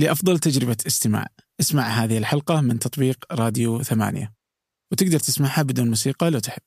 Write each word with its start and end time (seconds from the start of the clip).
لأفضل 0.00 0.38
تجربة 0.38 0.76
استماع. 0.86 1.26
اسمع 1.60 1.82
هذه 1.82 2.18
الحلقة 2.18 2.60
من 2.60 2.78
تطبيق 2.78 3.16
راديو 3.32 3.82
ثمانية. 3.82 4.32
وتقدر 4.92 5.18
تسمعها 5.18 5.62
بدون 5.62 5.88
موسيقى 5.88 6.30
لو 6.30 6.38
تحب. 6.38 6.62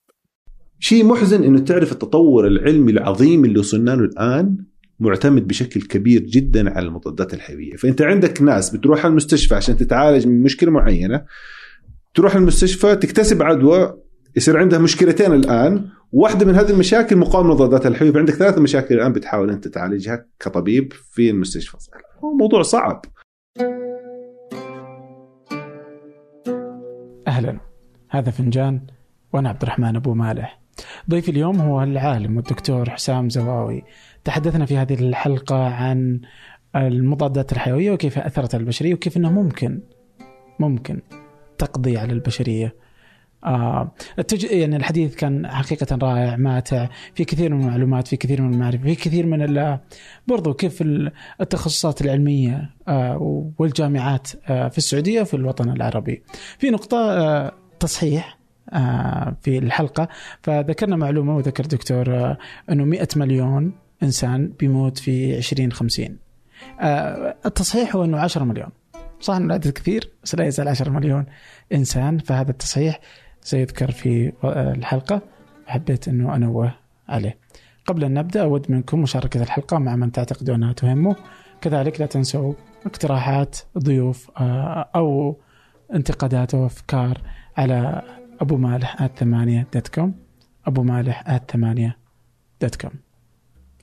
شيء 0.79 1.06
محزن 1.06 1.43
إنه 1.43 1.59
تعرف 1.59 1.91
التطور 1.91 2.47
العلمي 2.47 2.91
العظيم 2.91 3.46
اللي 3.46 3.59
وصلنا 3.59 3.91
له 3.91 4.04
الآن؟ 4.04 4.57
معتمد 4.99 5.47
بشكل 5.47 5.81
كبير 5.81 6.21
جدا 6.21 6.69
على 6.69 6.85
المضادات 6.85 7.33
الحيوية، 7.33 7.75
فأنت 7.75 8.01
عندك 8.01 8.41
ناس 8.41 8.69
بتروح 8.69 9.05
المستشفى 9.05 9.55
عشان 9.55 9.77
تتعالج 9.77 10.27
من 10.27 10.43
مشكلة 10.43 10.71
معينة 10.71 11.25
تروح 12.13 12.36
المستشفى 12.36 12.95
تكتسب 12.95 13.43
عدوى 13.43 13.93
يصير 14.36 14.57
عندها 14.57 14.79
مشكلتين 14.79 15.34
الآن، 15.34 15.89
واحدة 16.11 16.45
من 16.45 16.55
هذه 16.55 16.70
المشاكل 16.70 17.15
مقاومة 17.15 17.50
للمضادات 17.50 17.86
الحيوية، 17.86 18.13
فعندك 18.13 18.34
ثلاث 18.34 18.57
مشاكل 18.57 18.95
الآن 18.95 19.13
بتحاول 19.13 19.50
أنت 19.50 19.68
تعالجها 19.68 20.25
كطبيب 20.39 20.93
في 20.93 21.29
المستشفى. 21.29 21.77
موضوع 22.39 22.61
صعب. 22.61 23.05
أهلا. 27.27 27.59
هذا 28.09 28.31
فنجان 28.31 28.81
وأنا 29.34 29.49
عبد 29.49 29.61
الرحمن 29.61 29.95
أبو 29.95 30.13
مالح. 30.13 30.59
ضيفي 31.09 31.31
اليوم 31.31 31.61
هو 31.61 31.84
العالم 31.84 32.38
والدكتور 32.38 32.89
حسام 32.89 33.30
زواوي. 33.30 33.84
تحدثنا 34.23 34.66
في 34.66 34.77
هذه 34.77 34.94
الحلقة 34.94 35.67
عن 35.67 36.21
المضادات 36.75 37.52
الحيوية 37.52 37.91
وكيف 37.91 38.20
أثرت 38.20 38.55
على 38.55 38.61
البشرية 38.61 38.94
وكيف 38.94 39.17
أنه 39.17 39.31
ممكن 39.31 39.81
ممكن 40.59 41.02
تقضي 41.58 41.97
على 41.97 42.13
البشرية. 42.13 42.75
آه 43.45 43.91
التج... 44.20 44.43
يعني 44.43 44.75
الحديث 44.75 45.15
كان 45.15 45.47
حقيقة 45.47 45.97
رائع 46.02 46.35
ماتع. 46.35 46.88
في 47.15 47.25
كثير 47.25 47.53
من 47.53 47.61
المعلومات 47.61 48.07
في 48.07 48.17
كثير 48.17 48.41
من 48.41 48.53
المعرفة 48.53 48.83
في 48.83 48.95
كثير 48.95 49.25
من 49.25 49.41
ال... 49.41 49.79
برضو 50.27 50.53
كيف 50.53 50.83
التخصصات 51.41 52.02
العلمية 52.02 52.69
آه 52.88 53.52
والجامعات 53.59 54.27
آه 54.49 54.67
في 54.67 54.77
السعودية 54.77 55.21
وفي 55.21 55.33
الوطن 55.33 55.69
العربي. 55.69 56.23
في 56.57 56.69
نقطة 56.69 57.53
تصحيح 57.80 58.38
في 59.41 59.57
الحلقة. 59.57 60.07
فذكرنا 60.41 60.95
معلومة 60.95 61.35
وذكر 61.35 61.66
دكتور 61.66 62.35
أنه 62.72 62.85
100 62.85 63.07
مليون 63.16 63.73
إنسان 64.03 64.53
بيموت 64.59 64.97
في 64.97 65.38
2050 65.38 66.17
آه 66.80 67.35
التصحيح 67.45 67.95
هو 67.95 68.03
أنه 68.03 68.17
10 68.19 68.44
مليون. 68.44 68.69
صح 69.19 69.33
انه 69.35 69.45
العدد 69.45 69.67
كثير 69.72 70.09
بس 70.23 70.35
لا 70.35 70.45
يزال 70.45 70.67
10 70.67 70.89
مليون 70.89 71.25
إنسان. 71.73 72.17
فهذا 72.17 72.52
التصحيح 72.52 73.00
سيذكر 73.44 73.91
في 73.91 74.33
الحلقة. 74.44 75.22
حبيت 75.67 76.08
أنه 76.08 76.36
أنوه 76.36 76.73
عليه. 77.09 77.38
قبل 77.85 78.03
أن 78.03 78.13
نبدأ 78.13 78.41
أود 78.41 78.72
منكم 78.72 79.02
مشاركة 79.02 79.44
الحلقة 79.44 79.77
مع 79.77 79.95
من 79.95 80.11
تعتقدوا 80.11 80.55
أنها 80.55 80.73
تهمه. 80.73 81.16
كذلك 81.61 82.00
لا 82.00 82.05
تنسوا 82.05 82.53
اقتراحات 82.85 83.58
ضيوف 83.77 84.31
أو 84.95 85.38
انتقادات 85.94 86.53
وأفكار 86.53 87.22
على 87.58 88.02
أبو 88.41 88.58
مالح 88.58 89.02
at 89.02 89.19
ثمانية 89.19 89.67
dot 89.73 89.88
com. 89.88 90.16
أبو 90.66 90.83
مالح 90.83 91.23
at 91.28 91.52
ثمانية 91.52 91.97
dot 92.61 92.75
com. 92.75 92.92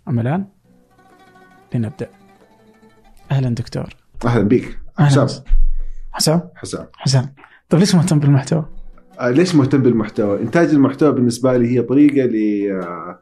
أما 0.09 0.23
الآن 0.23 0.47
لنبدأ. 1.75 2.09
أهلا 3.31 3.55
دكتور. 3.55 3.97
أهلا 4.25 4.43
بك 4.43 4.79
حسام. 4.99 5.29
حسام. 6.13 6.51
حسام. 6.55 6.87
حسام. 6.97 7.35
طيب 7.69 7.81
ليش 7.81 7.95
مهتم 7.95 8.19
بالمحتوى؟ 8.19 8.80
آه 9.21 9.31
ليش 9.31 9.55
مهتم 9.55 9.83
بالمحتوى؟ 9.83 10.43
إنتاج 10.43 10.69
المحتوى 10.69 11.13
بالنسبة 11.13 11.57
لي 11.57 11.69
هي 11.69 11.83
طريقة 11.83 12.27
ل 12.27 12.37
آه 12.71 13.21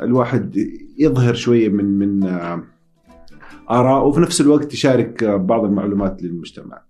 الواحد 0.00 0.56
يظهر 0.98 1.34
شوية 1.34 1.68
من 1.68 1.84
من 1.84 2.24
آه 2.24 2.62
آراء 3.70 4.06
وفي 4.08 4.20
نفس 4.20 4.40
الوقت 4.40 4.74
يشارك 4.74 5.24
بعض 5.24 5.64
المعلومات 5.64 6.22
للمجتمع. 6.22 6.82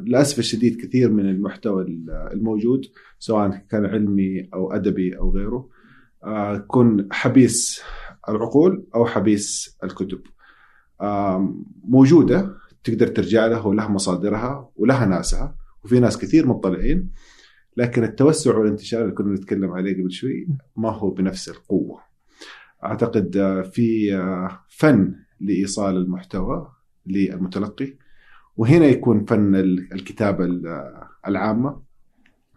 للأسف 0.00 0.38
الشديد 0.38 0.80
كثير 0.80 1.10
من 1.10 1.28
المحتوى 1.28 1.86
الموجود 2.32 2.80
سواء 3.18 3.62
كان 3.70 3.86
علمي 3.86 4.48
أو 4.54 4.72
أدبي 4.72 5.18
أو 5.18 5.30
غيره 5.30 5.68
يكون 6.54 7.08
حبيس 7.12 7.82
العقول 8.28 8.86
أو 8.94 9.06
حبيس 9.06 9.78
الكتب. 9.84 10.20
موجودة 11.88 12.54
تقدر 12.84 13.06
ترجع 13.06 13.46
لها 13.46 13.66
ولها 13.66 13.88
مصادرها 13.88 14.70
ولها 14.76 15.06
ناسها 15.06 15.56
وفي 15.84 16.00
ناس 16.00 16.18
كثير 16.18 16.46
مطلعين. 16.46 17.10
لكن 17.76 18.04
التوسع 18.04 18.58
والانتشار 18.58 19.02
اللي 19.02 19.12
كنا 19.12 19.34
نتكلم 19.34 19.70
عليه 19.72 20.02
قبل 20.02 20.10
شوي 20.10 20.48
ما 20.76 20.90
هو 20.90 21.10
بنفس 21.10 21.48
القوة. 21.48 22.00
أعتقد 22.84 23.36
في 23.72 24.10
فن 24.68 25.14
لإيصال 25.40 25.96
المحتوى 25.96 26.68
للمتلقي 27.06 27.92
وهنا 28.56 28.86
يكون 28.86 29.24
فن 29.24 29.54
الكتابة 29.92 30.48
العامة 31.28 31.82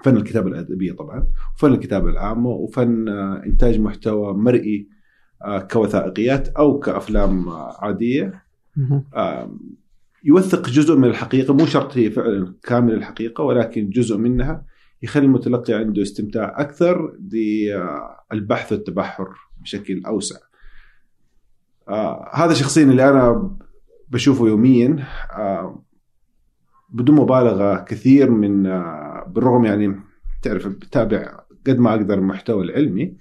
فن 0.04 0.18
الكتابة 0.18 0.48
الأدبية 0.48 0.92
طبعا 0.92 1.28
وفن 1.56 1.74
الكتابة 1.74 2.10
العامة 2.10 2.50
وفن 2.50 3.10
إنتاج 3.46 3.80
محتوى 3.80 4.34
مرئي 4.34 4.90
كوثائقيات 5.72 6.48
أو 6.48 6.80
كأفلام 6.80 7.50
عادية. 7.80 8.44
يوثق 10.24 10.70
جزء 10.70 10.96
من 10.96 11.08
الحقيقة 11.08 11.54
مو 11.54 11.66
شرط 11.66 11.98
هي 11.98 12.12
فعلا 12.12 12.56
كامل 12.64 12.94
الحقيقة 12.94 13.44
ولكن 13.44 13.90
جزء 13.90 14.18
منها 14.18 14.66
يخلي 15.02 15.26
المتلقي 15.26 15.74
عنده 15.74 16.02
استمتاع 16.02 16.62
أكثر 16.62 17.16
بالبحث 17.20 18.72
والتبحر 18.72 19.28
بشكل 19.62 20.02
أوسع. 20.06 20.36
آه 21.88 22.30
هذا 22.34 22.54
شخصيا 22.54 22.84
اللي 22.84 23.10
أنا 23.10 23.58
بشوفه 24.10 24.48
يوميا. 24.48 25.06
آه 25.32 25.84
بدون 26.90 27.16
مبالغة 27.16 27.84
كثير 27.84 28.32
من 28.32 28.66
آه 28.68 29.26
بالرغم 29.28 29.66
يعني 29.66 29.96
تعرف 30.42 30.68
بتابع 30.68 31.40
قد 31.68 31.80
ما 31.80 31.90
أقدر 31.90 32.14
المحتوى 32.14 32.64
العلمي 32.64 33.18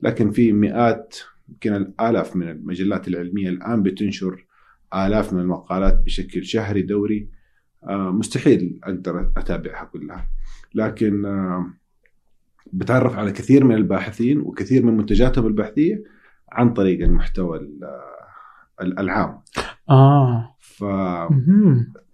لكن 0.00 0.30
في 0.30 0.52
مئات 0.52 1.16
يمكن 1.48 1.74
الآلاف 1.74 2.36
من 2.36 2.48
المجلات 2.48 3.08
العلمية 3.08 3.48
الآن 3.48 3.82
بتنشر 3.82 4.46
آلاف 4.94 5.32
من 5.32 5.40
المقالات 5.40 6.02
بشكل 6.04 6.44
شهري 6.44 6.82
دوري. 6.82 7.28
مستحيل 7.90 8.80
أقدر 8.84 9.32
أتابعها 9.36 9.84
كلها. 9.84 10.28
لكن 10.74 11.22
بتعرف 12.72 13.16
على 13.18 13.32
كثير 13.32 13.64
من 13.64 13.74
الباحثين 13.74 14.40
وكثير 14.40 14.86
من 14.86 14.96
منتجاتهم 14.96 15.46
البحثية 15.46 16.02
عن 16.52 16.72
طريق 16.72 17.04
المحتوى 17.04 17.60
العام. 18.80 19.38
آه. 19.90 20.56
ف 20.58 20.84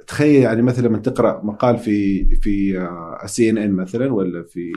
تخيل 0.06 0.42
يعني 0.42 0.62
مثلا 0.62 0.88
لما 0.88 0.98
تقرأ 0.98 1.44
مقال 1.44 1.78
في 1.78 2.24
في 2.36 2.88
السي 3.24 3.50
ان 3.50 3.58
ان 3.58 3.72
مثلا 3.72 4.12
ولا 4.12 4.42
في 4.42 4.72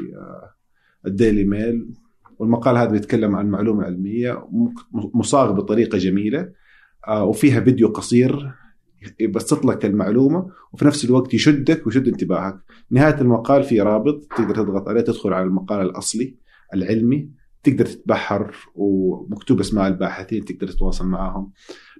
الديلي 1.07 1.45
ميل 1.45 1.93
والمقال 2.39 2.77
هذا 2.77 2.91
بيتكلم 2.91 3.35
عن 3.35 3.49
معلومة 3.49 3.83
علمية 3.83 4.47
مصاغ 4.91 5.51
بطريقة 5.51 5.97
جميلة 5.97 6.51
وفيها 7.09 7.61
فيديو 7.61 7.87
قصير 7.87 8.53
يبسط 9.19 9.65
لك 9.65 9.85
المعلومة 9.85 10.49
وفي 10.73 10.85
نفس 10.85 11.05
الوقت 11.05 11.33
يشدك 11.33 11.85
ويشد 11.85 12.07
انتباهك. 12.07 12.55
نهاية 12.91 13.21
المقال 13.21 13.63
في 13.63 13.81
رابط 13.81 14.27
تقدر 14.37 14.55
تضغط 14.55 14.87
عليه 14.89 15.01
تدخل 15.01 15.33
على 15.33 15.45
المقال 15.45 15.81
الأصلي 15.81 16.35
العلمي 16.73 17.29
تقدر 17.63 17.85
تتبحر 17.85 18.55
ومكتوب 18.75 19.59
أسماء 19.59 19.87
الباحثين 19.87 20.45
تقدر 20.45 20.67
تتواصل 20.67 21.07
معهم 21.07 21.51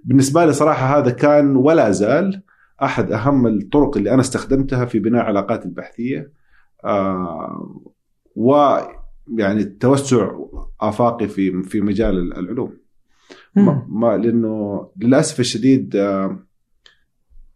بالنسبة 0.04 0.46
لي 0.46 0.54
صراحة 0.54 1.00
هذا 1.00 1.12
كان 1.12 1.56
ولا 1.56 1.92
زال 1.92 2.44
أحد 2.84 3.12
أهم 3.12 3.48
الطرق 3.48 3.98
اللي 3.98 4.14
أنا 4.14 4.22
استخدمتها 4.22 4.86
في 4.86 5.00
بناء 5.00 5.22
علاقاتي 5.22 5.66
البحثية. 5.66 6.32
آه 6.86 7.92
و 8.36 8.78
يعني 9.38 9.64
توسع 9.64 10.32
آفاقي 10.82 11.28
في 11.28 11.64
في 11.64 11.82
مجال 11.82 12.34
العلوم. 12.38 12.78
ما 13.88 14.18
لأنه 14.18 14.88
للأسف 15.02 15.40
الشديد 15.40 15.96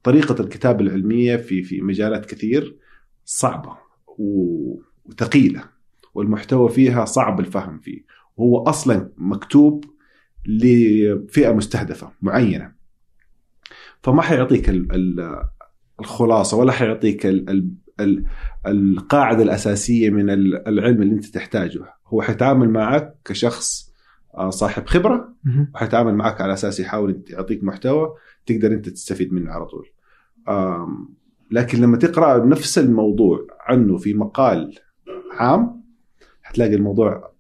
طريقة 0.06 0.42
الكتابة 0.42 0.82
العلمية 0.82 1.36
في 1.36 1.64
في 1.64 1.82
مجالات 1.82 2.26
كثير 2.26 2.78
صعبة 3.26 3.78
وثقيلة 4.08 5.64
والمحتوى 6.14 6.70
فيها 6.70 7.06
صعب 7.06 7.40
الفهم 7.40 7.80
فيه. 7.80 8.06
وهو 8.38 8.64
أصلا 8.64 9.12
مكتوب 9.18 9.86
لفئة 10.46 11.52
مستهدفة 11.52 12.12
معينة. 12.22 12.72
فما 14.04 14.22
حيعطيك 14.22 14.72
الخلاصة 16.00 16.58
ولا 16.58 16.72
حيعطيك 16.72 17.28
القاعدة 18.68 19.44
الأساسية 19.44 20.10
من 20.10 20.30
العلم 20.30 21.02
اللي 21.02 21.14
أنت 21.14 21.26
تحتاجه. 21.26 21.84
هو 22.08 22.22
حيتعامل 22.22 22.70
معك 22.70 23.16
كشخص 23.26 23.94
صاحب 24.50 24.86
خبرة 24.86 25.36
وحيتعامل 25.74 26.16
معك 26.16 26.42
على 26.42 26.54
أساس 26.54 26.80
يحاول 26.80 27.24
يعطيك 27.30 27.64
محتوى 27.64 28.16
تقدر 28.46 28.68
أنت 28.68 28.90
تستفيد 28.90 29.34
منه 29.34 29.52
على 29.52 29.66
طول. 29.66 29.88
لكن 31.52 31.82
لما 31.82 31.98
تقرأ 31.98 32.46
نفس 32.46 32.78
الموضوع 32.80 33.48
عنه 33.60 33.98
في 33.98 34.14
مقال 34.14 34.76
عام 35.32 35.84
حتلاقي 36.42 36.76
الموضوع 36.76 37.32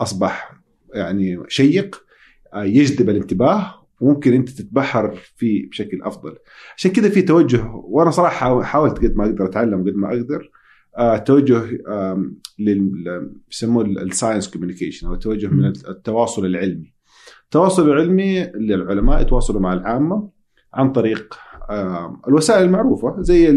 أصبح 0.00 0.60
يعني 0.94 1.38
شيق 1.48 2.04
يجذب 2.56 3.10
الانتباه 3.10 3.84
وممكن 4.00 4.32
أنت 4.32 4.48
تتبحر 4.48 5.14
فيه 5.36 5.68
بشكل 5.68 6.02
أفضل. 6.02 6.36
عشان 6.76 6.90
كذا 6.90 7.08
في 7.08 7.22
توجه 7.22 7.64
وأنا 7.74 8.10
صراحة 8.10 8.62
حاولت 8.62 8.98
قد 8.98 9.16
ما 9.16 9.24
أقدر 9.24 9.46
أتعلم 9.46 9.80
قد 9.80 9.94
ما 9.94 10.08
أقدر 10.08 10.50
آه 10.98 11.16
توجه 11.16 11.62
يسموه 13.50 13.84
ال 13.84 13.92
science 13.92 14.50
communication 14.50 15.06
أو 15.06 15.14
توجه 15.14 15.46
من 15.46 15.64
التواصل 15.66 16.46
العلمي. 16.46 16.94
التواصل 17.44 17.90
العلمي 17.90 18.44
للعلماء 18.44 19.22
يتواصلوا 19.22 19.60
مع 19.60 19.72
العامة 19.72 20.30
عن 20.74 20.92
طريق 20.92 21.34
آه 21.34 21.53
الوسائل 22.28 22.64
المعروفة 22.64 23.16
زي 23.18 23.50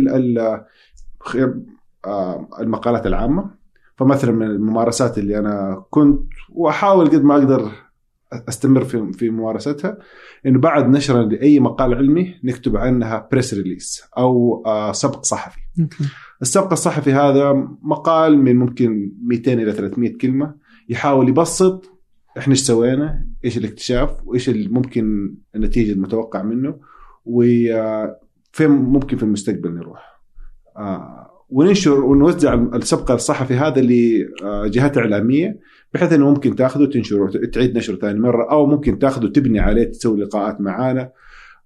المقالات 2.60 3.08
العامة 3.08 3.52
فمثلا 3.96 4.32
من 4.32 4.46
الممارسات 4.46 5.18
اللي 5.18 5.40
أنا 5.40 5.86
كنت 5.90 6.22
وأحاول 6.50 7.08
قد 7.08 7.24
ما 7.24 7.36
أقدر 7.36 7.72
أستمر 8.34 8.84
في 8.84 9.12
في 9.14 9.30
ممارستها 9.30 9.98
انه 10.46 10.60
بعد 10.60 10.90
نشر 10.90 11.22
لأي 11.22 11.60
مقال 11.60 11.94
علمي 11.94 12.36
نكتب 12.44 12.78
عنها 12.78 13.28
بريس 13.32 13.54
ريليس 13.54 14.04
أو 14.18 14.64
سبق 14.92 15.24
صحفي. 15.24 15.60
السبق 16.42 16.72
الصحفي 16.72 17.14
هذا 17.14 17.54
مقال 17.82 18.38
من 18.38 18.56
ممكن 18.56 19.12
200 19.24 19.54
إلى 19.54 19.72
300 19.72 20.18
كلمة 20.18 20.56
يحاول 20.90 21.30
يبسط 21.30 21.92
إحنا 22.38 22.52
إيش 22.52 22.62
سوينا؟ 22.62 23.28
إيش 23.46 23.58
الاكتشاف؟ 23.58 24.10
وإيش 24.26 24.50
ممكن 24.50 25.36
النتيجة 25.56 25.92
المتوقع 25.92 26.44
منه؟ 26.44 26.80
وفين 27.28 28.70
ممكن 28.70 29.18
في 29.18 29.24
المستقبل 29.24 29.74
نروح؟ 29.74 30.22
آه 30.78 31.28
وننشر 31.50 32.04
ونوزع 32.06 32.54
السبق 32.54 33.12
الصحفي 33.12 33.54
هذا 33.54 33.82
لجهات 33.82 34.98
إعلامية 34.98 35.60
بحيث 35.94 36.14
إنه 36.14 36.30
ممكن 36.30 36.56
تاخذه 36.56 36.86
تنشره 36.86 37.32
تعيد 37.54 37.78
نشره 37.78 37.96
ثاني 37.96 38.20
مرة 38.20 38.52
أو 38.52 38.66
ممكن 38.66 39.00
تاخذه 39.00 39.28
تبني 39.28 39.60
عليه 39.60 39.84
تسوي 39.84 40.22
لقاءات 40.22 40.62
معانا 40.62 41.12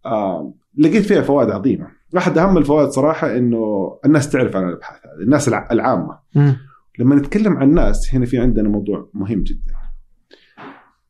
آه 0.06 0.54
لقيت 0.78 1.04
فيها 1.04 1.22
فوائد 1.22 1.50
عظيمة 1.50 1.88
واحد 2.14 2.38
أهم 2.38 2.58
الفوائد 2.58 2.90
صراحة 2.90 3.38
إنه 3.38 3.98
الناس 4.06 4.30
تعرف 4.30 4.56
عن 4.56 4.70
الأبحاث 4.70 5.00
هذه 5.06 5.24
الناس 5.24 5.48
العامة 5.48 6.20
م. 6.36 6.52
لما 7.00 7.16
نتكلم 7.16 7.58
عن 7.58 7.70
الناس 7.70 8.16
هنا 8.16 8.26
في 8.26 8.38
عندنا 8.38 8.70
موضوع 8.70 9.10
مهم 9.14 9.44
جدا 9.44 9.74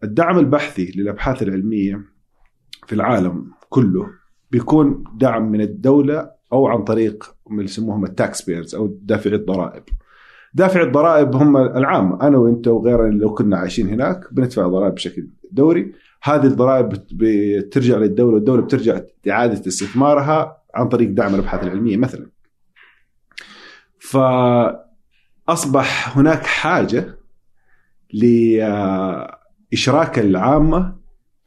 الدعم 0.04 0.40
البحثي 0.40 0.92
للأبحاث 0.96 1.44
العلمية 1.44 2.02
في 2.88 2.94
العالم 2.94 3.52
كله 3.70 4.21
بيكون 4.52 5.04
دعم 5.14 5.52
من 5.52 5.62
الدولة 5.62 6.32
أو 6.54 6.68
عن 6.68 6.84
طريق 6.84 7.36
من 7.50 7.64
يسموهم 7.64 8.06
ال 8.06 8.15
tax 8.15 8.42
payers 8.42 8.76
أو 8.76 8.98
دافعي 9.02 9.36
الضرائب. 9.36 9.84
دافع 10.54 10.82
الضرائب 10.82 11.36
هم 11.36 11.58
العام 11.58 12.22
أنا 12.22 12.38
وأنت 12.38 12.68
وغيرنا 12.68 13.14
لو 13.14 13.34
كنا 13.34 13.58
عايشين 13.58 13.90
هناك 13.90 14.34
بندفع 14.34 14.68
ضرائب 14.68 14.94
بشكل 14.94 15.28
دوري. 15.52 15.94
هذه 16.24 16.46
الضرائب 16.46 16.90
بترجع 17.12 17.98
للدولة 17.98 18.34
والدولة 18.34 18.62
بترجع 18.62 19.00
إعادة 19.30 19.54
استثمارها 19.54 20.58
عن 20.76 20.90
طريق 20.90 21.10
دعم 21.10 21.36
الأبحاث 21.36 21.64
العلمية 21.64 21.98
مثلا. 21.98 22.30
فأصبح 25.48 26.18
هناك 26.18 26.46
حاجة 26.46 27.18
لاشراك 28.14 29.30
العامه 30.20 30.96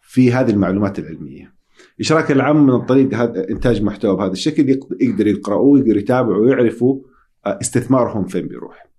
في 0.00 0.32
هذه 0.32 0.50
المعلومات 0.50 0.98
العلمية. 0.98 1.53
اشراك 2.00 2.30
العام 2.30 2.66
من 2.66 2.80
طريق 2.80 3.14
هذا 3.14 3.50
إنتاج 3.50 3.82
محتوى 3.82 4.16
بهذا 4.16 4.32
الشكل 4.32 4.78
يقدر 5.00 5.26
يقرأوه 5.26 5.78
يقدر 5.78 5.96
يتابعوا 5.96 6.44
ويعرفوا 6.44 7.00
استثمارهم 7.46 8.24
فين 8.24 8.48
بيروح. 8.48 8.94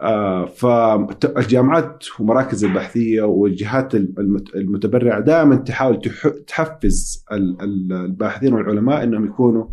آه، 0.00 0.46
فالجامعات 0.46 2.04
ومراكز 2.20 2.64
البحثية 2.64 3.22
والجهات 3.22 3.94
المتبرعة 4.54 5.20
دائما 5.20 5.56
تحاول 5.56 6.00
تحفز 6.46 7.24
الباحثين 7.32 8.54
والعلماء 8.54 9.04
إنهم 9.04 9.24
يكونوا 9.24 9.66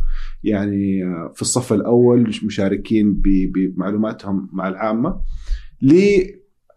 يعني 0.44 1.04
آه، 1.04 1.32
في 1.36 1.42
الصف 1.42 1.74
الأول 1.74 2.32
مشاركين 2.44 3.22
بمعلوماتهم 3.24 4.50
مع 4.54 4.68
العامة. 4.68 5.22
ل 5.82 6.22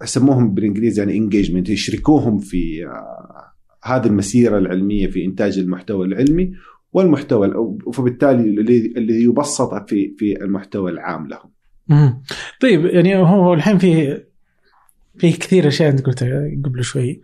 يسموهم 0.03 0.55
بالإنجليزي 0.55 1.03
يعني 1.03 1.17
انجيجمنت 1.17 1.69
يشركوهم 1.69 2.38
في 2.38 2.87
آه، 2.87 3.48
هذه 3.96 4.06
المسيرة 4.06 4.58
العلمية 4.58 5.06
في 5.06 5.25
إنتاج 5.25 5.58
المحتوى 5.58 6.06
العلمي 6.06 6.52
والمحتوى 6.93 7.76
فبالتالي 7.93 8.43
الذي 8.96 9.25
يبسط 9.25 9.88
في 9.88 10.14
في 10.19 10.43
المحتوى 10.43 10.90
العام 10.90 11.29
لهم. 11.29 11.50
مم. 11.88 12.23
طيب 12.61 12.85
يعني 12.85 13.17
هو 13.17 13.55
الحين 13.55 13.79
في 13.79 14.20
في 15.19 15.32
كثير 15.32 15.69
أشياء 15.69 15.90
أنت 15.90 16.06
قلتها 16.06 16.50
قبل 16.64 16.85
شوي 16.85 17.20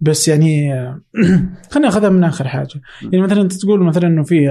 بس 0.00 0.28
يعني 0.28 0.72
خلينا 1.70 1.88
ناخذها 1.88 2.10
من 2.10 2.24
آخر 2.24 2.48
حاجة 2.48 2.80
يعني 3.02 3.20
مثلا 3.20 3.42
أنت 3.42 3.52
تقول 3.52 3.84
مثلا 3.84 4.06
إنه 4.06 4.22
في 4.22 4.42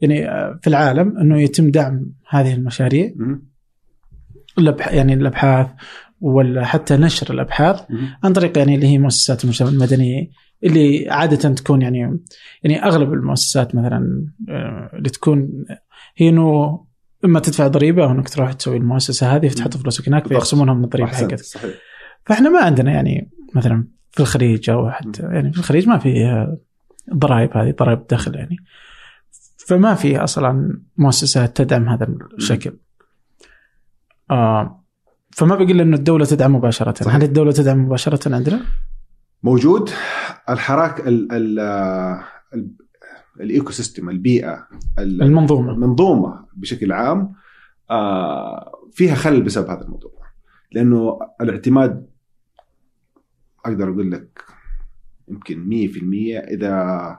يعني 0.00 0.26
في 0.62 0.66
العالم 0.66 1.18
إنه 1.18 1.40
يتم 1.40 1.70
دعم 1.70 2.12
هذه 2.28 2.54
المشاريع 2.54 3.12
يعني 4.90 5.14
الأبحاث 5.14 5.66
ولا 6.20 6.64
حتى 6.64 6.96
نشر 6.96 7.34
الأبحاث 7.34 7.80
عن 8.24 8.32
طريق 8.32 8.58
يعني 8.58 8.74
اللي 8.74 8.86
هي 8.86 8.98
مؤسسات 8.98 9.44
المجتمع 9.44 9.68
المدني 9.68 10.32
اللي 10.64 11.10
عادة 11.10 11.54
تكون 11.54 11.82
يعني 11.82 12.18
يعني 12.62 12.84
أغلب 12.84 13.12
المؤسسات 13.12 13.74
مثلا 13.74 14.26
آه، 14.48 14.90
اللي 14.94 15.10
تكون 15.10 15.64
هي 16.16 16.28
إنه 16.28 16.80
إما 17.24 17.40
تدفع 17.40 17.66
ضريبة 17.66 18.04
أو 18.04 18.10
إنك 18.10 18.28
تروح 18.28 18.52
تسوي 18.52 18.76
المؤسسة 18.76 19.36
هذه 19.36 19.48
فتحط 19.48 19.76
فلوسك 19.76 20.08
هناك 20.08 20.28
فيخصمونها 20.28 20.74
من 20.74 20.84
الضريبة 20.84 21.08
حقتك 21.08 21.36
فإحنا 22.26 22.50
ما 22.50 22.60
عندنا 22.60 22.92
يعني 22.92 23.30
مثلا 23.54 23.86
في 24.10 24.20
الخليج 24.20 24.70
أو 24.70 24.90
حتى 24.90 25.22
يعني 25.22 25.52
في 25.52 25.58
الخليج 25.58 25.88
ما 25.88 25.98
في 25.98 26.46
ضرائب 27.14 27.56
هذه 27.56 27.74
ضرائب 27.78 27.98
الدخل 27.98 28.34
يعني. 28.34 28.56
فما 29.56 29.94
في 29.94 30.18
أصلا 30.18 30.80
مؤسسات 30.96 31.56
تدعم 31.56 31.88
هذا 31.88 32.08
الشكل. 32.38 32.76
آه 34.30 34.84
فما 35.30 35.54
بقول 35.54 35.80
إنه 35.80 35.96
الدولة 35.96 36.24
تدعم 36.24 36.54
مباشرة. 36.54 36.94
صحيح. 36.94 37.14
هل 37.14 37.22
الدولة 37.22 37.52
تدعم 37.52 37.78
مباشرة 37.84 38.34
عندنا؟ 38.34 38.60
موجود. 39.44 39.90
الحراك 40.48 41.00
ال 41.08 41.32
ال 41.32 41.60
ال 43.40 43.72
ecosystem 43.72 44.08
البيئة 44.10 44.68
المنظومة. 44.98 45.72
المنظومة 45.72 46.46
بشكل 46.56 46.92
عام 46.92 47.32
آه، 47.90 48.72
فيها 48.92 49.14
خلل 49.14 49.42
بسبب 49.42 49.70
هذا 49.70 49.82
الموضوع. 49.82 50.12
لأنه 50.72 51.18
الاعتماد 51.40 52.06
أقدر 53.64 53.90
أقول 53.90 54.10
لك 54.10 54.44
يمكن 55.28 55.68
100% 55.68 56.38
إذا 56.38 57.18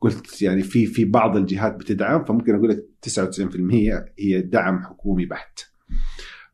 قلت 0.00 0.42
يعني 0.42 0.62
في 0.62 0.86
في 0.86 1.04
بعض 1.04 1.36
الجهات 1.36 1.76
بتدعم 1.76 2.24
فممكن 2.24 2.54
أقول 2.54 2.68
لك 2.68 2.88
99% 3.02 4.04
هي 4.18 4.40
دعم 4.40 4.82
حكومي 4.82 5.26
بحت. 5.26 5.60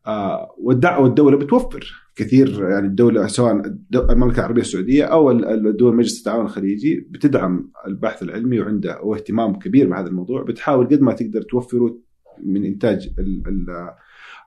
آه 0.07 0.55
والدولة 0.59 1.37
بتوفر. 1.37 2.06
كثير 2.17 2.69
يعني 2.69 2.87
الدولة 2.87 3.27
سواء 3.27 3.75
المملكة 3.95 4.39
العربية 4.39 4.61
السعودية 4.61 5.03
أو 5.03 5.31
الدول 5.31 5.95
مجلس 5.95 6.19
التعاون 6.19 6.45
الخليجي 6.45 7.07
بتدعم 7.09 7.71
البحث 7.87 8.23
العلمي 8.23 8.59
وعنده 8.59 8.99
واهتمام 9.03 9.59
كبير 9.59 9.89
بهذا 9.89 10.07
الموضوع 10.07 10.43
بتحاول 10.43 10.85
قد 10.85 11.01
ما 11.01 11.13
تقدر 11.13 11.41
توفره 11.41 11.97
من 12.43 12.65
إنتاج 12.65 13.13
ال 13.19 13.43
ال 13.47 13.89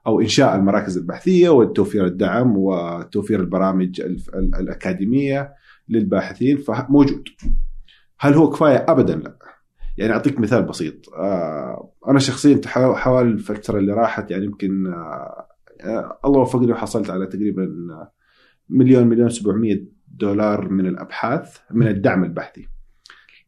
أو 0.07 0.21
إنشاء 0.21 0.57
المراكز 0.57 0.99
البحثية 0.99 1.49
وتوفير 1.49 2.07
الدعم 2.07 2.57
وتوفير 2.57 3.41
البرامج 3.41 4.01
الأكاديمية 4.35 5.55
للباحثين 5.89 6.57
فموجود. 6.57 7.25
هل 8.19 8.35
هو 8.35 8.51
كفاية؟ 8.51 8.87
ابدا 8.89 9.17
لا. 9.17 9.39
يعني 9.99 10.13
أعطيك 10.13 10.41
مثال 10.41 10.63
بسيط 10.63 11.09
آه، 11.15 11.93
أنا 12.09 12.19
شخصيا 12.19 12.61
حوالي 12.67 13.31
الفترة 13.31 13.79
اللي 13.79 13.93
راحت 13.93 14.31
يعني 14.31 14.45
يمكن 14.45 14.87
آه، 14.87 15.47
الله 16.25 16.41
وفقني 16.41 16.73
وحصلت 16.73 17.11
على 17.11 17.27
تقريبا 17.27 17.69
مليون 18.69 19.07
مليون 19.07 19.29
700 19.29 19.87
دولار 20.09 20.69
من 20.69 20.87
الأبحاث 20.87 21.59
من 21.71 21.89
الدعم 21.89 22.25
البحثي. 22.25 22.69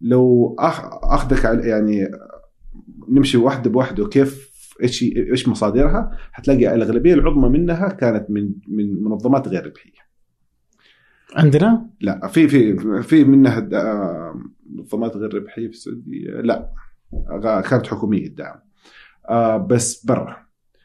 لو 0.01 0.57
أخذك 0.59 1.45
يعني 1.45 2.09
نمشي 3.09 3.37
واحدة 3.37 3.71
بواحدة 3.71 4.05
وكيف 4.05 4.53
إيش 4.83 5.03
إيش 5.03 5.49
مصادرها 5.49 6.11
حتلاقي 6.33 6.75
الأغلبية 6.75 7.15
العظمى 7.15 7.49
منها 7.49 7.89
كانت 7.89 8.31
من 8.31 8.53
من 8.69 9.03
منظمات 9.03 9.49
غير 9.49 9.67
ربحية. 9.67 10.03
عندنا؟ 11.35 11.91
لا 12.01 12.29
في 12.29 12.49
في 12.49 12.77
في 13.03 13.25
منها 13.25 13.69
آه، 13.73 14.41
منظمات 14.71 15.17
غير 15.17 15.35
ربحية 15.35 15.67
في 15.67 15.73
السعودية. 15.73 16.31
لا 16.31 16.73
كانت 17.43 17.87
حكومية 17.87 18.27
الدعم. 18.27 18.59
آه، 19.29 19.57
بس 19.57 20.05
برا. 20.05 20.37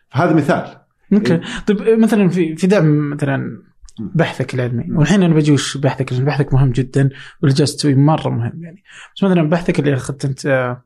فهذا 0.10 0.34
مثال. 0.36 0.87
OK. 1.14 1.34
إيه؟ 1.34 1.42
طيب 1.68 2.00
مثلا 2.00 2.30
في 2.30 2.56
في 2.56 2.68
دعم 2.68 3.10
مثلا 3.10 3.62
بحثك 4.00 4.56
العلمي. 4.56 4.86
والحين 4.98 5.24
أنا 5.24 5.34
بجي 5.34 5.52
وش 5.52 5.78
بحثك؟ 5.78 6.14
لأن 6.14 6.26
بحثك 6.26 6.54
مهم 6.54 6.72
جدا 6.72 7.10
واللي 7.42 7.56
جالس 7.56 7.76
تسويه 7.76 7.96
مرة 7.96 8.30
مهم 8.30 8.64
يعني. 8.64 8.84
بس 9.16 9.24
مثلا 9.24 9.50
بحثك 9.50 9.80
اللي 9.80 9.94
أخذت 9.94 10.26
أنت 10.26 10.46
آه، 10.46 10.84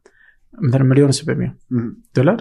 مثلا 0.61 0.83
مليون 0.83 1.11
و700 1.11 1.49
دولار؟ 2.15 2.37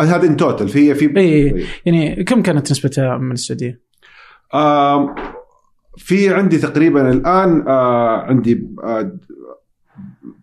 هذا 0.00 0.26
in 0.26 0.36
total 0.36 0.68
في 0.68 0.94
في 0.94 1.16
اي 1.16 1.64
يعني 1.86 2.24
كم 2.24 2.42
كانت 2.42 2.70
نسبتها 2.70 3.18
من 3.18 3.32
السعودية؟ 3.32 3.80
آه 4.54 5.14
في 5.96 6.34
عندي 6.34 6.58
تقريبا 6.58 7.10
الآن 7.10 7.68
آه 7.68 8.22
عندي 8.22 8.68
آه 8.84 9.18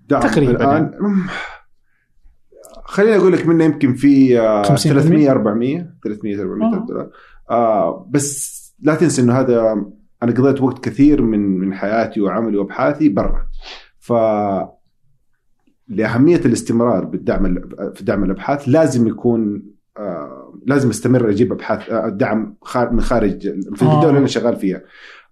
دعم 0.09 0.21
تقريباً 0.21 0.51
الآن. 0.51 0.91
خليني 2.91 3.15
أقول 3.17 3.33
لك 3.33 3.47
منه 3.47 3.63
يمكن 3.63 3.93
في 3.93 4.39
آه، 4.39 4.63
50%. 4.63 4.75
300 4.75 5.31
400 5.31 5.93
300 6.03 6.41
400 6.41 6.67
آه. 6.75 6.85
دولار 6.87 7.09
آه 7.49 8.07
بس 8.11 8.61
لا 8.81 8.95
تنسى 8.95 9.21
إنه 9.21 9.33
هذا 9.33 9.85
أنا 10.23 10.31
قضيت 10.31 10.61
وقت 10.61 10.83
كثير 10.83 11.21
من 11.21 11.39
من 11.59 11.73
حياتي 11.73 12.21
وعملي 12.21 12.57
وأبحاثي 12.57 13.09
برا 13.09 13.47
ف 13.99 14.13
لأهمية 15.87 16.41
الاستمرار 16.45 17.05
بالدعم 17.05 17.45
ال- 17.45 17.91
في 17.95 18.03
دعم 18.03 18.23
الأبحاث 18.23 18.63
لازم 18.69 19.07
يكون 19.07 19.63
آه 19.97 20.53
لازم 20.65 20.89
أستمر 20.89 21.29
أجيب 21.29 21.51
أبحاث 21.53 21.89
آه 21.89 22.09
دعم 22.09 22.55
من 22.91 23.01
خارج 23.01 23.41
في 23.75 23.85
آه. 23.85 23.95
الدولة 23.95 24.07
اللي 24.09 24.19
أنا 24.19 24.27
شغال 24.27 24.55
فيها 24.55 24.81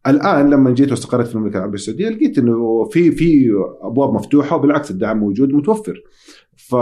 الآن 0.08 0.50
لما 0.50 0.72
جيت 0.72 0.92
واستقريت 0.92 1.28
في 1.28 1.36
المملكة 1.36 1.56
العربية 1.58 1.76
السعودية 1.76 2.10
لقيت 2.10 2.38
إنه 2.38 2.84
في 2.92 3.12
في 3.12 3.50
أبواب 3.82 4.14
مفتوحة 4.14 4.56
وبالعكس 4.56 4.92
الدعم 4.92 5.18
موجود 5.20 5.54
متوفر 5.54 6.02
ف 6.70 6.76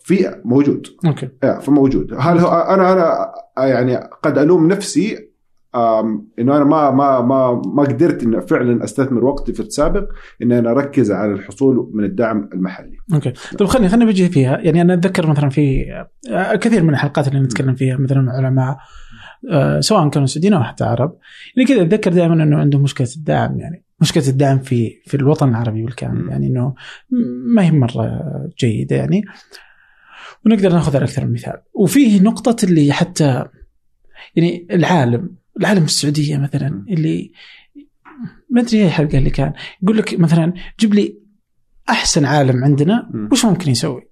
في 0.00 0.40
موجود. 0.44 0.86
أوكي. 1.06 1.28
يا 1.44 1.58
فموجود. 1.58 2.14
هل 2.18 2.38
هو 2.38 2.48
أنا 2.48 2.92
أنا 2.92 3.34
يعني 3.68 3.96
قد 3.96 4.38
ألوم 4.38 4.68
نفسي 4.68 5.34
إنه 6.38 6.56
أنا 6.56 6.64
ما 6.64 6.90
ما 6.90 7.20
ما 7.20 7.62
ما 7.66 7.82
قدرت 7.82 8.22
انه 8.22 8.40
فعلا 8.40 8.84
أستثمر 8.84 9.24
وقتي 9.24 9.52
في 9.52 9.60
السابق 9.60 10.08
ان 10.42 10.52
أنا 10.52 10.70
أركز 10.70 11.12
على 11.12 11.32
الحصول 11.32 11.90
من 11.94 12.04
الدعم 12.04 12.50
المحلي. 12.54 12.96
أوكي. 13.14 13.32
طيب 13.58 13.68
خليني 13.68 13.88
خليني 13.88 14.04
بجي 14.04 14.28
فيها. 14.28 14.58
يعني 14.58 14.80
أنا 14.80 14.94
أتذكر 14.94 15.26
مثلا 15.26 15.48
في 15.48 15.84
آه، 16.30 16.56
كثير 16.56 16.82
من 16.82 16.90
الحلقات 16.90 17.28
اللي 17.28 17.40
نتكلم 17.40 17.74
فيها 17.74 17.96
مثلا 17.96 18.20
مع 18.20 18.32
علماء 18.32 18.76
آه، 19.50 19.80
سواء 19.80 20.08
كانوا 20.08 20.26
سعوديين 20.26 20.54
أو 20.54 20.62
حتى 20.62 20.84
عرب 20.84 21.16
يعني 21.56 21.68
كذا 21.68 21.82
أتذكر 21.82 22.12
دائما 22.12 22.34
إنه 22.34 22.56
عندهم 22.56 22.82
مشكلة 22.82 23.08
الدعم 23.16 23.58
يعني. 23.58 23.83
مشكلة 24.00 24.28
الدعم 24.28 24.58
في 24.58 25.00
في 25.06 25.14
الوطن 25.16 25.48
العربي 25.48 25.82
بالكامل. 25.82 26.30
يعني 26.30 26.46
إنه 26.46 26.74
ما 27.54 27.64
هي 27.64 27.70
مرة 27.70 28.20
جيدة 28.58 28.96
يعني 28.96 29.24
ونقدر 30.46 30.72
ناخذ 30.72 30.96
على 30.96 31.04
أكثر 31.04 31.26
من 31.26 31.32
مثال 31.32 31.62
وفيه 31.74 32.20
نقطة 32.20 32.64
اللي 32.64 32.92
حتى 32.92 33.44
يعني 34.36 34.66
العالم 34.70 35.36
العالم 35.60 35.84
السعودية 35.84 36.36
مثلا. 36.36 36.84
اللي 36.88 37.32
ما 38.50 38.60
أدري 38.60 38.82
اي 38.82 38.90
حلقه 38.90 39.18
اللي 39.18 39.30
كان 39.30 39.52
يقول 39.82 39.98
لك 39.98 40.20
مثلا 40.20 40.52
جيب 40.80 40.94
لي 40.94 41.18
أحسن 41.88 42.24
عالم 42.24 42.64
عندنا. 42.64 43.10
وش 43.32 43.44
ممكن 43.44 43.70
يسوي؟ 43.70 44.02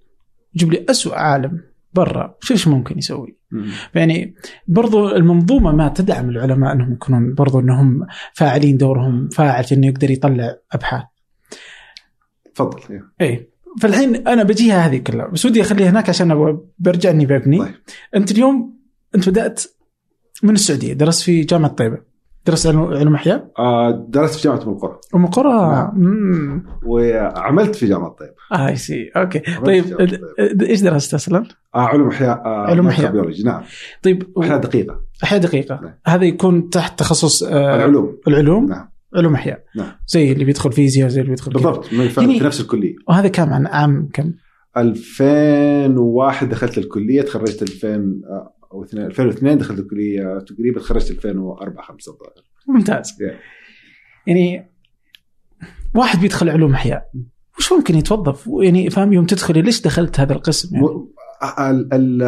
جيب 0.57 0.73
لي 0.73 0.87
أسوأ 0.91 1.17
عالم 1.17 1.72
برا 1.95 2.37
شو 2.41 2.55
إيش 2.55 2.69
ممكن 2.69 2.99
يسوي؟ 2.99 3.37
يعني 3.95 4.35
برضو 4.67 5.09
المنظومة 5.09 5.73
ما 5.73 5.89
تدعم 5.89 6.31
العلماء 6.31 6.73
أنهم 6.73 6.93
يكونون 6.93 7.35
برضو 7.35 7.61
أنهم 7.61 8.07
فاعلين 8.33 8.77
دورهم 8.77 9.29
فاعل 9.29 9.65
إنه 9.73 9.87
يقدر 9.87 10.11
يطلع 10.11 10.57
أبحاث. 10.73 11.05
تفضل. 12.55 13.03
اي 13.21 13.49
فالحين 13.81 14.29
أنا 14.29 14.43
بجيها 14.43 14.87
هذه 14.87 14.97
كلها 14.97 15.27
بس 15.27 15.47
ودي 15.47 15.61
أخليها 15.61 15.91
هناك 15.91 16.09
عشان 16.09 16.59
برجع 16.79 17.11
اني 17.11 17.27
ببني. 17.27 17.59
طيب. 17.59 17.75
أنت 18.17 18.31
اليوم 18.31 18.79
أنت 19.15 19.29
بدأت 19.29 19.63
من 20.43 20.55
السعودية 20.55 20.93
درست 20.93 21.23
في 21.23 21.41
جامعة 21.41 21.73
طيبة. 21.73 22.12
درست 22.47 22.67
علوم 22.67 23.15
أحياء؟ 23.15 23.51
آه، 23.59 24.07
درست 24.09 24.35
في 24.35 24.43
جامعة 24.49 24.63
أم 24.63 24.69
القرى 24.73 24.99
أم 25.15 25.27
قرى 25.27 25.53
نعم. 25.53 26.65
وعملت 26.87 27.75
في 27.75 27.87
جامعة 27.87 28.17
طيبة 28.21 28.31
I 28.53 28.77
see 28.77 29.11
OK 29.17 29.39
طيب. 29.65 29.85
إيش 30.63 30.81
درست 30.81 31.15
أصلا؟ 31.15 31.45
آه 31.75 31.79
علوم 31.81 32.09
أحياء 32.09 32.43
آه 32.45 32.67
علوم 32.67 32.89
أحياء. 32.89 33.13
بيولوجي 33.13 33.43
نعم 33.43 33.63
طيب 34.03 34.39
أحياء 34.43 34.59
دقيقة 34.59 35.01
أحياء 35.25 35.41
دقيقة 35.41 35.81
نعم. 35.83 35.95
هذا 36.07 36.25
يكون 36.25 36.71
تحت 36.71 36.99
تخصص 36.99 37.43
آه 37.43 37.77
العلوم 37.77 38.19
العلوم 38.29 38.67
نعم 38.67 38.89
علوم 39.17 39.35
أحياء 39.35 39.65
نعم. 39.77 39.93
زي 40.09 40.33
اللي 40.33 40.45
بيدخل 40.45 40.73
فيزياء 40.73 41.09
زي 41.09 41.21
اللي 41.21 41.31
بيدخل. 41.31 41.53
بالضبط 41.53 41.93
يعني- 41.93 42.39
في 42.39 42.45
نفس 42.45 42.61
الكلية 42.61 42.95
وهذا 43.09 43.29
كم 43.29 43.53
عن 43.53 43.67
عام 43.67 44.09
كم؟ 44.13 44.33
2001 44.77 46.49
دخلت 46.49 46.79
الكلية 46.79 47.23
تخرجت 47.23 47.63
2000 47.63 47.89
آه، 48.31 48.55
أو 48.73 48.85
2 48.85 49.07
2002 49.07 49.59
دخلت 49.59 49.79
الكلية 49.79 50.39
تقريبا 50.39 50.81
تخرجت 50.81 51.11
2004 51.11 51.85
5 51.85 52.13
الظاهر 52.13 52.33
ممتاز. 52.69 53.11
Yeah. 53.13 53.35
يعني 54.27 54.73
واحد 55.95 56.21
بيدخل 56.21 56.49
علوم 56.49 56.73
أحياء 56.73 57.11
وش 57.59 57.73
ممكن 57.73 57.95
يتوظف؟ 57.95 58.49
يعني 58.63 58.91
فاهم 58.91 59.13
يوم 59.13 59.27
تدخلي 59.27 59.63
ليش 59.63 59.81
دخلت 59.81 60.21
هذا 60.21 60.33
القسم 60.33 60.75
يعني؟ 60.75 60.87
ال 61.59 61.95
ال 61.95 62.23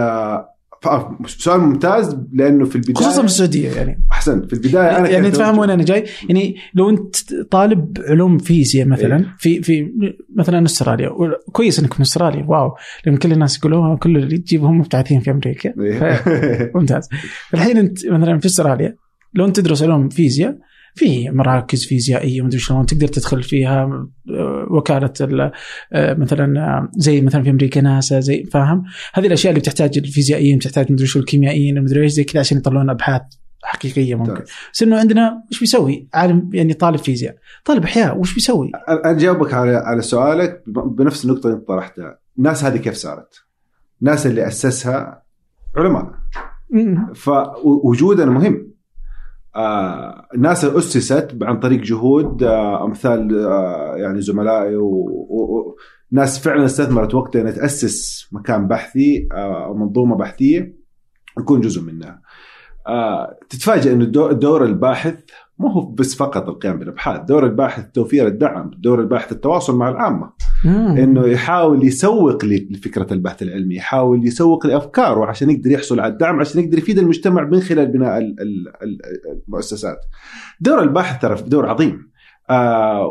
سؤال 1.27 1.61
ممتاز 1.61 2.17
لأنه 2.33 2.65
في 2.65 2.77
البدايه 2.77 2.95
خصوصا 2.95 3.21
في 3.21 3.27
السعوديه 3.27 3.71
يعني. 3.71 4.05
احسنت 4.13 4.47
في 4.47 4.53
البداية 4.53 4.99
أنا 4.99 5.09
يعني 5.09 5.31
تفهم 5.31 5.59
وين 5.59 5.71
أنا 5.71 5.85
جاي. 5.85 6.05
يعني 6.29 6.57
لو 6.75 6.91
أنت 6.91 7.17
طالب 7.51 7.99
علوم 8.09 8.39
فيزياء 8.39 8.89
مثلا 8.89 9.17
إيه. 9.17 9.35
في 9.39 9.63
في 9.63 9.93
مثلا 10.37 10.65
أستراليا 10.65 11.11
كويس 11.53 11.79
إنك 11.79 11.95
من 11.95 12.01
أستراليا 12.01 12.45
واو. 12.49 12.75
لأن 13.07 13.17
كل 13.17 13.33
الناس 13.33 13.59
يقولوا 13.59 13.97
كل 13.97 14.17
اللي 14.17 14.39
تجيبهم 14.39 14.79
مبتعثين 14.79 15.21
في 15.21 15.31
أمريكا. 15.31 15.75
إيه. 15.81 16.73
ممتاز. 16.75 17.09
الحين 17.55 17.77
أنت 17.77 18.07
مثلا 18.07 18.39
في 18.39 18.47
أستراليا 18.47 18.97
لو 19.35 19.45
أنت 19.45 19.61
تدرس 19.61 19.83
علوم 19.83 20.09
فيزياء 20.09 20.59
في 20.95 21.31
مراكز 21.31 21.85
فيزيائية 21.85 22.43
ومدري 22.43 22.59
شلون 22.59 22.87
تقدر 22.87 23.09
تدخل 23.09 23.43
فيها 23.43 24.09
وكاله 24.71 25.13
ال- 25.21 25.53
آه، 25.93 26.15
مثلا 26.15 26.61
آه، 26.61 26.89
زي 26.97 27.21
مثلا 27.21 27.43
في 27.43 27.51
أمريكا 27.51 27.81
ناسا 27.81 28.21
زي 28.21 28.45
فاهم 28.45 28.85
هذه 29.15 29.27
الأشياء 29.27 29.51
اللي 29.51 29.61
بتحتاج 29.61 29.99
الفيزيائيين 29.99 30.59
بتحتاج 30.59 30.93
مدري 30.93 31.07
شو 31.07 31.19
الكيميائيين 31.19 31.83
مدري 31.83 32.03
إيش 32.03 32.13
زي 32.13 32.25
كذا 32.25 32.41
عشان 32.41 32.59
يطلعون 32.59 32.91
أبحاث 32.91 33.23
حقيقية 33.65 34.15
ممكن. 34.15 34.43
بس 34.73 34.83
إنه 34.83 34.99
عندنا 34.99 35.43
وش 35.51 35.61
بيسوي؟ 35.61 36.09
عالم 36.15 36.51
يعني 36.53 36.75
طالب 36.75 36.97
فيزياء 36.99 37.37
طالب 37.65 37.85
أحياء 37.85 38.19
وش 38.19 38.35
بيسوي؟ 38.35 38.71
أنا 38.89 39.11
أجاوبك 39.11 39.55
على 39.55 39.77
على 39.77 40.03
سؤالك 40.03 40.63
بنفس 40.67 41.25
النقطة 41.25 41.47
اللي 41.47 41.61
طرحتها 41.61 42.19
الناس 42.39 42.65
هذه 42.65 42.77
كيف 42.77 42.95
صارت؟ 42.95 43.45
الناس 44.03 44.27
اللي 44.27 44.47
أسسها 44.47 45.23
علماء. 45.77 46.11
فوجودنا 47.15 48.31
مهم 48.31 48.74
آه 49.57 50.27
الناس 50.35 50.65
أسست 50.65 51.37
عن 51.43 51.61
طريق 51.61 51.81
جهود 51.81 52.43
آه 52.43 52.85
أمثال 52.85 53.47
آه 53.47 53.95
يعني 53.97 54.21
زملائي 54.21 54.77
وناس 54.77 56.39
فعلا 56.39 56.65
استثمرت 56.65 57.15
وقتها 57.15 57.41
إنها 57.43 57.53
تأسس 57.53 58.29
مكان 58.33 58.69
بحثي 58.69 59.29
أو 59.33 59.75
منظومة 59.75 60.17
بحثية 60.17 60.77
يكون 61.39 61.61
جزء 61.61 61.83
منها. 61.83 62.23
تتفاجئ 63.51 63.93
إنه 63.93 64.05
الدور, 64.05 64.33
دور 64.33 64.65
الباحث 64.65 65.15
مو 65.59 65.69
هو 65.69 65.91
بس 65.91 66.15
فقط 66.15 66.49
القيام 66.49 66.79
بالابحاث، 66.79 67.21
دور 67.21 67.47
الباحث 67.47 67.91
توفير 67.91 68.27
الدعم، 68.27 68.71
دور 68.79 69.01
الباحث 69.01 69.33
التواصل 69.33 69.77
مع 69.77 69.89
العامة. 69.89 70.31
مم. 70.65 70.97
إنه 70.97 71.27
يحاول 71.27 71.85
يسوق 71.87 72.45
لفكرة 72.45 73.13
البحث 73.13 73.43
العلمي، 73.43 73.75
يحاول 73.75 74.27
يسوق 74.27 74.67
لافكاره 74.67 75.27
عشان 75.27 75.51
يقدر 75.51 75.71
يحصل 75.71 76.01
على 76.01 76.13
الدعم 76.13 76.41
عشان 76.41 76.65
يقدر 76.65 76.79
يفيد 76.79 76.99
المجتمع 76.99 77.45
من 77.45 77.61
خلال 77.61 77.87
بناء 77.87 78.19
ال- 78.19 78.37
ال- 78.41 78.69
ال- 78.83 79.43
المؤسسات. 79.49 79.99
دور 80.61 80.83
الباحث 80.83 81.23
ترى 81.23 81.43
دور 81.49 81.67
عظيم. 81.69 82.11
آه 82.51 83.07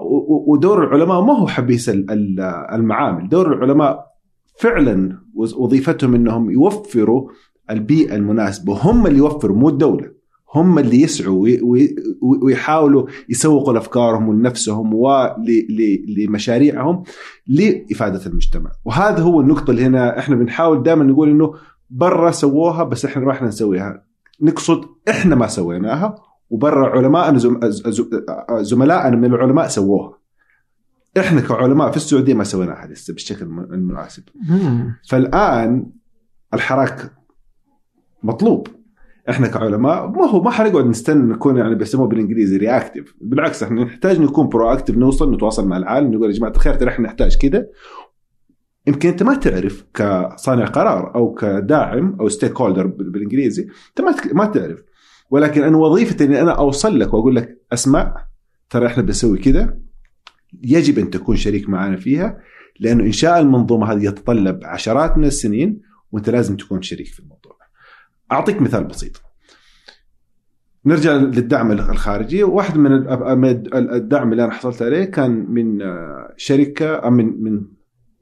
ودور 0.47 0.83
العلماء 0.83 1.21
ما 1.21 1.33
هو 1.33 1.47
حبيس 1.47 1.89
ال- 1.89 2.11
ال- 2.11 2.39
المعامل، 2.73 3.29
دور 3.29 3.53
العلماء 3.53 4.05
فعلا 4.59 5.19
وظ- 5.35 5.57
وظيفتهم 5.57 6.15
إنهم 6.15 6.51
يوفروا 6.51 7.29
البيئة 7.71 8.15
المناسبة، 8.15 8.73
هم 8.81 9.07
اللي 9.07 9.17
يوفروا 9.17 9.57
مو 9.57 9.69
الدولة. 9.69 10.12
هم 10.55 10.79
اللي 10.79 11.01
يسعوا 11.01 11.41
وي- 11.43 11.61
وي- 11.61 11.95
ويحاولوا 12.43 13.07
يسوقوا 13.29 13.73
لأفكارهم 13.73 14.29
ولنفسهم 14.29 14.93
ولمشاريعهم 14.93 17.03
لإفادة 17.47 18.25
المجتمع. 18.25 18.71
وهذا 18.85 19.23
هو 19.23 19.41
النقطة 19.41 19.71
اللي 19.71 19.85
هنا 19.85 20.19
إحنا 20.19 20.35
بنحاول 20.35 20.83
دائما 20.83 21.03
نقول 21.03 21.29
إنه 21.29 21.53
برا 21.89 22.31
سووها 22.31 22.83
بس 22.83 23.05
إحنا 23.05 23.25
ما 23.25 23.31
إحنا 23.31 23.47
نسويها. 23.47 24.03
نقصد 24.41 24.85
إحنا 25.09 25.35
ما 25.35 25.47
سويناها 25.47 26.15
وبرا 26.49 26.89
علماء 26.89 27.37
زملائنا 28.61 29.15
من 29.15 29.25
العلماء 29.33 29.67
سووها. 29.67 30.17
إحنا 31.17 31.41
كعلماء 31.41 31.91
في 31.91 31.97
السعودية 31.97 32.33
ما 32.33 32.43
سويناها 32.43 32.87
لسه 32.87 33.13
بالشكل 33.13 33.45
الم- 33.45 33.59
المناسب. 33.73 34.23
فالآن 35.09 35.85
الحراك 36.53 37.11
مطلوب. 38.23 38.67
إحنا 39.29 39.47
كعلماء 39.47 40.07
ما 40.07 40.25
هو 40.25 40.41
ما 40.41 40.51
حنقعد 40.51 40.85
نستنى 40.85 41.33
نكون 41.33 41.57
يعني 41.57 41.75
بيسموه 41.75 42.07
بالإنجليزي 42.07 42.57
reactive 42.57 43.15
بالعكس 43.21 43.63
إحنا 43.63 43.83
نحتاج 43.83 44.21
نكون 44.21 44.49
proactive 44.49 44.97
نوصل 44.97 45.31
نتواصل 45.31 45.67
مع 45.67 45.77
العالم 45.77 46.13
نقول 46.13 46.31
يا 46.31 46.35
جماعة 46.35 46.51
الخير 46.51 46.73
ترى 46.73 46.89
إحنا 46.89 47.07
نحتاج 47.07 47.37
كذا 47.37 47.67
يمكن 48.87 49.09
أنت 49.09 49.23
ما 49.23 49.35
تعرف 49.35 49.85
كصانع 49.93 50.65
قرار 50.65 51.15
أو 51.15 51.33
كداعم 51.33 52.17
أو 52.19 52.29
stakeholder 52.29 52.87
بالإنجليزي 52.87 53.61
أنت 53.61 54.01
ما 54.01 54.15
ما 54.33 54.45
تعرف. 54.45 54.79
ولكن 55.29 55.63
أنا 55.63 55.77
وظيفتي 55.77 56.23
إني 56.23 56.41
أنا 56.41 56.51
أوصل 56.51 56.99
لك 56.99 57.13
وأقول 57.13 57.35
لك 57.35 57.61
أسمع 57.73 58.27
ترى 58.69 58.87
إحنا 58.87 59.03
بنسوي 59.03 59.37
كذا 59.37 59.77
يجب 60.63 60.99
أن 60.99 61.09
تكون 61.09 61.35
شريك 61.35 61.69
معنا 61.69 61.97
فيها 61.97 62.39
لأنه 62.79 63.03
انشاء 63.03 63.39
المنظومة 63.39 63.91
هذه 63.93 64.05
يتطلب 64.05 64.59
عشرات 64.63 65.17
من 65.17 65.25
السنين 65.25 65.81
وأنت 66.11 66.29
لازم 66.29 66.57
تكون 66.57 66.81
شريك 66.81 67.07
في 67.07 67.19
الموضوع. 67.19 67.42
أعطيك 68.33 68.61
مثال 68.61 68.83
بسيط. 68.83 69.21
نرجع 70.85 71.13
للدعم 71.13 71.71
الخارجي. 71.71 72.43
واحد 72.43 72.77
من 72.77 73.07
الدعم 73.73 74.31
اللي 74.31 74.43
أنا 74.43 74.51
حصلت 74.51 74.81
عليه 74.81 75.03
كان 75.03 75.45
من 75.49 75.81
آه، 75.81 76.33
شركة 76.37 77.09
من 77.09 77.43
من 77.43 77.61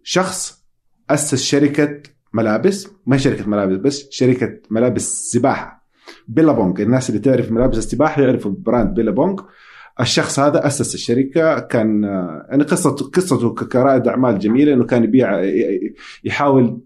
شخص 0.03 0.65
أسس 1.09 1.43
شركة 1.43 2.01
ملابس. 2.33 2.87
ما 3.05 3.17
شركة 3.17 3.49
ملابس 3.49 3.77
بس 3.77 4.07
شركة 4.11 4.59
ملابس 4.69 5.31
سباحة. 5.31 5.87
Billabong 6.27 6.81
الناس 6.81 7.09
اللي 7.09 7.21
تعرف 7.21 7.51
ملابس 7.51 7.77
السباحة 7.77 8.21
يعرفوا 8.21 8.51
brand 8.57 8.93
Billabong 8.93 9.39
الشخص 9.99 10.39
هذا 10.39 10.67
أسس 10.67 10.95
الشركة. 10.95 11.59
كان 11.59 12.03
يعني 12.49 12.63
قصته 12.63 13.09
قصته 13.09 13.53
كرائد 13.53 14.07
أعمال 14.07 14.39
جميلة 14.39 14.73
إنه 14.73 14.85
كان 14.85 15.03
يبيع 15.03 15.41
يحاول 16.23 16.81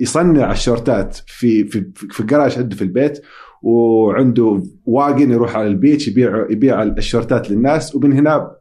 يصنع 0.00 0.52
الشورتات 0.52 1.16
في 1.26 1.64
في 1.64 1.92
في 1.94 2.20
الجراج 2.20 2.58
عنده 2.58 2.76
في 2.76 2.82
البيت 2.82 3.22
وعنده 3.62 4.62
wagon 4.84 5.30
يروح 5.30 5.56
على 5.56 5.66
ال 5.66 5.73
beach 5.73 6.08
يبيع 6.08 6.46
يبيع 6.50 6.82
الشورتات 6.82 7.50
للناس 7.50 7.94
ومن 7.94 8.12
هنا 8.12 8.56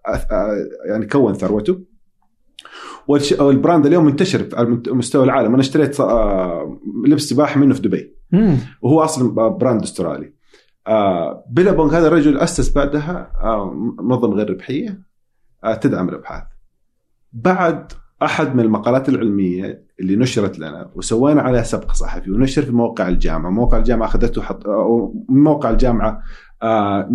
يعني 0.90 1.06
كون 1.06 1.34
ثروته. 1.34 1.80
وال 3.40 3.53
brand 3.53 3.86
اليوم 3.86 4.06
منتشر 4.06 4.50
على 4.54 4.82
مستوى 4.88 5.24
العالم. 5.24 5.54
أنا 5.54 5.62
اشتريت 5.62 6.00
آه، 6.00 6.80
لبس 7.06 7.24
سباحة 7.24 7.60
منه 7.60 7.74
في 7.74 7.82
دبي. 7.82 8.14
وهو 8.82 9.02
أصلا 9.02 9.48
براند 9.48 9.82
أسترالي. 9.82 10.34
آه 10.88 11.46
بيلابونج 11.50 11.94
هذا 11.94 12.08
الرجل 12.08 12.38
أسس 12.38 12.74
بعدها 12.74 13.32
آه 13.42 13.74
منظمة 14.00 14.36
غير 14.36 14.50
ربحية 14.50 15.02
آه 15.64 15.76
تدعم 15.76 16.10
الأبحاث. 16.10 16.44
بعد 17.34 17.92
أحد 18.24 18.56
من 18.56 18.60
المقالات 18.60 19.10
العلمية 19.10 19.84
اللي 20.00 20.16
نشرت 20.16 20.60
لنا 20.60 20.92
وسوينا 20.96 21.42
عليها 21.42 21.64
سبق 21.64 21.92
صحفي 21.92 22.32
ونشر 22.32 22.62
في 22.62 22.72
موقع 22.72 23.08
الجامعة، 23.08 23.50
موقع 23.50 23.78
الجامعة 23.78 24.08
أخذته 24.08 24.42
حط 24.42 24.68
من 25.30 25.44
موقع 25.44 25.70
الجامعة 25.70 26.22
آه 26.64 27.10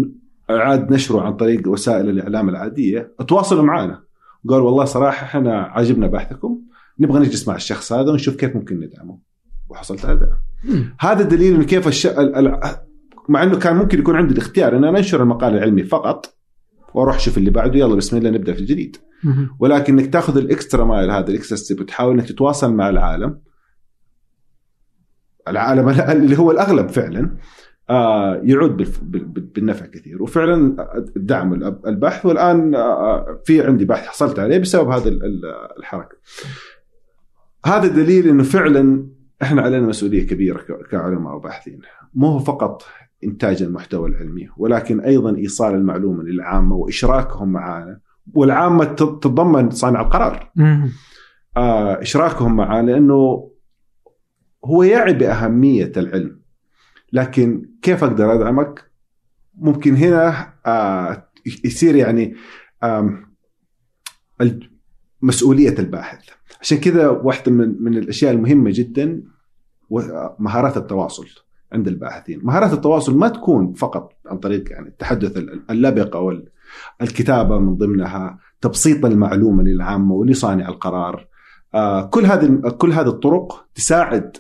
أعاد 0.51 0.93
نشره 0.93 1.21
عن 1.21 1.37
طريق 1.37 1.69
وسائل 1.69 2.09
الإعلام 2.09 2.49
العادية، 2.49 3.13
تواصلوا 3.29 3.63
معنا. 3.63 4.03
قال 4.49 4.61
والله 4.61 4.85
صراحة 4.85 5.25
إحنا 5.25 5.63
عجبنا 5.63 6.07
بحثكم. 6.07 6.59
نبغى 6.99 7.21
نجلس 7.21 7.49
مع 7.49 7.55
الشخص 7.55 7.93
هذا 7.93 8.11
ونشوف 8.11 8.37
كيف 8.37 8.57
ممكن 8.57 8.81
ندعمه. 8.81 9.19
وحصلت 9.69 10.05
على 10.05 10.17
دعم. 10.17 10.85
هذا 11.01 11.23
دليل 11.23 11.55
انه 11.55 11.65
كيف 11.65 11.89
الش... 11.89 12.09
مع 13.29 13.43
إنه 13.43 13.59
كان 13.59 13.77
ممكن 13.77 13.99
يكون 13.99 14.17
عندي 14.17 14.35
الاختيار 14.35 14.77
ان 14.77 14.85
أنا 14.85 14.99
انشر 14.99 15.23
المقال 15.23 15.55
العلمي 15.55 15.85
فقط 15.85 16.35
وأروح 16.95 17.17
أشوف 17.17 17.39
اللي 17.39 17.51
بعده 17.51 17.79
يلا 17.79 17.95
بسم 17.95 18.17
الله 18.17 18.31
نبدأ 18.31 18.53
في 18.53 18.61
الجديد. 18.61 18.97
ولكن 19.59 19.99
انك 19.99 20.13
تأخذ 20.13 20.37
ال 20.37 20.45
extra 20.45 20.85
mile 20.85 21.11
هذا 21.11 21.29
ال 21.29 21.33
extra 21.33 21.57
step 21.57 21.81
وتحاول 21.81 22.15
إنك 22.15 22.29
تتواصل 22.29 22.75
مع 22.75 22.89
العالم. 22.89 23.41
العالم 25.49 25.89
اللي 26.23 26.39
هو 26.39 26.51
الأغلب 26.51 26.89
فعلا 26.89 27.37
آه، 27.91 28.41
يعود 28.45 28.77
بالنفع 29.55 29.87
كثير. 29.87 30.23
وفعلا 30.23 30.89
دعم 31.17 31.55
البحث 31.87 32.27
والآن 32.27 32.75
آه، 32.75 33.41
في 33.45 33.67
عندي 33.67 33.85
بحث 33.85 34.07
حصلت 34.07 34.39
عليه 34.39 34.59
بسبب 34.59 34.89
هذا 34.89 35.09
الحركة. 35.79 36.17
هذا 37.67 37.87
دليل 37.87 38.29
إنه 38.29 38.43
فعلا 38.43 39.07
إحنا 39.43 39.63
علينا 39.63 39.87
مسؤولية 39.87 40.27
كبيرة 40.27 40.61
كعلماء 40.91 41.35
وباحثين. 41.35 41.81
مو 42.15 42.39
فقط 42.39 42.83
إنتاج 43.25 43.63
المحتوى 43.63 44.09
العلمي 44.09 44.49
ولكن 44.57 45.01
أيضا 45.01 45.37
إيصال 45.37 45.75
المعلومة 45.75 46.23
للعامة 46.23 46.77
وإشراكهم 46.77 47.49
معنا 47.53 48.01
والعامة 48.35 48.85
تتضمن 48.85 49.71
صانع 49.71 50.01
القرار. 50.01 50.51
آه 51.57 52.03
إشراكهم 52.03 52.57
معنا 52.57 52.91
لأنه 52.91 53.51
هو 54.65 54.83
يعي 54.83 55.13
بأهمية 55.13 55.93
العلم 55.97 56.41
لكن 57.13 57.71
كيف 57.83 58.05
أقدر 58.05 58.35
أدعمك؟ 58.35 58.91
ممكن 59.55 59.95
هنا 59.97 60.53
آه 60.67 61.29
يصير 61.65 61.95
يعني 61.97 62.35
آه 62.83 63.19
مسؤولية 65.23 65.79
الباحث. 65.79 66.29
عشان 66.61 66.79
كذا 66.79 67.09
واحدة 67.09 67.53
من 67.53 67.83
من 67.83 67.99
الأشياء 67.99 68.33
المهمة 68.33 68.71
جدا 68.75 69.23
مهارات 70.39 70.77
التواصل. 70.77 71.27
عند 71.73 71.89
الباحثين. 71.89 72.41
مهارات 72.43 72.73
التواصل 72.73 73.19
ما 73.19 73.29
تكون 73.29 73.73
فقط 73.73 74.13
عن 74.27 74.39
طريق 74.39 74.73
يعني 74.73 74.89
التحدث 74.89 75.37
اللبق 75.71 76.17
أو 76.17 76.43
الكتابة 77.03 77.59
من 77.59 77.77
ضمنها 77.77 78.39
تبسيط 78.61 79.05
المعلومة 79.05 79.63
للعامة 79.63 80.15
ولصانع 80.15 80.69
القرار. 80.69 81.27
آه، 81.75 82.07
كل 82.07 82.27
هذه 82.27 82.61
كل 82.79 82.93
هذه 82.93 83.09
الطرق 83.09 83.67
تساعد 83.75 84.37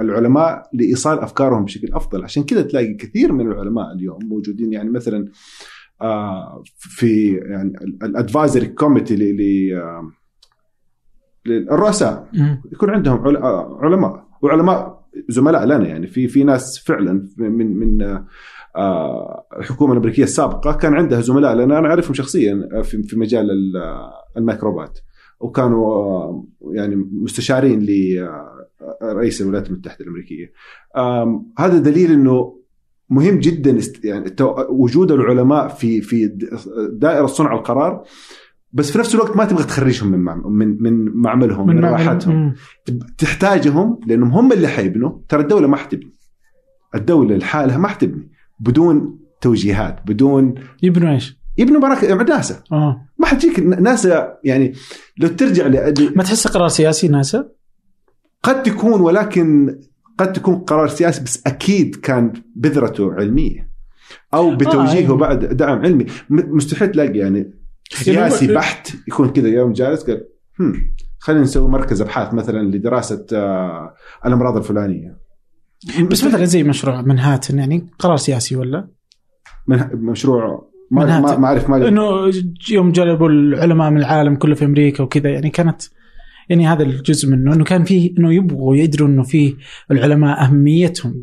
العلماء 0.00 0.68
لإيصال 0.72 1.18
أفكارهم 1.18 1.64
بشكل 1.64 1.88
أفضل. 1.92 2.24
عشان 2.24 2.42
كذا 2.42 2.62
تلاقي 2.62 2.94
كثير 2.94 3.32
من 3.32 3.46
العلماء 3.46 3.92
اليوم 3.92 4.18
موجودين 4.24 4.72
يعني 4.72 4.90
مثلا 4.90 5.28
آه، 6.02 6.62
في 6.78 7.34
يعني 7.34 7.72
ال 8.02 8.09
advisory 8.09 8.66
committee 8.66 9.16
للرؤساء. 11.46 12.28
يكون 12.72 12.90
عندهم 12.90 13.36
علماء. 13.82 14.26
وعلماء 14.42 14.95
زملاء 15.28 15.64
لنا 15.64 15.88
يعني. 15.88 16.06
في 16.06 16.28
في 16.28 16.44
ناس 16.44 16.78
فعلا 16.78 17.28
من 17.36 17.76
من 17.76 18.22
آه، 18.76 19.46
الحكومة 19.58 19.92
الامريكيه 19.92 20.22
السابقه 20.22 20.72
كان 20.72 20.94
عندها 20.94 21.20
زملاء 21.20 21.54
لنا 21.54 21.78
أنا 21.78 21.88
أعرفهم 21.88 22.14
شخصيا 22.14 22.82
في 22.82 23.02
في 23.02 23.16
مجال 23.16 23.50
الميكروبات. 24.36 24.98
وكانوا 25.40 25.86
آه، 25.86 26.46
يعني 26.72 26.96
مستشارين 26.96 27.86
لرئيس 27.86 29.42
الولايات 29.42 29.70
المتحدة 29.70 30.04
الأمريكية. 30.04 30.52
هذا 31.58 31.78
دليل 31.78 32.12
إنه 32.12 32.56
مهم 33.10 33.38
جدا 33.38 33.78
يعني 34.04 34.36
وجود 34.68 35.12
العلماء 35.12 35.68
في 35.68 36.00
في 36.00 36.26
دائرة 36.92 37.26
صنع 37.26 37.54
القرار 37.54 38.04
بس 38.72 38.90
في 38.90 38.98
نفس 38.98 39.14
الوقت 39.14 39.36
ما 39.36 39.44
تبغى 39.44 39.64
تخرجهم 39.64 40.08
من 40.08 40.20
من 40.44 40.82
من 40.82 41.12
معملهم 41.14 41.66
من, 41.66 41.76
من 41.76 41.84
راحتهم. 41.84 42.54
تحتاجهم 43.18 44.00
لأنهم 44.06 44.30
هم 44.30 44.52
اللي 44.52 44.68
حيبنوا. 44.68 45.18
ترى 45.28 45.40
الدولة 45.40 45.66
ما 45.66 45.76
حتبني. 45.76 46.12
الدولة 46.94 47.36
لحالها 47.36 47.78
ما 47.78 47.88
حتبني. 47.88 48.30
بدون 48.60 49.18
توجيهات 49.40 50.00
بدون 50.06 50.54
يبنوا 50.82 51.14
إيش؟ 51.14 51.38
يبنوا 51.58 51.80
مراكز 51.80 52.10
ناسا. 52.10 52.62
آه. 52.72 53.06
ما 53.18 53.26
حتجيك 53.26 53.58
ناسا 53.60 54.38
يعني 54.44 54.72
لو 55.18 55.28
ترجع 55.28 55.66
ل 55.66 56.12
ما 56.16 56.22
تحس 56.22 56.46
قرار 56.46 56.68
سياسي 56.68 57.08
ناسا؟ 57.08 57.48
قد 58.42 58.62
تكون 58.62 59.00
ولكن 59.00 59.78
قد 60.18 60.32
تكون 60.32 60.54
قرار 60.54 60.88
سياسي 60.88 61.24
بس 61.24 61.42
أكيد 61.46 61.96
كان 61.96 62.32
بذرته 62.56 63.12
علمية. 63.12 63.70
أو 64.34 64.56
بتوجيهه 64.56 65.12
آه. 65.12 65.16
بعد 65.16 65.44
دعم 65.44 65.78
علمي. 65.78 66.06
مستحيل 66.30 66.92
تلاقي 66.92 67.18
يعني 67.18 67.50
سياسي 67.90 68.54
بحت 68.54 68.92
يكون 69.08 69.28
كذا 69.28 69.48
يوم 69.48 69.72
جالس 69.72 70.02
قال 70.02 70.26
هم 70.60 70.94
خلينا 71.18 71.42
نسوي 71.42 71.68
مركز 71.68 72.00
أبحاث 72.00 72.34
مثلا 72.34 72.62
لدراسة 72.62 73.26
آه 73.32 73.94
الأمراض 74.26 74.56
الفلانية. 74.56 75.16
بس 76.10 76.24
مثلا 76.24 76.44
زي 76.44 76.62
مشروع 76.62 77.02
منهاتن 77.02 77.58
يعني 77.58 77.86
قرار 77.98 78.16
سياسي 78.16 78.56
ولا؟ 78.56 78.88
من 79.66 79.78
مشروع 79.92 80.70
ما 80.90 81.20
ما, 81.20 81.36
ما 81.36 81.46
أعرف 81.46 81.70
ما 81.70 81.88
إنه 81.88 82.32
يوم 82.70 82.92
جلبوا 82.92 83.28
العلماء 83.28 83.90
من 83.90 83.98
العالم 83.98 84.36
كله 84.36 84.54
في 84.54 84.64
أمريكا 84.64 85.02
وكذا 85.02 85.30
يعني 85.30 85.50
كانت 85.50 85.82
يعني 86.48 86.66
هذا 86.66 86.82
الجزء 86.82 87.28
منه 87.28 87.54
إنه 87.54 87.64
كان 87.64 87.84
فيه 87.84 88.14
إنه 88.18 88.34
يبغوا 88.34 88.76
يدروا 88.76 89.08
إنه 89.08 89.22
فيه 89.22 89.54
العلماء 89.90 90.44
أهميتهم. 90.44 91.20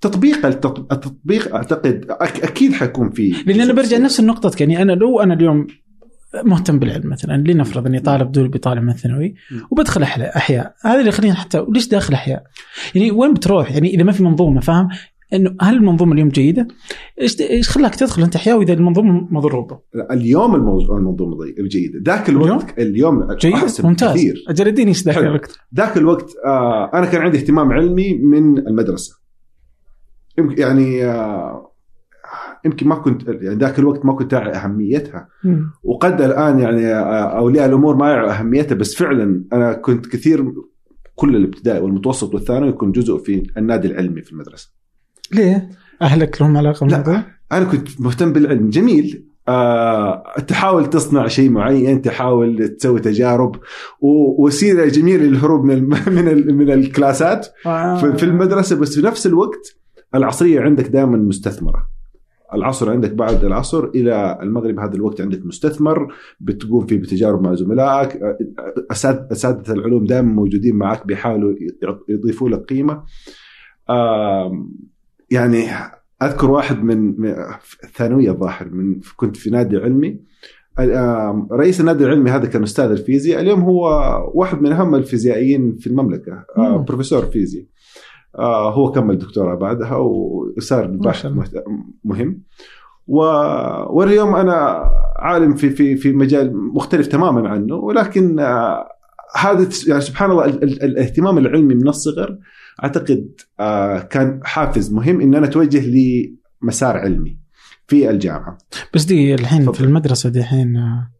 تطبيق 0.00 0.46
التطبيق 0.46 1.54
أعتقد 1.54 2.06
أكيد 2.20 2.72
حيكون 2.72 3.10
فيه. 3.10 3.34
لأن 3.46 3.60
أنا 3.60 3.72
برجع 3.72 3.98
نفس 3.98 4.20
النقطة 4.20 4.56
يعني 4.60 4.82
أنا 4.82 4.92
لو 4.92 5.20
أنا 5.20 5.34
اليوم 5.34 5.66
مهتم 6.44 6.78
بالعلم 6.78 7.10
مثلا 7.10 7.36
لنفرض 7.36 7.86
إني 7.86 8.00
طالب 8.00 8.32
دول 8.32 8.48
بطالب 8.48 8.82
من 8.82 8.88
الثانوي 8.88 9.34
وبدخل 9.70 10.02
أحياء 10.02 10.74
هذا 10.84 10.98
اللي 10.98 11.08
يخليني 11.08 11.34
حتى 11.34 11.66
ليش 11.68 11.88
داخل 11.88 12.14
أحياء؟ 12.14 12.44
يعني 12.94 13.10
وين 13.10 13.34
بتروح؟ 13.34 13.72
يعني 13.72 13.94
إذا 13.94 14.02
ما 14.02 14.12
في 14.12 14.22
منظومة 14.22 14.60
فاهم؟ 14.60 14.88
إنه 15.32 15.56
هل 15.60 15.76
المنظومة 15.76 16.12
اليوم 16.12 16.28
جيدة؟ 16.28 16.68
إيش 17.20 17.40
إيش 17.40 17.68
خلاك 17.68 17.94
تدخل 17.94 18.22
أنت 18.22 18.36
أحياء 18.36 18.58
وإذا 18.58 18.72
المنظومة 18.72 19.28
مضروبة؟ 19.30 19.80
اليوم 20.10 20.54
المنظومة 20.54 21.44
جيدة، 21.58 22.00
ذاك 22.04 22.28
الوقت 22.28 22.78
اليوم, 22.78 23.22
اليوم 23.22 23.32
جيد 23.32 23.86
ممتاز 23.86 24.14
كثير 24.14 24.44
أجل 24.48 24.66
اديني 24.66 24.88
إيش 24.88 25.02
ذاك 25.02 25.18
الوقت؟ 25.18 25.58
ذاك 25.76 25.96
الوقت 25.96 26.30
آه 26.44 26.90
أنا 26.94 27.06
كان 27.06 27.20
عندي 27.22 27.38
اهتمام 27.38 27.72
علمي 27.72 28.14
من 28.14 28.58
المدرسة. 28.58 29.16
يعني 30.38 31.04
آه 31.04 31.75
يمكن 32.66 32.88
ما 32.88 32.94
كنت 32.94 33.28
يعني 33.28 33.58
ذاك 33.58 33.78
الوقت 33.78 34.04
ما 34.04 34.12
كنت 34.12 34.34
اعي 34.34 34.50
أهميتها 34.50 35.28
وقد 35.82 36.20
الآن 36.20 36.58
يعني 36.58 36.94
أولياء 37.38 37.66
الأمور 37.66 37.96
ما 37.96 38.10
يعوا 38.10 38.38
أهميتها 38.38 38.74
بس 38.74 38.94
فعلا 38.94 39.44
أنا 39.52 39.72
كنت 39.72 40.06
كثير 40.06 40.52
كل 41.14 41.36
الابتدائي 41.36 41.80
والمتوسط 41.80 42.34
والثانوي 42.34 42.68
يكون 42.68 42.92
جزء 42.92 43.18
في 43.18 43.42
النادي 43.56 43.88
العلمي 43.88 44.22
في 44.22 44.32
المدرسة. 44.32 44.70
ليه؟ 45.32 45.68
أهلك 46.02 46.42
لهم 46.42 46.56
علاقة 46.56 46.86
بالموضوع؟ 46.86 47.22
أنا 47.52 47.64
كنت 47.64 48.00
مهتم 48.00 48.32
بالعلم 48.32 48.70
جميل 48.70 49.26
آه، 49.48 50.24
تحاول 50.48 50.90
تصنع 50.90 51.26
شيء 51.26 51.50
معين 51.50 52.02
تحاول 52.02 52.68
تسوي 52.68 53.00
تجارب 53.00 53.56
ووسيله 54.00 54.86
جميلة 54.86 55.24
للهروب 55.24 55.64
من 55.64 55.88
من 56.16 56.56
من 56.56 56.70
الكلاسات 56.70 57.46
آه. 57.66 57.96
في 57.96 58.22
المدرسة 58.22 58.76
بس 58.76 58.94
في 58.94 59.06
نفس 59.06 59.26
الوقت 59.26 59.76
العصرية 60.14 60.60
عندك 60.60 60.86
دائما 60.86 61.16
مستثمرة 61.16 61.95
العصر 62.54 62.90
عندك 62.90 63.12
بعد 63.12 63.44
العصر 63.44 63.84
إلى 63.84 64.38
المغرب 64.42 64.78
هذا 64.80 64.94
الوقت 64.94 65.20
عندك 65.20 65.46
مستثمر 65.46 66.14
بتقوم 66.40 66.86
فيه 66.86 66.96
بتجارب 66.98 67.42
مع 67.42 67.54
زملائك 67.54 68.20
أساتذة 68.90 69.72
العلوم 69.72 70.04
دائما 70.04 70.32
موجودين 70.32 70.76
معك 70.76 71.06
بيحاولوا 71.06 71.54
يضيفوا 72.08 72.48
لك 72.48 72.60
قيمة. 72.60 73.02
يعني 75.30 75.64
أذكر 76.22 76.50
واحد 76.50 76.84
من 76.84 77.14
الثانويه 77.84 78.30
الظاهر 78.30 78.68
من 78.70 79.00
كنت 79.16 79.36
في 79.36 79.50
نادي 79.50 79.76
علمي. 79.76 80.20
رئيس 81.52 81.80
النادي 81.80 82.04
العلمي 82.04 82.30
هذا 82.30 82.46
كان 82.46 82.62
أستاذ 82.62 82.90
الفيزياء 82.90 83.40
اليوم 83.40 83.60
هو 83.60 83.88
واحد 84.34 84.62
من 84.62 84.72
أهم 84.72 84.94
الفيزيائيين 84.94 85.76
في 85.76 85.86
المملكة 85.86 86.44
آه، 86.58 86.78
مم. 86.78 86.84
بروفيسور 86.84 87.22
فيزياء. 87.22 87.64
هو 88.44 88.92
كمل 88.92 89.18
دكتوراه 89.18 89.54
بعدها 89.54 89.96
وصار 89.96 90.86
باحث 90.86 91.26
مهم. 92.04 92.42
و... 93.06 93.18
واليوم 93.90 94.34
أنا 94.34 94.82
عالم 95.18 95.54
في 95.54 95.70
في 95.70 95.96
في 95.96 96.12
مجال 96.12 96.56
مختلف 96.74 97.06
تماما 97.06 97.48
عنه 97.48 97.74
ولكن 97.74 98.40
آه، 98.40 98.88
هذا 99.36 99.68
يعني 99.88 100.00
سبحان 100.00 100.30
الله 100.30 100.44
ال- 100.44 100.62
ال- 100.62 100.82
الاهتمام 100.82 101.38
العلمي 101.38 101.74
من 101.74 101.88
الصغر 101.88 102.38
أعتقد 102.84 103.28
آه، 103.60 103.98
كان 103.98 104.40
حافز 104.44 104.92
مهم 104.92 105.20
إن 105.20 105.34
أنا 105.34 105.46
أتوجه 105.46 105.86
لمسار 106.62 106.96
علمي 106.96 107.38
في 107.88 108.10
الجامعة. 108.10 108.58
بس 108.94 109.04
دي 109.04 109.34
الحين 109.34 109.62
تفضل. 109.62 109.74
في 109.74 109.84
المدرسة 109.84 110.30
دي 110.30 110.38
الحين 110.38 110.76
آه، 110.76 111.10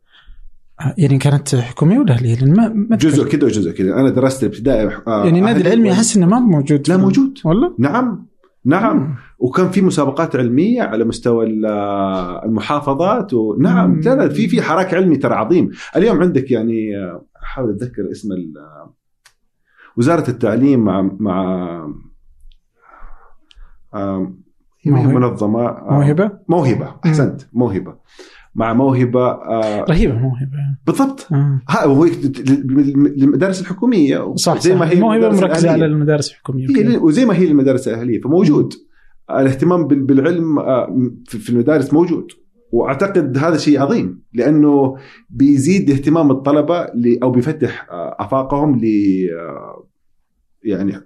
يعني 0.98 1.18
كانت 1.18 1.54
حكومية 1.54 1.98
ولا 1.98 2.12
أهلية؟ 2.12 2.34
لأن 2.36 2.56
ما 2.56 2.68
ما. 2.68 2.96
جزء 2.96 3.28
كذا 3.28 3.44
وجزء 3.44 3.72
كذا 3.72 3.94
أنا 3.94 4.10
درست 4.10 4.42
الابتدائي 4.42 4.86
آه، 5.06 5.24
يعني 5.24 5.38
النادي 5.38 5.60
العلمي 5.60 5.92
أحس 5.92 6.16
إنه 6.16 6.26
ما 6.26 6.38
موجود 6.38 6.88
لا 6.88 6.96
موجود 6.96 7.38
والله؟ 7.44 7.74
نعم 7.78 8.26
نعم 8.64 9.16
وكان 9.38 9.70
في 9.70 9.82
مسابقات 9.82 10.36
علمية 10.36 10.82
على 10.82 11.04
مستوى 11.04 11.46
ال- 11.46 11.66
المحافظات 12.44 13.34
ونعم 13.34 13.90
مم. 13.90 14.00
لا 14.00 14.28
في 14.28 14.48
في 14.48 14.62
حراك 14.62 14.94
علمي 14.94 15.16
ترى 15.16 15.34
عظيم 15.34 15.70
اليوم 15.96 16.20
عندك 16.20 16.50
يعني 16.50 16.96
آه، 16.96 17.24
أحاول 17.42 17.70
أتذكر 17.70 18.10
اسم 18.10 18.28
آه، 18.32 18.94
وزارة 19.96 20.30
التعليم 20.30 20.80
مع 20.84 21.10
مع 21.18 21.42
آه،. 23.94 24.32
منظمة 24.86 25.68
آه، 25.68 25.90
موهبة 25.90 26.30
موهبة 26.48 26.94
أحسنت 27.06 27.42
موهبة 27.52 27.94
مع 28.56 28.72
موهبة 28.74 29.26
آه، 29.30 29.84
رهيبة 29.88 30.14
موهبة. 30.14 30.76
بالضبط. 30.86 31.28
آه. 31.32 31.60
ها 31.68 31.84
هو 31.86 32.04
المدارس 32.04 33.60
الحكومية. 33.60 34.34
صح 34.34 34.60
زي 34.60 34.74
ما 34.74 34.90
هي 34.90 35.00
موهبه 35.00 35.26
المدارس 35.26 35.42
مركزة. 35.42 35.70
على 35.70 35.86
المدارس 35.86 36.30
الحكومية. 36.30 36.66
هي. 36.76 36.96
وزي 36.96 37.24
ما 37.24 37.36
هي 37.36 37.44
المدارس 37.44 37.88
الأهلية 37.88 38.20
فموجود. 38.20 38.72
الاهتمام 39.30 39.86
بال- 39.86 40.02
بالعلم 40.02 40.58
آه، 40.58 40.96
في 41.26 41.50
المدارس 41.50 41.92
موجود. 41.94 42.26
وأعتقد 42.72 43.38
هذا 43.38 43.56
شيء 43.56 43.80
عظيم 43.82 44.22
لأنه 44.34 44.96
بيزيد 45.30 45.90
اهتمام 45.90 46.30
الطلبة 46.30 46.86
أو 47.22 47.30
بيفتح 47.30 47.86
آه، 47.90 48.16
آفاقهم 48.18 48.78
ل 48.78 48.84
آه، 49.40 49.86
يعني 50.64 50.94
آه، 50.96 51.02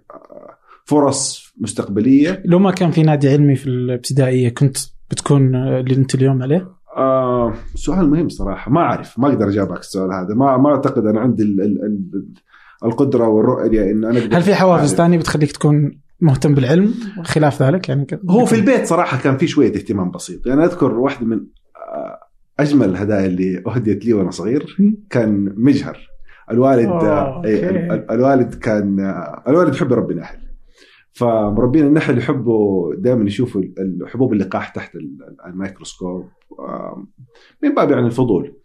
فرص 0.85 1.53
مستقبلية. 1.61 2.43
لو 2.45 2.59
ما 2.59 2.71
كان 2.71 2.91
في 2.91 3.03
نادي 3.03 3.29
علمي 3.29 3.57
في 3.57 3.67
الابتدائية 3.67 4.49
كنت 4.49 4.77
بتكون 5.11 5.55
آه، 5.55 5.81
اللي 5.81 5.95
أنت 5.97 6.15
اليوم 6.15 6.43
عليه؟ 6.43 6.69
آه 6.97 7.55
سؤال 7.75 8.11
مهم 8.11 8.29
صراحة 8.29 8.71
ما 8.71 8.81
أعرف 8.81 9.19
ما 9.19 9.29
أقدر 9.29 9.49
أجاوبك 9.49 9.79
السؤال 9.81 10.13
هذا 10.13 10.35
ما 10.35 10.57
ما 10.57 10.71
أعتقد 10.71 11.07
أنا 11.07 11.21
عندي 11.21 11.43
ال 11.43 11.61
ال 11.61 11.85
ال 11.85 12.25
القدرة 12.85 13.29
والرؤية 13.29 13.91
ان 13.91 14.05
أنا 14.05 14.19
هل 14.39 14.43
في 14.43 14.55
حوافز. 14.55 14.95
ثانية 14.95 15.19
بتخليك 15.19 15.53
تكون 15.53 16.01
مهتم 16.21 16.55
بالعلم 16.55 16.95
خلاف 17.25 17.63
ذلك 17.63 17.89
يعني؟ 17.89 18.07
هو 18.31 18.45
في 18.47 18.55
البيت 18.55 18.87
صراحة 18.87 19.19
كان 19.19 19.37
في 19.37 19.47
شوية 19.47 19.69
اهتمام 19.75 20.11
بسيط 20.11 20.47
يعني 20.47 20.65
أذكر 20.65 20.95
واحدة 20.95 21.27
من 21.27 21.37
آه، 21.77 22.19
أجمل 22.61 22.89
الهدايا 22.89 23.27
اللي 23.27 23.63
أهديت 23.67 24.07
لي 24.07 24.13
وأنا 24.13 24.31
صغير 24.31 24.77
كان 25.11 25.55
مجهر 25.57 25.99
الوالد 26.51 26.87
أوه، 26.89 27.09
آه، 27.11 27.45
إيه،. 27.45 27.71
ال- 27.71 27.93
ال- 27.93 28.11
الوالد 28.11 28.55
كان 28.55 29.15
الوالد 29.49 29.75
يحب 29.75 29.91
يربي 29.93 30.15
نحل 30.15 30.39
فمربين 31.13 31.87
النحل 31.87 32.19
يحبوا 32.19 32.95
دائما 32.95 33.25
يشوفوا 33.25 33.63
حبوب 34.07 34.33
اللقاح 34.33 34.69
تحت 34.69 34.95
ال- 34.95 35.37
الميكروسكوب 35.47 36.29
آه، 36.59 37.07
من 37.63 37.75
باب 37.75 37.91
يعني 37.91 38.07
الفضول. 38.07 38.57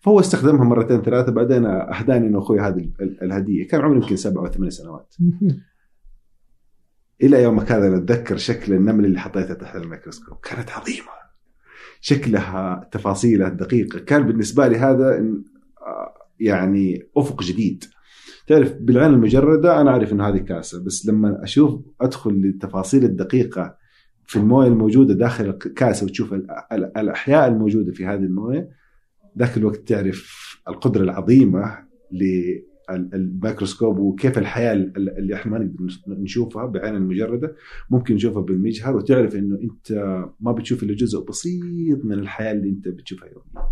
فهو 0.00 0.20
استخدمها 0.20 0.64
مرتين 0.64 1.02
ثلاثة 1.02 1.32
بعدين 1.32 1.66
أهداني 1.66 2.26
إنه 2.26 2.38
أخوي 2.38 2.60
هذه 2.60 2.78
ال- 2.78 2.92
ال- 3.00 3.22
الهدية. 3.22 3.66
كان 3.68 3.80
عمري 3.80 3.96
يمكن 4.00 4.16
سبع 4.16 4.40
أو 4.40 4.46
ثمان 4.46 4.70
سنوات. 4.70 5.14
إلى 7.22 7.42
يومك 7.42 7.72
هذا 7.72 7.98
نتذكر 7.98 8.36
شكل 8.36 8.72
النمل 8.72 9.04
اللي 9.04 9.18
حطيتها 9.20 9.54
تحت 9.54 9.76
الميكروسكوب. 9.76 10.38
كانت 10.42 10.70
عظيمة. 10.70 11.20
شكلها 12.00 12.88
تفاصيلها 12.92 13.48
الدقيقة. 13.48 13.98
كان 13.98 14.26
بالنسبة 14.26 14.68
لي 14.68 14.76
هذا 14.76 15.18
آه، 15.18 16.14
يعني 16.40 17.02
أفق 17.16 17.42
جديد. 17.42 17.84
تعرف 18.50 18.76
بالعين 18.80 19.14
المجردة 19.14 19.80
أنا 19.80 19.90
أعرف 19.90 20.12
ان 20.12 20.20
هذه 20.20 20.36
كاسة 20.38 20.84
بس 20.84 21.06
لما 21.06 21.44
أشوف 21.44 21.80
أدخل 22.00 22.30
للتفاصيل 22.32 23.04
الدقيقة 23.04 23.76
في 24.26 24.36
الموية 24.36 24.66
الموجودة 24.68 25.14
داخل 25.14 25.48
الكاسه 25.48 26.04
وتشوف 26.06 26.32
ال- 26.34 26.46
ال- 26.72 26.98
الأحياء 26.98 27.48
الموجودة 27.48 27.92
في 27.92 28.06
هذه 28.06 28.18
الموية 28.18 28.68
ذاك 29.38 29.56
الوقت 29.56 29.88
تعرف 29.88 30.40
القدرة 30.68 31.02
العظيمة 31.02 31.78
للميكروسكوب 32.12 33.98
وكيف 33.98 34.38
الحياة 34.38 34.72
ال- 34.72 35.18
اللي 35.18 35.34
إحنا 35.34 35.52
ما 35.52 35.58
نقدر 35.64 35.84
نشوفها 36.08 36.66
بعين 36.66 36.96
المجردة 36.96 37.54
ممكن 37.90 38.14
نشوفها 38.14 38.42
بالمجهر 38.42 38.96
وتعرف 38.96 39.34
إنه 39.36 39.58
أنت 39.62 39.92
ما 40.40 40.52
بتشوف 40.52 40.82
إلا 40.82 40.94
جزء 40.94 41.24
بسيط 41.24 42.04
من 42.04 42.12
الحياة 42.12 42.52
اللي 42.52 42.68
أنت 42.68 42.88
بتشوفها 42.88 43.28
يوميا. 43.28 43.68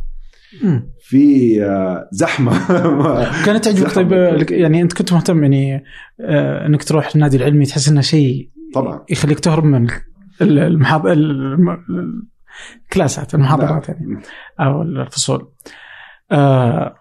في 1.00 1.56
آه، 1.64 2.08
زحمة. 2.12 2.52
كانت 3.46 3.64
تعجبك. 3.64 3.94
طيب 3.94 4.12
آه، 4.12 4.46
يعني 4.50 4.82
أنت 4.82 4.92
كنت 4.92 5.12
مهتم 5.12 5.42
يعني 5.42 5.84
آه، 6.20 6.66
أنك 6.66 6.84
تروح 6.84 7.10
النادي 7.14 7.36
العلمي 7.36 7.66
تحس 7.66 7.88
إنه 7.88 8.00
شيء 8.00 8.50
طبعا. 8.74 9.04
يخليك 9.10 9.40
تهرب 9.40 9.64
من 9.64 9.86
ال- 10.42 10.58
المحاض 10.58 11.06
الم- 11.06 11.84
الكلاسات 12.84 13.34
المحاضرات 13.34 13.88
يعني 13.88 14.06
نعم. 14.06 14.20
أو 14.60 14.82
الفصول. 14.82 15.48
آه 16.32 16.94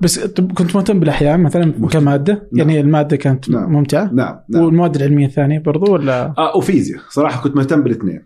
بس 0.00 0.26
كنت 0.36 0.76
مهتم 0.76 1.00
بالاحياء 1.00 1.38
مثلا 1.38 1.64
مهتم. 1.64 1.86
كمادة؟ 1.88 2.48
يعني 2.52 2.80
المادة 2.80 3.16
كانت 3.16 3.50
نعم. 3.50 3.72
ممتعة؟ 3.72 4.10
نعم. 4.12 4.38
نعم. 4.48 4.64
والمواد 4.64 4.96
العلمية 4.96 5.26
الثانية 5.26 5.58
برضو 5.58 5.92
ولا؟ 5.92 6.34
آه 6.38 6.56
وفيزياء. 6.56 7.00
صراحة 7.08 7.42
كنت 7.42 7.56
مهتم 7.56 7.82
بالاثنين. 7.82 8.22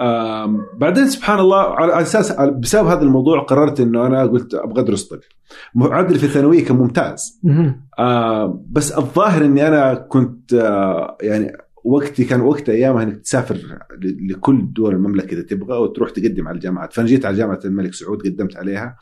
آم، 0.00 0.58
بعدين 0.78 1.06
سبحان 1.06 1.38
الله 1.38 1.62
على 1.62 2.00
أساس 2.00 2.32
بسبب 2.32 2.86
هذا 2.86 3.02
الموضوع 3.02 3.40
قررت 3.40 3.80
إنه 3.80 4.06
أنا 4.06 4.22
قلت 4.22 4.54
أبغى 4.54 4.82
أدرس 4.82 5.08
طب. 5.08 5.18
معدلي 5.74 6.18
في 6.18 6.24
الثانوية 6.24 6.64
كان 6.64 6.76
ممتاز. 6.76 7.40
مم. 7.42 7.80
آه 7.98 8.64
بس 8.70 8.92
الظاهر 8.92 9.44
إني 9.44 9.68
أنا 9.68 9.94
كنت 9.94 10.54
آه 10.54 11.16
يعني 11.22 11.52
وقتي 11.84 12.24
كان 12.24 12.40
وقت 12.40 12.68
أيامها 12.68 13.02
إنك 13.02 13.16
تسافر 13.16 13.56
لكل 14.30 14.72
دول 14.72 14.94
المملكة 14.94 15.34
إذا 15.34 15.42
تبغى 15.42 15.78
وتروح 15.78 16.10
تقدم 16.10 16.48
على 16.48 16.54
الجامعات. 16.54 16.92
فأنا 16.92 17.08
جيت 17.08 17.26
على 17.26 17.36
جامعة 17.36 17.60
الملك 17.64 17.94
سعود 17.94 18.22
قدمت 18.22 18.56
عليها. 18.56 18.96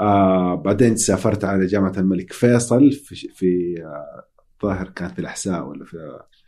آه 0.00 0.54
بعدين 0.54 0.96
سافرت 0.96 1.44
على 1.44 1.66
جامعة 1.66 1.92
الملك 1.98 2.32
فيصل 2.32 2.92
في 2.92 3.14
في 3.14 3.74
آه 3.84 4.24
ظاهر 4.62 4.88
كانت 4.88 5.12
في 5.12 5.18
الأحساء 5.18 5.66
ولا 5.66 5.84
في 5.84 5.96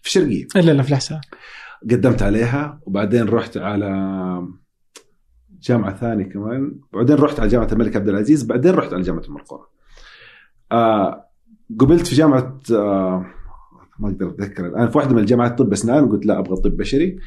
في 0.03 0.07
الشرقيه 0.09 0.47
إلا 0.57 0.71
لا 0.73 0.83
في 0.83 0.89
الأحساء. 0.89 1.21
قدمت 1.91 2.23
عليها 2.23 2.81
وبعدين 2.87 3.29
رحت 3.29 3.57
على 3.57 3.89
جامعة 5.63 5.97
ثانية 5.97 6.25
كمان. 6.25 6.81
بعدين 6.93 7.17
رحت 7.17 7.41
على 7.41 7.49
جامعة 7.49 7.69
الملك 7.73 7.97
عبد 7.97 8.09
العزيز. 8.09 8.43
بعدين 8.43 8.75
رحت 8.75 8.93
على 8.93 9.03
جامعة 9.03 9.23
المرقوره 9.23 9.69
آه 10.73 11.25
قبلت 11.79 12.07
في 12.07 12.15
جامعة 12.15 12.61
آه 12.73 13.27
ما 13.99 14.09
أقدر 14.09 14.29
أتذكر 14.29 14.67
الآن. 14.67 14.89
في 14.89 14.99
واحدة 14.99 15.15
من 15.15 15.19
الجامعات 15.21 15.59
طب 15.59 15.73
أسنان. 15.73 16.09
قلت 16.09 16.27
لا 16.27 16.39
أبغى 16.39 16.57
طب 16.57 16.77
بشري. 16.77 17.19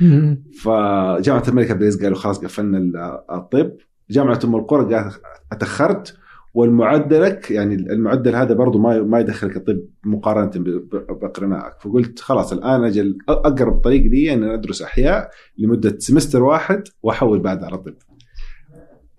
فجامعة 0.63 1.43
الملك 1.47 1.71
عبد 1.71 1.81
العزيز 1.81 2.03
قالوا 2.03 2.17
خلاص 2.17 2.39
قفلنا 2.39 2.77
ال- 2.77 3.19
الطب. 3.31 3.71
جامعة 4.09 4.39
أم 4.45 4.55
القرى 4.55 4.95
قالت 4.95 5.21
أتأخرت 5.51 6.17
والمعدلك 6.53 7.51
يعني 7.51 7.75
المعدل 7.75 8.35
هذا 8.35 8.53
برضه 8.53 8.79
ما 8.79 9.01
ما 9.01 9.19
يدخلك 9.19 9.57
الطب 9.57 9.79
مقارنة 10.03 10.49
ب- 10.55 10.69
ب- 10.95 11.19
بقرنائك 11.21 11.73
فقلت 11.79 12.19
خلاص 12.19 12.53
الآن 12.53 12.83
أجل 12.83 13.17
أقرب 13.29 13.79
طريق 13.81 14.01
لي 14.11 14.33
إن 14.33 14.43
أدرس 14.43 14.81
أحياء 14.81 15.29
لمدة 15.57 15.95
سمستر 15.99 16.43
واحد 16.43 16.83
وأحول 17.03 17.39
بعد 17.39 17.63
على 17.63 17.77
طب. 17.77 17.93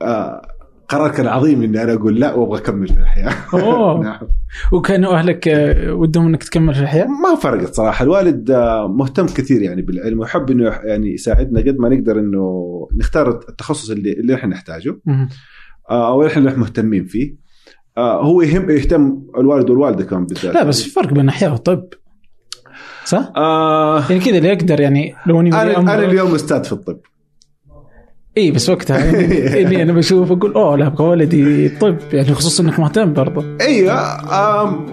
آه 0.03 0.49
قرار 0.89 1.11
كان 1.11 1.27
عظيم 1.27 1.63
إني 1.63 1.83
أنا 1.83 1.93
أقول 1.93 2.21
لا 2.21 2.35
وأبغى 2.35 2.59
أكمل 2.59 2.89
في 2.89 2.99
الاحياء. 2.99 3.33
أوه. 3.55 4.01
نعم. 4.05 4.21
وكانوا 4.73 5.15
أهلك 5.15 5.49
آه، 5.49 5.95
ودهم 5.95 6.27
إنك 6.27 6.43
تكمل 6.43 6.75
في 6.75 6.81
الاحياء؟ 6.81 7.09
ما 7.09 7.35
فرقت 7.35 7.75
صراحة 7.75 8.03
الوالد 8.03 8.51
آه، 8.51 8.89
مهتم 8.89 9.27
كثير 9.27 9.63
يعني 9.63 9.83
بالعلم 9.83 10.21
ويحب 10.21 10.51
إنه 10.51 10.65
يعني 10.85 11.15
يساعدنا 11.15 11.61
قد 11.61 11.79
ما 11.79 11.89
نقدر 11.89 12.19
إنه 12.19 12.89
نختار 12.97 13.29
التخصص 13.49 13.91
اللي 13.91 14.13
اللي 14.13 14.35
إحنا 14.35 14.49
نحتاجه. 14.49 15.01
آه، 15.91 16.09
أو 16.09 16.27
إحنا 16.27 16.57
مهتمين 16.57 17.05
فيه 17.05 17.47
هو 17.99 18.43
يهم 18.43 18.71
يهتم 18.71 19.23
الوالد 19.39 19.71
والوالدة 19.71 20.05
كمان 20.05 20.27
بالذات 20.27 20.55
لا 20.55 20.65
بس 20.65 20.83
في 20.83 20.91
فرق 20.91 21.13
بين 21.13 21.25
الاحياء 21.25 21.53
والطب 21.53 21.89
صح؟ 23.05 23.33
آه 23.37 24.03
يعني 24.11 24.21
كذا 24.21 24.39
اللي 24.39 24.49
يقدر 24.49 24.81
يعني 24.81 25.15
لو 25.27 25.41
أني 25.41 25.63
أنا 25.63 26.05
اليوم 26.05 26.35
أستاذ 26.35 26.65
في 26.65 26.73
الطب 26.73 26.99
اي 28.39 28.51
بس 28.51 28.69
وقتها 28.69 28.99
يعني 28.99 29.61
إني 29.63 29.83
أنا 29.83 29.93
بشوف 29.93 30.33
أقول 30.33 30.53
أوه 30.53 30.77
لا 30.77 30.87
أبغى 30.87 31.05
ولدي 31.05 31.69
طب 31.69 31.99
يعني 32.13 32.35
خصوصا 32.35 32.63
إنك 32.65 32.81
مهتم 32.81 33.13
برضه. 33.13 33.45
أيوه 33.61 34.87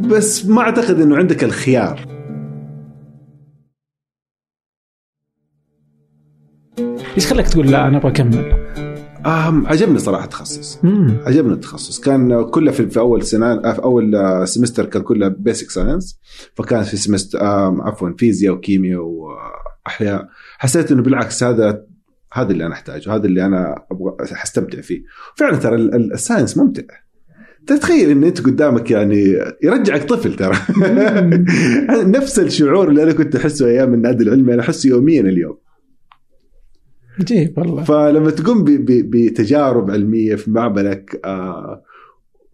بس 0.00 0.46
ما 0.46 0.60
أعتقد 0.60 1.00
إنه 1.00 1.16
عندك 1.16 1.44
الخيار. 1.44 2.00
إيش 7.16 7.26
خلاك 7.26 7.48
تقول 7.48 7.70
لا 7.70 7.88
أنا 7.88 7.96
أبغى 7.96 8.12
أكمل؟ 8.12 8.64
عجبني 9.66 9.98
صراحة 9.98 10.24
التخصص. 10.24 10.80
عجبني 11.26 11.52
التخصص. 11.52 12.00
كان 12.00 12.44
كله 12.44 12.72
في, 12.72 12.86
في 12.90 13.00
أول 13.00 13.22
سنة 13.22 13.72
في 13.72 13.82
أول 13.82 14.14
آه، 14.14 14.44
semester 14.44 14.86
كان 14.86 15.02
كله 15.02 15.28
basic 15.28 15.70
science 15.70 16.20
فكان 16.54 16.82
في 16.82 16.96
semester 16.96 17.38
عفوا 17.82 18.10
فيزياء 18.18 18.54
وكيمياء 18.54 19.00
وأحياء. 19.00 20.28
حسيت 20.58 20.92
إنه 20.92 21.02
بالعكس 21.02 21.42
هذا 21.42 21.93
هذا 22.34 22.52
اللي 22.52 22.66
أنا 22.66 22.74
أحتاجه 22.74 23.14
هذا 23.14 23.26
اللي 23.26 23.46
أنا 23.46 23.84
أبغى 23.90 24.16
حستمتع 24.32 24.80
فيه. 24.80 25.02
فعلا 25.36 25.56
ترى 25.56 25.74
ال- 25.74 25.94
ال- 25.94 26.12
ال 26.12 26.17
science 26.17 26.56
ممتع. 26.58 26.82
تتخيل 27.66 28.10
إن 28.10 28.24
أنت 28.24 28.40
قدامك 28.40 28.90
يعني 28.90 29.34
يرجعك 29.62 30.04
طفل 30.04 30.34
ترى. 30.36 30.56
نفس 32.18 32.38
الشعور 32.38 32.88
اللي 32.88 33.02
أنا 33.02 33.12
كنت 33.12 33.36
أحسه 33.36 33.66
أيام 33.66 33.94
النادي 33.94 34.24
العلمي 34.24 34.54
أنا 34.54 34.62
أحسه 34.62 34.88
يوميا 34.88 35.20
اليوم. 35.20 35.58
عجيب 37.20 37.58
والله. 37.58 37.84
فلما 37.84 38.30
تقوم 38.30 38.64
بتجارب 38.88 39.90
علمية 39.90 40.34
في 40.34 40.50
معملك 40.50 41.20
آه 41.24 41.82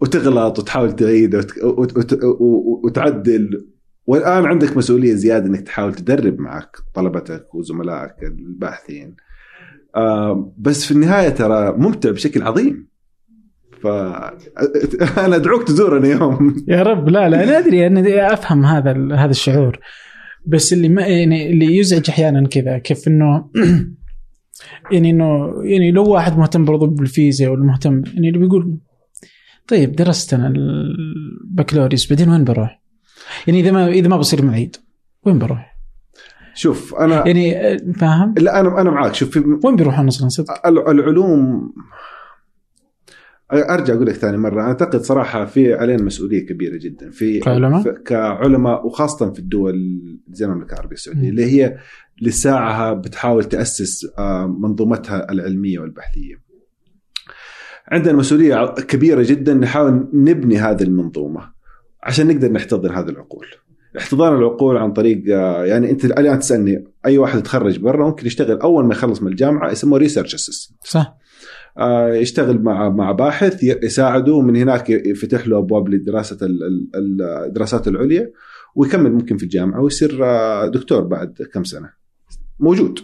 وتغلط 0.00 0.58
وتحاول 0.58 0.96
تعيد 0.96 1.34
وت- 1.34 1.58
وت- 1.64 2.18
وتعدل 2.84 3.66
والآن 4.06 4.44
عندك 4.44 4.76
مسؤولية 4.76 5.14
زيادة 5.14 5.46
إنك 5.46 5.60
تحاول 5.60 5.94
تدرب 5.94 6.40
معك 6.40 6.76
طلبتك 6.94 7.54
وزملائك 7.54 8.22
الباحثين. 8.22 9.16
بس 10.58 10.84
في 10.84 10.90
النهاية 10.90 11.28
ترى 11.28 11.72
ممتع 11.72 12.10
بشكل 12.10 12.42
عظيم 12.42 12.90
ف 13.82 13.86
أنا 15.24 15.36
أدعوك 15.36 15.62
تزورنا 15.62 16.08
يوم 16.08 16.64
يا 16.68 16.82
رب 16.82 17.08
لا 17.08 17.28
لا 17.28 17.44
أنا 17.44 17.58
أدري 17.58 17.86
أنا 17.86 18.32
أفهم 18.32 18.64
هذا 18.64 18.92
هذا 19.16 19.30
الشعور 19.30 19.78
بس 20.46 20.72
اللي 20.72 20.88
ما 20.88 21.06
يعني 21.06 21.50
اللي 21.50 21.76
يزعج 21.76 22.10
أحيانا 22.10 22.48
كذا 22.48 22.78
كيف 22.78 23.08
إنه 23.08 23.50
يعني 24.92 25.10
انه 25.10 25.54
يعني 25.64 25.90
لو 25.90 26.10
واحد 26.10 26.38
مهتم 26.38 26.64
برضو 26.64 26.86
بالفيزياء 26.86 27.52
ولا 27.52 27.64
مهتم 27.64 28.02
يعني 28.14 28.28
اللي 28.28 28.38
بيقول 28.38 28.78
طيب 29.68 29.92
درست 29.92 30.34
أنا 30.34 30.52
البكالوريوس 30.56 32.10
بعدين 32.10 32.28
وين 32.28 32.44
بروح؟ 32.44 32.82
يعني 33.46 33.60
إذا 33.60 33.70
ما 33.70 33.88
إذا 33.88 34.08
ما 34.08 34.16
بصير 34.16 34.44
معيد 34.44 34.76
وين 35.26 35.38
بروح؟ 35.38 35.69
شوف 36.60 36.94
أنا 36.94 37.26
يعني 37.26 37.56
آه، 37.58 37.76
فاهم؟ 37.96 38.34
لا 38.38 38.60
أنا 38.60 38.80
أنا 38.80 38.90
معك 38.90 39.14
شوف 39.14 39.36
وين 39.64 39.76
بيروحون 39.76 40.06
أصلا 40.06 40.28
صدق؟ 40.28 40.66
ال- 40.66 40.88
العلوم 40.88 41.72
أرجع 43.52 43.94
أقول 43.94 44.06
لك 44.06 44.14
ثاني 44.14 44.36
مرة 44.36 44.62
أعتقد 44.62 45.00
صراحة 45.02 45.44
في 45.44 45.74
علينا 45.74 46.02
مسؤولية 46.02 46.46
كبيرة 46.46 46.76
جدا 46.78 47.10
في 47.10 47.40
كعلماء؟ 47.40 47.82
كعلماء 47.92 48.86
وخاصة 48.86 49.32
في 49.32 49.38
الدول 49.38 50.00
زي 50.30 50.44
المملكه 50.44 50.72
العربيه 50.74 50.94
السعوديه. 50.96 51.28
اللي 51.28 51.44
هي 51.44 51.76
لساعها 52.22 52.92
بتحاول 52.92 53.44
تأسس 53.44 54.06
آه، 54.18 54.46
منظومتها 54.46 55.32
العلمية 55.32 55.78
والبحثية. 55.78 56.34
عندنا 57.88 58.12
مسؤولية 58.16 58.66
كبيرة 58.74 59.22
جدا 59.22 59.54
نحاول 59.54 60.08
نبني 60.12 60.58
هذه 60.58 60.82
المنظومة 60.82 61.52
عشان 62.02 62.26
نقدر 62.26 62.52
نحتضن 62.52 62.90
هذه 62.90 63.08
العقول. 63.08 63.46
احتضان 63.98 64.34
العقول 64.38 64.76
عن 64.76 64.92
طريق 64.92 65.22
آه، 65.36 65.64
يعني 65.64 65.90
أنت 65.90 66.04
الآن 66.04 66.38
تسألني 66.38 66.84
أي 67.06 67.18
واحد 67.18 67.38
يتخرج 67.38 67.78
برا 67.78 68.06
ممكن 68.06 68.26
يشتغل 68.26 68.58
أول 68.60 68.84
ما 68.84 68.94
يخلص 68.94 69.22
من 69.22 69.28
الجامعة 69.28 69.70
يسموه 69.70 69.98
research 69.98 70.34
assistant 70.34 70.78
صح. 70.84 71.16
آه، 71.78 72.14
يشتغل 72.14 72.62
مع 72.62 72.88
مع 72.88 73.12
باحث 73.12 73.62
يساعده 73.62 74.32
ومن 74.32 74.56
هناك 74.56 74.90
يفتح 74.90 75.48
له 75.48 75.58
أبواب 75.58 75.88
لدراسة 75.88 76.46
ال- 76.46 76.62
ال- 76.62 76.90
ال- 76.94 77.22
الدراسات 77.22 77.88
العليا 77.88 78.30
ويكمل 78.74 79.12
ممكن 79.12 79.36
في 79.36 79.42
الجامعة 79.42 79.80
ويصير 79.80 80.24
آه، 80.24 80.66
دكتور 80.66 81.00
بعد 81.00 81.34
كم 81.54 81.64
سنة. 81.64 81.90
موجود. 82.60 82.98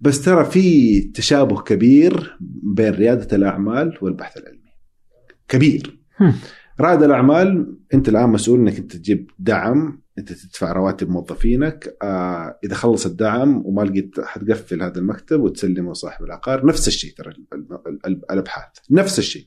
بس 0.00 0.22
ترى 0.24 0.44
في 0.44 1.00
تشابه 1.00 1.60
كبير 1.62 2.36
بين 2.62 2.94
ريادة 2.94 3.36
الأعمال 3.36 3.98
والبحث 4.02 4.36
العلمي. 4.36 4.72
كبير. 5.48 5.98
رائد 6.80 7.02
الأعمال 7.02 7.76
أنت 7.94 8.08
الآن 8.08 8.28
مسؤول 8.30 8.58
إنك 8.60 8.76
أنت 8.78 8.96
تجيب 8.96 9.30
دعم 9.38 10.02
أنت 10.18 10.32
تدفع 10.32 10.72
رواتب 10.72 11.08
موظفينك. 11.10 11.96
آه 12.02 12.58
إذا 12.64 12.74
خلص 12.74 13.06
الدعم 13.06 13.62
وما 13.66 13.82
لقيت 13.82 14.20
حتقفل 14.20 14.82
هذا 14.82 14.98
المكتب 14.98 15.40
وتسلمه 15.40 15.92
صاحب 15.92 16.24
العقار 16.24 16.66
نفس 16.66 16.88
الشيء 16.88 17.12
ترى 17.16 17.30
ال- 17.30 17.46
ال- 17.86 18.06
ال- 18.06 18.22
الأبحاث 18.30 18.66
نفس 18.90 19.18
الشيء. 19.18 19.46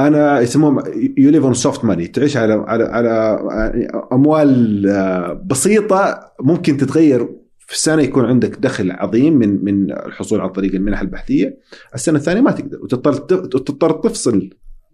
أنا 0.00 0.40
يسموهم 0.40 0.82
you 1.18 1.30
live 1.30 1.44
on 1.44 1.54
soft 1.54 1.84
money 1.84 2.06
تعيش 2.06 2.36
على 2.36 2.52
على 2.52 2.84
على 2.84 3.38
يعني 3.50 3.86
أموال 4.12 4.86
آه، 4.88 5.32
بسيطة. 5.46 6.20
ممكن 6.40 6.76
تتغير 6.76 7.28
في 7.58 7.72
السنة 7.74 8.02
يكون 8.02 8.24
عندك 8.24 8.58
دخل 8.58 8.90
عظيم 8.90 9.32
من 9.38 9.64
من 9.64 9.92
الحصول 9.92 10.40
عن 10.40 10.48
طريق 10.48 10.74
المنح 10.74 11.00
البحثية. 11.00 11.58
السنة 11.94 12.18
الثانية 12.18 12.40
ما 12.40 12.50
تقدر 12.50 12.82
وتضطر 12.82 13.12
تضطر 13.48 13.92
تفصل 13.92 14.50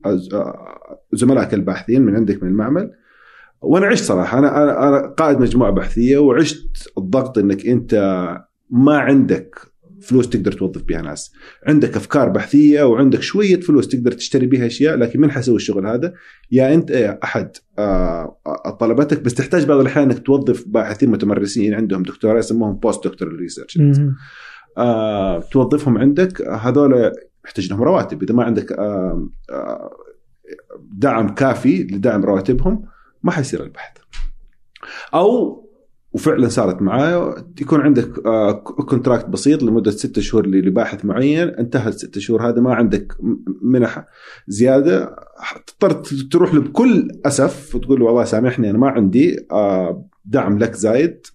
آه، 0.07 1.00
زملائك 1.13 1.55
الباحثين 1.55 2.03
من 2.03 2.17
عندك 2.17 2.43
من 2.43 2.49
المعمل. 2.49 2.91
وأنا 3.63 3.87
عشت 3.87 4.05
صراحة 4.05 4.39
أنا 4.39 4.63
أنا 4.63 4.89
أنا 4.89 5.07
قائد 5.07 5.41
مجموعة 5.41 5.71
بحثية 5.71 6.19
وعشت 6.19 6.93
الضغط 6.99 7.39
إنك 7.39 7.67
أنت 7.67 7.95
ما 8.71 8.99
عندك 8.99 9.71
فلوس 10.01 10.29
تقدر 10.29 10.53
توظف 10.53 10.83
بها 10.83 11.03
ناس. 11.03 11.33
عندك 11.67 11.97
أفكار 11.97 12.29
بحثية 12.29 12.83
وعندك 12.83 13.23
شوية 13.23 13.61
فلوس 13.61 13.89
تقدر 13.89 14.13
تشتري 14.13 14.47
بها 14.47 14.67
أشياء 14.67 14.97
لكن 14.97 15.21
من 15.21 15.31
حيسوي 15.31 15.57
الشغل 15.57 15.87
هذا؟ 15.87 16.13
يا 16.51 16.75
أنت 16.75 16.91
يا 16.91 17.19
أحد 17.25 17.51
آه، 17.79 18.39
آه، 18.47 18.71
طلبتك 18.71 19.21
بس 19.21 19.35
تحتاج 19.35 19.65
بعض 19.65 19.81
الأحيان 19.81 20.11
إنك 20.11 20.27
توظف 20.27 20.65
باحثين 20.69 21.11
متمرسين 21.11 21.75
عندهم 21.75 22.03
دكتوراه 22.03 22.39
يسموهم 22.39 22.77
postdoctoral 22.77 23.37
research 23.37 23.79
توظفهم 25.53 25.99
عندك 25.99 26.43
هذول 26.43 27.13
يحتاج 27.45 27.71
لهم 27.71 27.83
رواتب. 27.83 28.23
إذا 28.23 28.35
ما 28.35 28.45
عندك 28.45 28.73
آه، 28.73 29.29
دعم 30.93 31.29
كافي 31.35 31.83
لدعم 31.83 32.25
رواتبهم 32.25 32.85
ما 33.23 33.31
حيصير 33.31 33.63
البحث. 33.63 33.97
أو 35.15 35.61
وفعلا 36.13 36.49
صارت 36.49 36.83
معايا 36.83 37.35
يكون 37.61 37.81
عندك 37.81 38.27
آه، 38.27 38.53
كونتراكت 38.63 39.27
بسيط 39.27 39.63
لمدة 39.63 39.91
ستة 39.91 40.21
شهور 40.23 40.47
لباحث 40.47 41.05
معين 41.05 41.49
انتهت 41.49 41.93
ست 41.95 42.19
شهور 42.19 42.49
هذا 42.49 42.61
ما 42.61 42.75
عندك 42.75 43.13
منح 43.63 44.05
زيادة. 44.49 45.17
تضطر 45.67 45.91
تروح 46.31 46.55
له 46.55 46.61
بكل 46.61 47.09
أسف 47.27 47.75
وتقول 47.75 48.01
له 48.01 48.07
والله 48.07 48.25
سامحني 48.25 48.71
أنا 48.71 48.79
ما 48.79 48.89
عندي 48.89 49.47
آه، 49.53 50.09
دعم 50.25 50.59
لك 50.59 50.75
زايد. 50.75 51.27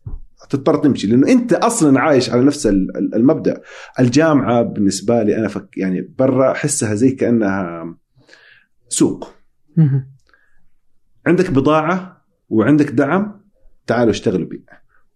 تضطر 0.49 0.75
تمشي 0.75 1.07
لأنه 1.07 1.27
أنت 1.27 1.53
أصلا 1.53 1.99
عايش 1.99 2.29
على 2.29 2.41
نفس 2.43 2.67
ال- 2.67 2.97
ال- 2.97 3.15
المبدأ. 3.15 3.61
الجامعة 3.99 4.61
بالنسبة 4.61 5.23
لي 5.23 5.37
أنا 5.37 5.47
فك 5.47 5.77
يعني 5.77 6.13
برا 6.19 6.51
أحسها 6.51 6.95
زي 6.95 7.11
كأنها 7.11 7.95
سوق. 8.89 9.33
عندك 11.27 11.51
بضاعة 11.51 12.25
وعندك 12.49 12.89
دعم 12.91 13.41
تعالوا 13.87 14.11
اشتغلوا 14.11 14.47
بيه 14.47 14.63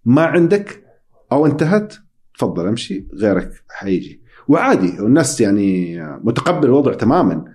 ما 0.05 0.25
عندك 0.25 0.83
أو 1.31 1.45
انتهت 1.45 1.93
تفضل 2.35 2.67
امشي 2.67 3.07
غيرك 3.13 3.63
حيجي. 3.69 4.21
وعادي 4.47 5.01
والناس 5.01 5.41
يعني 5.41 5.99
متقبل 6.23 6.65
الوضع 6.67 6.93
تماما. 6.93 7.45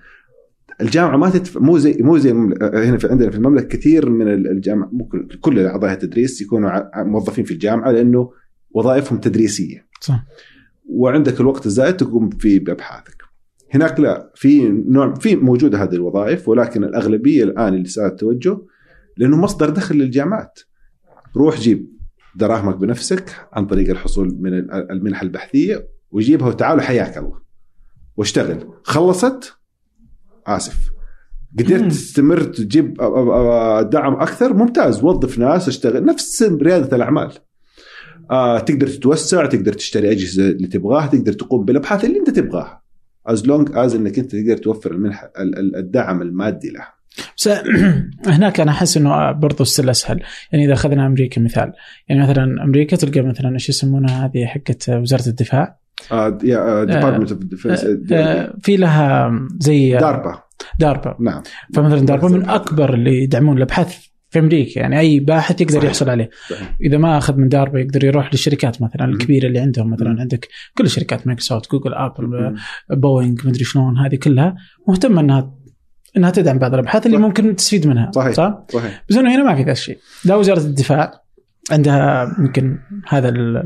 الجامعة 0.81 1.17
ما 1.17 1.31
تدفع 1.31 1.61
مو 1.61 1.79
زي 1.79 1.97
مو 2.01 2.19
زي 2.19 2.31
هنا 2.63 2.99
في 2.99 3.09
عندنا 3.11 3.31
في 3.31 3.37
المملكة 3.37 3.69
كثير 3.69 4.11
من 4.11 4.29
الجامعة 4.29 4.89
مو 4.93 5.05
كل- 5.41 5.67
أعضاء 5.67 5.93
التدريس 5.93 6.43
يكونوا 6.43 7.03
موظفين 7.05 7.45
في 7.45 7.51
الجامعة 7.55 7.91
لأنه 7.91 8.33
وظائفهم 8.71 9.19
تدريسية. 9.19 9.87
صح. 10.01 10.25
وعندك 10.91 11.41
الوقت 11.41 11.67
الزائد 11.67 11.97
تقوم 11.97 12.31
فيه 12.31 12.65
بأبحاثك. 12.65 13.24
هناك 13.75 14.01
لا 14.01 14.33
في 14.35 14.69
نوع 14.69 15.15
في 15.15 15.37
موجودة 15.37 15.83
هذه 15.83 15.95
الوظائف 15.95 16.49
ولكن 16.49 16.85
الأغلبية 16.85 17.45
الآن 17.45 17.75
اللي 17.75 17.89
صار 17.89 18.07
التوجه 18.07 18.59
لأنه 19.17 19.37
مصدر 19.37 19.71
دخل 19.71 19.95
للجامعات. 19.97 20.59
روح 21.37 21.61
جيب 21.61 21.89
دراهمك 22.37 22.77
بنفسك 22.77 23.31
عن 23.53 23.67
طريق 23.67 23.91
الحصول 23.91 24.37
من 24.41 24.55
ال- 24.55 24.91
المنح 24.91 25.23
البحثية 25.23 25.89
وجيبها 26.11 26.49
وتعال 26.49 26.81
حياك 26.81 27.19
الله. 27.19 27.41
واشتغل. 28.17 28.69
خلصت؟ 28.83 29.53
آسف. 30.47 30.91
قدرت. 31.59 31.85
تستمر 31.93 32.43
تجيب 32.43 32.95
دعم 33.91 34.15
أكثر؟ 34.15 34.55
ممتاز. 34.55 35.05
وظف 35.05 35.39
ناس 35.39 35.69
اشتغل. 35.69 36.05
نفس 36.05 36.43
ريادة 36.43 36.97
الأعمال. 36.97 37.33
آه 38.31 38.59
تقدر 38.59 38.87
تتوسع 38.87 39.47
تقدر 39.47 39.73
تشتري 39.73 40.11
أجهزة 40.13 40.51
اللي 40.51 40.67
تبغاها 40.69 41.07
تقدر 41.07 41.33
تقوم 41.33 41.65
بالأبحاث 41.65 42.05
اللي 42.05 42.19
أنت 42.19 42.31
تبغاها. 42.31 42.84
as 43.27 43.47
long 43.47 43.69
as 43.75 43.95
إنك 43.95 44.19
أنت 44.19 44.37
تقدر 44.37 44.57
توفر 44.57 44.91
المنح 44.93 45.25
ال- 45.39 45.59
ال- 45.59 45.77
الدعم 45.77 46.23
المادي 46.23 46.71
لها 46.71 46.95
بس 47.37 47.49
هناك 48.37 48.61
أنا 48.61 48.71
أحس 48.71 48.97
إنه 48.97 49.33
برضو 49.33 49.63
السبل 49.63 49.91
أسهل. 49.91 50.21
يعني 50.53 50.65
إذا 50.65 50.73
أخذنا 50.73 51.07
أمريكا 51.07 51.41
مثال. 51.41 51.73
يعني 52.09 52.23
مثلا 52.23 52.65
أمريكا 52.65 52.97
تلقى 52.97 53.21
مثلا 53.21 53.53
إيش 53.53 53.69
يسمونها 53.69 54.27
هذه 54.27 54.47
حقت 54.47 54.89
وزارة 54.89 55.29
الدفاع؟ 55.29 55.79
آه 56.13 56.29
Department 56.29 57.33
of 57.33 57.45
Defense 57.45 57.85
آه، 58.13 58.55
في 58.63 58.77
لها 58.77 59.31
زي 59.61 59.91
DARPA. 59.93 60.43
DARPA. 60.79 61.17
نعم. 61.21 61.43
فمثلا 61.75 62.01
DARPA 62.07 62.29
من 62.29 62.49
أكبر 62.49 62.95
اللي 62.95 63.23
يدعمون 63.23 63.57
الأبحاث 63.57 63.99
في 64.35 64.41
أمريكا 64.41 64.81
يعني 64.81 64.99
أي 64.99 65.21
باحث 65.21 65.61
يقدر 65.61 65.75
صحيح. 65.75 65.85
يحصل 65.85 66.11
عليه 66.11 66.31
صحيح. 66.51 66.77
إذا 66.81 66.99
ما 66.99 67.19
أخذ 67.19 67.37
من 67.37 67.49
DARPA 67.49 67.81
يقدر 67.81 68.05
يروح 68.05 68.29
للشركات 68.33 68.83
مثلا 68.83 69.05
الكبيرة 69.05 69.47
اللي 69.47 69.59
عندهم 69.59 69.91
مثلا. 69.91 70.17
عندك 70.21 70.49
كل 70.79 70.85
الشركات 70.85 71.27
مايكروسوفت 71.27 71.71
جوجل 71.71 71.95
آبل. 71.95 72.55
بوينغ 72.91 73.35
مدري 73.45 73.65
شلون 73.65 73.99
هذه 73.99 74.17
كلها 74.17 74.55
مهتمة 74.89 75.21
إنها 75.21 75.55
إنها 76.17 76.31
تدعم 76.31 76.59
بعض 76.59 76.75
الأبحاث 76.75 77.07
اللي. 77.07 77.17
ممكن 77.19 77.57
تستفيد 77.57 77.87
منها 77.87 78.11
صحيح. 78.15 78.33
صح؟ 78.33 78.65
صحيح 78.73 79.05
بس 79.11 79.17
إنه 79.17 79.35
هنا 79.37 79.43
ما 79.43 79.55
في 79.55 79.63
ذا 79.63 79.73
الشيء 79.73 79.99
لا 80.25 80.35
وزارة 80.35 80.61
الدفاع 80.61 81.13
عندها 81.71 82.37
يمكن 82.39 82.79
هذا 83.09 83.29
ال- 83.29 83.57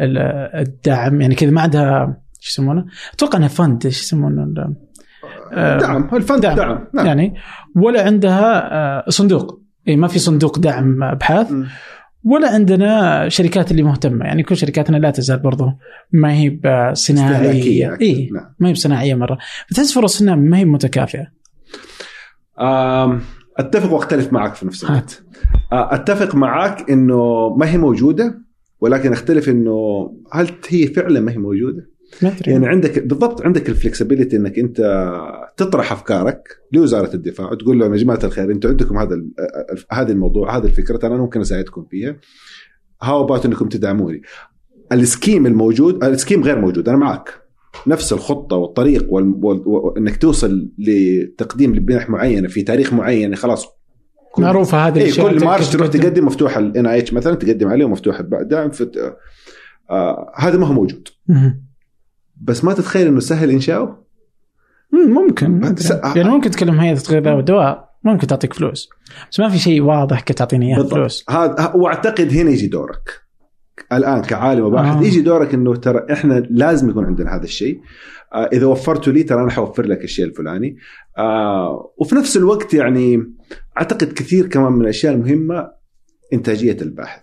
ال- 0.00 0.18
الدعم 0.54 1.20
يعني 1.20 1.34
كذا 1.34 1.50
ما 1.50 1.60
عندها 1.60 2.20
شو 2.40 2.50
يسمونه؟ 2.62 2.84
أتوقع 3.14 3.38
إنها 3.38 3.48
fund 3.48 3.86
إيش 3.86 4.00
يسمونه؟ 4.02 4.42
ال- 4.42 4.74
آه، 5.52 5.78
دعم 5.78 6.10
ال 6.16 6.21
fund 6.21 6.40
دعم. 6.40 6.56
دعم, 6.56 6.78
نعم 6.94 7.06
يعني 7.06 7.34
ولا 7.76 8.04
عندها 8.04 8.72
آه، 8.74 9.10
صندوق 9.10 9.62
اي 9.88 9.96
ما 9.96 10.08
في 10.08 10.18
صندوق 10.18 10.58
دعم 10.58 11.02
أبحاث 11.02 11.52
مم. 11.52 11.66
ولا 12.24 12.54
عندنا 12.54 13.28
شركات 13.28 13.70
اللي 13.70 13.82
مهتمة 13.82 14.24
يعني 14.24 14.42
كل 14.42 14.56
شركاتنا 14.56 14.96
لا 14.96 15.10
تزال 15.10 15.38
برضو 15.38 15.64
ما 16.12 16.32
هي 16.32 16.50
بصناعية. 16.50 17.96
اي 18.00 18.28
نعم. 18.32 18.54
ما 18.58 18.68
هي 18.68 18.72
بصناعية 18.72 19.14
مرة 19.14 19.38
فتحس 19.70 19.92
فرصنا 19.92 20.36
ما 20.36 20.58
هي 20.58 20.64
متكافئة 20.64 21.26
أتفق 23.58 23.92
وأختلف 23.92 24.32
معك 24.32 24.54
في 24.54 24.66
نفس 24.66 24.84
الوقت 24.84 25.22
آه، 25.72 25.94
أتفق 25.94 26.34
معك 26.34 26.90
إنه 26.90 27.48
ما 27.56 27.70
هي 27.70 27.78
موجودة 27.78 28.38
ولكن 28.80 29.12
أختلف 29.12 29.48
إنه 29.48 30.08
هل 30.32 30.50
هي 30.68 30.86
فعلا 30.86 31.20
ما 31.20 31.32
هي 31.32 31.36
موجودة؟ 31.36 31.90
ما 32.22 32.28
ادري 32.28 32.52
يعني 32.52 32.66
عندك 32.66 32.98
بالضبط 32.98 33.42
عندك 33.42 33.68
الفلكسبيتي 33.68 34.36
إنك 34.36 34.58
أنت 34.58 34.76
تطرح 35.56 35.92
أفكارك 35.92 36.48
لوزارة 36.72 37.14
الدفاع 37.14 37.50
وتقول 37.52 37.78
لهم 37.78 37.92
يا 37.92 37.98
جماعة 37.98 38.20
الخير 38.24 38.50
أنتم 38.50 38.68
عندكم 38.68 38.98
هذا 38.98 39.22
هذا 39.92 40.12
الموضوع 40.12 40.56
هذه 40.56 40.64
الفكرة 40.64 41.06
أنا 41.06 41.16
ممكن 41.16 41.40
أساعدكم 41.40 41.86
فيها. 41.90 42.16
how 43.02 43.24
about 43.24 43.46
إنكم 43.46 43.68
تدعموني؟ 43.68 44.22
ال 44.92 45.00
scheme 45.00 45.46
الموجود 45.46 46.04
ال 46.04 46.09
scheme 46.09 46.42
غير 46.42 46.58
موجود 46.58 46.88
أنا 46.88 46.98
معك 46.98 47.42
نفس 47.86 48.12
الخطة 48.12 48.56
والطريق 48.56 49.12
وال... 49.12 49.34
وال... 49.42 49.62
وانك 49.66 50.16
توصل 50.16 50.68
لتقديم 50.78 51.74
لمنح 51.74 52.10
معينة 52.10 52.48
في 52.48 52.62
تاريخ 52.62 52.92
معين 52.92 53.36
خلاص. 53.36 53.66
كل- 54.32 54.42
معروفة 54.42 54.78
هذه 54.88 54.96
إيه 54.96 55.04
الأشياء 55.04 55.38
كل 55.38 55.44
March 55.44 55.68
تروح 55.68 55.88
تقدم. 55.88 56.26
مفتوح 56.26 56.56
ال 56.56 56.86
NIH 56.86 57.12
مثلا 57.12 57.34
تقدم 57.34 57.68
عليه 57.68 57.84
ومفتوح 57.84 58.20
الدعم 58.20 58.70
آه 59.90 60.32
هذا 60.36 60.58
ما 60.58 60.66
هو 60.66 60.72
موجود. 60.72 61.08
بس 62.40 62.64
ما 62.64 62.72
تتخيل 62.72 63.06
إنه 63.06 63.20
سهل 63.20 63.50
انشاؤه 63.50 64.04
مم، 64.92 65.10
ممكن. 65.14 65.76
س- 65.76 65.90
يعني 65.90 66.28
ممكن 66.30 66.50
تكلم 66.50 66.80
هيئه 66.80 66.98
الغذاء 67.10 67.36
والدواء 67.36 67.88
ممكن 68.04 68.26
تعطيك 68.26 68.52
فلوس 68.54 68.88
بس 69.30 69.40
ما 69.40 69.48
في 69.48 69.58
شيء 69.58 69.82
واضح 69.82 70.20
كي 70.20 70.32
تعطيني 70.32 70.76
اياه. 70.76 70.82
فلوس 70.86 71.24
هذا 71.30 71.72
واعتقد 71.74 72.32
هنا 72.32 72.50
يجي 72.50 72.66
دورك 72.66 73.20
الآن 73.92 74.22
كعالم 74.22 74.64
وباحث 74.64 74.96
آه. 74.96 75.06
يجي 75.06 75.20
دورك 75.20 75.54
إنه 75.54 75.76
ترى 75.76 76.06
إحنا 76.12 76.34
لازم 76.50 76.90
يكون 76.90 77.04
عندنا 77.04 77.36
هذا 77.36 77.44
الشيء 77.44 77.80
آه 78.34 78.44
إذا 78.52 78.66
وفرته 78.66 79.12
لي 79.12 79.22
ترى 79.22 79.42
أنا 79.42 79.50
حوفر 79.50 79.86
لك 79.86 80.04
الشيء 80.04 80.24
الفلاني 80.24 80.76
آه 81.18 81.92
وفي 81.98 82.14
نفس 82.14 82.36
الوقت 82.36 82.74
يعني 82.74 83.34
أعتقد 83.78 84.12
كثير 84.12 84.46
كمان 84.46 84.72
من 84.72 84.82
الأشياء 84.82 85.14
المهمة 85.14 85.70
إنتاجية 86.32 86.76
الباحث 86.82 87.22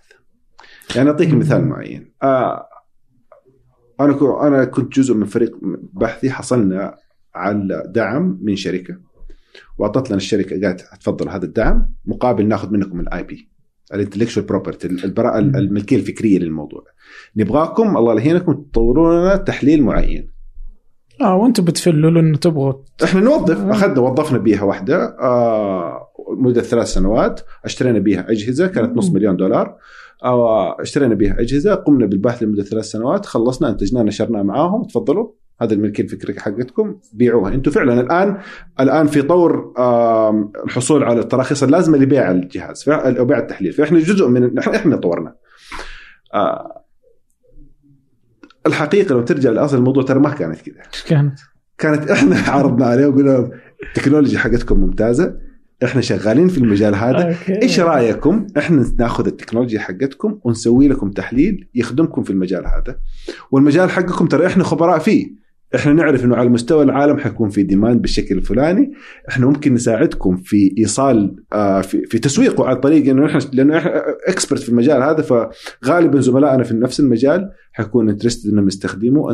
يعني 0.96 1.10
أعطيك. 1.10 1.34
مثال 1.34 1.64
معين 1.68 2.12
آه 2.22 2.68
أنا 4.00 4.46
أنا 4.46 4.64
كنت 4.64 4.94
جزء 4.98 5.14
من 5.14 5.24
فريق 5.24 5.56
بحثي 5.92 6.30
حصلنا 6.30 6.94
على 7.34 7.82
دعم 7.86 8.38
من 8.42 8.56
شركة 8.56 8.96
وأعطت 9.78 10.08
لنا 10.08 10.16
الشركة 10.16 10.66
قالت 10.66 10.80
تفضل 11.00 11.28
هذا 11.28 11.44
الدعم 11.44 11.90
مقابل 12.04 12.48
ناخذ 12.48 12.70
منكم 12.70 13.00
ال 13.00 13.22
IP 13.22 13.48
ال 13.94 13.98
intellectual 13.98 14.46
property 14.46 14.86
البراءة. 14.86 15.38
الملكية 15.38 15.96
الفكرية 15.96 16.38
للموضوع 16.38 16.84
نبغاكم 17.36 17.96
الله 17.96 18.20
يعينكم 18.20 18.52
تطوروا 18.52 19.20
لنا 19.20 19.36
تحليل 19.36 19.82
معين 19.82 20.30
آه 21.20 21.36
وأنتم 21.36 21.64
بتفلوا 21.64 22.10
لأنه 22.10 22.36
تبغوا 22.36 22.72
إحنا 23.04 23.20
نوظف 23.20 23.58
آه. 23.58 23.70
أخذنا 23.70 24.00
وظفنا 24.00 24.38
بيها 24.38 24.62
واحدة 24.62 25.16
آه 25.20 26.08
مدة 26.38 26.62
ثلاث 26.62 26.86
سنوات 26.86 27.40
أشترينا 27.64 27.98
بيها 27.98 28.30
أجهزة 28.30 28.66
كانت 28.66 28.96
نص. 28.96 29.10
مليون 29.10 29.36
دولار 29.36 29.76
آه 30.26 30.82
اشترينا 30.82 31.14
بيها 31.14 31.40
أجهزة 31.40 31.74
قمنا 31.74 32.06
بالبحث 32.06 32.42
لمدة 32.42 32.62
ثلاث 32.62 32.84
سنوات 32.84 33.26
خلصنا 33.26 33.68
انتجنا 33.68 34.02
نشرناها 34.02 34.42
معاهم. 34.42 34.84
تفضلوا 34.84 35.32
هذا 35.60 35.74
الملكيه 35.74 36.02
الفكريه 36.04 36.38
حقتكم 36.38 37.00
بيعوها. 37.12 37.54
أنتم 37.54 37.70
فعلا 37.70 38.00
الآن 38.00 38.38
الآن 38.80 39.06
في 39.06 39.22
طور 39.22 39.74
الحصول 40.64 41.04
على 41.04 41.20
التراخيص 41.20 41.62
اللازمة 41.62 41.98
لبيع 41.98 42.30
الجهاز 42.30 42.88
أو 42.88 43.24
بيع 43.24 43.38
التحليل. 43.38 43.72
فإحنا 43.72 43.98
جزء 43.98 44.28
من 44.28 44.58
إحنا 44.58 44.96
طورنا. 44.96 45.34
آه 46.34 46.82
الحقيقة 48.66 49.14
لو 49.14 49.22
ترجع 49.22 49.50
لاصل 49.50 49.76
الموضوع 49.76 50.02
ترى 50.02 50.20
ما 50.20 50.30
كانت 50.30 50.60
كذا. 50.60 50.82
كانت؟ 51.06 51.38
كانت 51.78 52.10
إحنا 52.10 52.36
عرضنا 52.48 52.86
عليه 52.86 53.06
وقلنا 53.06 53.30
لهم 53.30 53.50
التكنولوجيا 53.88 54.38
حقتكم 54.38 54.80
ممتازة. 54.80 55.45
إحنا 55.84 56.00
شغالين 56.00 56.48
في 56.48 56.58
المجال 56.58 56.94
هذا. 56.94 57.28
أوكي. 57.28 57.62
إيش 57.62 57.80
رأيكم؟ 57.80 58.46
إحنا 58.58 58.92
ناخذ 58.98 59.26
التكنولوجيا 59.26 59.80
حقتكم 59.80 60.38
ونسوي 60.44 60.88
لكم 60.88 61.10
تحليل 61.10 61.68
يخدمكم 61.74 62.22
في 62.22 62.30
المجال 62.30 62.64
هذا. 62.66 62.98
والمجال 63.50 63.90
حقكم 63.90 64.26
ترى 64.26 64.46
إحنا 64.46 64.64
خبراء 64.64 64.98
فيه. 64.98 65.46
إحنا 65.74 65.92
نعرف 65.92 66.24
إنه 66.24 66.36
على 66.36 66.48
مستوى 66.48 66.82
العالم 66.82 67.18
حيكون 67.18 67.48
في 67.48 67.62
demand 67.62 68.02
بالشكل 68.02 68.36
الفلاني. 68.38 68.92
إحنا 69.28 69.46
ممكن 69.46 69.74
نساعدكم 69.74 70.36
في 70.36 70.74
إيصال 70.78 71.36
آه 71.52 71.80
في, 71.80 72.06
في 72.06 72.18
تسويقه 72.18 72.66
على 72.66 72.76
طريق 72.76 73.10
انه 73.10 73.26
إحنا 73.26 73.40
لأنه 73.52 73.78
إحنا 73.78 74.04
expert 74.28 74.60
في 74.60 74.68
المجال 74.68 75.02
هذا 75.02 75.22
فغالبا 75.22 76.20
زملائنا 76.20 76.62
في 76.62 76.74
نفس 76.74 77.00
المجال 77.00 77.50
حيكون 77.76 78.08
interested 78.08 78.50
إنهم 78.52 78.68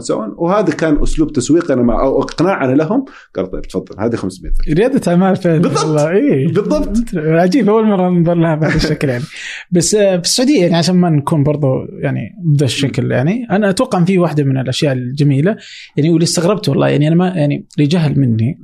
so 0.01 0.11
on. 0.15 0.39
وهذا 0.39 0.75
كان 0.75 1.03
أسلوب 1.03 1.33
تسويقنا 1.33 1.83
مع 1.83 2.03
أو 2.03 2.23
اقناعنا 2.23 2.73
لهم. 2.75 3.05
قال 3.37 3.51
طيب 3.51 3.63
تفضل. 3.63 4.01
هذه 4.01 4.17
500 4.17 4.53
ريال 4.69 4.79
ريادة 4.79 5.13
أعمال 5.13 5.37
فعلا 5.37 5.59
بالضبط. 5.59 6.01
اي 6.01 6.47
بالضبط. 6.47 6.99
عجيب 7.17 7.69
أول 7.69 7.87
مرة 7.87 8.11
ننظر 8.11 8.35
لها 8.35 8.55
بهذا 8.55 8.77
الشكل 8.77 9.09
يعني. 9.09 9.25
بس 9.71 9.95
آه، 9.95 10.17
في 10.17 10.23
السعودية 10.23 10.61
يعني 10.63 10.77
عشان 10.77 10.97
ما 10.97 11.11
نكون 11.11 11.43
برضو 11.43 11.67
يعني 12.03 12.21
بهذا 12.45 12.65
الشكل 12.65 13.11
يعني 13.13 13.47
أنا 13.51 13.71
أتوقع 13.71 13.99
إن 13.99 14.05
في 14.05 14.19
واحدة 14.19 14.45
من 14.45 14.59
الأشياء 14.59 14.93
الجميلة 14.93 15.57
يعني 15.97 16.11
واللي 16.11 16.25
استغربت 16.25 16.69
والله 16.69 16.89
يعني 16.89 17.09
أنا 17.09 17.17
ما 17.17 17.29
يعني 17.29 17.67
لجهل 17.79 18.21
مني. 18.21 18.59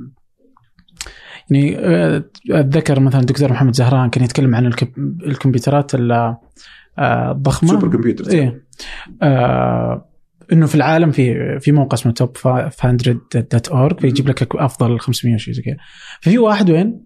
يعني 1.50 1.78
آه، 1.78 2.24
أتذكر 2.50 3.00
مثلا 3.00 3.20
الدكتور 3.20 3.52
محمد 3.52 3.74
زهران 3.74 4.10
كان 4.10 4.24
يتكلم 4.24 4.54
عن 4.54 4.66
الكم- 4.66 5.18
الكمبيوترات 5.26 5.94
ال- 5.94 6.12
آه، 6.98 7.32
الضخمة. 7.32 7.70
super 7.70 7.88
computer 7.88 8.30
إيه. 8.30 8.67
آه 9.22 10.04
إنه 10.52 10.66
في 10.66 10.74
العالم 10.74 11.10
في 11.10 11.58
في 11.60 11.72
موقع 11.72 11.94
اسمه 11.94 12.12
Top 12.12 12.36
500 12.36 13.20
dot 13.34 13.68
org 13.68 14.00
فيجيب 14.00 14.28
لك 14.28 14.56
أفضل 14.56 15.00
500 15.00 15.36
شيء 15.36 15.54
زي 15.54 15.62
كذا 15.62 15.76
ففي 16.20 16.38
واحد 16.38 16.70
وين؟ 16.70 17.04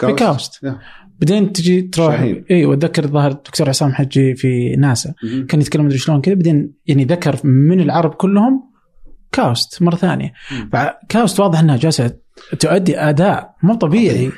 في 0.00 0.12
كاوست. 0.12 0.66
بعدين 1.18 1.52
تجي 1.52 1.82
تروح 1.82 2.16
شاهين. 2.16 2.44
اي 2.50 2.64
وأتذكر 2.64 3.04
الظاهر 3.04 3.30
الدكتور 3.30 3.68
عصام 3.68 3.92
حجي 3.92 4.34
في 4.34 4.76
ناسا. 4.76 5.14
كان 5.48 5.60
يتكلم 5.60 5.84
مدري 5.84 5.98
شلون 5.98 6.20
كذا 6.20 6.34
بعدين 6.34 6.72
يعني 6.86 7.04
ذكر 7.04 7.46
من 7.46 7.80
العرب 7.80 8.14
كلهم 8.14 8.70
كاوست 9.32 9.82
مرة 9.82 9.96
ثانية. 9.96 10.32
كاوست 11.08 11.40
واضح 11.40 11.58
إنها 11.58 11.76
جالسة 11.76 12.16
تؤدي 12.60 12.98
أداء 12.98 13.54
مو 13.62 13.74
طبيعي 13.74 14.30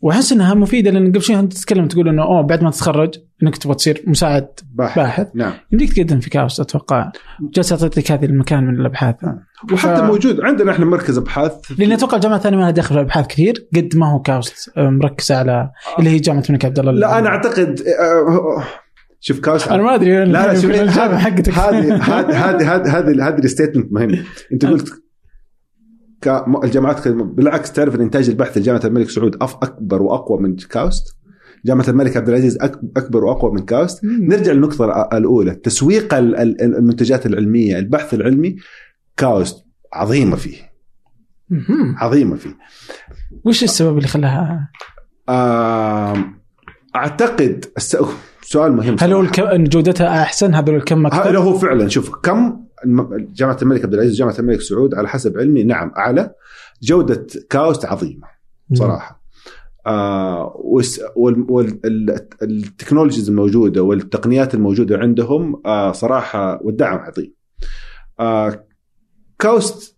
واحس 0.00 0.32
انها 0.32 0.54
مفيده 0.54 0.90
لأن 0.90 1.08
قبل 1.12 1.22
شوي 1.22 1.38
انت 1.38 1.52
تتكلم 1.52 1.88
تقول 1.88 2.08
انه 2.08 2.22
اوه 2.22 2.42
بعد 2.42 2.62
ما 2.62 2.70
تتخرج 2.70 3.14
انك 3.42 3.56
تبغى 3.56 3.74
تصير 3.74 4.02
مساعد 4.06 4.48
باحث 4.74 4.98
باحث 4.98 5.26
نعم 5.34 5.52
يمديك 5.72 5.92
تقدم 5.92 6.20
في 6.20 6.30
كاوست 6.30 6.60
أتوقع 6.60 7.12
جالسه 7.54 7.76
تعطيك 7.76 8.12
هذه 8.12 8.24
المكان 8.24 8.64
من 8.66 8.80
الابحاث 8.80 9.14
وحتى 9.72 9.96
ف- 9.96 10.00
موجود 10.04 10.40
عندنا 10.40 10.72
إحنا 10.72 10.84
مركز 10.84 11.18
ابحاث 11.18 11.52
لأن 11.78 11.92
أتوقع 11.92 12.16
الجامعة 12.16 12.36
الثانية 12.36 12.56
ما 12.56 12.62
لها 12.62 12.70
دخل 12.70 12.88
في 12.88 12.94
الابحاث 13.00 13.26
كثير 13.26 13.68
قد 13.76 13.96
ما 13.96 14.12
هو 14.12 14.20
كاوست 14.22 14.70
آه، 14.76 14.90
مركزه 14.90 15.36
على 15.36 15.70
اللي 15.98 16.10
هي 16.10 16.18
جامعه 16.18 16.42
الملك 16.48 16.64
عبد 16.64 16.78
الله 16.78 16.92
لا 16.92 17.18
أنا 17.18 17.28
اعتقد 17.28 17.80
آه، 18.00 18.64
شوف 19.20 19.40
كاوست 19.40 19.68
أنا 19.68 19.82
ما 19.82 19.94
ادري 19.94 20.24
لا 20.24 20.24
لا 20.24 20.54
شوف 20.60 20.70
هذه 21.50 21.94
هذه 22.76 22.98
هذه 22.98 23.28
هذه 23.28 23.38
ال 23.38 23.43
statement 23.43 23.92
مهم 23.92 24.24
انت 24.52 24.66
قلت 24.66 24.88
الجامعات 26.64 27.08
بالعكس 27.08 27.72
تعرف 27.72 27.94
إن 27.94 28.00
إنتاج 28.00 28.28
البحث 28.28 28.58
لجامعة 28.58 28.80
الملك 28.84 29.10
سعود 29.10 29.42
أف 29.42 29.54
أكبر 29.54 30.02
وأقوى 30.02 30.38
من 30.42 30.56
كاوست. 30.56 31.14
جامعة 31.64 31.84
الملك 31.88 32.16
عبد 32.16 32.28
العزيز 32.28 32.58
أكبر 32.96 33.24
وأقوى 33.24 33.52
من 33.52 33.58
كاوست. 33.64 34.04
مم. 34.04 34.26
نرجع 34.32 34.52
للنقطة 34.52 35.08
الأولى. 35.12 35.54
تسويق 35.54 36.14
ال- 36.14 36.36
ال- 36.36 36.62
المنتجات 36.76 37.26
العلمية 37.26 37.78
البحث 37.78 38.14
العلمي 38.14 38.56
كاوست 39.16 39.64
عظيمة 39.92 40.36
فيه. 40.36 40.56
مهم. 41.50 41.96
عظيمة 41.98 42.36
فيه. 42.36 42.56
وش 43.44 43.64
السبب 43.64 43.96
اللي 43.96 44.08
خلاها؟ 44.08 44.70
أعتقد 46.96 47.64
الس- 47.76 47.96
سؤال 48.42 48.72
مهم 48.72 48.96
هل 49.00 49.12
هو 49.12 49.26
جودتها 49.56 50.22
أحسن؟ 50.22 50.54
هذول 50.54 50.74
الكم 50.74 51.06
أكثر؟ 51.06 51.38
هو 51.38 51.58
فعلا. 51.58 51.88
شوف 51.88 52.10
كم 52.14 52.67
جامعة 53.34 53.58
الملك 53.62 53.84
عبد 53.84 53.94
العزيز 53.94 54.14
وجامعة 54.14 54.38
الملك 54.38 54.60
سعود 54.60 54.94
على 54.94 55.08
حسب 55.08 55.38
علمي 55.38 55.62
نعم 55.62 55.92
أعلى. 55.96 56.30
جودة 56.82 57.26
كاوست 57.50 57.84
عظيمة 57.84 58.26
صراحة. 58.74 59.22
آه 59.86 60.62
والتكنولوجيز 61.16 63.28
الموجودة 63.28 63.82
والتقنيات 63.82 64.54
الموجودة 64.54 64.98
عندهم 64.98 65.62
آه 65.66 65.92
صراحة 65.92 66.62
والدعم 66.62 66.98
عظيم. 66.98 67.34
آه 68.20 68.64
كاوست 69.38 69.96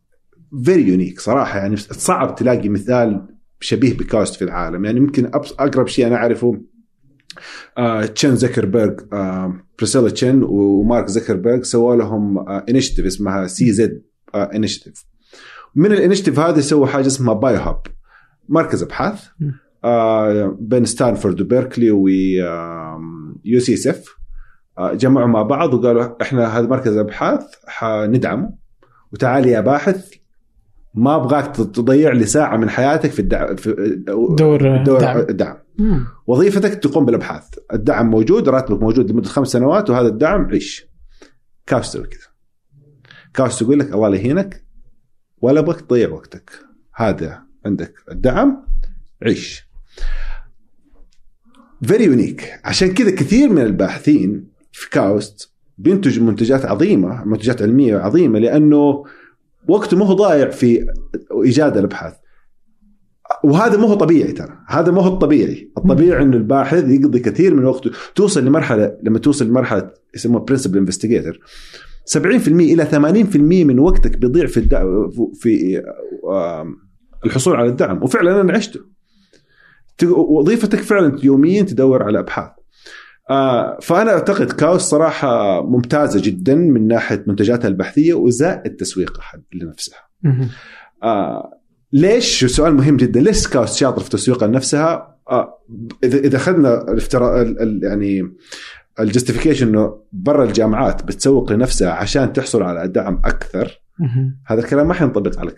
very 0.64 0.88
unique 0.88 1.20
صراحة 1.20 1.58
يعني 1.58 1.76
صعب 1.76 2.34
تلاقي 2.34 2.68
مثال 2.68 3.26
شبيه 3.60 3.96
بكاوست 3.96 4.34
في 4.34 4.44
العالم. 4.44 4.84
يعني 4.84 4.98
يمكن 4.98 5.26
أقرب 5.34 5.86
شيء 5.86 6.06
أنا 6.06 6.16
أعرفه 6.16 6.60
آه 7.78 8.06
تشان 8.06 8.36
زوكربرغ 8.36 9.00
آه 9.12 9.60
بريسيلا 9.78 10.10
تشان 10.10 10.42
ومارك 10.42 11.06
زوكربرغ 11.08 11.64
سووا 11.64 11.96
لهم 11.96 12.38
آه 12.38 12.64
initiative 12.68 13.06
اسمها 13.06 13.46
CZ 13.46 14.02
آه 14.34 14.50
initiative 14.54 15.04
من 15.74 15.92
ال 15.92 15.96
initiative 15.96 16.38
هذا 16.38 16.60
سووا 16.60 16.86
حاجة 16.86 17.06
اسمها 17.06 17.34
Biohub 17.34 17.82
مركز 18.48 18.82
ابحاث. 18.82 19.24
آه 19.84 20.56
بين 20.60 20.84
ستانفورد 20.84 21.40
وبيركلي 21.40 21.90
و 21.90 23.60
UCSF. 23.60 24.16
جمعوا 24.80 25.26
مع 25.26 25.42
بعض 25.42 25.74
وقالوا 25.74 26.22
إحنا 26.22 26.58
هذا 26.58 26.66
مركز 26.66 26.96
أبحاث 26.96 27.44
حندعمه. 27.66 28.52
وتعالي 29.12 29.50
يا 29.50 29.60
باحث 29.60 30.10
ما 30.94 31.16
أبغاك 31.16 31.56
تضيع 31.56 32.12
لي 32.12 32.26
ساعة 32.26 32.56
من 32.56 32.70
حياتك 32.70 33.10
في 33.10 33.20
الدعم 33.20 33.56
في 33.56 33.96
دور 34.06 34.82
دور 34.84 35.00
دعم. 35.00 35.18
الدعم. 35.18 35.56
مم. 35.78 36.06
وظيفتك 36.26 36.74
تقوم 36.74 37.04
بالأبحاث. 37.04 37.44
الدعم 37.72 38.10
موجود 38.10 38.48
راتبك 38.48 38.82
موجود 38.82 39.10
لمدة 39.10 39.28
خمس 39.28 39.48
سنوات 39.48 39.90
وهذا 39.90 40.08
الدعم 40.08 40.44
عيش. 40.50 40.86
كاوس 41.66 41.92
تسوي 41.92 42.06
كذا. 42.06 42.26
كاوس 43.34 43.62
يقول 43.62 43.78
لك 43.78 43.94
الله 43.94 44.08
لا 44.08 44.16
يهينك 44.16 44.64
ولا 45.40 45.60
ابغاك 45.60 45.80
تضيع 45.80 46.08
وقتك. 46.08 46.50
هذا 46.94 47.42
عندك 47.66 47.94
الدعم 48.10 48.66
عيش. 49.22 49.70
very 51.82 52.04
unique 52.04 52.60
عشان 52.64 52.94
كذا 52.94 53.10
كثير 53.10 53.48
من 53.48 53.62
الباحثين 53.62 54.50
في 54.72 54.90
كاوست 54.90 55.52
بينتج 55.78 56.20
منتجات 56.20 56.64
عظيمة 56.64 57.24
منتجات 57.24 57.62
علمية 57.62 57.96
عظيمة 57.96 58.38
لأنه 58.38 59.04
وقته 59.70 59.96
ما 59.96 60.06
هو 60.06 60.12
ضايع 60.12 60.50
في 60.50 60.86
إيجاد 61.44 61.76
الأبحاث. 61.76 62.14
وهذا 63.44 63.76
مو 63.76 63.86
هو 63.86 63.94
طبيعي 63.94 64.32
ترى. 64.32 64.58
هذا 64.68 64.92
مو 64.92 65.00
هو 65.00 65.14
الطبيعي. 65.14 65.72
الطبيعي 65.78 66.22
إنه 66.22 66.36
الباحث 66.36 66.88
يقضي 66.88 67.20
كثير 67.20 67.54
من 67.54 67.64
وقته. 67.64 67.90
توصل 68.14 68.44
لمرحلة 68.44 68.98
لما 69.02 69.18
توصل 69.18 69.46
لمرحلة 69.46 69.90
يسموها 70.14 70.44
principal 70.44 70.78
investigator 70.78 71.38
70% 72.04 72.48
إلى 72.48 72.86
80% 72.86 73.64
من 73.64 73.78
وقتك 73.78 74.18
بيضيع 74.18 74.46
في 74.46 74.56
الدعم 74.56 75.10
في 75.34 75.82
الحصول 77.24 77.56
على 77.56 77.68
الدعم. 77.68 78.02
وفعلا 78.02 78.40
أنا 78.40 78.52
عشته. 78.52 78.80
وظيفتك 80.04 80.78
فعلا 80.78 81.18
يوميا 81.22 81.62
تدور 81.62 82.02
على 82.02 82.18
أبحاث. 82.18 82.50
فأنا 83.82 84.10
أعتقد 84.12 84.52
كاوست 84.52 84.80
صراحة 84.82 85.62
ممتازة 85.66 86.20
جدا 86.24 86.54
من 86.54 86.86
ناحية 86.88 87.24
منتجاتها 87.26 87.68
البحثية 87.68 88.14
وزائد 88.14 88.76
تسويقها 88.76 89.42
لنفسها 89.54 89.98
مم. 90.22 90.48
آه 91.02 91.60
ليش 91.92 92.44
سؤال 92.44 92.74
مهم 92.74 92.96
جدا 92.96 93.20
ليش 93.20 93.36
كاوست 93.36 93.68
شاطر 93.68 94.02
في 94.02 94.10
تسويقها 94.10 94.48
لنفسها 94.48 95.16
آه 95.30 95.58
إذا 96.04 96.18
إذا 96.18 96.36
أخذنا 96.36 96.82
الافتراض 96.92 97.42
ال- 97.42 97.62
ال- 97.62 97.80
يعني 97.84 98.36
ال 99.00 99.05
justification 99.05 99.68
إنه 99.68 100.00
برا 100.12 100.44
الجامعات 100.44 101.02
بتسوق 101.04 101.52
لنفسها 101.52 101.90
عشان 101.90 102.32
تحصل 102.32 102.62
على 102.62 102.88
دعم 102.88 103.22
أكثر. 103.24 103.79
هذا 104.46 104.60
الكلام 104.60 104.88
ما 104.88 104.94
حينطبق 104.94 105.38
على. 105.38 105.50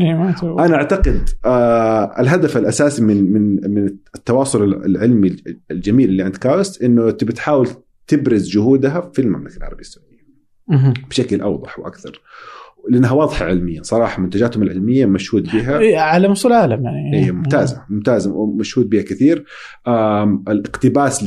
اي 0.00 0.14
ما 0.14 0.32
تو- 0.32 0.58
أنا 0.58 0.74
أعتقد 0.76 1.28
آه 1.44 2.20
الهدف 2.20 2.56
الأساسي 2.56 3.02
من 3.02 3.32
من 3.32 3.70
من 3.74 3.86
التواصل 4.14 4.64
العلمي 4.64 5.36
الجميل 5.70 6.08
اللي 6.08 6.22
عند 6.22 6.36
كاوست 6.36 6.82
إنه 6.82 7.10
تبي 7.10 7.32
تحاول 7.32 7.68
تبرز 8.06 8.48
جهودها 8.50 9.10
في 9.14 9.22
المملكة 9.22 9.56
العربية 9.56 9.80
السعودية. 9.80 10.16
بشكل 11.10 11.40
أوضح 11.40 11.78
وأكثر. 11.78 12.20
لأنها 12.90 13.12
واضحة 13.12 13.44
علميا. 13.44 13.82
صراحة 13.82 14.22
منتجاتهم 14.22 14.62
العلمية 14.62 15.06
مشهود 15.06 15.42
بها. 15.42 15.78
إيه، 15.78 15.98
على 15.98 16.28
مستوى 16.28 16.52
العالم 16.52 16.84
يعني. 16.84 17.24
هي 17.26 17.32
ممتازه 17.32 17.82
ممتازه 17.90 18.32
ومشهود 18.32 18.88
بها 18.88 19.02
كثير. 19.02 19.44
الاقتباس 20.48 21.24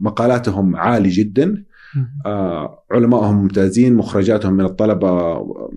لمقالاتهم 0.00 0.76
عالي 0.76 1.08
جدا. 1.08 1.44
آه، 1.44 1.75
علمائهم 2.90 3.36
ممتازين 3.42 3.94
مخرجاتهم 3.94 4.52
من 4.52 4.64
الطلبة 4.64 5.08
آه، 5.08 5.70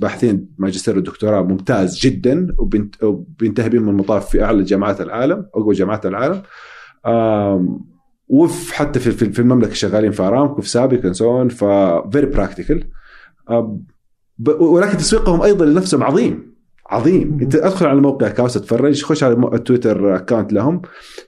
باحثين 0.00 0.48
ماجستير 0.58 0.98
ودكتوراه 0.98 1.42
ممتاز 1.42 1.98
جدا 1.98 2.46
وبينت- 2.58 3.02
وبينتهي 3.04 3.68
بهم 3.68 3.88
المطاف 3.88 4.28
في 4.30 4.44
أعلى 4.44 4.62
جامعات 4.62 5.00
العالم 5.00 5.46
أقوى 5.54 5.74
جامعات 5.74 6.06
العالم. 6.06 6.42
وفي 8.28 8.74
حتى 8.74 9.00
في 9.00 9.10
في 9.32 9.38
المملكة 9.38 9.72
شغالين 9.74 10.10
في 10.12 10.22
أرامكو 10.22 10.60
في 10.62 10.68
سابك 10.68 11.06
و 11.06 11.14
so 11.14 11.31
on 11.31 11.48
ف 11.48 11.64
very 12.12 12.26
practical 12.26 12.84
ولكن 14.60 14.96
تسويقهم 14.96 15.42
أيضا 15.42 15.64
لنفسهم 15.64 16.02
عظيم. 16.02 16.57
عظيم. 16.90 17.38
انت 17.42 17.54
ادخل 17.54 17.86
على 17.86 18.00
موقع 18.00 18.28
كاوست 18.28 18.54
تتفرج 18.54 19.02
خش 19.02 19.22
على 19.22 19.34
التويتر 19.54 20.16
account 20.16 20.52
لهم 20.52 20.82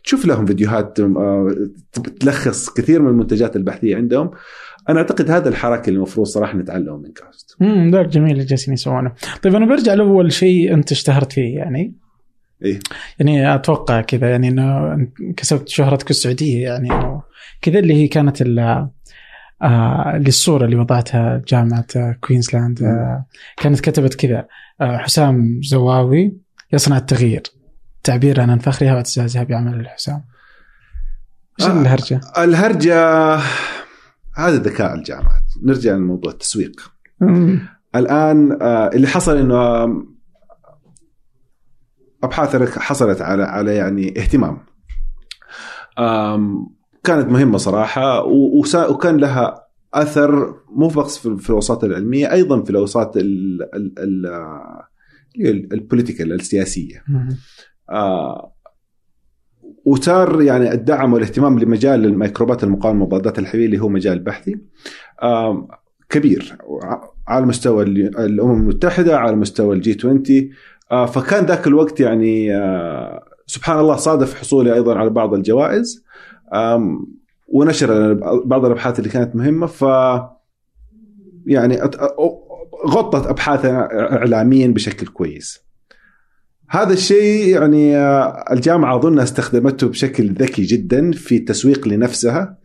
تشوف 0.05 0.27
لهم 0.27 0.47
فيديوهات 0.47 1.01
آه، 1.01 1.55
تلخص 2.21 2.71
كثير 2.71 3.03
من 3.03 3.09
المنتجات 3.09 3.57
البحثية 3.57 3.97
عندهم. 3.97 4.31
أنا 4.89 4.99
أعتقد 4.99 5.31
هذا 5.31 5.49
الحركة 5.49 5.89
اللي 5.89 5.97
المفروض 5.97 6.27
صراحة 6.27 6.59
نتعلمه 6.59 6.97
من 6.97 7.13
كاوست 7.13 7.57
امم 7.63 7.91
ذاك 7.91 8.09
جميل 8.09 8.33
اللي 8.33 8.45
جالسين 8.45 8.75
يسوونه. 8.75 9.13
طيب 9.43 9.55
أنا 9.55 9.67
برجع 9.67 9.95
لأول 9.95 10.33
شيء 10.33 10.75
أنت 10.75 10.93
اشتهرت 10.93 11.33
فيه 11.33 11.57
يعني. 11.57 11.95
إيه. 12.65 12.79
يعني 13.19 13.55
أتوقع 13.55 14.01
كذا 14.01 14.31
يعني 14.31 14.49
إنه 14.49 14.97
كسبت 15.37 15.69
شهرتك 15.69 16.11
السعودية 16.11 16.63
يعني 16.63 16.89
كذا 17.63 17.79
اللي 17.79 17.95
هي 17.95 18.09
كانت 18.09 18.43
ال 18.43 18.89
آه 19.63 20.17
للصورة 20.19 20.65
اللي 20.65 20.77
وضعتها 20.77 21.43
جامعة 21.49 21.87
آه، 21.97 22.17
كوينزلاند 22.21 22.83
آه 22.83 23.25
كانت 23.57 23.81
كتبت 23.81 24.15
كذا 24.15 24.47
آه 24.81 24.97
حسام 24.99 25.61
زواوي 25.63 26.37
يصنع 26.73 26.97
التغيير 26.97 27.43
تعبير 28.03 28.41
عن 28.41 28.59
فخرها 28.59 28.93
واعتزازها 28.95 29.43
بعمل 29.43 29.81
الحسام 29.81 30.25
إيش 31.61 31.69
آه. 31.69 31.81
الهرجة؟ 31.81 32.21
الهرجة 32.39 33.35
هذا 34.37 34.57
ذكاء 34.57 34.95
الجامعات 34.95 35.43
نرجع 35.63 35.93
لموضوع 35.93 36.33
التسويق 36.33 36.93
مم. 37.21 37.69
الآن 37.97 38.59
آه، 38.63 38.89
اللي 38.95 39.07
حصل 39.07 39.37
إنه 39.37 39.85
آم، 39.85 40.17
أبحاث 42.25 42.79
حصلت 42.79 43.23
على 43.23 43.43
على 43.43 43.75
يعني 43.75 44.21
اهتمام 44.21 44.59
كانت 47.05 47.29
مهمة 47.29 47.59
صراحة 47.59 48.25
وكان 48.91 49.17
لها 49.17 49.67
أثر 49.95 50.55
مو 50.71 50.89
بس 50.89 51.19
في 51.19 51.51
الاوساط 51.51 51.85
العلمية 51.85 52.33
أيضا 52.33 52.63
في 52.63 52.71
الأوساط 52.71 53.17
ال- 53.17 53.69
ال- 53.75 53.95
ال- 53.99 54.27
آه، 54.27 54.87
ال 55.73 55.79
political 55.79 56.33
السياسية. 56.33 57.03
مم. 57.09 57.29
آه، 57.91 58.53
وصار 59.85 60.43
يعني 60.43 60.73
الدعم 60.73 61.13
والاهتمام 61.13 61.59
لمجال 61.59 62.05
الميكروبات 62.05 62.65
المقاومة 62.65 63.05
مضادات 63.07 63.39
الحيوية 63.39 63.67
اللي 63.67 63.79
هو 63.79 63.89
مجال 63.89 64.19
بحثي. 64.19 64.57
آم، 65.23 65.69
كبير 66.09 66.57
على 67.29 67.47
مستوى 67.47 67.83
ال- 67.85 68.19
الأمم 68.19 68.61
المتحدة 68.61 69.19
على 69.19 69.37
مستوى 69.37 69.77
ال 69.77 69.97
G20 69.99 70.23
آه، 70.93 71.07
فكان 71.07 71.47
ذاك 71.47 71.67
الوقت 71.67 72.01
يعني 72.01 72.57
آه، 72.57 73.25
سبحان 73.47 73.79
الله 73.79 73.97
صادف 73.97 74.35
حصولي 74.41 74.75
أيضا 74.75 74.95
على 74.99 75.11
بعض 75.11 75.35
الجوائز. 75.35 76.05
ونشر 77.49 78.13
بعض 78.45 78.65
الأبحاث 78.65 78.99
اللي 78.99 79.11
كانت 79.11 79.37
مهمة 79.37 79.67
ف 79.67 79.83
يعني 81.47 81.81
غطت 82.87 83.27
ابحاثنا 83.27 83.89
اعلاميا 84.17 84.69
بشكل 84.69 85.07
كويس. 85.07 85.61
هذا 86.69 86.93
الشيء 86.93 87.49
يعني 87.49 87.97
آه، 87.97 88.45
الجامعة 88.53 88.97
اظنها 88.97 89.25
استخدمته 89.25 89.89
بشكل 89.89 90.33
ذكي 90.33 90.63
جدا 90.63 91.13
في 91.13 91.37
التسويق 91.37 91.89
لنفسها 91.89 92.59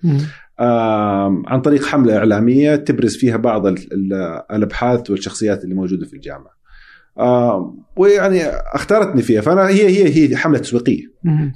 عن 1.48 1.62
طريق 1.64 1.86
حملة 1.86 2.18
إعلامية 2.18 2.76
تبرز 2.76 3.16
فيها 3.18 3.38
بعض 3.38 3.66
ال- 3.68 3.94
ال- 3.94 4.42
الأبحاث 4.52 5.10
والشخصيات 5.10 5.64
اللي 5.64 5.76
موجودة 5.76 6.06
في 6.06 6.14
الجامعة. 6.14 6.56
آم، 7.20 7.78
ويعني 7.95 8.41
اختارتني 8.47 9.22
فيها 9.22 9.41
فأنا 9.41 9.68
هي 9.68 9.88
هي 9.88 10.30
هي 10.32 10.36
حملة 10.38 10.57
تسويقية. 10.59 11.03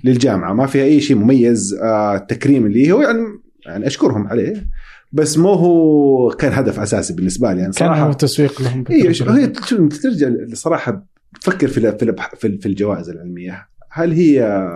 للجامعة 0.04 0.54
ما 0.54 0.66
فيها 0.66 0.84
أي 0.84 1.02
شيء 1.02 1.18
مميز 1.18 1.74
آه، 1.74 2.18
تكريم 2.18 2.68
لي 2.68 2.92
هو 2.92 3.02
يعني 3.02 3.20
يعني 3.66 3.88
أشكرهم 3.88 4.28
عليه 4.28 4.68
بس 5.12 5.38
مو 5.38 5.54
هو 5.54 6.30
كان 6.30 6.54
هدف 6.54 6.80
أساسي 6.80 7.14
بالنسبة 7.14 7.54
لي 7.54 7.60
يعني 7.62 7.74
كان 7.74 7.88
صراحة 7.88 8.08
هو 8.08 8.14
تسويق 8.14 8.62
لهم 8.62 8.84
بالتجربة. 8.84 9.38
هي 9.38 9.48
ترجع 9.48 10.30
صراحة 10.54 11.06
تفكر 11.42 11.68
في 11.68 11.92
في 12.38 12.58
في 12.58 12.66
الجوائز 12.66 13.10
العلمية 13.10 13.68
هل 13.92 14.12
هي 14.12 14.68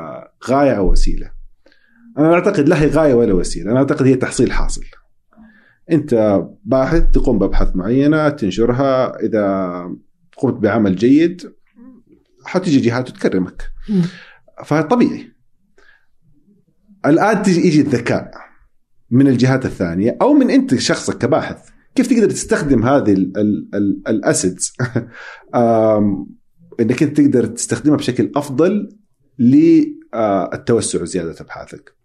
غاية 0.49 0.71
أو 0.71 0.91
وسيلة؟ 0.91 1.31
أنا 2.17 2.34
أعتقد 2.34 2.69
لا 2.69 2.81
هي 2.81 2.88
غاية 2.88 3.13
ولا 3.13 3.34
وسيلة، 3.34 3.71
أنا 3.71 3.79
أعتقد 3.79 4.05
هي 4.07 4.15
تحصيل 4.15 4.51
حاصل. 4.51 4.84
أنت 5.91 6.41
باحث 6.65 7.03
تقوم 7.13 7.39
بأبحاث 7.39 7.75
معينة 7.75 8.29
تنشرها 8.29 9.19
إذا 9.19 9.75
قمت 10.38 10.53
بعمل 10.53 10.95
جيد 10.95 11.53
حتيجي 12.45 12.79
جهات 12.79 13.09
تكرمك. 13.09 13.63
فطبيعي. 14.65 15.34
الآن 17.05 17.43
تجي 17.43 17.67
يجي 17.67 17.81
الذكاء 17.81 18.31
من 19.11 19.27
الجهات 19.27 19.65
الثانية 19.65 20.17
أو 20.21 20.34
من 20.34 20.49
أنت 20.49 20.75
شخصك 20.75 21.17
كباحث 21.17 21.69
كيف 21.95 22.07
تقدر 22.07 22.29
تستخدم 22.29 22.84
هذه 22.84 23.13
الاسيدز 24.07 24.73
إنك 26.79 27.03
أنت 27.03 27.17
تقدر 27.17 27.45
تستخدمها 27.45 27.97
بشكل 27.97 28.31
أفضل 28.36 28.97
للتوسع 29.39 31.01
وزيادة 31.01 31.36
أبحاثك. 31.39 31.95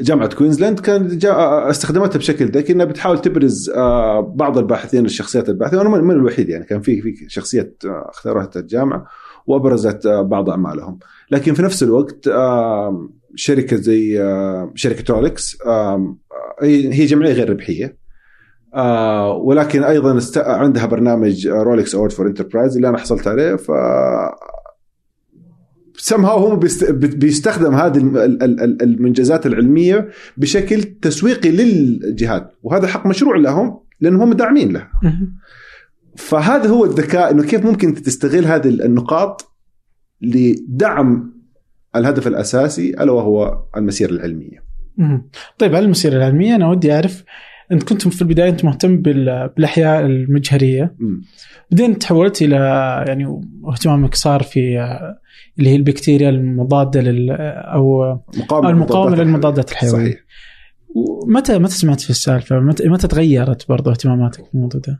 جامعة 0.00 0.34
كوينزلاند 0.34 0.80
كان 0.80 1.18
استخدمتها 1.70 2.18
بشكل 2.18 2.46
ذكي 2.46 2.72
إنها 2.72 2.86
بتحاول 2.86 3.18
تبرز 3.18 3.70
آه، 3.70 4.20
بعض 4.20 4.58
الباحثين 4.58 5.04
الشخصيات 5.04 5.48
الباحثين 5.48 5.78
وأنا 5.78 5.88
من 5.88 6.10
الوحيد 6.10 6.48
يعني 6.48 6.64
كان 6.64 6.80
في 6.80 7.00
في 7.00 7.14
شخصيات 7.28 7.82
آه، 7.84 8.10
اختارتها 8.10 8.60
الجامعة 8.60 9.06
وأبرزت 9.46 10.06
آه، 10.06 10.22
بعض 10.22 10.50
أعمالهم 10.50 10.98
لكن 11.30 11.54
في 11.54 11.62
نفس 11.62 11.82
الوقت 11.82 12.30
شركة 13.34 13.76
زي 13.76 14.18
شركة 14.74 15.14
آه، 15.66 16.16
هي 16.62 17.06
جمعية 17.06 17.32
غير 17.32 17.50
ربحية 17.50 18.00
ولكن 19.44 19.84
أيضا. 19.84 20.20
عندها 20.36 20.86
برنامج 20.86 21.48
Rolex 21.48 21.94
Award 21.94 22.12
for 22.12 22.26
Enterprise 22.26 22.76
اللي 22.76 22.88
أنا 22.88 22.98
حصلت 22.98 23.28
عليه 23.28 23.56
ف 23.56 23.70
سمها 26.02 26.30
هم 26.30 26.58
بيست... 26.58 26.90
بيستخدم 26.90 27.74
هذه 27.74 27.96
الم- 27.98 28.16
ال- 28.16 28.42
ال- 28.42 28.60
ال- 28.60 28.82
المنجزات 28.82 29.46
العلمية 29.46 30.08
بشكل 30.36 30.82
تسويقي 30.82 31.50
للجهات 31.50 32.52
وهذا 32.62 32.86
حق 32.86 33.06
مشروع 33.06 33.36
لهم 33.36 33.80
لأنهم 34.00 34.20
هم 34.22 34.32
داعمين 34.32 34.72
له. 34.72 34.88
فهذا 36.16 36.68
هو 36.68 36.84
الذكاء 36.84 37.30
إنه 37.30 37.42
كيف 37.42 37.64
ممكن 37.64 37.94
تستغل 37.94 38.44
هذه 38.44 38.68
النقاط 38.68 39.52
لدعم 40.20 41.32
الهدف 41.96 42.26
الأساسي 42.26 42.90
ألا 42.90 43.12
وهو 43.12 43.64
المسيرة 43.76 44.10
العلمية. 44.10 44.64
طيب 45.58 45.74
على 45.74 45.84
المسيرة 45.84 46.16
العلمية 46.16 46.54
أنا 46.56 46.68
ودي 46.70 46.92
أعرف 46.92 47.24
أنت 47.72 47.82
كنت 47.82 48.08
في 48.08 48.22
البداية 48.22 48.48
أنت 48.48 48.64
مهتم 48.64 48.96
بال- 49.02 49.48
بالأحياء 49.56 50.06
المجهرية. 50.06 50.96
بعدين 51.70 51.98
تحولت 51.98 52.42
إلى 52.42 52.56
يعني 53.08 53.40
اهتمامك 53.72 54.14
صار 54.14 54.42
في 54.42 54.60
اللي 55.58 55.70
هي 55.70 55.76
البكتيريا 55.76 56.28
المضادة 56.30 57.00
لل 57.00 57.30
أو 57.30 58.18
مقاومة 58.38 58.70
المقاومة 58.70 59.08
للمضادات 59.10 59.26
للمضادات 59.26 59.70
الحيوية. 59.72 59.92
صحيح. 60.04 60.24
متى 61.26 61.58
متى 61.58 61.72
سمعت 61.72 62.00
في 62.00 62.10
السالفة؟ 62.10 62.60
متى, 62.60 62.88
متى 62.88 63.08
تغيرت 63.08 63.68
برضو 63.68 63.90
اهتماماتك 63.90 64.44
في 64.44 64.54
الموضوع 64.54 64.80
ده؟ 64.88 64.98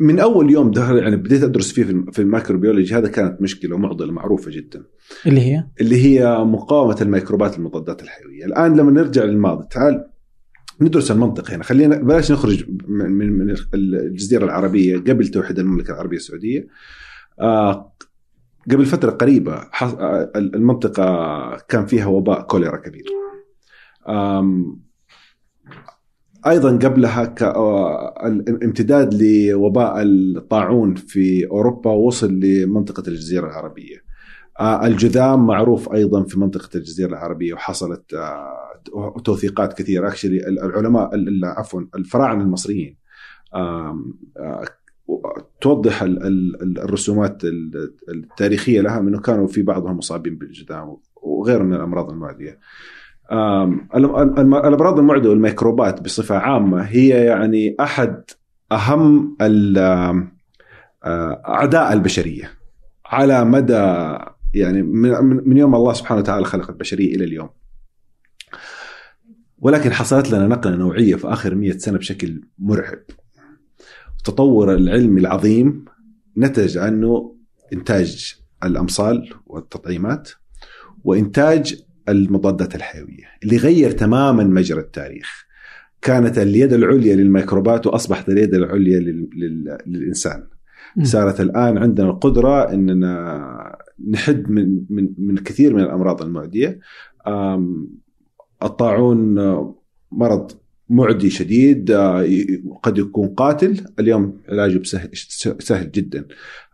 من 0.00 0.18
أول 0.20 0.50
يوم 0.50 0.70
ده 0.70 0.98
يعني 0.98 1.16
بديت 1.16 1.42
أدرس 1.42 1.72
فيه 1.72 1.84
في 1.84 1.90
الم- 1.90 2.10
في 2.10 2.22
الميكروبيولوجي 2.22 2.94
هذا 2.94 3.08
كانت 3.08 3.42
مشكلة 3.42 3.74
ومعضلة 3.74 4.12
معروفة 4.12 4.50
جدا 4.50 4.82
اللي 5.26 5.40
هي 5.40 5.64
اللي 5.80 5.96
هي 6.04 6.38
مقاومة 6.44 6.96
الميكروبات 7.02 7.58
المضادات 7.58 8.02
الحيوية، 8.02 8.44
الآن 8.44 8.76
لما 8.76 8.90
نرجع 8.92 9.24
للماضي 9.24 9.66
تعال 9.70 10.04
ندرس 10.80 11.10
المنطق 11.10 11.50
هنا. 11.50 11.64
خلينا 11.64 11.96
بلاش 11.96 12.32
نخرج 12.32 12.64
من 12.88 13.32
من 13.32 13.54
الجزيرة 13.74 14.44
العربية 14.44 14.96
قبل 14.98 15.28
توحيد 15.28 15.58
المملكة 15.58 15.92
العربية 15.92 16.16
السعودية. 16.16 16.68
آه، 17.40 17.92
قبل 18.70 18.86
فترة 18.86 19.10
قريبة 19.10 19.54
آه، 19.82 20.32
المنطقة 20.36 21.56
كان 21.68 21.86
فيها 21.86 22.06
وباء 22.06 22.42
كوليرا 22.42 22.76
كبير. 22.76 23.04
أيضا 26.46 26.76
قبلها 26.76 27.34
آه، 27.42 28.26
الامتداد 28.26 29.22
لوباء 29.22 30.02
الطاعون 30.02 30.94
في 30.94 31.46
أوروبا 31.46 31.90
وصل 31.90 32.40
لمنطقة 32.40 33.08
الجزيرة 33.08 33.46
العربية. 33.46 34.06
الجذام 34.60 35.46
معروف 35.46 35.92
أيضا 35.92 36.22
في 36.24 36.40
منطقة 36.40 36.68
الجزيرة 36.76 37.08
العربية 37.08 37.54
وحصلت 37.54 38.14
توثيقات 39.24 39.72
كثيره 39.78 40.08
اكشلي 40.08 40.48
العلماء 40.48 41.14
ال- 41.14 41.28
ال- 41.28 41.44
عفوا 41.44 41.82
الفراعنة 41.96 42.42
المصريين 42.42 42.96
توضح 45.60 46.02
ال- 46.02 46.22
ال- 46.22 46.62
ال- 46.62 46.78
الرسومات 46.78 47.44
ال- 47.44 47.94
التاريخية 48.08 48.80
لها 48.80 49.00
انه 49.00 49.20
كانوا 49.20 49.46
في 49.46 49.62
بعضهم 49.62 49.96
مصابين 49.96 50.38
بالجذام 50.38 50.96
وغيره 51.22 51.62
من 51.62 51.74
الأمراض 51.74 52.10
المعدية. 52.10 52.58
الأمراض 53.94 54.98
المعدية 54.98 55.28
والميكروبات 55.28 56.00
بصفة 56.02 56.36
عامة 56.36 56.82
هي 56.82 57.08
يعني 57.08 57.76
أحد 57.80 58.24
أهم 58.72 59.36
أعداء 61.48 61.92
البشرية 61.92 62.50
على 63.06 63.44
مدى 63.44 64.16
يعني 64.54 64.82
من 64.82 65.56
يوم 65.56 65.74
الله 65.74 65.92
سبحانه 65.92 66.20
وتعالى 66.20 66.44
خلق 66.44 66.70
البشرية 66.70 67.14
إلى 67.14 67.24
اليوم. 67.24 67.48
ولكن 69.58 69.92
حصلت 69.92 70.30
لنا 70.32 70.46
نقلة 70.46 70.76
نوعية 70.76 71.14
في 71.14 71.28
آخر 71.28 71.54
100 71.54 71.78
سنة 71.78 71.98
بشكل 71.98 72.42
مرعب. 72.58 72.98
التطور 74.18 74.74
العلمي 74.74 75.20
العظيم 75.20 75.84
نتج 76.38 76.78
عنه 76.78 77.36
إنتاج 77.72 78.34
الأمصال 78.64 79.30
والتطعيمات 79.46 80.30
وإنتاج 81.04 81.82
المضادات 82.08 82.74
الحيوية 82.74 83.24
اللي 83.42 83.56
غير 83.56 83.90
تماما 83.90 84.44
مجرى 84.44 84.80
التاريخ. 84.80 85.46
كانت 86.02 86.38
اليد 86.38 86.72
العليا 86.72 87.16
للميكروبات 87.16 87.86
وأصبحت 87.86 88.28
اليد 88.28 88.54
العليا 88.54 89.00
لل... 89.00 89.28
لل... 89.36 89.78
للإنسان. 89.86 90.46
صارت 91.02 91.40
الآن 91.40 91.78
عندنا 91.78 92.10
القدرة 92.10 92.72
إننا 92.72 93.76
نحد 94.10 94.50
من 94.50 94.80
من 94.90 95.08
من 95.18 95.36
كثير 95.36 95.74
من 95.74 95.82
الأمراض 95.82 96.22
المعدية. 96.22 96.80
الطاعون 98.62 99.34
مرض 100.12 100.52
معدي 100.88 101.30
شديد 101.30 101.90
آه، 101.90 102.26
قد 102.82 102.98
يكون 102.98 103.28
قاتل. 103.28 103.84
اليوم 104.00 104.40
علاجه 104.48 104.78
بسهل 104.78 105.10
سهل 105.58 105.90
جدا. 105.90 106.26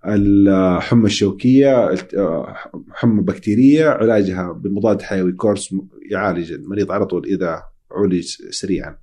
الحمى 0.06 1.06
الشوكية 1.06 1.90
الت- 1.90 2.14
آه، 2.14 2.54
حمى 2.92 3.22
بكتيرية 3.22 3.88
علاجها 3.88 4.52
بمضاد 4.52 5.02
حيوي 5.02 5.32
كورس 5.32 5.74
يعالج 6.10 6.52
المريض 6.52 6.92
على 6.92 7.06
طول 7.06 7.24
إذا 7.26 7.62
عولج 7.90 8.26
سريعا. 8.50 8.96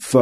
ف 0.00 0.18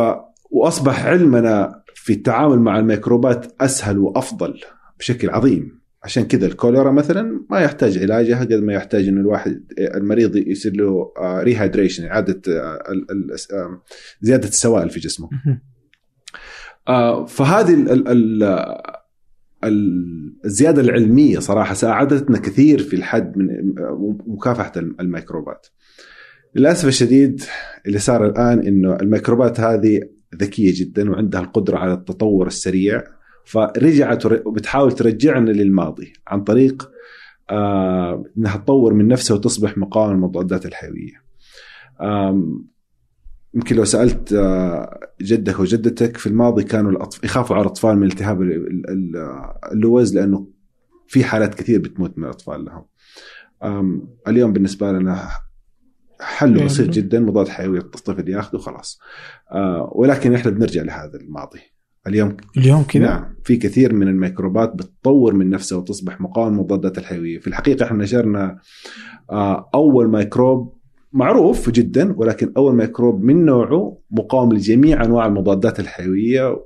وأصبح 0.51 1.07
علمنا 1.07 1.83
في 1.95 2.13
التعامل 2.13 2.59
مع 2.59 2.79
الميكروبات 2.79 3.55
أسهل 3.61 3.99
وأفضل 3.99 4.61
بشكل 4.99 5.31
عظيم. 5.31 5.80
عشان 6.03 6.25
كذا 6.25 6.47
الكوليرا 6.47 6.91
مثلا 6.91 7.47
ما 7.51 7.61
يحتاج 7.61 7.99
علاجها 7.99 8.41
قد 8.41 8.53
ما 8.55 8.73
يحتاج 8.73 9.09
إنه 9.09 9.21
الواحد 9.21 9.65
المريض 9.79 10.37
يصير 10.37 10.73
له 10.77 11.13
ريهايدريشن 11.43 12.05
إعادة 12.05 12.43
آه، 12.49 12.83
ال- 12.93 13.11
ال- 13.11 13.31
آه، 13.53 13.83
زيادة 14.21 14.49
السوائل 14.49 14.91
في 14.91 15.01
جسمه. 15.01 15.29
آه، 16.89 17.27
فهذه 17.27 17.75
ال 17.75 17.91
ال 17.91 18.09
ال 18.09 18.43
ال- 19.65 20.37
الزيادة 20.45 20.81
العلمية 20.83 21.39
صراحة 21.39 21.75
ساعدتنا 21.75 22.39
كثير 22.39 22.79
في 22.79 22.97
الحد 22.97 23.39
من 23.39 23.47
مكافحة 24.27 24.73
الميكروبات. 24.77 25.67
للأسف 26.55 26.89
الشديد 26.89 27.43
اللي 27.87 27.99
صار 27.99 28.27
الآن 28.27 28.59
إنه 28.67 28.97
الميكروبات 28.97 29.61
هذه 29.61 30.01
ذكية 30.37 30.73
جدا 30.77 31.11
وعندها 31.11 31.41
القدرة 31.41 31.79
على 31.79 31.93
التطور 31.93 32.47
السريع 32.47 33.05
فرجعت 33.45 34.27
وبتحاول 34.27 34.93
ترجعنا 34.93 35.51
للماضي 35.51 36.13
عن 36.29 36.45
طريق 36.45 36.91
آه 37.51 38.25
إنها 38.39 38.57
تطور 38.57 38.95
من 38.95 39.09
نفسها 39.09 39.35
وتصبح 39.37 39.79
مقاومة 39.79 40.13
للمضادات 40.15 40.67
الحيوية. 40.67 41.23
يمكن 43.55 43.77
لو 43.77 43.85
سألت 43.85 44.33
آه، 44.33 45.01
جدك 45.23 45.61
وجدتك 45.61 46.17
في 46.17 46.27
الماضي 46.27 46.65
كانوا 46.65 46.91
الأطف... 46.91 47.25
يخافوا 47.25 47.57
على 47.57 47.63
الأطفال 47.65 47.97
من 47.99 48.07
التهاب 48.07 48.43
ال- 48.43 48.53
ال- 48.53 48.91
ال- 48.91 49.53
اللوز 49.73 50.15
لأنه 50.17 50.47
في 51.09 51.25
حالات 51.25 51.55
كثير 51.55 51.81
بتموت 51.81 52.19
من 52.19 52.25
الأطفال 52.25 52.65
لهم. 52.65 52.85
اليوم 54.29 54.53
بالنسبة 54.53 54.93
لنا 54.93 55.29
يعني 56.41 56.65
بسيط 56.65 56.91
جدا 56.91 57.21
مضاد 57.21 57.49
حيوي 57.49 57.79
الطفل 57.79 58.29
ياخذه 58.29 58.59
خلاص. 58.59 59.01
آه، 59.53 59.93
ولكن 59.95 60.35
إحنا 60.35 60.51
بنرجع 60.51 60.83
لهذا 60.83 61.19
الماضي. 61.21 61.61
اليوم 62.07 62.37
اليوم 62.57 62.83
كذا؟ 62.83 63.03
نعم 63.03 63.35
في 63.45 63.57
كثير 63.57 63.95
من 63.95 64.09
الميكروبات 64.09 64.75
بتطور 64.75 65.35
من 65.35 65.51
نفسها 65.51 65.79
وتصبح 65.79 66.21
مقاومة 66.21 66.51
للمضادات 66.51 66.99
الحيوية. 66.99 67.39
في 67.39 67.47
الحقيقة 67.47 67.85
إحنا 67.85 68.03
نشرنا 68.03 68.59
آه، 69.31 69.71
أول 69.75 70.11
ميكروب 70.11 70.81
معروف 71.13 71.71
جدا 71.71 72.15
ولكن 72.17 72.53
أول 72.57 72.75
ميكروب 72.75 73.23
من 73.23 73.45
نوعه 73.45 73.99
مقاوم 74.11 74.53
لجميع 74.53 75.05
أنواع 75.05 75.27
المضادات 75.27 75.81
الحيوية 75.81 76.63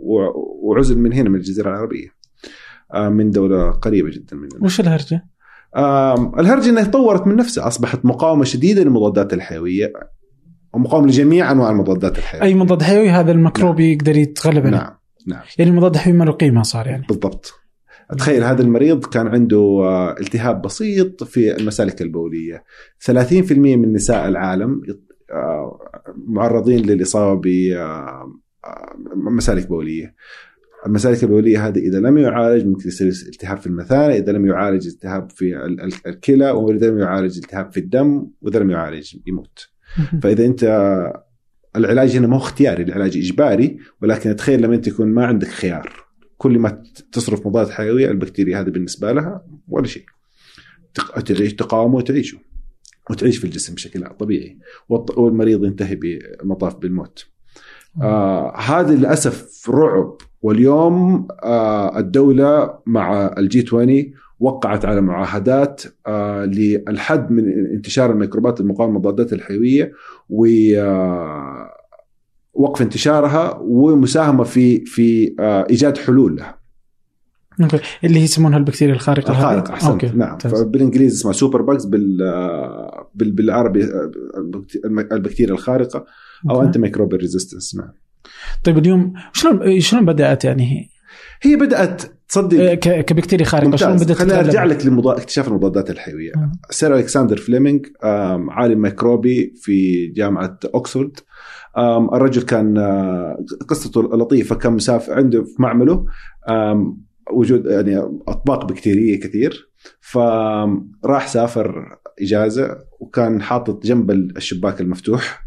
وعزل 0.62 0.98
من 0.98 1.12
هنا 1.12 1.28
من 1.28 1.36
الجزيرة 1.36 1.68
العربية. 1.68 2.08
آه، 2.94 3.08
من 3.08 3.30
دولة 3.30 3.70
قريبة 3.70 4.10
جدا 4.10 4.36
مننا. 4.36 4.64
وش 4.64 4.80
الهرجة؟ 4.80 5.26
الهرجة 6.38 6.70
إنها 6.70 6.84
طورت 6.84 7.26
من 7.26 7.36
نفسها 7.36 7.66
أصبحت 7.66 8.04
مقاومة 8.04 8.44
شديدة 8.44 8.82
للمضادات 8.82 9.32
الحيوية 9.32 9.92
ومقاومة 10.72 11.06
لجميع 11.06 11.52
أنواع 11.52 11.70
المضادات 11.70 12.18
الحيوية. 12.18 12.44
أي 12.44 12.54
مضاد 12.54 12.82
حيوي 12.82 13.10
هذا 13.10 13.32
الميكروب 13.32 13.80
يقدر 13.80 14.16
يتغلب 14.16 14.66
عليه. 14.66 14.76
نعم. 14.76 15.03
نعم. 15.26 15.42
يعني 15.58 15.70
المضاد 15.70 15.94
الحيوي 15.94 16.18
ما 16.18 16.24
له 16.24 16.32
قيمة 16.32 16.62
صار 16.62 16.86
يعني. 16.86 17.06
بالضبط. 17.08 17.52
تخيل 18.18 18.44
هذا 18.44 18.62
المريض 18.62 19.04
كان 19.04 19.26
عنده 19.26 19.58
آه، 19.82 20.12
التهاب 20.20 20.62
بسيط 20.62 21.24
في 21.24 21.56
المسالك 21.56 22.02
البولية. 22.02 22.64
30% 22.98 23.52
من 23.52 23.92
نساء 23.92 24.28
العالم 24.28 24.80
آه، 25.32 25.78
معرضين 26.26 26.86
للإصابة 26.86 27.40
بمسالك 29.16 29.68
بولية. 29.68 30.14
المسالك 30.86 31.22
البولية 31.24 31.66
هذه 31.66 31.78
إذا 31.78 31.98
لم 32.00 32.18
يعالج 32.18 32.66
ممكن 32.66 32.88
يصير 32.88 33.08
التهاب 33.08 33.58
في 33.58 33.66
المثانة 33.66 34.14
إذا 34.14 34.32
لم 34.32 34.46
يعالج 34.46 34.86
التهاب 34.86 35.30
في 35.30 35.56
ال- 35.56 35.80
ال- 35.80 36.06
الكلى 36.06 36.50
وإذا 36.50 36.90
لم 36.90 36.98
يعالج 36.98 37.36
التهاب 37.36 37.72
في 37.72 37.80
الدم 37.80 38.26
وإذا 38.42 38.58
لم 38.58 38.70
يعالج 38.70 39.16
يموت. 39.26 39.68
فإذا 40.22 40.44
أنت 40.44 40.64
العلاج 41.76 42.16
هنا 42.16 42.26
ما 42.26 42.34
هو 42.36 42.40
اختياري 42.40 42.82
العلاج 42.82 43.16
إجباري 43.16 43.78
ولكن 44.02 44.36
تخيل 44.36 44.62
لما 44.62 44.74
أنت 44.74 44.86
يكون 44.86 45.08
ما 45.08 45.26
عندك 45.26 45.48
خيار. 45.48 46.04
كل 46.36 46.58
ما 46.58 46.82
تصرف 47.12 47.46
مضاد 47.46 47.68
حيوية 47.68 48.10
البكتيريا 48.10 48.60
هذه 48.60 48.70
بالنسبة 48.70 49.12
لها 49.12 49.46
ولا 49.68 49.86
شيء. 49.86 50.04
تعيش 51.26 51.54
تقاومه 51.54 51.96
وتعيشه 51.96 52.38
وتعيش 53.10 53.38
في 53.38 53.44
الجسم 53.44 53.74
بشكل 53.74 54.06
طبيعي. 54.06 54.58
والمريض 54.88 55.64
ينتهي 55.64 55.96
بمطاف 56.42 56.76
بالموت. 56.76 57.26
آه 58.02 58.56
هذا 58.56 58.94
للأسف 58.94 59.70
رعب. 59.70 60.16
واليوم 60.42 61.28
آه 61.42 61.98
الدولة 61.98 62.78
مع 62.86 63.34
الجي 63.38 63.64
20 63.66 64.14
وقعت 64.44 64.84
على 64.84 65.00
معاهدات 65.00 65.82
آه 66.06 66.44
للحد 66.44 67.30
من 67.32 67.48
انتشار 67.74 68.10
الميكروبات 68.12 68.60
المقاومة 68.60 68.92
للمضادات 68.92 69.32
الحيوية 69.32 69.92
ووقف 72.54 72.82
انتشارها 72.82 73.58
ومساهمة 73.62 74.44
في 74.44 74.84
في 74.84 75.34
آه 75.40 75.66
إيجاد 75.70 75.98
حلول 75.98 76.36
لها 76.36 76.58
أوكي. 77.62 77.80
اللي 78.04 78.18
هي 78.18 78.22
يسمونها 78.24 78.58
البكتيريا 78.58 78.94
الخارقة 78.94 79.32
هذه؟ 79.32 79.38
الخارق 79.38 79.70
أحسنت 79.70 79.90
أوكي. 79.90 80.06
نعم 80.16 80.32
ممتاز. 80.32 80.62
فبالانجليزي 80.62 81.14
اسمها 81.16 81.32
super 81.32 81.62
bugs 81.62 81.84
بال 81.86 82.22
آه، 82.22 83.10
بال- 83.14 83.32
بالعربي 83.32 83.84
آه، 83.84 84.10
البكت- 84.36 85.12
البكتيريا 85.12 85.54
الخارقة 85.54 86.04
أو. 86.50 86.62
antimicrobial 86.62 87.20
resistance 87.20 87.76
نعم 87.76 87.92
طيب 88.64 88.78
اليوم 88.78 89.12
شلون 89.32 89.80
شلون 89.80 90.04
بدأت 90.04 90.44
يعني 90.44 90.90
هي؟ 91.46 91.56
بدأت 91.56 92.02
تصدق 92.28 92.74
ك- 92.74 93.04
كبكتيريا 93.04 93.44
خارقه 93.46 93.76
شلون 93.76 93.96
بدأت 93.96 94.12
خليني؟ 94.12 94.38
أرجع 94.40 94.64
لك 94.64 94.86
لمضا... 94.86 95.16
اكتشاف 95.16 95.48
المضادات 95.48 95.90
الحيوية 95.90 96.32
مم. 96.36 96.52
سير 96.70 96.96
الكسندر 96.96 97.36
فليمنج 97.36 97.86
عالم 98.50 98.80
ميكروبي 98.82 99.52
في 99.56 100.06
جامعة 100.06 100.58
أوكسفورد 100.74 101.20
الرجل 102.12 102.42
كان 102.42 102.78
آه، 102.78 103.44
قصته 103.68 104.02
لطيفة 104.02 104.54
كان 104.56 104.72
مسافر 104.72 105.12
عنده 105.12 105.44
في 105.44 105.62
معمله 105.62 106.06
وجود 107.32 107.66
يعني 107.66 107.98
أطباق 108.28 108.64
بكتيرية 108.66 109.20
كثير 109.20 109.70
فراح 110.00 111.28
سافر 111.28 111.98
إجازة 112.20 112.78
وكان 113.00 113.42
حاطط 113.42 113.86
جنب 113.86 114.10
الشباك 114.10 114.80
المفتوح 114.80 115.44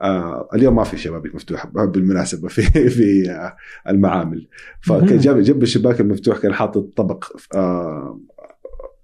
آه 0.00 0.48
اليوم 0.54 0.76
ما 0.76 0.84
في 0.84 0.96
شبابيك 0.96 1.34
مفتوحه 1.34 1.68
بالمناسبة 1.92 2.48
في 2.48 2.62
في 2.90 3.30
آه 3.30 3.56
المعامل 3.88 4.48
فكان 4.80 5.32
مهم. 5.34 5.40
جنب 5.40 5.62
الشباك 5.62 6.00
المفتوح 6.00 6.38
كان 6.38 6.54
حاطط 6.54 6.92
طبق 6.96 7.24
آه 7.54 8.20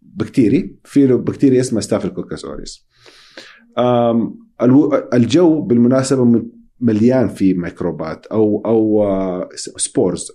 بكتيري 0.02 0.76
في 0.84 1.06
له 1.06 1.16
بكتيريا 1.16 1.60
اسمها 1.60 1.80
Staphylococcus 1.80 2.44
aureus 2.44 2.86
الجو 5.14 5.60
بالمناسبة 5.60 6.42
مليان 6.80 7.28
في 7.28 7.54
ميكروبات 7.54 8.26
أو 8.26 8.62
أو 8.66 9.04
آه، 9.04 9.48
spores 9.54 10.32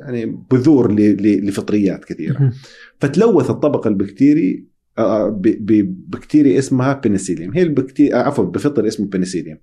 يعني 0.00 0.26
بذور 0.50 0.92
لفطريات 1.20 2.04
كثيرة. 2.04 2.52
فتلوث 2.98 3.50
الطبق 3.50 3.86
البكتيري 3.86 4.66
آه، 4.98 5.28
ب- 5.28 5.66
ببكتيريا 5.66 6.58
اسمها 6.58 6.92
Penicillium 7.04 7.54
هي 7.54 7.62
البكتيريا 7.62 8.16
عفوا 8.16 8.44
بفطر 8.44 8.86
اسمه 8.86 9.06
Penicillium 9.06 9.58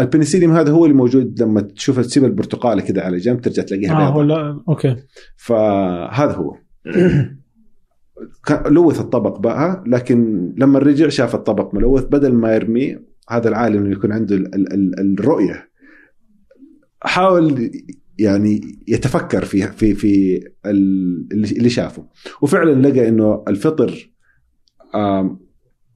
البنسيليوم 0.00 0.52
هذا 0.52 0.72
هو 0.72 0.84
اللي 0.84 0.96
موجود 0.96 1.42
لما 1.42 1.60
تشوف 1.60 2.00
تسيب 2.00 2.24
البرتقالة 2.24 2.82
كده 2.82 3.02
على 3.02 3.16
جنب 3.16 3.40
ترجع 3.40 3.62
تلاقيها 3.62 3.92
آه 3.92 3.98
بيضاء 3.98 4.18
ولا 4.18 4.62
أوكي. 4.68 4.96
فهذا 5.36 6.32
هو. 6.32 6.56
لوث 8.66 9.00
الطبق 9.00 9.38
بقى 9.38 9.84
لكن 9.86 10.52
لما 10.58 10.78
رجع 10.78 11.08
شاف 11.08 11.34
الطبق 11.34 11.74
ملوث 11.74 12.04
بدل 12.04 12.32
ما 12.32 12.54
يرميه 12.54 13.04
هذا 13.28 13.48
العالم 13.48 13.82
اللي 13.82 13.92
يكون 13.92 14.12
عنده 14.12 14.36
ال 14.36 14.54
ال 14.54 14.72
ال 15.00 15.18
الرؤيه 15.20 15.68
حاول 17.02 17.70
يعني 18.18 18.60
يتفكر 18.88 19.44
في 19.44 19.62
في 19.72 19.94
في 19.94 20.36
ال- 20.66 21.28
اللي 21.32 21.68
شافه. 21.70 22.06
وفعلا 22.42 22.88
لقى 22.88 23.08
إنه 23.08 23.44
الفطر 23.48 24.13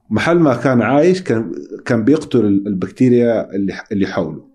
محل 0.09 0.39
ما 0.39 0.55
كان 0.55 0.81
عايش 0.81 1.21
كان 1.23 1.51
كان 1.85 2.03
بيقتل 2.03 2.45
البكتيريا 2.45 3.55
اللي 3.55 3.73
اللي 3.91 4.07
حوله. 4.07 4.49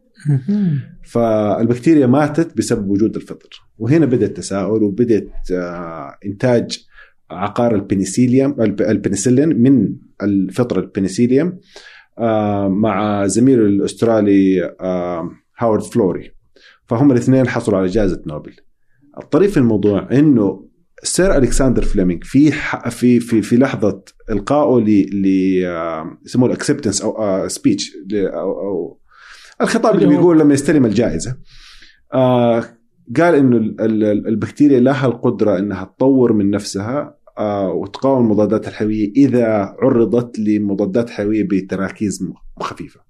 فالبكتيريا 1.05 2.07
ماتت 2.07 2.57
بسبب 2.57 2.89
وجود 2.91 3.17
الفطر. 3.17 3.49
وهنا 3.79 4.07
بدا 4.07 4.27
التساؤل 4.27 4.83
وبدأت 4.83 5.31
آه، 5.53 6.17
إنتاج 6.27 6.87
عقار 7.31 7.75
البنسيليوم 7.75 8.61
الب- 8.63 8.83
البنسلين 8.83 9.49
من 9.49 9.97
الفطر 10.23 10.79
البنسيليوم 10.79 11.59
آه، 12.19 12.69
مع 12.69 13.27
زميله 13.27 13.63
الأسترالي 13.63 14.65
آه، 14.81 15.31
هاورد 15.59 15.83
فلوري. 15.83 16.31
فهم 16.87 17.11
الاثنين 17.13 17.49
حصلوا 17.49 17.79
على 17.79 17.87
جائزة 17.87 18.23
نوبل. 18.27 18.53
الطريف 19.23 19.51
في 19.51 19.57
الموضوع 19.57 20.09
إنه 20.13 20.67
سير 21.07 21.37
ألكسندر 21.37 21.83
فليمنج 21.83 22.25
في 22.25 22.51
في 22.91 23.21
في 23.21 23.43
في 23.43 23.57
لحظة 23.57 24.03
إلقائه 24.31 24.85
ل 24.85 25.07
ل 25.23 25.27
آه، 25.65 26.19
يسموه 26.25 26.49
ال 26.49 26.54
acceptance 26.54 27.03
أو 27.03 27.49
speech 27.49 27.93
أو 28.15 28.51
أو 28.61 28.99
الخطاب 29.61 29.95
اللي 29.95 30.07
بيقول 30.07 30.39
لما 30.41 30.55
يستلم 30.55 30.85
الجائزة 30.87 31.37
آه 32.15 32.65
قال 33.17 33.35
إنه 33.35 33.57
ال- 33.57 33.81
ال- 33.81 34.27
البكتيريا 34.29 34.81
لها 34.81 35.07
القدرة 35.07 35.59
إنها 35.59 35.85
تطور 35.85 36.33
من 36.33 36.51
نفسها 36.51 37.19
آه 37.39 37.71
وتقاوم 37.73 38.25
المضادات 38.25 38.69
الحيوية 38.69 39.13
إذا 39.17 39.47
عرضت 39.83 40.39
لمضادات 40.39 41.11
حيوية 41.11 41.49
بتراكيز 41.51 42.25
خفيفة. 42.61 43.01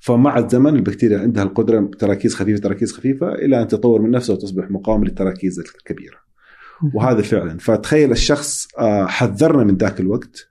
فمع 0.00 0.38
الزمن 0.38 0.76
البكتيريا 0.76 1.18
عندها 1.18 1.42
القدرة 1.42 1.90
تراكيز 1.98 2.34
خفيفة 2.34 2.60
تراكيز 2.60 2.92
خفيفة 2.92 3.32
إلى 3.34 3.62
أن 3.62 3.68
تطور 3.68 4.02
من 4.02 4.10
نفسها 4.10 4.34
وتصبح 4.34 4.70
مقاومة 4.70 5.04
للتراكيز 5.04 5.58
الكبيرة. 5.60 6.29
وهذا 6.94 7.22
فعلا. 7.22 7.58
فتخيل 7.58 8.12
الشخص 8.12 8.68
آه 8.78 9.06
حذرنا 9.06 9.64
من 9.64 9.76
ذاك 9.76 10.00
الوقت 10.00 10.46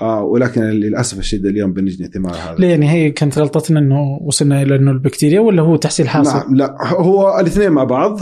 آه 0.00 0.22
ولكن 0.22 0.62
للأسف 0.62 1.18
الشديد 1.18 1.46
اليوم 1.46 1.72
بنجني 1.72 2.08
ثمار 2.08 2.34
هذا. 2.34 2.54
ليه؟ 2.58 2.68
يعني 2.68 2.90
هي 2.90 3.10
كانت 3.10 3.38
غلطتنا 3.38 3.80
إنه 3.80 4.00
وصلنا 4.22 4.62
إلى 4.62 4.76
إنه 4.76 4.90
البكتيريا 4.90 5.40
ولا 5.40 5.62
هو 5.62 5.76
تحصيل 5.76 6.08
حاصل؟ 6.08 6.38
نعم 6.38 6.54
لا. 6.56 6.76
هو 6.94 7.40
الاثنين 7.40 7.70
مع 7.70 7.84
بعض. 7.84 8.20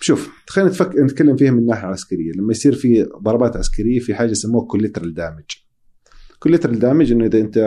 شوف 0.00 0.30
خلينا 0.48 0.70
نتفك... 0.70 0.90
نتكلم 1.04 1.36
فيها 1.36 1.50
من 1.50 1.66
ناحية 1.66 1.86
عسكرية. 1.88 2.32
لما 2.36 2.50
يصير 2.52 2.74
في 2.74 3.06
ضربات 3.22 3.56
عسكرية 3.56 3.98
في 3.98 4.14
حاجة 4.14 4.30
يسموها 4.30 4.66
collateral 4.66 5.14
damage 5.14 5.44
collateral 6.38 6.78
damage 6.78 7.12
إنه 7.12 7.24
إذا 7.26 7.38
أنت 7.38 7.58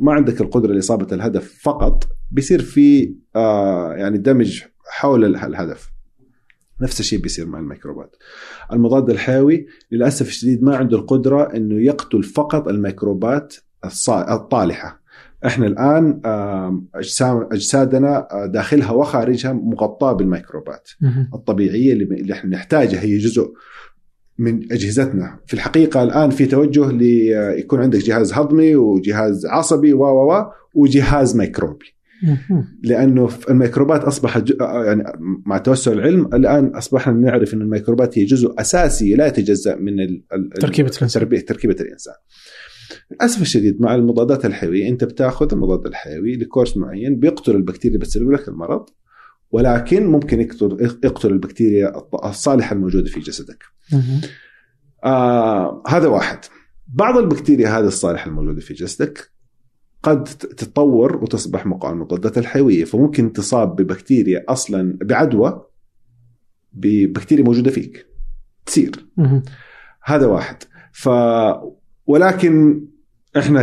ما 0.00 0.12
عندك 0.12 0.40
القدرة 0.40 0.72
لإصابة 0.72 1.06
الهدف 1.14 1.58
فقط 1.62 2.04
بيصير 2.30 2.62
في 2.62 3.14
آه 3.36 3.92
يعني 3.92 4.18
damage 4.18 4.62
حول 4.90 5.24
ال- 5.24 5.36
الهدف. 5.36 5.88
نفس 6.80 7.00
الشيء 7.00 7.20
بيصير 7.20 7.46
مع 7.46 7.58
الميكروبات 7.58 8.16
المضاد 8.72 9.10
الحيوي 9.10 9.66
للأسف 9.92 10.28
الشديد 10.28 10.62
ما 10.62 10.76
عنده 10.76 10.96
القدرة 10.96 11.56
إنه 11.56 11.82
يقتل 11.82 12.22
فقط 12.22 12.68
الميكروبات 12.68 13.54
الطالحة 14.08 15.00
إحنا 15.46 15.66
الآن 15.66 16.20
أجسادنا 17.52 18.28
آه، 18.32 18.46
داخلها 18.46 18.90
وخارجها 18.90 19.52
مغطاة 19.52 20.12
بالميكروبات. 20.12 20.88
الطبيعية 21.34 21.92
اللي 21.92 22.32
إحنا 22.32 22.50
نحتاجها 22.50 23.00
هي 23.00 23.18
جزء 23.18 23.52
من 24.38 24.72
أجهزتنا 24.72 25.38
في 25.46 25.54
الحقيقة 25.54 26.02
الآن 26.02 26.30
في 26.30 26.46
توجه 26.46 26.90
ليكون 26.90 27.80
عندك 27.80 27.98
جهاز 27.98 28.32
هضمي 28.32 28.76
وجهاز 28.76 29.46
عصبي 29.46 29.92
و 29.92 30.04
و 30.04 30.44
وجهاز 30.74 31.36
ميكروبي. 31.36 31.96
لأنه 32.82 33.26
في 33.26 33.50
الميكروبات 33.50 34.04
أصبحت 34.04 34.42
ج- 34.42 34.56
يعني 34.60 35.04
مع 35.46 35.58
توسع 35.58 35.92
العلم 35.92 36.26
الآن 36.34 36.66
أصبحنا 36.66 37.12
نعرف 37.14 37.54
إن 37.54 37.62
الميكروبات 37.62 38.18
هي 38.18 38.24
جزء 38.24 38.54
أساسي 38.58 39.14
لا 39.14 39.26
يتجزأ 39.26 39.76
من 39.76 40.00
ال- 40.00 40.22
ال- 40.32 40.48
تركيبة 40.60 40.88
الإنسان. 40.96 41.20
تربية 41.22 41.40
تركيبة 41.40 41.76
الإنسان 41.80 42.14
للأسف 43.10 43.42
الشديد 43.42 43.80
مع 43.80 43.94
المضادات 43.94 44.44
الحيوية 44.44 44.88
أنت 44.88 45.04
بتأخذ 45.04 45.48
المضاد 45.52 45.86
الحيوي 45.86 46.36
لكورس 46.36 46.76
معين 46.76 47.20
بيقتل 47.20 47.56
البكتيريا 47.56 47.94
اللي 47.96 48.06
بتسبب 48.06 48.30
لك 48.32 48.48
المرض 48.48 48.86
ولكن 49.50 50.06
ممكن 50.06 50.40
يقتل 50.40 50.76
يقتل 51.04 51.28
البكتيريا 51.32 51.92
الصالحة 52.24 52.74
الموجودة 52.76 53.08
في 53.10 53.20
جسدك. 53.20 53.64
آه 55.04 55.82
هذا 55.88 56.08
واحد. 56.08 56.38
بعض 56.88 57.16
البكتيريا 57.18 57.68
هذه 57.78 57.86
الصالحة 57.86 58.28
الموجودة 58.30 58.60
في 58.60 58.74
جسدك 58.74 59.30
قد 60.06 60.24
تتطور 60.24 61.16
وتصبح 61.16 61.66
مقاومة 61.66 61.96
المضادات 61.96 62.38
الحيوية. 62.38 62.84
فممكن 62.84 63.32
تصاب 63.32 63.76
ببكتيريا 63.76 64.44
أصلا 64.48 64.98
بعدوى 65.02 65.66
ببكتيريا 66.72 67.44
موجودة 67.44 67.70
فيك. 67.70 68.06
تصير. 68.66 69.06
هذا 70.04 70.26
واحد. 70.26 70.56
ف 70.92 71.08
ولكن 72.06 72.84
إحنا 73.36 73.62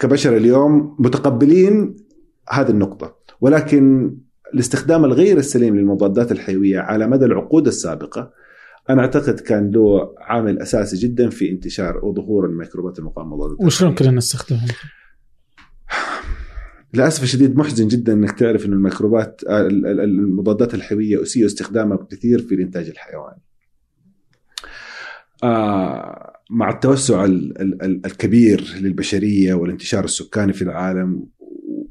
كبشر 0.00 0.36
اليوم 0.36 0.96
متقبلين 0.98 1.96
هذه 2.50 2.70
النقطة. 2.70 3.16
ولكن 3.40 4.16
الاستخدام 4.54 5.04
الغير 5.04 5.38
السليم 5.38 5.76
للمضادات 5.76 6.32
الحيوية 6.32 6.78
على 6.78 7.06
مدى 7.06 7.24
العقود 7.24 7.66
السابقة 7.66 8.32
أنا 8.90 9.02
أعتقد 9.02 9.40
كان 9.40 9.70
له 9.70 10.14
عامل 10.18 10.58
أساسي 10.58 10.96
جدا 10.96 11.30
في 11.30 11.50
انتشار 11.50 12.04
وظهور 12.04 12.46
الميكروبات 12.46 12.98
المقاومة 12.98 13.36
للمضادات 13.36 13.66
وشلون 13.66 13.94
كنا 13.94 14.10
نستخدمها؟ 14.10 14.66
للأسف 16.94 17.22
الشديد 17.22 17.56
محزن 17.56 17.88
جدا 17.88 18.12
إنك 18.12 18.38
تعرف 18.38 18.66
إنه 18.66 18.76
الميكروبات 18.76 19.40
المضادات 19.48 20.74
الحيوية 20.74 21.22
أسيء 21.22 21.46
استخدامها 21.46 21.96
بكثير 21.96 22.38
في 22.38 22.54
الانتاج 22.54 22.88
الحيواني. 22.88 23.42
آه 25.44 26.32
مع 26.50 26.70
التوسع 26.70 27.24
الكبير 27.24 28.74
للبشرية 28.80 29.54
والانتشار 29.54 30.04
السكاني 30.04 30.52
في 30.52 30.62
العالم 30.62 31.26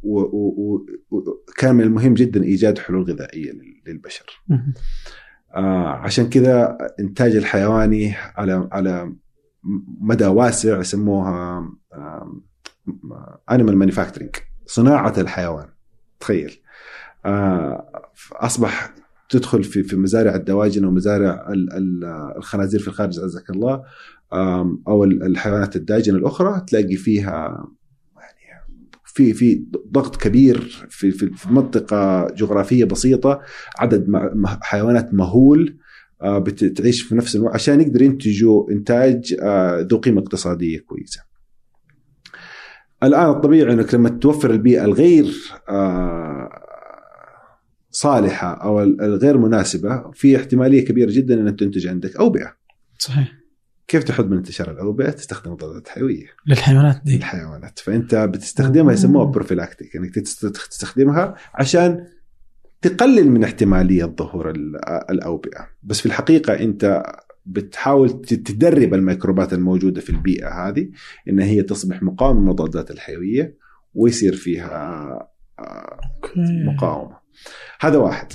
وكان 0.03 1.75
من 1.75 1.81
المهم 1.81 2.13
جدا 2.13 2.43
إيجاد 2.43 2.77
حلول 2.77 3.03
غذائية 3.03 3.51
للبشر. 3.87 4.43
آه 5.55 5.87
عشان 5.87 6.29
كذا 6.29 6.77
إنتاج 6.99 7.35
الحيواني 7.35 8.13
على 8.15 8.69
على 8.71 9.15
مدى 10.01 10.25
واسع 10.25 10.79
يسموها 10.79 11.69
animal 13.51 13.77
manufacturing 13.77 14.35
صناعة 14.67 15.13
الحيوان 15.17 15.65
تخيل 16.19 16.59
آه 17.25 17.91
أصبح 18.31 18.93
تدخل 19.29 19.63
في 19.63 19.83
في 19.83 19.95
مزارع 19.95 20.35
الدواجن 20.35 20.85
ومزارع 20.85 21.53
الخنازير 22.37 22.79
في 22.79 22.87
الخارج 22.87 23.19
عزك 23.19 23.49
الله 23.49 23.83
أو 24.87 25.03
الحيوانات 25.03 25.75
الداجنة 25.75 26.17
الأخرى 26.17 26.65
تلاقي 26.67 26.95
فيها 26.95 27.67
يعني 28.47 28.89
في 29.05 29.33
في 29.33 29.65
ضغط 29.91 30.15
كبير 30.15 30.87
في 30.89 31.11
في 31.11 31.31
منطقة 31.49 32.27
جغرافية 32.27 32.85
بسيطة 32.85 33.41
عدد 33.79 34.07
حيوانات 34.61 35.13
مهول 35.13 35.77
آه، 36.21 36.39
بتعيش 36.39 37.01
في 37.01 37.15
نفس 37.15 37.35
الوقت 37.35 37.53
عشان 37.53 37.81
يقدر 37.81 38.01
ينتجوا 38.01 38.71
إنتاج 38.71 39.35
آه، 39.41 39.87
ذو 39.91 39.97
قيمة 39.97 40.21
اقتصادية 40.21 40.79
كويسة. 40.79 41.26
الآن 43.03 43.29
الطبيعي 43.29 43.73
أنك 43.73 43.93
لما 43.93 44.09
توفر 44.09 44.51
البيئة 44.51 44.85
الغير 44.85 45.33
آه، 45.69 46.49
صالحة 47.91 48.53
أو 48.53 48.83
الغير 48.83 49.37
مناسبة 49.37 50.11
في 50.11 50.37
احتمالية 50.37 50.85
كبيرة 50.85 51.11
جدا 51.11 51.33
انك 51.33 51.59
تنتج 51.59 51.87
عندك 51.87 52.15
اوبئه. 52.15 52.53
صحيح. 52.97 53.33
كيف 53.87 54.03
تحد 54.03 54.29
من 54.29 54.37
انتشار 54.37 54.71
الاوبئه؟ 54.71 55.09
تستخدم 55.09 55.51
مضادات 55.51 55.87
حيوية. 55.87 56.25
للحيوانات 56.47 57.01
دي. 57.05 57.15
للحيوانات، 57.15 57.79
فأنت 57.79 58.15
بتستخدمها 58.15 58.93
يسموها 58.93 59.25
prophylactic 59.25 59.95
أنك 59.95 60.15
تستخدمها 60.15 61.35
عشان 61.53 62.07
تقلل 62.81 63.31
من 63.31 63.43
احتمالية 63.43 64.05
ظهور 64.05 64.49
الاوبئه، 65.09 65.67
بس 65.83 65.99
في 65.99 66.05
الحقيقة 66.05 66.53
أنت 66.53 67.03
بتحاول 67.47 68.21
تدرب 68.21 68.93
الميكروبات 68.93 69.53
الموجودة 69.53 70.01
في 70.01 70.09
البيئة 70.09 70.67
هذه 70.67 70.89
إن 71.29 71.39
هي 71.39 71.63
تصبح 71.63 72.03
مقاومة 72.03 72.39
للمضادات 72.39 72.91
الحيوية 72.91 73.57
ويصير 73.93 74.35
فيها 74.35 75.29
مقاومة. 76.37 77.17
هذا 77.79 77.97
واحد. 77.97 78.27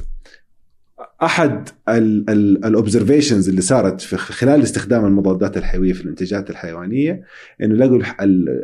أحد 1.23 1.69
ال 1.89 2.01
observations 2.01 3.49
اللي 3.49 3.61
صارت 3.61 4.01
في 4.01 4.17
خلال 4.17 4.63
استخدام 4.63 5.05
المضادات 5.05 5.57
الحيوية 5.57 5.93
في 5.93 6.01
الانتاجات 6.01 6.51
الحيوانية 6.51 7.23
إنه 7.63 7.75
لقوا 7.75 8.03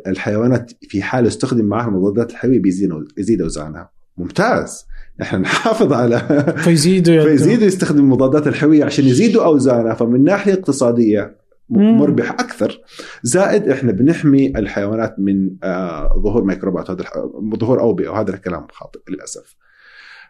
الحيوانات 0.06 0.72
في 0.82 1.02
حال 1.02 1.26
استخدم 1.26 1.64
معها 1.64 1.88
المضادات 1.88 2.30
الحيوية 2.30 2.62
بيزيد 2.62 3.42
أوزانها. 3.42 3.90
ممتاز. 4.16 4.86
إحنا 5.22 5.38
نحافظ 5.38 5.92
على 5.92 6.18
فيزيدوا 6.64 7.22
فيزيدوا 7.22 7.66
يستخدموا 7.66 8.04
المضادات 8.04 8.46
الحيوية 8.46 8.84
عشان 8.84 9.04
يزيدوا 9.04 9.44
أوزانها 9.44 9.94
فمن 9.94 10.24
ناحية 10.24 10.52
اقتصادية 10.52 11.36
مربح 11.70 12.30
أكثر. 12.30 12.80
زائد 13.22 13.68
إحنا 13.68 13.92
بنحمي 13.92 14.52
الحيوانات 14.56 15.14
من 15.18 15.50
آه 15.62 16.20
ظهور 16.24 16.44
ميكروبات 16.44 16.90
هذا 16.90 17.04
ظهور 17.60 17.80
أوبئة 17.80 18.08
وهذا 18.08 18.34
الكلام 18.34 18.66
خاطئ 18.72 19.00
للأسف. 19.10 19.56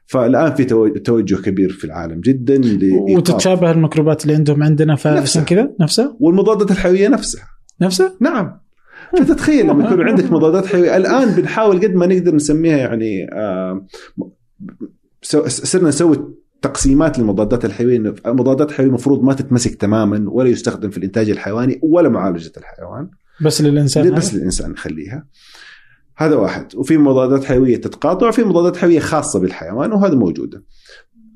فالآن 0.07 0.55
في 0.55 0.65
توجه 1.05 1.37
كبير 1.37 1.71
في 1.71 1.85
العالم 1.85 2.21
جدا 2.21 2.61
وتتشابه 2.93 3.71
الميكروبات 3.71 4.23
اللي 4.23 4.35
عندهم 4.35 4.63
عندنا 4.63 4.97
فعشان 4.97 5.45
كذا؟ 5.45 5.71
نفسها؟ 5.81 6.17
والمضادات 6.21 6.71
الحيوية 6.71 7.09
نفسها. 7.09 7.45
نفسها؟ 7.81 8.13
نعم. 8.21 8.61
فتتخيل 9.19 9.67
لما 9.67 9.85
يكون 9.85 10.09
عندك 10.09 10.33
مضادات 10.33 10.67
حيوية. 10.67 10.97
الآن 10.97 11.29
بنحاول 11.29 11.81
قد 11.81 11.95
ما 11.95 12.07
نقدر 12.07 12.35
نسميها 12.35 12.77
يعني 12.77 13.31
آه 13.33 13.87
صرنا 15.23 15.89
نسوي 15.89 16.35
تقسيمات 16.63 17.19
للمضادات 17.19 17.65
الحيوية 17.65 17.97
إنه 17.97 18.15
المضادات 18.27 18.71
الحيوية 18.71 18.89
المفروض 18.89 19.23
ما 19.23 19.35
تتمسك 19.35 19.75
تماما 19.75 20.31
ولا 20.31 20.49
يستخدم 20.49 20.91
في 20.91 20.99
الإنتاج 20.99 21.31
الحيواني 21.31 21.81
ولا 21.83 22.09
معالجة 22.09 22.53
الحيوان. 22.57 23.11
بس 23.45 23.61
للإنسان 23.61 24.15
بس 24.15 24.35
للإنسان 24.35 24.71
نخليها. 24.71 25.27
هذا 26.17 26.37
واحد. 26.37 26.75
وفي 26.75 26.99
مضادات 26.99 27.45
حيوية 27.45 27.77
تتقاطع 27.77 28.29
وفي 28.29 28.43
مضادات 28.43 28.77
حيوية 28.77 29.01
خاصة 29.01 29.41
بالحيوان 29.41 29.93
وهذا 29.93 30.15
موجوده 30.15 30.65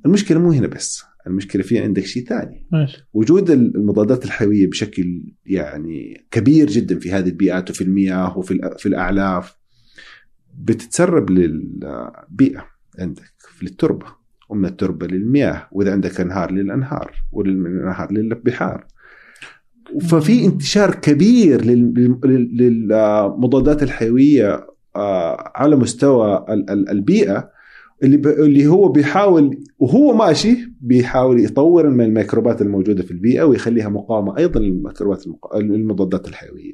المشكلة 0.06 0.38
مو 0.38 0.52
هنا 0.52 0.66
بس 0.66 1.02
المشكلة 1.26 1.62
في 1.62 1.78
عندك 1.78 2.06
شيء 2.06 2.24
ثاني. 2.24 2.66
وجود 3.12 3.50
المضادات 3.50 4.24
الحيوية 4.24 4.66
بشكل 4.66 5.34
يعني 5.46 6.26
كبير 6.30 6.66
جدا 6.66 6.98
في 6.98 7.12
هذه 7.12 7.28
البيئات 7.28 7.70
وفي 7.70 7.84
المياه 7.84 8.38
وفي 8.38 8.74
في 8.78 8.86
الأعلاف 8.86 9.56
بتتسرب 10.54 11.30
للبيئة. 11.30 12.72
عندك 12.98 13.32
في 13.38 13.62
التربة. 13.62 14.06
ومن 14.48 14.64
التربة 14.64 15.06
للمياه 15.06 15.68
وإذا 15.72 15.92
عندك 15.92 16.20
أنهار 16.20 16.52
للأنهار 16.52 17.22
والأنهار 17.32 18.12
للبحار. 18.12 18.86
ففي 20.00 20.44
انتشار 20.44 20.94
كبير 20.94 21.64
للمضادات 22.54 23.82
الحيوية 23.82 24.66
آه، 24.96 25.52
على 25.54 25.76
مستوى 25.76 26.44
البيئة 26.70 27.50
اللي 28.02 28.16
اللي 28.16 28.66
هو 28.66 28.88
بيحاول 28.88 29.64
وهو 29.78 30.14
ماشي 30.14 30.72
بيحاول 30.80 31.44
يطور 31.44 31.90
من 31.90 32.04
الميكروبات 32.04 32.62
الموجودة 32.62 33.02
في 33.02 33.10
البيئة 33.10 33.42
ويخليها 33.42 33.88
مقاومة 33.88 34.38
أيضا 34.38 34.60
للميكروبات 34.60 35.24
المضادات 35.54 36.28
الحيوية. 36.28 36.72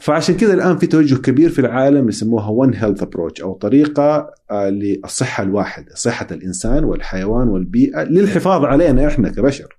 فعشان 0.00 0.36
كذا 0.36 0.54
الآن 0.54 0.78
في 0.78 0.86
توجه 0.86 1.14
كبير 1.14 1.50
في 1.50 1.58
العالم 1.58 2.08
يسموها 2.08 2.48
ون 2.48 2.74
هيلث 2.74 3.02
ابروتش 3.02 3.42
أو 3.42 3.52
طريقة 3.52 4.30
آه، 4.50 4.68
للصحة 4.70 5.42
الواحدة، 5.42 5.94
صحة 5.94 6.26
الإنسان 6.30 6.84
والحيوان 6.84 7.48
والبيئة 7.48 8.02
للحفاظ 8.02 8.64
علينا 8.64 9.06
إحنا 9.06 9.28
كبشر. 9.28 9.78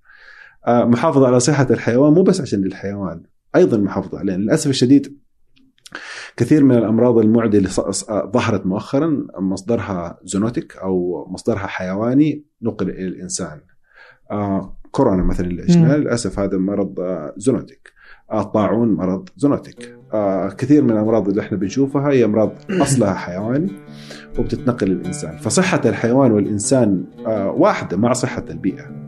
آه، 0.67 0.85
محافظة 0.85 1.27
على 1.27 1.39
صحة 1.39 1.67
الحيوان 1.69 2.13
مو 2.13 2.23
بس 2.23 2.41
عشان 2.41 2.63
الحيوان، 2.63 3.23
أيضا 3.55 3.77
محافظة 3.77 4.19
علينا، 4.19 4.37
للأسف 4.37 4.69
الشديد 4.69 5.17
كثير 6.37 6.63
من 6.63 6.75
الأمراض 6.77 7.17
المعديه 7.17 7.57
اللي 7.57 7.69
ظهرت 8.33 8.65
مؤخرا 8.65 9.27
مصدرها 9.39 10.19
zoonotic 10.23 10.77
أو 10.77 11.25
مصدرها 11.29 11.67
حيواني 11.67 12.45
نقل 12.61 12.89
إلى 12.89 13.07
الإنسان. 13.07 13.61
آه 14.31 14.77
كورونا 14.91 15.23
مثلا 15.23 15.47
اللي 15.47 15.63
عشناه 15.63 15.97
للأسف 15.97 16.39
هذا 16.39 16.57
مرض 16.57 16.99
آه 16.99 17.33
zoonotic. 17.37 17.98
الطاعون 18.33 18.93
مرض 18.93 19.29
zoonotic. 19.37 19.95
آه 20.13 20.49
كثير 20.49 20.83
من 20.83 20.91
الأمراض 20.91 21.29
اللي 21.29 21.41
إحنا 21.41 21.57
بنشوفها 21.57 22.09
هي 22.09 22.25
أمراض 22.25 22.51
أصلها 22.71 23.13
حيواني 23.13 23.71
وبتتنقل 24.39 24.87
للإنسان. 24.87 25.37
فصحة 25.37 25.81
الحيوان 25.85 26.31
والإنسان 26.31 27.03
آه 27.27 27.51
واحدة 27.51 27.97
مع 27.97 28.13
صحة 28.13 28.45
البيئة. 28.49 28.99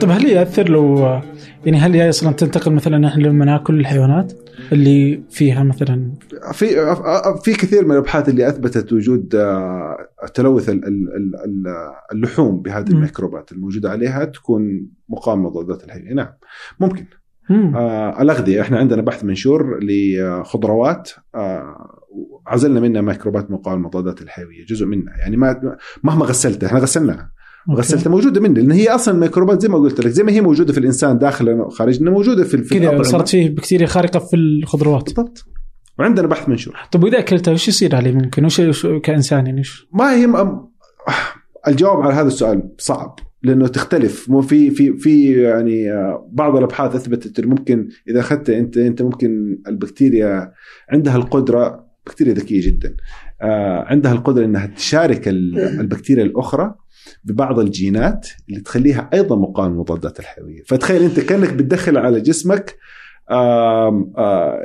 طيب 0.00 0.10
هل 0.10 0.26
يأثر 0.26 0.68
لو 0.68 1.20
يعني 1.64 1.78
هل 1.78 1.92
هي 1.94 2.08
أصلا 2.08 2.32
تنتقل 2.32 2.72
مثلا 2.72 3.08
إحنا 3.08 3.22
لما 3.22 3.44
ناكل 3.44 3.80
الحيوانات 3.80 4.32
اللي 4.72 5.22
فيها 5.30 5.62
مثلا؟ 5.62 6.12
في 6.52 6.66
في 7.44 7.52
كثير 7.52 7.84
من 7.84 7.92
الأبحاث 7.92 8.28
اللي 8.28 8.48
أثبتت 8.48 8.92
وجود 8.92 9.34
آه، 9.34 9.96
تلوث 10.34 10.70
اللحوم 12.12 12.62
بهذه 12.62 12.88
الميكروبات 12.88 13.52
الموجودة 13.52 13.90
عليها 13.90 14.24
تكون 14.24 14.90
مقاومة 15.08 15.48
مضادات 15.50 15.84
الحيويه 15.84 16.14
نعم 16.14 16.32
ممكن. 16.80 17.04
آه 17.50 18.22
الأغذية 18.22 18.60
إحنا 18.60 18.78
عندنا 18.78 19.02
بحث 19.02 19.24
منشور 19.24 19.78
لخضروات 19.82 21.10
آه 21.34 21.98
عزلنا 22.46 22.80
منها 22.80 23.00
ميكروبات 23.00 23.50
مقاومة 23.50 23.88
مضادات 23.88 24.22
الحيوية 24.22 24.64
جزء 24.68 24.86
منها. 24.86 25.16
يعني 25.16 25.36
ما 25.36 25.76
مهما 26.02 26.24
غسلتها 26.24 26.66
إحنا 26.66 26.78
غسلناها. 26.78 27.32
غسلتها 27.70 28.10
موجودة 28.10 28.40
منه 28.40 28.54
لأن 28.54 28.70
هي 28.70 28.88
أصلا 28.88 29.14
الميكروبات 29.14 29.62
زي 29.62 29.68
ما 29.68 29.78
قلت 29.78 30.00
لك 30.00 30.08
زي 30.08 30.22
ما 30.22 30.32
هي 30.32 30.40
موجودة 30.40 30.72
في 30.72 30.78
الإنسان 30.78 31.18
داخلنا 31.18 31.64
وخارجنا 31.64 32.10
موجودة 32.10 32.44
في 32.44 32.58
في 32.58 32.78
كذا 32.78 33.02
صارت 33.02 33.28
فيه 33.28 33.50
بكتيريا 33.50 33.86
خارقة 33.86 34.18
في 34.18 34.36
الخضروات. 34.36 35.04
بالضبط. 35.04 35.44
وعندنا 35.98 36.26
بحث 36.26 36.48
منشور 36.48 36.76
طيب 36.92 37.04
وإذا 37.04 37.18
أكلتها 37.18 37.52
وش 37.52 37.68
يصير 37.68 37.96
عليه 37.96 38.12
ممكن؟ 38.12 38.44
وش 38.44 38.86
كإنسان 38.86 39.46
يعني 39.46 39.60
وش؟ 39.60 39.86
ما 39.92 40.14
هي 40.14 40.26
م... 40.26 40.66
الجواب 41.68 42.00
على 42.00 42.14
هذا 42.14 42.26
السؤال 42.26 42.70
صعب 42.78 43.18
لأنه 43.42 43.66
تختلف. 43.66 44.30
مو 44.30 44.40
في 44.40 44.70
في 44.70 44.96
في 44.96 45.42
يعني 45.42 45.92
آه، 45.92 46.28
بعض 46.32 46.56
الأبحاث 46.56 46.94
أثبتت 46.94 47.38
إنه 47.38 47.48
ممكن 47.48 47.88
إذا 48.08 48.20
أخذت 48.20 48.50
انت 48.50 48.76
أنت 48.76 49.02
ممكن 49.02 49.58
البكتيريا 49.66 50.52
عندها 50.90 51.16
القدرة 51.16 51.86
بكتيريا 52.06 52.34
ذكية 52.34 52.66
جدا 52.66 52.96
آه، 53.42 53.84
عندها 53.86 54.12
القدرة 54.12 54.44
إنها 54.44 54.66
تشارك 54.66 55.28
البكتيريا 55.82 56.32
أخرى 56.36 56.74
ببعض 57.24 57.58
الجينات 57.58 58.28
اللي 58.48 58.60
تخليها 58.60 59.10
أيضا 59.14 59.36
مقاومة 59.36 59.70
للمضادات 59.70 60.20
الحيوية. 60.20 60.62
فتخيل 60.66 61.02
أنت 61.02 61.20
كأنك 61.20 61.52
بتدخل 61.52 61.98
على 61.98 62.20
جسمك 62.20 62.76
آم 63.30 64.12
آم 64.18 64.58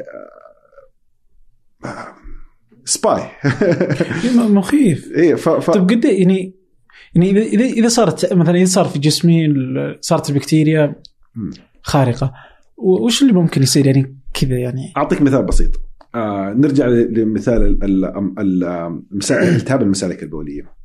سباي. 2.85 3.23
مخيف. 4.59 5.11
إيه 5.15 5.35
ف... 5.35 5.49
ف... 5.49 5.71
طيب 5.71 5.89
قد 5.89 6.05
إيه 6.05 6.21
يعني 6.21 6.55
يعني 7.15 7.31
إذا 7.31 7.41
إذا 7.41 7.65
إذا 7.65 7.87
صارت 7.87 8.33
مثلا 8.33 8.55
إذا 8.55 8.65
صار 8.65 8.85
في 8.85 8.99
جسمي 8.99 9.47
صارت 10.01 10.29
البكتيريا 10.29 10.95
خارقة 11.81 12.33
وش 12.77 13.21
اللي 13.21 13.33
ممكن 13.33 13.63
يصير؟ 13.63 13.85
يعني 13.85 14.17
كذا 14.33 14.57
يعني. 14.57 14.93
أعطيك 14.97 15.21
مثال 15.21 15.45
بسيط. 15.45 15.71
آه 16.15 16.53
نرجع 16.57 16.87
لمثال 16.87 17.79
التهاب 19.31 19.81
المسالك 19.81 20.23
البولية. 20.23 20.76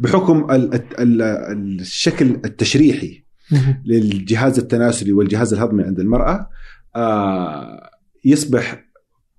بحكم 0.00 0.46
الشكل 1.00 2.26
التشريحي 2.44 3.24
للجهاز 3.84 4.58
التناسلي 4.58 5.12
والجهاز 5.12 5.52
الهضمي 5.54 5.82
عند 5.82 6.00
المرأة 6.00 6.48
آه، 6.96 7.90
يصبح 8.24 8.84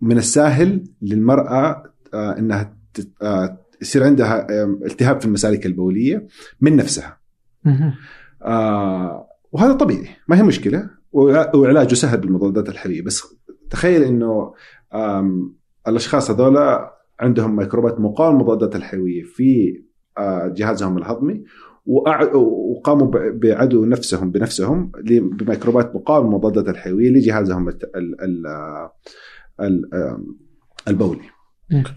من 0.02 0.18
السهل 0.18 0.84
للمرأة 1.02 1.84
آه، 2.14 2.38
إنها 2.38 2.78
آه، 3.22 3.58
يصير 3.82 4.04
عندها 4.04 4.48
التهاب 4.86 5.20
في 5.20 5.26
المسالك 5.26 5.66
البولية 5.66 6.28
من 6.62 6.76
نفسها. 6.76 7.20
وهذا 9.52 9.74
طبيعي 9.74 10.08
ما 10.28 10.38
هي 10.38 10.44
مشكلة. 10.44 10.90
وعلاجه 11.54 11.94
سهل 11.94 12.18
بالمضادات 12.18 12.70
الحيويه 12.70 13.02
بس 13.02 13.24
تخيل 13.70 14.04
إنه 14.04 14.54
الأشخاص 15.88 16.32
هذولا 16.32 16.94
عندهم 17.20 17.56
ميكروبات 17.56 18.00
مقاومة 18.00 18.38
للمضادات 18.38 18.76
الحيوية 18.76 19.24
في 19.24 19.82
جهازهم 20.56 20.98
الهضمي 20.98 21.44
وقاموا 21.86 23.12
بعدو 23.34 23.86
نفسهم 23.86 24.32
بنفسهم 24.32 24.92
بميكروبات 25.10 25.96
مقاومة 25.96 26.28
للمضادات 26.30 26.70
الحيوية 26.70 27.10
لجهازهم 27.10 27.70
البولي. 30.88 31.30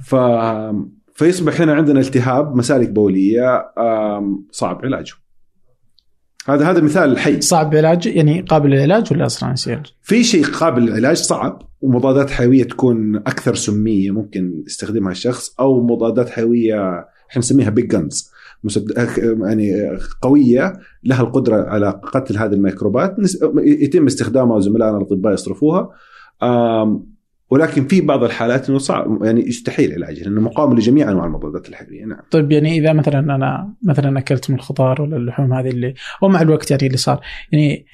ف 0.05 0.17
فيصبح 1.15 1.61
هنا 1.61 1.75
عندنا 1.75 2.01
التهاب 2.01 2.57
مسالك 2.57 2.89
بولية 2.91 3.65
صعب 4.51 4.81
علاجه. 4.85 5.13
هذا 6.49 6.71
هذا 6.71 6.81
مثال 6.81 7.19
حي 7.19 7.41
صعب 7.41 7.75
علاج 7.75 8.07
يعني 8.07 8.41
قابل 8.41 8.71
للعلاج 8.71 9.13
ولا 9.13 9.27
أصلا 9.27 9.53
يصير؟ 9.53 9.97
في 10.03 10.25
شيء 10.25 10.45
قابل 10.45 10.83
للعلاج 10.83 11.17
صعب 11.17 11.63
ومضادات 11.81 12.31
حيوية 12.31 12.65
تكون 12.65 13.17
أكثر 13.17 13.55
سمية 13.55 14.11
ممكن 14.11 14.63
يستخدمها 14.67 15.13
الشخص 15.13 15.55
أو 15.61 15.87
مضادات 15.87 16.31
حيوية 16.31 17.07
إحنا 17.33 17.39
نسميها 17.39 17.71
بيج 17.71 17.87
جنز 17.87 18.33
يعني 19.43 19.99
قوية 20.23 20.73
لها 21.05 21.23
القدرة 21.23 21.69
على 21.69 22.01
قتل 22.03 22.37
هذه 22.37 22.53
الميكروبات. 22.53 23.17
يتم 23.65 24.07
استخدامها 24.07 24.57
وزملائنا 24.57 24.97
الأطباء 24.97 25.33
يصرفوها. 25.33 25.91
ولكن 27.51 27.87
في 27.87 28.01
بعض 28.01 28.25
الحالات 28.25 28.69
إنه 28.69 28.79
صعب 28.79 29.25
يعني 29.25 29.49
يستحيل 29.49 29.93
علاجها 29.93 30.25
لأنه 30.25 30.41
مقاوم 30.41 30.75
لجميع 30.77 31.11
أنواع 31.11 31.27
المضادات 31.27 31.69
الحيوية. 31.69 32.05
نعم. 32.05 32.21
طيب 32.31 32.53
يعني 32.53 32.79
إذا 32.79 32.93
مثلا 32.93 33.19
أنا 33.19 33.75
مثلا 33.83 34.19
أكلت 34.19 34.51
من 34.51 34.57
الخضار 34.57 35.03
ولا 35.03 35.17
اللحوم 35.17 35.53
هذه 35.53 35.69
اللي 35.69 35.95
ومع 36.23 36.43
الوقت 36.43 36.71
يعني 36.71 36.87
اللي 36.87 36.97
صار. 36.97 37.21
يعني 37.53 37.87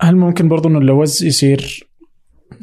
هل 0.00 0.16
ممكن 0.16 0.48
برضو 0.48 0.68
إنه 0.68 0.78
اللوز 0.78 1.24
يصير 1.24 1.89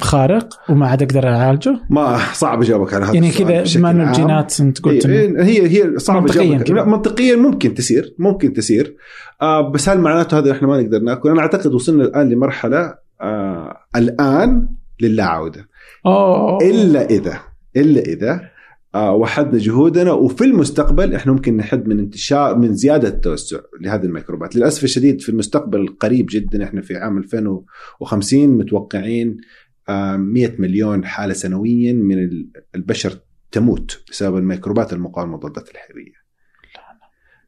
خارق 0.01 0.59
وما 0.69 0.88
عاد 0.88 1.03
أقدر 1.03 1.27
أعالجه؟ 1.27 1.79
ما 1.89 2.17
صعب 2.33 2.61
اجاوبك 2.61 2.93
على 2.93 3.05
هذا 3.05 3.13
يعني 3.13 3.31
كذا 3.31 3.63
بما 3.75 3.91
انه 3.91 4.09
الجينات 4.09 4.59
أنت 4.61 4.81
قلت 4.81 5.07
هي 5.07 5.43
هي, 5.43 5.67
هي 5.67 5.99
صعب 5.99 6.21
منطقيا 6.21 6.83
منطقيا 6.83 7.35
ممكن 7.35 7.73
تسير 7.73 8.15
ممكن 8.19 8.53
تسير 8.53 8.95
آه 9.41 9.71
بس 9.71 9.89
هل 9.89 9.99
معناته 9.99 10.38
هذا 10.38 10.51
إحنا 10.51 10.67
ما 10.67 10.81
نقدر 10.81 10.99
نأكل؟ 10.99 11.29
أنا 11.29 11.39
أعتقد 11.41 11.73
وصلنا 11.73 12.03
الآن 12.03 12.29
لمرحلة 12.29 12.95
آه 13.21 13.77
الآن 13.95 14.67
للا 15.01 15.23
عوده 15.23 15.69
أوه. 16.05 16.57
إلا 16.61 17.05
إذا 17.05 17.39
إلا 17.75 18.01
إذا 18.01 18.41
آه 18.95 19.13
وحدنا 19.15 19.57
جهودنا 19.57 20.11
وفي 20.11 20.43
المستقبل 20.43 21.13
إحنا 21.13 21.33
ممكن 21.33 21.57
نحد 21.57 21.88
من 21.88 21.99
انتشار 21.99 22.57
من 22.57 22.73
زيادة 22.73 23.07
التوسع 23.07 23.57
لهذه 23.81 24.03
الميكروبات، 24.03 24.55
للأسف 24.55 24.83
الشديد 24.83 25.21
في 25.21 25.29
المستقبل 25.29 25.79
القريب 25.79 26.25
جدا 26.29 26.63
إحنا 26.63 26.81
في 26.81 26.95
عام 26.95 27.17
2050 27.17 28.49
متوقعين 28.49 29.38
100 29.89 30.51
مليون 30.59 31.05
حالة 31.05 31.33
سنويا 31.33 31.93
من 31.93 32.29
البشر 32.75 33.19
تموت 33.51 34.03
بسبب 34.11 34.38
الميكروبات 34.38 34.93
المقاومة 34.93 35.31
للمضادات 35.31 35.69
الحيويه. 35.71 36.27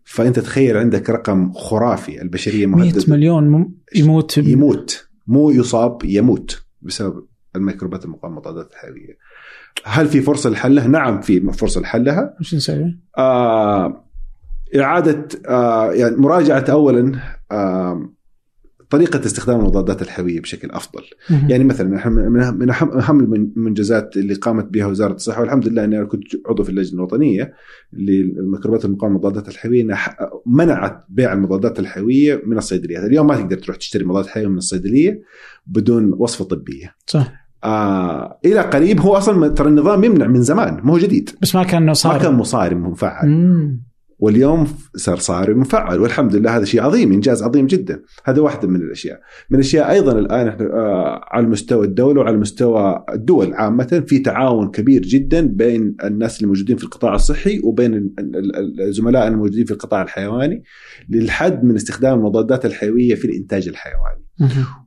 فأنت 0.03 0.39
تخيل 0.39 0.77
عندك 0.77 1.09
رقم 1.09 1.53
خرافي 1.53 2.21
البشرية 2.21 2.65
مهددة 2.65 3.03
100 3.07 3.17
مليون 3.17 3.73
يموت 3.95 4.37
يموت 4.37 5.07
مو 5.27 5.49
يصاب 5.49 6.05
يموت 6.05 6.63
بسبب 6.81 7.25
الميكروبات 7.55 8.05
المقاومة 8.05 8.35
للمضادات 8.35 8.71
الحيويه. 8.71 9.17
هل 9.83 10.07
في 10.07 10.21
فرصة 10.21 10.49
لحلها؟ 10.49 10.87
نعم 10.87 11.21
في 11.21 11.51
فرصة 11.51 11.81
لحلها. 11.81 12.35
وش 12.39 12.55
نسوي؟ 12.55 12.99
آه 13.17 14.05
إعادة 14.75 15.27
آه 15.47 15.93
يعني 15.93 16.15
مراجعة 16.15 16.65
اولا 16.69 17.19
آه 17.51 18.09
طريقة 18.89 19.25
استخدام 19.25 19.59
المضادات 19.59 20.01
الحيوية 20.01 20.41
بشكل 20.41 20.71
أفضل. 20.71 21.01
يعني 21.47 21.63
مثلا 21.63 22.09
من 22.51 22.69
أهم 22.69 23.33
المنجزات 23.33 24.17
اللي 24.17 24.33
قامت 24.33 24.65
بها 24.65 24.85
وزارة 24.85 25.13
الصحة 25.13 25.41
والحمد 25.41 25.67
لله 25.67 25.83
أني 25.83 25.97
أنا 25.97 26.05
كنت 26.05 26.23
عضو 26.47 26.63
في 26.63 26.69
اللجنة 26.69 26.97
الوطنية 26.99 27.53
للميكروبات 27.93 28.85
المقاومة 28.85 29.15
للمضادات 29.15 29.47
الحيوية 29.47 29.81
إنها 29.81 30.15
منعت 30.45 31.05
بيع 31.09 31.33
المضادات 31.33 31.79
الحيوية 31.79 32.41
من 32.45 32.57
الصيدليات. 32.57 33.03
اليوم 33.03 33.27
ما 33.27 33.35
تقدر 33.35 33.57
تروح 33.57 33.77
تشتري 33.77 34.05
مضادات 34.05 34.29
حيويه 34.29 34.47
من 34.47 34.57
الصيدلية 34.57 35.21
بدون 35.67 36.13
وصفة 36.17 36.45
طبية. 36.45 36.95
صح. 37.07 37.49
آه 37.63 38.39
إلى 38.45 38.61
قريب 38.61 38.99
هو 38.99 39.17
أصلا 39.17 39.47
ترى 39.47 39.69
النظام 39.69 40.03
يمنع 40.03 40.27
من 40.27 40.41
زمان 40.41 40.79
مو 40.83 40.97
جديد. 40.97 41.29
بس 41.41 41.55
ما 41.55 41.63
كان 41.63 41.93
صارم. 41.93 42.15
ما 42.15 42.23
كان 42.23 42.33
مصارم 42.33 42.89
مفعل. 42.89 43.27
واليوم 44.19 44.67
صار 44.95 45.17
صار 45.17 45.55
مفعل 45.55 45.99
والحمد 45.99 46.35
لله 46.35 46.57
هذا 46.57 46.65
شيء 46.65 46.81
عظيم 46.81 47.11
إنجاز 47.11 47.43
عظيم 47.43 47.67
جدا. 47.67 48.01
هذا 48.25 48.41
واحدة 48.41 48.67
من 48.67 48.75
الأشياء. 48.75 49.19
من 49.49 49.59
الأشياء 49.59 49.91
أيضا 49.91 50.11
الآن 50.11 50.47
إحنا 50.47 50.65
آه، 50.65 51.21
على 51.23 51.47
مستوى 51.47 51.85
الدولة 51.85 52.21
وعلى 52.21 52.37
مستوى 52.37 53.05
الدول 53.13 53.53
عامة 53.53 54.03
في 54.07 54.19
تعاون 54.19 54.71
كبير 54.71 55.01
جدا 55.01 55.41
بين 55.41 55.95
الناس 56.03 56.37
اللي 56.37 56.47
موجودين 56.47 56.77
في 56.77 56.83
القطاع 56.83 57.15
الصحي 57.15 57.59
وبين 57.63 58.13
الزملاء 58.79 59.27
الموجودين 59.27 59.65
في 59.65 59.71
القطاع 59.71 60.01
الحيواني 60.01 60.63
للحد 61.09 61.63
من 61.63 61.75
استخدام 61.75 62.17
المضادات 62.17 62.65
الحيوية 62.65 63.15
في 63.15 63.25
الإنتاج 63.25 63.67
الحيواني. 63.67 64.25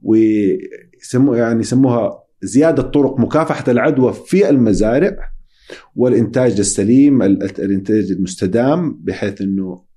ويسموها 0.02 1.38
يعني 1.38 1.60
يسموها 1.60 2.22
زيادة 2.42 2.82
طرق 2.82 3.20
مكافحة 3.20 3.72
العدوى 3.72 4.12
في 4.12 4.48
المزارع 4.50 5.31
والإنتاج 5.96 6.58
السليم 6.58 7.22
الإنتاج 7.22 8.10
المستدام 8.10 9.00
بحيث 9.02 9.40
إنه 9.40 9.92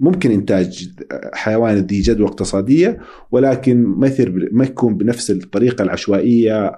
ممكن 0.00 0.30
إنتاج 0.30 0.88
حيوان 1.34 1.74
ذي 1.76 2.00
جدوى 2.00 2.26
اقتصادية 2.26 2.98
ولكن 3.30 3.82
ما 3.82 4.10
ما 4.52 4.64
يكون 4.64 4.96
بنفس 4.96 5.30
الطريقة 5.30 5.82
العشوائية 5.82 6.72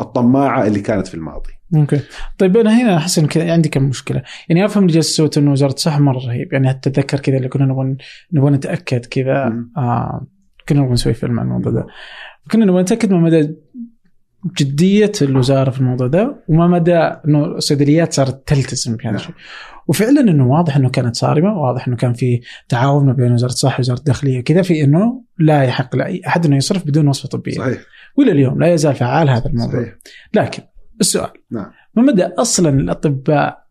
الطماعة 0.00 0.66
اللي 0.66 0.80
كانت 0.80 1.06
في 1.06 1.14
الماضي. 1.14 1.50
أوكي. 1.76 2.00
طيب 2.38 2.56
أنا 2.56 2.82
هنا 2.82 2.96
أحس 2.96 3.18
إن 3.18 3.28
عندي 3.36 3.68
كم 3.68 3.82
مشكلة. 3.82 4.22
يعني 4.48 4.64
أفهم 4.64 4.82
اللي 4.82 4.94
جالس 4.94 5.16
سويته 5.16 5.38
إنه 5.38 5.52
وزارة 5.52 5.72
الصحة 5.72 6.00
مرة 6.00 6.18
رهيب. 6.18 6.52
يعني 6.52 6.70
أتذكر 6.70 7.20
كذا 7.20 7.36
اللي 7.36 7.48
كنا 7.48 7.66
نبغى 7.66 7.96
نبغى 8.32 8.50
نتأكد 8.50 9.06
كذا. 9.06 9.66
آه 9.76 10.26
كنا 10.68 10.80
نبغى 10.80 10.92
نسوي 10.92 11.14
فيلم 11.14 11.40
عن 11.40 11.46
الموضوع 11.46 11.72
ده. 11.72 11.86
كنا 12.50 12.64
نبغى 12.64 12.82
نتأكد 12.82 13.12
ما 13.12 13.20
مدى 13.20 13.56
جدية 14.58 15.12
الوزاره 15.22 15.70
في 15.70 15.80
الموضوع 15.80 16.06
ده 16.06 16.44
وما 16.48 16.66
مدى 16.66 16.96
إنه 16.96 17.44
الصيدليات 17.44 18.12
صارت 18.12 18.48
تلتزم 18.48 18.96
بهذا 18.96 19.16
الشيء. 19.16 19.34
وفعلا 19.88 20.20
إنه 20.20 20.48
واضح 20.48 20.76
إنه 20.76 20.90
كانت 20.90 21.16
صارمة 21.16 21.58
واضح 21.58 21.88
إنه 21.88 21.96
كان 21.96 22.12
في 22.12 22.40
تعاون 22.68 23.06
ما 23.06 23.12
بين 23.12 23.32
وزارة 23.32 23.52
الصحة 23.52 23.76
ووزارة 23.78 23.98
الداخلية 23.98 24.40
كذا 24.40 24.62
في 24.62 24.84
إنه 24.84 25.22
لا 25.38 25.62
يحق 25.62 25.96
لأي 25.96 26.22
أحد 26.26 26.46
إنه 26.46 26.56
يصرف 26.56 26.86
بدون 26.86 27.08
وصفة 27.08 27.28
طبية. 27.28 27.52
صحيح. 27.52 27.78
وإلى 28.16 28.32
اليوم 28.32 28.60
لا 28.60 28.74
يزال 28.74 28.94
فعال 28.94 29.30
هذا 29.30 29.46
الموضوع. 29.46 29.82
صحيح. 29.82 29.94
لكن 30.34 30.62
السؤال 31.00 31.30
نعم. 31.50 31.70
ما 31.94 32.02
مدى 32.02 32.24
أصلا 32.24 32.68
الأطباء 32.68 33.66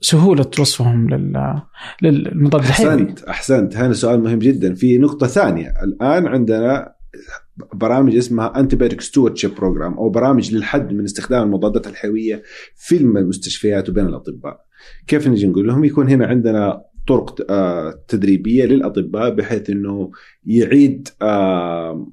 سهولة 0.00 0.50
وصفهم 0.60 1.10
لل 1.10 1.62
للمضاد 2.02 2.62
الحيوي 2.64 2.92
أحسنت 2.92 3.22
أحسنت. 3.22 3.76
هذا 3.76 3.92
سؤال 3.92 4.22
مهم 4.22 4.38
جدا. 4.38 4.74
في 4.74 4.98
نقطة 4.98 5.26
ثانية. 5.26 5.74
الآن 5.82 6.26
عندنا 6.26 6.92
برامج 7.74 8.16
اسمها 8.16 8.60
antibiotic 8.60 9.00
stewardship 9.00 9.54
program 9.54 9.94
أو 9.94 10.08
برامج 10.08 10.54
للحد 10.54 10.92
من 10.92 11.04
استخدام 11.04 11.42
المضادات 11.42 11.86
الحيوية 11.86 12.42
في 12.76 12.96
المستشفيات 12.96 13.88
وبين 13.88 14.06
الأطباء. 14.06 14.60
كيف 15.06 15.28
نجي 15.28 15.46
نقول 15.46 15.66
لهم؟ 15.66 15.84
يكون 15.84 16.08
هنا 16.08 16.26
عندنا 16.26 16.82
طرق 17.06 17.50
آه، 17.50 18.02
تدريبية 18.08 18.64
للأطباء 18.64 19.34
بحيث 19.34 19.70
إنه 19.70 20.10
يعيد 20.44 21.08
آه، 21.22 22.12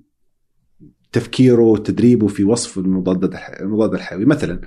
تفكيره 1.11 1.61
وتدريبه 1.61 2.27
في 2.27 2.43
وصف 2.43 2.77
المضادات 2.77 3.31
المضاد 3.61 3.93
الحيوي 3.93 4.25
مثلا 4.25 4.61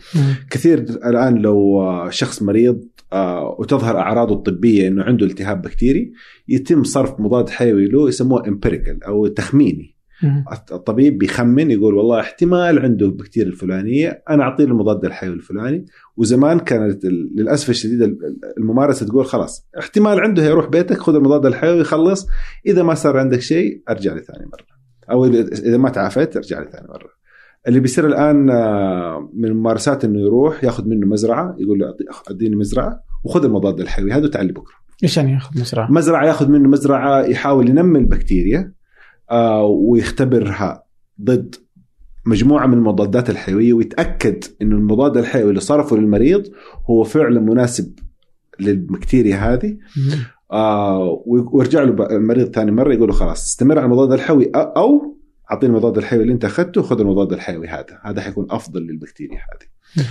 كثير 0.50 0.78
الآن 0.78 1.34
لو 1.34 1.82
شخص 2.10 2.42
مريض 2.42 2.88
آه، 3.12 3.56
وتظهر 3.58 3.98
أعراضه 3.98 4.34
الطبية 4.34 4.88
إنه 4.88 5.02
عنده 5.02 5.26
التهاب 5.26 5.62
بكتيري 5.62 6.12
يتم 6.48 6.84
صرف 6.84 7.20
مضاد 7.20 7.48
حيوي 7.48 7.86
له 7.88 8.08
يسموه 8.08 8.48
امبيريكال 8.48 9.04
أو 9.04 9.26
تخميني 9.26 9.95
الطبيب 10.72 11.18
بيخمن 11.18 11.70
يقول 11.70 11.94
والله 11.94 12.20
احتمال 12.20 12.78
عنده 12.78 13.06
البكتيريا 13.06 13.48
الفلانية 13.48 14.22
أنا 14.30 14.42
أعطيه 14.42 14.64
المضاد 14.64 15.04
الحيوي 15.04 15.34
الفلاني. 15.34 15.84
وزمان 16.16 16.58
كانت 16.58 17.04
للأسف 17.36 17.70
الشديد 17.70 18.16
الممارسة 18.58 19.06
تقول 19.06 19.26
خلاص 19.26 19.68
احتمال 19.78 20.20
عنده 20.20 20.44
يروح 20.44 20.68
بيتك 20.68 20.98
خذ 20.98 21.14
المضاد 21.14 21.46
الحيوي 21.46 21.80
يخلص 21.80 22.26
إذا 22.66 22.82
ما 22.82 22.94
صار 22.94 23.16
عندك 23.16 23.40
شيء 23.40 23.82
أرجع 23.88 24.14
لي 24.14 24.20
ثاني 24.20 24.46
مرة. 24.46 24.76
أو 25.10 25.24
اذا 25.24 25.76
ما 25.76 25.88
تعافيت 25.88 26.36
أرجع 26.36 26.60
لي 26.60 26.68
ثاني 26.72 26.88
مرة. 26.88 27.16
اللي 27.68 27.80
بيصير 27.80 28.06
الآن 28.06 28.50
آه، 28.50 29.30
من 29.34 29.44
الممارسات 29.44 30.04
إنه 30.04 30.20
يروح 30.20 30.64
ياخذ 30.64 30.88
منه 30.88 31.06
مزرعة 31.06 31.56
يقول 31.58 31.78
له 31.78 31.94
أديني 32.30 32.56
مزرعة 32.56 33.00
وخذ 33.24 33.44
المضاد 33.44 33.80
الحيوي. 33.80 34.12
هذا 34.12 34.24
وتعال 34.24 34.52
بكرة. 34.52 34.74
إيش 35.02 35.16
يعني 35.16 35.32
ياخذ 35.32 35.60
مزرعة؟ 35.60 35.92
مزرعة 35.92 36.26
ياخذ 36.26 36.48
منه 36.48 36.68
مزرعة 36.68 37.22
يحاول 37.24 37.68
ينمي 37.68 37.98
البكتيريا. 37.98 38.72
ويختبرها 39.64 40.84
ضد 41.22 41.54
مجموعة 42.26 42.66
من 42.66 42.74
المضادات 42.74 43.30
الحيوية 43.30 43.72
ويتأكد 43.72 44.44
إنه 44.62 44.76
المضاد 44.76 45.16
الحيوي 45.16 45.48
اللي 45.50 45.60
صرفه 45.60 45.96
للمريض 45.96 46.46
هو 46.90 47.04
فعلا 47.04 47.40
مناسب 47.40 47.98
للبكتيريا 48.60 49.36
هذه. 49.36 49.76
آه 50.52 51.22
ويرجع 51.26 51.82
له 51.82 52.16
المريض 52.16 52.54
ثاني 52.54 52.70
مرة 52.70 52.94
يقول 52.94 53.08
له 53.08 53.14
خلاص 53.14 53.44
استمر 53.44 53.78
على 53.78 53.86
المضاد 53.86 54.12
الحيوي 54.12 54.50
أو 54.54 55.16
أعطيني 55.50 55.72
المضاد 55.72 55.98
الحيوي 55.98 56.22
اللي 56.22 56.34
أنت 56.34 56.44
أخذته 56.44 56.82
خذ 56.82 57.00
المضاد 57.00 57.32
الحيوي 57.32 57.68
هذا. 57.68 58.00
هذا 58.02 58.20
حيكون 58.20 58.46
أفضل 58.50 58.82
للبكتيريا 58.82 59.38
هذه. 59.38 60.06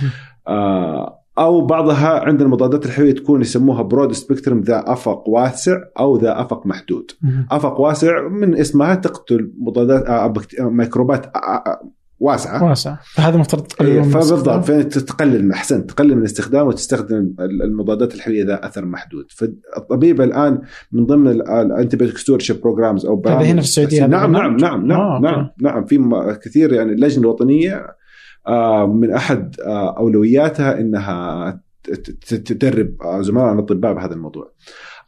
آه 0.48 1.25
أو 1.38 1.66
بعضها 1.66 2.08
عند 2.08 2.42
المضادات 2.42 2.86
الحيوية 2.86 3.14
تكون 3.14 3.40
يسموها 3.40 3.82
broad 3.82 4.12
spectrum 4.12 4.60
ذا 4.60 4.84
أفق 4.86 5.28
واسع 5.28 5.76
أو 5.98 6.16
ذا 6.16 6.40
أفق 6.40 6.66
محدود. 6.66 7.10
أفق 7.50 7.80
واسع 7.80 8.28
من 8.28 8.56
اسمها 8.56 8.94
تقتل 8.94 9.52
مضادات 9.58 10.06
آه، 10.06 10.32
ميكروبات 10.60 11.26
آه، 11.26 11.38
آه، 11.38 11.90
واسعة. 12.20 12.64
واسعه 12.64 12.98
فهذا 13.14 13.34
المفترض 13.34 13.62
تقلل 13.62 13.88
إيه 13.88 14.02
فبالضبط 14.02 14.72
تقلل 14.92 15.52
أحسنت 15.52 15.90
تقلل 15.90 16.14
من 16.14 16.20
الاستخدام 16.20 16.66
وتستخدم 16.66 17.34
المضادات 17.40 18.14
الحيوية 18.14 18.44
ذا 18.44 18.66
أثر 18.66 18.84
محدود. 18.84 19.26
فالطبيب 19.30 20.20
الآن 20.20 20.60
من 20.92 21.06
ضمن 21.06 21.28
ال 21.28 21.36
antibiotic 21.36 22.18
stewardship 22.18 22.60
programs 22.60 23.06
أو 23.06 23.22
هذا 23.26 23.36
هنا 23.36 23.60
في 23.60 23.66
السعودية 23.66 24.06
نعم 24.06 24.32
نعم 24.32 24.56
نعم. 24.56 24.86
نعم 24.86 25.00
آه 25.00 25.20
نعم 25.20 25.48
نعم. 25.60 25.84
في 25.84 26.38
كثير 26.44 26.72
يعني 26.72 26.92
اللجنه 26.92 27.22
الوطنيه 27.22 27.86
من 28.86 29.12
أحد 29.12 29.56
آه، 29.60 29.98
أولوياتها 29.98 30.80
إنها 30.80 31.60
تدرب 32.28 32.96
زملائنا 33.20 33.52
الأطباء 33.52 33.94
بهذا 33.94 34.14
الموضوع. 34.14 34.52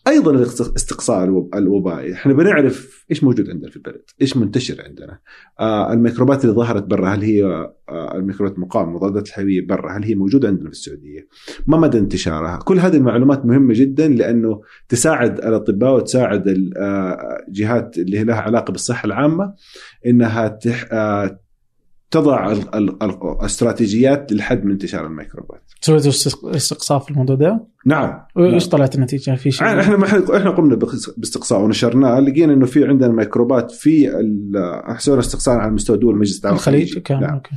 أيضا 0.08 0.30
الاستقصاء 0.30 1.24
الوبائي 1.54 2.12
إحنا 2.12 2.32
بنعرف 2.32 3.04
إيش 3.10 3.24
موجود 3.24 3.50
عندنا 3.50 3.70
في 3.70 3.76
البلد 3.76 4.02
إيش 4.20 4.36
منتشر 4.36 4.82
عندنا. 4.82 5.18
آه 5.60 5.92
الميكروبات 5.92 6.44
اللي 6.44 6.54
ظهرت 6.56 6.84
برا 6.84 7.08
هل 7.08 7.22
هي 7.22 7.44
آه 7.88 8.16
الميكروبات 8.16 8.56
المقاومه 8.56 8.88
المضادات 8.88 9.28
الحيوية 9.28 9.66
برا 9.66 9.98
هل 9.98 10.04
هي 10.04 10.14
موجودة 10.14 10.48
عندنا 10.48 10.70
في 10.70 10.76
السعودية؟ 10.76 11.28
ما 11.66 11.76
مدى 11.76 11.98
انتشارها؟ 11.98 12.58
كل 12.64 12.78
هذه 12.78 12.96
المعلومات 12.96 13.46
مهمة 13.46 13.74
جدا 13.74 14.08
لأنه 14.08 14.60
تساعد 14.88 15.38
الأطباء 15.38 15.94
وتساعد 15.94 16.44
الجهات 16.46 17.98
اللي 17.98 18.24
لها 18.24 18.40
علاقة 18.40 18.70
بالصحة 18.70 19.06
العامة 19.06 19.54
إنها 20.06 20.48
تح... 20.48 20.88
آه 20.92 21.40
تضع 22.10 22.52
الاستراتيجيات 22.52 24.32
للحد 24.32 24.64
من 24.64 24.70
انتشار 24.70 25.06
الميكروبات. 25.06 25.62
سويتوا 25.80 26.10
استقصاء 26.56 26.98
في 26.98 27.10
الموضوع 27.10 27.36
ده؟ 27.36 27.66
نعم. 27.86 28.20
وايش 28.36 28.62
نعم. 28.62 28.70
طلعت 28.70 28.94
النتيجة 28.94 29.34
في 29.34 29.50
شيء؟ 29.50 29.66
إحنا 29.66 30.06
إحنا 30.36 30.50
قمنا 30.50 30.74
باستقصاء 31.16 31.60
ونشرناه 31.60 32.20
لقينا 32.20 32.52
إنه 32.52 32.66
في 32.66 32.84
عندنا 32.84 33.12
ميكروبات 33.12 33.70
في 33.70 34.10
سوينا 34.98 35.20
استقصاء 35.20 35.56
على 35.56 35.72
مستوى 35.72 35.96
دول 35.96 36.16
مجلس 36.16 36.36
التعاون 36.36 36.56
الخليج 36.56 36.98
كان 36.98 37.20
نعم. 37.20 37.34
أوكي. 37.34 37.50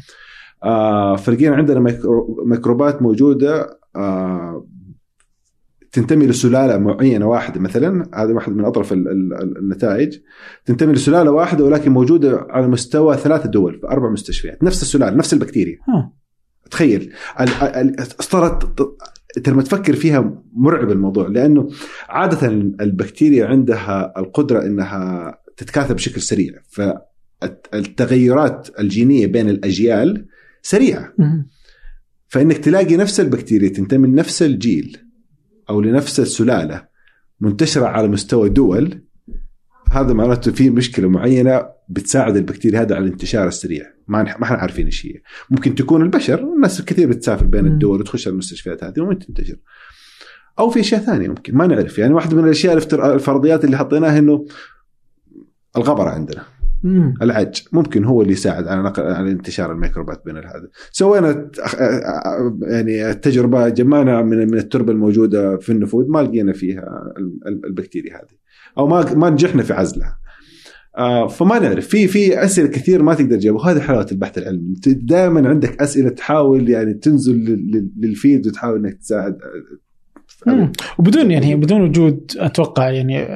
آه 0.63 1.15
فلقينا 1.15 1.55
عندنا 1.55 1.79
ميكروبات 2.45 3.01
موجودة 3.01 3.79
آه 3.95 4.65
تنتمي 5.91 6.27
لسلالة 6.27 6.77
معينة 6.77 7.25
واحدة 7.25 7.59
مثلا 7.59 8.09
هذا 8.13 8.33
واحد 8.33 8.51
من 8.51 8.65
أطرف 8.65 8.93
النتائج. 8.93 10.19
تنتمي 10.65 10.93
لسلالة 10.93 11.31
واحدة 11.31 11.63
ولكن 11.63 11.91
موجودة 11.91 12.47
على 12.49 12.67
مستوى 12.67 13.17
ثلاث 13.17 13.47
دول 13.47 13.79
في 13.79 13.87
أربع 13.87 14.09
مستشفيات 14.09 14.63
نفس 14.63 14.81
السلالة 14.81 15.15
نفس 15.15 15.33
البكتيريا. 15.33 15.77
تخيل. 16.71 17.13
صارت 18.19 18.87
لما 19.47 19.61
تفكر 19.61 19.95
فيها 19.95 20.43
مرعب 20.53 20.91
الموضوع 20.91 21.27
لأنه 21.27 21.69
عادة 22.09 22.47
البكتيريا 22.81 23.45
عندها 23.45 24.13
القدرة 24.17 24.65
إنها 24.65 25.37
تتكاثر 25.57 25.93
بشكل 25.93 26.21
سريع 26.21 26.53
فالتغيرات 27.41 28.69
الجينية 28.79 29.27
بين 29.27 29.49
الأجيال 29.49 30.25
سريعة. 30.61 31.13
فإنك 32.27 32.57
تلاقي 32.57 32.97
نفس 32.97 33.19
البكتيريا 33.19 33.69
تنتمي 33.69 34.07
لنفس 34.07 34.43
الجيل. 34.43 34.97
أو 35.71 35.81
لنفس 35.81 36.19
السلالة 36.19 36.87
منتشرة 37.39 37.85
على 37.85 38.07
مستوى 38.07 38.49
دول 38.49 39.01
هذا 39.91 40.13
معناته 40.13 40.51
في 40.51 40.69
مشكلة 40.69 41.09
معينة 41.09 41.65
بتساعد 41.89 42.37
البكتيريا 42.37 42.81
هذا 42.81 42.95
على 42.95 43.05
الانتشار 43.05 43.47
السريع. 43.47 43.85
ما 44.07 44.23
ما 44.23 44.43
إحنا 44.43 44.57
عارفين 44.57 44.85
إيش 44.85 45.05
هي. 45.05 45.21
ممكن 45.49 45.75
تكون 45.75 46.01
البشر 46.01 46.39
الناس 46.39 46.81
كثير 46.81 47.09
بتسافر 47.09 47.45
بين 47.45 47.65
الدول 47.65 47.99
وتخش 47.99 48.27
المستشفيات 48.27 48.83
هذه 48.83 49.01
وممكن 49.01 49.25
تنتشر. 49.25 49.55
أو 50.59 50.69
في 50.69 50.79
أشياء 50.79 51.01
ثانية 51.01 51.27
ممكن 51.27 51.55
ما 51.55 51.67
نعرف. 51.67 51.99
يعني 51.99 52.13
واحدة 52.13 52.37
من 52.37 52.43
الأشياء 52.43 52.77
الفرضيات 53.13 53.65
اللي 53.65 53.77
حطيناها 53.77 54.19
إنه 54.19 54.45
الغبرة 55.77 56.09
عندنا. 56.09 56.45
العج. 57.21 57.61
ممكن 57.71 58.05
هو 58.05 58.21
اللي 58.21 58.33
يساعد 58.33 58.67
على 58.67 58.81
نقل 58.81 59.03
على 59.03 59.31
انتشار 59.31 59.71
الميكروبات 59.71 60.21
بين 60.25 60.37
هذا 60.37 60.69
سوينا 60.91 61.51
يعني 62.61 63.13
تجربه 63.13 63.69
جمعنا 63.69 64.21
من 64.21 64.37
من 64.37 64.57
التربة 64.57 64.91
الموجودة 64.91 65.57
في 65.57 65.71
النفوذ 65.71 66.05
ما 66.07 66.19
لقينا 66.19 66.53
فيها 66.53 67.13
البكتيريا 67.65 68.15
هذه. 68.15 68.41
أو 68.77 68.87
ما 68.87 69.13
ما 69.13 69.29
نجحنا 69.29 69.63
في 69.63 69.73
عزلها. 69.73 70.17
آه 70.97 71.27
فما 71.27 71.59
نعرف. 71.59 71.87
في 71.87 72.07
في 72.07 72.43
أسئلة 72.43 72.67
كثير 72.67 73.03
ما 73.03 73.13
تقدر 73.13 73.35
تجاوب. 73.35 73.57
وهذه 73.57 73.79
حلاوة 73.79 74.07
البحث 74.11 74.37
العلمي. 74.37 74.73
دائما 74.85 75.49
عندك 75.49 75.81
أسئلة 75.81 76.09
تحاول 76.09 76.69
يعني 76.69 76.93
تنزل 76.93 77.35
للفيد 77.97 78.47
وتحاول 78.47 78.85
إنك 78.85 78.93
تساعد 78.93 79.37
وبدون 80.97 81.31
يعني 81.31 81.55
بدون 81.55 81.81
وجود 81.81 82.31
أتوقع 82.37 82.89
يعني 82.89 83.27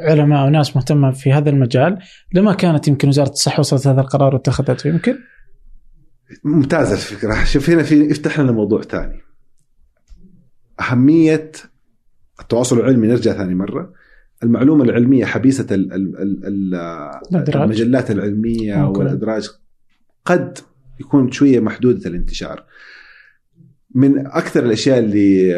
علماء 0.00 0.46
وناس 0.46 0.76
مهتمة 0.76 1.10
في 1.10 1.32
هذا 1.32 1.50
المجال 1.50 1.98
لما 2.34 2.54
كانت 2.54 2.88
يمكن 2.88 3.08
وزارة 3.08 3.30
الصحة 3.30 3.60
وصلت 3.60 3.86
هذا 3.86 4.00
القرار 4.00 4.34
واتخذته 4.34 4.88
يمكن؟ 4.88 5.18
ممتازة 6.44 6.92
الفكرة. 6.92 7.44
شوف 7.44 7.70
هنا 7.70 7.82
في 7.82 8.00
يفتح 8.00 8.40
لنا 8.40 8.52
موضوع 8.52 8.82
ثاني. 8.82 9.20
أهمية 10.80 11.52
التواصل 12.40 12.80
العلمي 12.80 13.06
نرجع 13.06 13.32
ثاني 13.32 13.54
مرة. 13.54 13.92
المعلومة 14.42 14.84
العلمية 14.84 15.24
حبيسة 15.24 15.66
ال 15.74 15.92
ال 15.92 16.46
ال 16.46 16.74
الإدراج. 17.32 17.62
المجلات 17.62 18.10
العلمية 18.10 18.74
أوكي. 18.74 18.98
والإدراج 18.98 19.48
قد 20.24 20.58
يكون 21.00 21.32
شوية 21.32 21.60
محدودة 21.60 22.10
الانتشار. 22.10 22.64
من 23.94 24.26
أكثر 24.26 24.64
الأشياء 24.64 24.98
اللي 24.98 25.50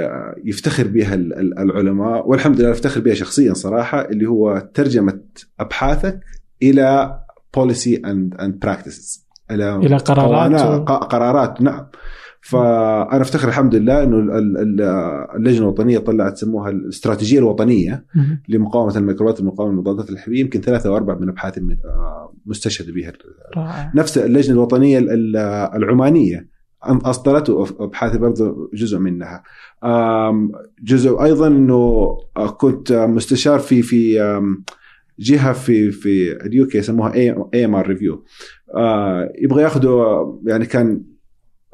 يفتخر 0.44 0.88
بها 0.88 1.14
ال- 1.14 1.34
ال- 1.34 1.58
العلماء 1.58 2.28
والحمد 2.28 2.60
لله 2.60 2.70
أفتخر 2.70 3.00
بها 3.00 3.14
شخصيا 3.14 3.52
صراحة 3.54 4.00
اللي 4.00 4.26
هو 4.28 4.68
ترجمة 4.74 5.20
أبحاثك 5.60 6.20
إلى 6.62 7.18
policy 7.56 7.96
and 8.06 8.36
and 8.40 8.52
practices. 8.68 9.22
إلى 9.50 9.76
إلى 9.76 9.96
قرارات. 9.96 10.50
و... 10.80 10.84
قرارات 10.84 11.62
نعم. 11.62 11.86
فأنا 12.44 13.20
أفتخر 13.22 13.48
الحمد 13.48 13.74
لله 13.74 14.02
إنه 14.02 14.16
ال- 14.16 14.30
ال- 14.30 14.58
ال- 14.58 14.80
اللجنة 15.36 15.62
الوطنية 15.62 15.98
طلعت 15.98 16.36
سموها 16.36 16.70
الاستراتيجية 16.70 17.38
الوطنية. 17.38 18.04
لمقاومة 18.48 18.96
الميكروبات 18.96 19.40
المقاومه 19.40 19.72
للمضادات 19.72 20.10
الحيوية 20.10 20.40
يمكن 20.40 20.60
ثلاثة 20.60 20.88
أو 20.88 20.96
أربع 20.96 21.18
من 21.18 21.28
أبحاث 21.28 21.58
آه، 21.58 22.32
مستشهد 22.46 22.90
بها 22.90 23.12
نفس 23.94 24.18
اللجنة 24.18 24.54
الوطنية 24.54 24.98
ال- 24.98 25.10
ال- 25.10 25.36
العمانية. 25.76 26.51
أن- 26.86 27.06
اصدرت 27.06 27.50
ابحاثي 27.80 28.18
برضو 28.18 28.70
جزء 28.74 28.98
منها. 28.98 29.42
جزء 30.82 31.22
أيضا 31.22 31.46
إنه 31.46 31.74
آه، 32.36 32.50
كنت 32.50 32.92
مستشار 32.92 33.58
في 33.58 33.82
في 33.82 34.18
جهة 35.18 35.52
في 35.52 35.90
في 35.90 36.32
ال 36.32 36.47
UK 36.47 36.78
يسموها 36.78 37.14
AMR 37.54 37.86
Review 37.86 38.24
يبغى 39.42 39.62
ياخذوا 39.62 40.02
آه، 40.04 40.40
يعني 40.46 40.66
كان 40.66 41.02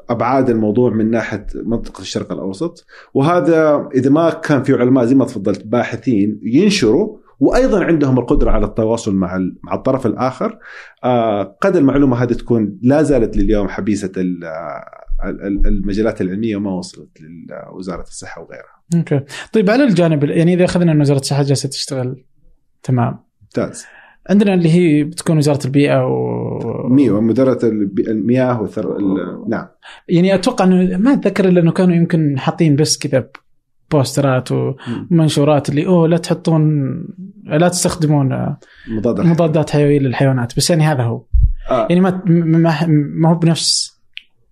أبعاد 0.09 0.49
الموضوع 0.49 0.89
من 0.93 1.11
ناحية 1.11 1.45
منطقة 1.65 2.01
الشرق 2.01 2.31
الأوسط. 2.31 2.85
وهذا 3.13 3.89
إذا 3.95 4.09
ما 4.09 4.29
كان 4.29 4.63
في 4.63 4.73
علماء 4.73 5.05
زي 5.05 5.15
ما 5.15 5.25
تفضلت 5.25 5.67
باحثين 5.67 6.39
ينشروا 6.43 7.17
وأيضا 7.39 7.83
عندهم 7.83 8.19
القدرة 8.19 8.51
على 8.51 8.65
التواصل 8.65 9.15
مع 9.15 9.37
مع 9.63 9.73
الطرف 9.75 10.05
الآخر. 10.05 10.57
آه، 11.03 11.57
قد 11.61 11.75
المعلومة 11.75 12.17
هذه 12.23 12.33
تكون 12.33 12.77
لا 12.81 13.03
زالت 13.03 13.37
لليوم 13.37 13.67
حبيسة 13.67 14.11
ال- 14.17 14.43
المجالات 15.65 16.21
العلمية 16.21 16.55
وما 16.55 16.71
وصلت 16.71 17.09
لوزارة 17.71 18.01
الصحة 18.01 18.41
وغيرها. 18.41 18.79
okay 18.95 19.21
طيب 19.53 19.69
على 19.69 19.83
الجانب 19.83 20.23
يعني 20.23 20.53
إذا 20.53 20.65
أخذنا 20.65 20.91
إن 20.91 21.01
وزارة 21.01 21.19
الصحة 21.19 21.43
جالسة 21.43 21.69
تشتغل 21.69 22.23
تمام 22.83 23.19
ممتاز. 23.41 23.85
عندنا 24.29 24.53
اللي 24.53 24.69
هي 24.69 25.03
بتكون 25.03 25.37
وزارة 25.37 25.65
البيئة 25.65 26.05
و 26.07 26.87
ميوا 26.89 27.21
مديريه 27.21 27.57
المياه 28.07 28.61
والثر 28.61 28.97
ال- 28.97 29.49
نعم 29.49 29.67
يعني 30.07 30.35
أتوقع 30.35 30.65
إنه 30.65 30.97
ما 30.97 31.13
أتذكر 31.13 31.47
إلا 31.47 31.61
إنه 31.61 31.71
كانوا 31.71 31.95
يمكن 31.95 32.39
حاطين 32.39 32.75
بس 32.75 32.97
كذا 32.97 33.29
posterات 33.91 34.49
ومنشورات 34.51 35.69
اللي 35.69 35.87
أوه 35.87 36.07
لا 36.07 36.17
تحطون 36.17 36.91
لا 37.45 37.67
تستخدمون 37.67 38.55
مضاد 38.87 39.15
الحيوي. 39.19 39.33
مضادات 39.33 39.69
حيوية 39.69 39.99
للحيوانات 39.99 40.57
بس 40.57 40.69
يعني 40.69 40.83
هذا 40.83 41.03
هو 41.03 41.23
آه. 41.69 41.87
يعني 41.89 42.01
ما 42.01 42.21
ما, 42.27 42.85
ما 42.87 43.29
هو 43.29 43.35
بنفس 43.35 43.98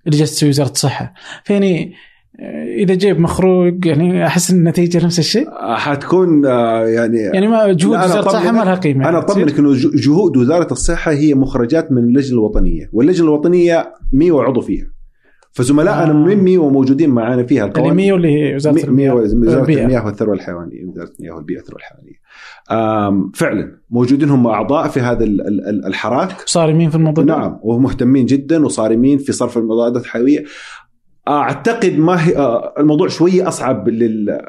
اللي 0.08 0.18
جالس 0.18 0.32
تسوي 0.36 0.50
وزارة 0.50 0.70
الصحة 0.72 1.14
فيعني 1.44 1.94
آه، 2.40 2.66
إذا 2.76 2.96
جيب 2.96 3.20
مخروق 3.20 3.74
يعني 3.86 4.26
أحس 4.26 4.52
إن 4.52 4.58
النتيجة 4.58 5.06
نفس 5.06 5.20
الشيء 5.20 5.48
حتكون 5.76 6.46
آه، 6.46 6.86
يعني 6.88 7.18
يعني 7.18 7.48
ما 7.48 7.72
جهود 7.74 7.98
وزارة 7.98 8.28
الصحة 8.28 8.52
ما 8.52 8.64
لها 8.64 8.76
قيمة 8.76 9.10
أنا 9.10 9.18
اطمنك 9.20 9.60
انه 9.60 9.74
جهود 9.96 10.38
وزارة 10.38 10.72
الصحة 10.72 11.12
هي 11.12 11.34
مخرجات 11.34 11.92
من 11.92 11.98
اللجنة 12.04 12.34
الوطنية، 12.40 12.90
واللجنة 12.94 13.26
الوطنية 13.28 13.94
ميو 14.14 14.40
عضو 14.42 14.62
فيها. 14.62 14.86
فزملائنا 15.52 16.12
آه. 16.12 16.14
من 16.14 16.36
ميو 16.38 16.70
موجودين 16.70 17.10
معنا 17.10 17.44
فيها 17.44 17.64
اللي 17.66 17.76
القوانين 17.78 17.96
ميو 17.96 18.16
اللي 18.16 18.28
هي 18.28 18.56
وزارة 18.56 18.74
مي- 18.76 18.84
ميو 18.92 19.20
وزارة. 19.20 19.74
المياه 19.74 20.06
والثروة 20.06 20.34
الحيوانية 20.34 20.86
وزارة 20.86 21.12
المياه 21.20 21.34
والبيئة 21.36 21.58
والثروة 21.58 21.78
الحيوانية. 21.80 22.07
فعلا 23.34 23.78
موجودين 23.90 24.30
هم 24.30 24.48
أعضاء 24.48 24.88
في 24.88 25.00
هذا 25.00 25.24
ال- 25.24 25.48
ال- 25.48 25.68
ال- 25.70 25.86
الحراك. 25.86 26.36
صارمين 26.46 26.90
في 26.90 26.96
الموضوع؟ 26.96 27.24
نعم 27.24 27.60
ومهتمين 27.64 28.26
جدا 28.26 28.66
وصارمين 28.66 29.18
في 29.18 29.32
صرف 29.32 29.58
المضادات 29.58 30.02
الحيوية. 30.04 30.44
أعتقد 31.28 31.94
ما 31.98 32.28
هي 32.28 32.38
آه، 32.38 32.74
الموضوع 32.80 33.08
شوية 33.08 33.48
أصعب 33.48 33.90
لل 33.90 34.40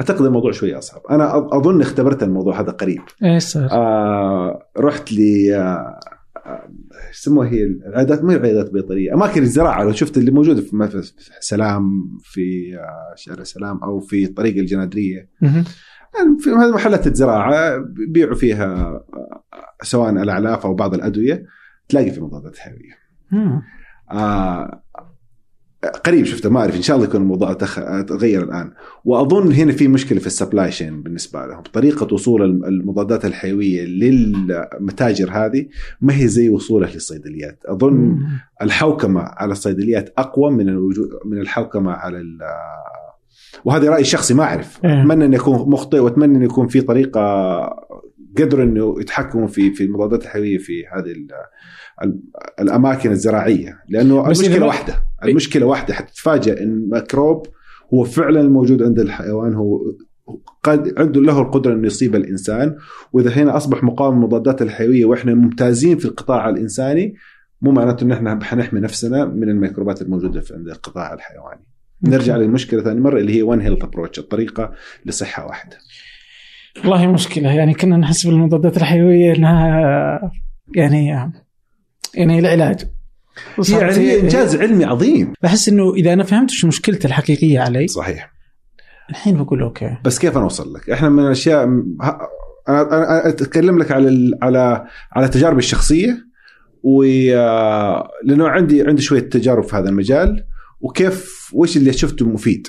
أعتقد 0.00 0.24
الموضوع 0.26 0.52
شوية 0.52 0.78
أصعب. 0.78 1.00
أنا 1.10 1.38
أظن 1.56 1.80
اختبرت 1.80 2.22
الموضوع 2.22 2.60
هذا 2.60 2.70
قريب. 2.72 3.02
إيش 3.24 3.42
صار؟ 3.42 3.68
آه 3.72 4.62
رحت 4.78 5.12
ل 5.12 5.18
آه، 5.52 6.00
آه، 6.46 6.68
يسموها 7.12 7.48
هي؟ 7.48 7.62
العيادات 7.64 8.24
ما 8.24 8.32
هي 8.34 8.38
عيادات 8.38 8.70
بيطرية 8.72 9.14
أماكن 9.14 9.42
الزراعة. 9.42 9.84
لو 9.84 9.92
شفت 9.92 10.16
اللي 10.16 10.30
موجودة 10.30 10.60
في 10.60 11.02
سلام 11.40 11.90
في 12.22 12.76
آه، 12.78 13.14
شارع 13.16 13.42
سلام 13.42 13.78
أو 13.82 14.00
في 14.00 14.26
طريق 14.26 14.56
الجنادرية. 14.56 15.28
في 16.40 16.50
هذه 16.50 16.74
محلات 16.74 17.06
الزراعة 17.06 17.76
بيبيعوا 17.78 18.34
فيها 18.34 19.00
سواء 19.82 20.10
الأعلاف 20.10 20.66
أو 20.66 20.74
بعض 20.74 20.94
الأدوية 20.94 21.44
تلاقي 21.88 22.10
في 22.10 22.20
مضادات 22.20 22.56
حيوية. 22.58 22.98
آه 24.12 24.82
قريب 26.04 26.24
شفته 26.24 26.50
ما 26.50 26.60
أعرف 26.60 26.76
إن 26.76 26.82
شاء 26.82 26.96
الله 26.96 27.08
يكون 27.08 27.20
الموضوع. 27.20 27.52
تغير 28.02 28.42
الآن 28.42 28.72
وأظن 29.04 29.52
هنا 29.52 29.72
في 29.72 29.88
مشكلة 29.88 30.18
في 30.20 30.26
السبلاي 30.26 30.70
شين 30.72 31.02
بالنسبة 31.02 31.46
لهم 31.46 31.62
طريقة 31.62 32.14
وصول 32.14 32.42
الم- 32.42 32.64
المضادات 32.64 33.24
الحيوية 33.24 33.84
للمتاجر 33.84 35.30
هذه 35.30 35.66
ما 36.00 36.16
هي 36.16 36.28
زي 36.28 36.48
وصولها 36.48 36.90
للصيدليات 36.90 37.62
أظن. 37.66 38.18
الحوكمة 38.62 39.20
على 39.20 39.52
الصيدليات 39.52 40.14
أقوى 40.18 40.50
من 40.50 40.68
الوجود 40.68 41.08
من 41.24 41.38
الحوكمة 41.40 41.92
على 41.92 42.18
وهذا 43.64 43.90
رايي 43.90 44.00
الشخصي 44.00 44.34
ما 44.34 44.42
أعرف. 44.42 44.84
إيه. 44.84 45.00
أتمنى 45.02 45.24
انه 45.24 45.36
يكون 45.36 45.70
مخطئ 45.70 45.98
وأتمنى 45.98 46.36
انه 46.36 46.44
يكون 46.44 46.66
في 46.68 46.80
طريقة 46.80 47.20
قدروا 48.38 48.64
إنه 48.64 48.94
يتحكموا 49.00 49.46
في 49.46 49.70
في 49.74 49.84
المضادات 49.84 50.22
الحيوية 50.22 50.58
في 50.58 50.72
هذه 50.86 51.10
ال- 51.12 51.28
ال- 52.04 52.20
الأماكن 52.60 53.10
الزراعية. 53.10 53.78
لأنه 53.88 54.24
المشكلة 54.26 54.66
واحدة. 54.66 54.94
المشكلة 55.24 55.66
واحدة 55.66 55.94
حتتفاجئ 55.94 56.62
إن 56.62 56.88
ميكروب 56.92 57.46
هو 57.94 58.04
فعلا 58.04 58.40
الموجود 58.40 58.82
عند 58.82 58.98
الحيوان. 58.98 59.54
هو 59.54 59.80
قد 60.62 60.94
عنده 60.98 61.20
له 61.20 61.40
القدرة 61.42 61.72
إنه 61.72 61.86
يصيب 61.86 62.14
الإنسان. 62.16 62.76
وإذا 63.12 63.30
هنا 63.30 63.56
أصبح 63.56 63.82
مقاوم 63.84 64.14
المضادات 64.14 64.62
الحيوية 64.62 65.04
وإحنا 65.04 65.34
ممتازين 65.34 65.98
في 65.98 66.04
القطاع 66.04 66.48
الإنساني 66.48 67.14
مو 67.62 67.70
معناته 67.70 68.04
إن 68.04 68.12
إحنا 68.12 68.38
حنحمي 68.44 68.80
نفسنا 68.80 69.24
من 69.24 69.48
الميكروبات 69.48 70.02
الموجودة 70.02 70.40
في 70.40 70.54
عند 70.54 70.68
القطاع 70.68 71.14
الحيواني. 71.14 71.66
نرجع 72.02 72.36
للمشكلة 72.36 72.82
ثاني 72.82 73.00
مرة 73.00 73.18
اللي 73.20 73.36
هي 73.36 73.42
One 73.42 73.60
Health 73.60 73.84
approach 73.84 74.18
الطريقة 74.18 74.72
لصحة 75.06 75.46
واحدة. 75.46 75.76
والله 76.78 77.06
مشكلة 77.12 77.52
يعني 77.52 77.74
كنا 77.74 77.96
نحس 77.96 78.26
بالمضادات 78.26 78.76
الحيوية 78.76 79.36
إنها 79.36 80.30
يعني 80.74 81.30
يعني 82.14 82.38
العلاج 82.38 82.80
هي 83.98 84.20
إنجاز 84.20 84.56
علمي 84.56 84.84
عظيم. 84.84 85.32
بحس 85.42 85.68
إنه 85.68 85.94
إذا 85.94 86.12
أنا 86.12 86.24
فهمت 86.24 86.50
شو 86.50 86.66
مشكلته 86.66 87.06
الحقيقية 87.06 87.60
علي 87.60 87.86
صحيح 87.88 88.32
الحين 89.10 89.44
بقول 89.44 89.62
okay 89.62 89.96
بس 90.04 90.18
كيف 90.18 90.36
أنا 90.36 90.44
أوصل 90.44 90.74
لك؟ 90.74 90.90
إحنا 90.90 91.08
من 91.08 91.26
الأشياء 91.26 91.64
أنا 91.64 92.16
أنا 92.68 93.28
أتكلم 93.28 93.78
لك 93.78 93.90
على 93.92 94.08
ال- 94.08 94.38
على 94.42 94.86
على 95.12 95.28
تجاربي 95.28 95.58
الشخصية 95.58 96.26
و 96.82 97.04
آه، 97.34 98.08
لأنه 98.24 98.48
عندي 98.48 98.82
عندي 98.82 99.02
شوية 99.02 99.20
تجارب 99.20 99.64
في 99.64 99.76
هذا 99.76 99.88
المجال 99.88 100.44
وكيف 100.86 101.50
وش 101.54 101.76
اللي 101.76 101.92
شفته 101.92 102.28
مفيد. 102.28 102.68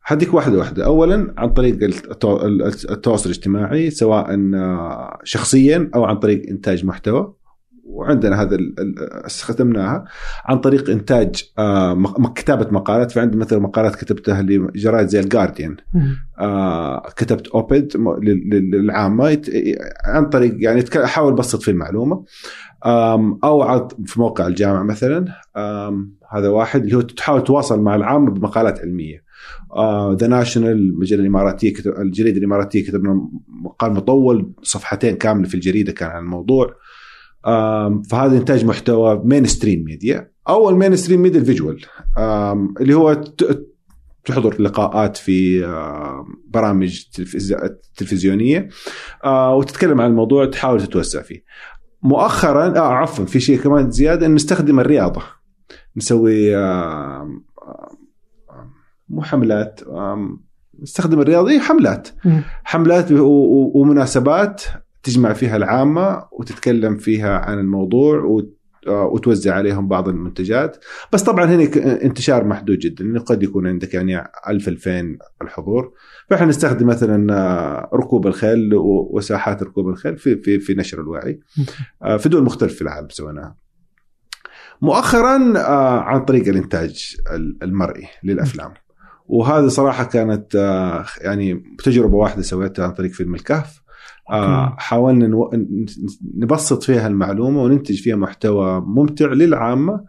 حديك 0.00 0.34
واحدة 0.34 0.58
واحدة. 0.58 0.84
أولا 0.84 1.34
عن 1.38 1.48
طريق 1.52 1.90
التو- 1.90 2.44
التواصل 2.90 3.30
الاجتماعي 3.30 3.90
سواء 3.90 4.34
آه، 4.54 5.18
شخصيا 5.24 5.90
أو 5.94 6.04
عن 6.04 6.16
طريق 6.16 6.42
إنتاج 6.50 6.84
محتوى. 6.84 7.34
وعندنا 7.84 8.42
هذا 8.42 8.58
استخدمناها. 9.26 10.04
عن 10.44 10.58
طريق 10.58 10.90
إنتاج 10.90 11.44
آه، 11.58 12.32
كتابة 12.34 12.70
مقالات. 12.70 13.10
فعندي 13.10 13.36
مثلا 13.36 13.58
مقالات 13.58 13.96
كتبتها 13.96 14.42
لجرائد 14.42 15.08
زي 15.08 15.20
الجارديان. 15.20 15.76
آه، 16.38 17.02
كتبت 17.16 17.48
اوبد 17.48 17.96
للعامة. 18.72 19.42
عن 20.04 20.28
طريق 20.28 20.56
يعني 20.58 20.84
احاول 20.96 21.32
ابسط 21.32 21.62
في 21.62 21.70
المعلومة. 21.70 22.24
أو 22.84 23.88
في 24.06 24.20
موقع 24.20 24.46
الجامعة 24.46 24.82
مثلا 24.82 25.24
هذا 26.30 26.48
واحد 26.48 26.82
اللي 26.84 26.96
هو 26.96 27.00
تحاول 27.00 27.44
تتواصل 27.44 27.80
مع 27.80 27.94
العامه 27.94 28.30
بمقالات 28.30 28.78
علمية. 28.80 29.24
ذا 30.14 30.26
ناشونال 30.26 30.70
المجله 30.72 31.20
الإماراتية 31.20 31.72
كتب 31.72 31.92
الجريدة 32.00 32.38
الإماراتية 32.38 32.84
كتبنا 32.86 33.28
مقال 33.48 33.92
مطول 33.92 34.52
صفحتين 34.62 35.16
كاملة 35.16 35.48
في 35.48 35.54
الجريدة 35.54 35.92
كان 35.92 36.10
عن 36.10 36.22
الموضوع. 36.22 36.74
فهذا 38.10 38.38
انتاج 38.38 38.64
محتوى 38.64 39.20
mainstream 39.24 39.84
media 39.84 40.30
أو 40.48 40.70
ال 40.70 40.96
mainstream 40.96 41.22
media 41.22 41.40
ال 41.40 41.46
visual 41.46 41.80
اللي 42.80 42.94
هو 42.94 43.24
تحضر 44.24 44.62
لقاءات 44.62 45.16
في 45.16 45.60
برامج 46.48 47.02
تلفز- 47.12 47.56
تلفزيونية. 47.96 48.68
آه، 49.24 49.54
وتتكلم 49.54 50.00
عن 50.00 50.10
الموضوع 50.10 50.44
تحاول 50.46 50.80
تتوسع 50.82 51.22
فيه. 51.22 51.42
مؤخرا 52.02 52.76
آه 52.78 52.92
عفوا 52.92 53.24
في 53.24 53.40
شيء 53.40 53.58
كمان 53.60 53.90
زيادة 53.90 54.26
إن 54.26 54.34
نستخدم 54.34 54.80
الرياضة 54.80 55.22
نسوي 55.96 56.56
آه، 56.56 57.28
مو 59.08 59.22
حملات 59.22 59.80
نستخدم 60.82 61.20
الرياضي 61.20 61.60
حملات 61.60 62.08
مم. 62.24 62.42
حملات 62.64 63.12
و- 63.12 63.72
ومناسبات 63.74 64.62
تجمع 65.02 65.32
فيها 65.32 65.56
العامة 65.56 66.22
وتتكلم 66.32 66.96
فيها 66.96 67.38
عن 67.38 67.58
الموضوع 67.58 68.18
وت- 68.24 68.57
وتوزع 68.88 69.54
عليهم 69.54 69.88
بعض 69.88 70.08
المنتجات. 70.08 70.84
بس 71.12 71.22
طبعا 71.22 71.44
هنا 71.44 71.64
انتشار 72.02 72.44
محدود 72.44 72.78
جدا 72.78 73.04
لأنه 73.04 73.20
قد 73.20 73.42
يكون 73.42 73.66
عندك 73.66 73.94
يعني 73.94 74.24
1000 74.48 74.68
2000 74.68 75.18
الحضور. 75.42 75.92
فإحنا 76.30 76.46
نستخدم 76.46 76.86
مثلا 76.86 77.34
آه، 77.34 77.90
ركوب 77.94 78.26
الخيل 78.26 78.70
وساحات 78.74 79.62
ركوب 79.62 79.88
الخيل 79.88 80.16
في 80.16 80.36
في 80.36 80.58
في 80.60 80.74
نشر 80.74 81.00
الوعي. 81.00 81.40
آه، 82.02 82.16
في 82.16 82.28
دول 82.28 82.44
مختلفة 82.44 82.74
في 82.74 82.82
العالم 82.82 83.08
سويناها. 83.08 83.56
مؤخرا 84.82 85.52
آه، 85.56 86.00
عن 86.00 86.24
طريق 86.24 86.48
الإنتاج 86.48 87.16
ال- 87.32 87.58
المرئي 87.62 88.08
للأفلام. 88.24 88.74
وهذه 89.26 89.68
صراحة 89.68 90.04
كانت 90.04 90.56
آه، 90.56 91.04
يعني 91.20 91.76
تجربة 91.84 92.14
واحدة 92.16 92.42
سويتها 92.42 92.84
عن 92.84 92.92
طريق 92.92 93.10
فيلم 93.10 93.34
الكهف. 93.34 93.80
آه،. 93.80 93.87
حاولنا 94.78 95.26
نو- 95.26 95.50
ن- 95.54 95.86
نبسط 96.36 96.82
فيها 96.82 97.06
المعلومة 97.06 97.62
وننتج 97.62 98.00
فيها 98.00 98.16
محتوى 98.16 98.80
ممتع 98.80 99.26
للعامة 99.26 100.04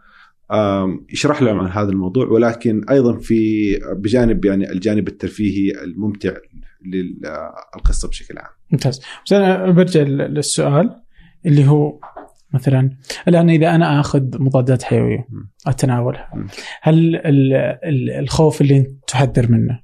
يشرح 1.12 1.42
لهم 1.42 1.58
عن 1.60 1.66
هذا 1.70 1.90
الموضوع 1.90 2.26
ولكن 2.26 2.84
أيضا 2.90 3.18
في 3.18 3.74
بجانب 3.96 4.44
يعني 4.44 4.72
الجانب 4.72 5.08
الترفيهي 5.08 5.82
الممتع 5.84 6.32
للقصة 6.86 8.08
بشكل 8.08 8.38
عام. 8.38 8.50
ممتاز 8.72 9.00
بس 9.26 9.32
أنا 9.32 9.70
برجع 9.70 10.00
لل- 10.00 10.34
للسؤال 10.34 10.90
اللي 11.46 11.68
هو 11.68 11.98
مثلا 12.54 12.90
الآن 13.28 13.50
إذا 13.50 13.74
أنا 13.74 14.00
آخذ 14.00 14.22
مضادات 14.42 14.82
حيوية. 14.82 15.28
أتناولها. 15.66 16.28
هل 16.82 17.16
ال- 17.16 17.54
ال- 17.84 18.10
الخوف 18.10 18.60
اللي 18.60 18.86
تحذر 19.06 19.50
منه. 19.52 19.80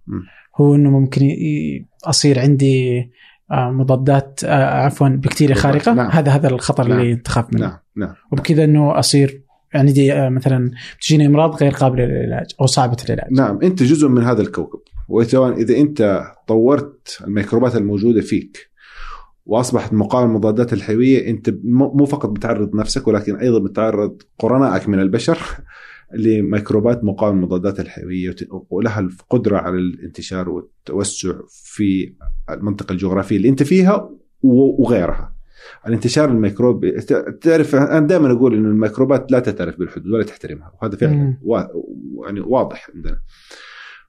هو 0.57 0.75
إنه 0.75 0.91
ممكن 0.91 1.21
أصير 2.05 2.39
عندي 2.39 2.99
آه، 2.99 3.07
مضادات 3.51 4.41
آه، 4.45 4.65
عفوا 4.65 5.09
بكتيريا. 5.09 5.55
خارقة. 5.55 5.95
نعم. 5.95 6.11
هذا 6.11 6.31
هذا 6.31 6.49
الخطر 6.49 6.89
نعم. 6.89 7.01
اللي 7.01 7.17
تخاف 7.17 7.45
منه 7.53 7.67
نعم. 7.67 7.79
نعم. 7.97 8.15
وبكذا 8.33 8.65
إنه 8.65 8.99
أصير 8.99 9.43
عندي 9.75 10.13
آه، 10.13 10.29
مثلا 10.29 10.71
تجيني 11.01 11.27
إمراض 11.27 11.55
غير 11.55 11.73
قابلة 11.73 12.05
للعلاج 12.05 12.47
أو 12.61 12.67
صعبة 12.67 12.97
العلاج 13.09 13.33
نعم. 13.33 13.59
أنت 13.63 13.83
جزء 13.83 14.09
من 14.09 14.23
هذا 14.23 14.43
الكوكب. 14.43 14.81
وسواء 15.09 15.53
إذا 15.53 15.77
أنت 15.77 16.23
طورت 16.49 17.19
الميكروبات 17.27 17.77
الموجودة 17.77 18.21
فيك 18.21 18.71
وأصبحت 19.47 19.93
مقاوم 19.93 20.31
المضادات 20.31 20.73
الحيوية 20.73 21.31
أنت 21.31 21.55
مو 21.65 22.05
فقط 22.05 22.29
بتعرض 22.31 22.75
نفسك 22.75 23.09
ولكن 23.09 23.37
أيضا 23.37 23.59
بتعرض 23.59 24.23
قرنائك 24.39 24.89
من 24.89 25.01
البشر. 25.01 25.39
لميكروبات 26.15 27.05
مقاومة 27.05 27.37
المضادات 27.39 27.81
الحيوية 27.81 28.37
ولها 28.71 29.01
القدرة 29.01 29.57
على 29.59 29.77
الانتشار 29.77 30.49
والتوسع 30.49 31.33
في 31.49 32.15
المنطقة 32.51 32.93
الجغرافية 32.93 33.37
اللي 33.37 33.49
انت 33.49 33.63
فيها 33.63 34.11
و- 34.43 34.83
وغيرها. 34.83 35.33
الانتشار 35.87 36.29
الميكروبي 36.31 36.91
ت- 36.93 37.39
تعرف 37.43 37.75
أنا 37.75 38.07
دائما 38.07 38.33
أقول 38.33 38.55
إنه 38.55 38.69
الميكروبات 38.69 39.33
لا 39.33 39.39
تعترف 39.41 39.79
بالحدود 39.79 40.13
ولا 40.13 40.25
تحترمها 40.25 40.73
وهذا 40.83 40.97
فعلا. 40.97 41.39
وا- 41.43 41.63
يعني 42.27 42.41
واضح 42.41 42.91
عندنا. 42.95 43.19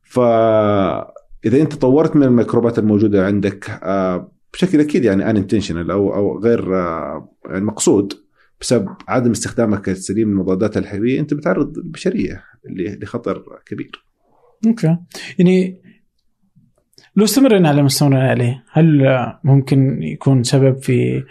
فاذا 0.03 1.61
أنت 1.61 1.76
طورت 1.76 2.15
من 2.15 2.24
الميكروبات 2.24 2.80
الموجودة 2.80 3.26
عندك 3.26 3.69
آه، 3.84 4.32
بشكل 4.53 4.80
أكيد 4.80 5.06
يعني 5.06 5.30
ان 5.30 5.38
انتشنال 5.38 5.91
أو 5.91 6.15
أو 6.15 6.40
غير 6.40 6.76
آه، 6.76 7.30
يعني 7.45 7.65
مقصود 7.65 8.14
بسبب 8.62 8.88
عدم 9.08 9.32
استخدامك 9.32 9.90
السليم 9.90 10.30
للمضادات 10.30 10.78
الحيوية 10.78 11.20
أنت 11.20 11.34
بتعرض 11.34 11.78
البشريه 11.78 12.44
لخطر 13.02 13.44
كبير. 13.66 13.92
أوكي 14.68 14.98
يعني 15.40 15.82
لو 17.16 17.24
استمرنا 17.24 17.70
على 17.70 17.82
ما 17.82 17.88
استمرنا 17.88 18.30
عليه 18.30 18.64
هل 18.72 19.04
ممكن 19.44 20.04
يكون 20.04 20.44
سبب 20.44 20.78
في 20.78 21.24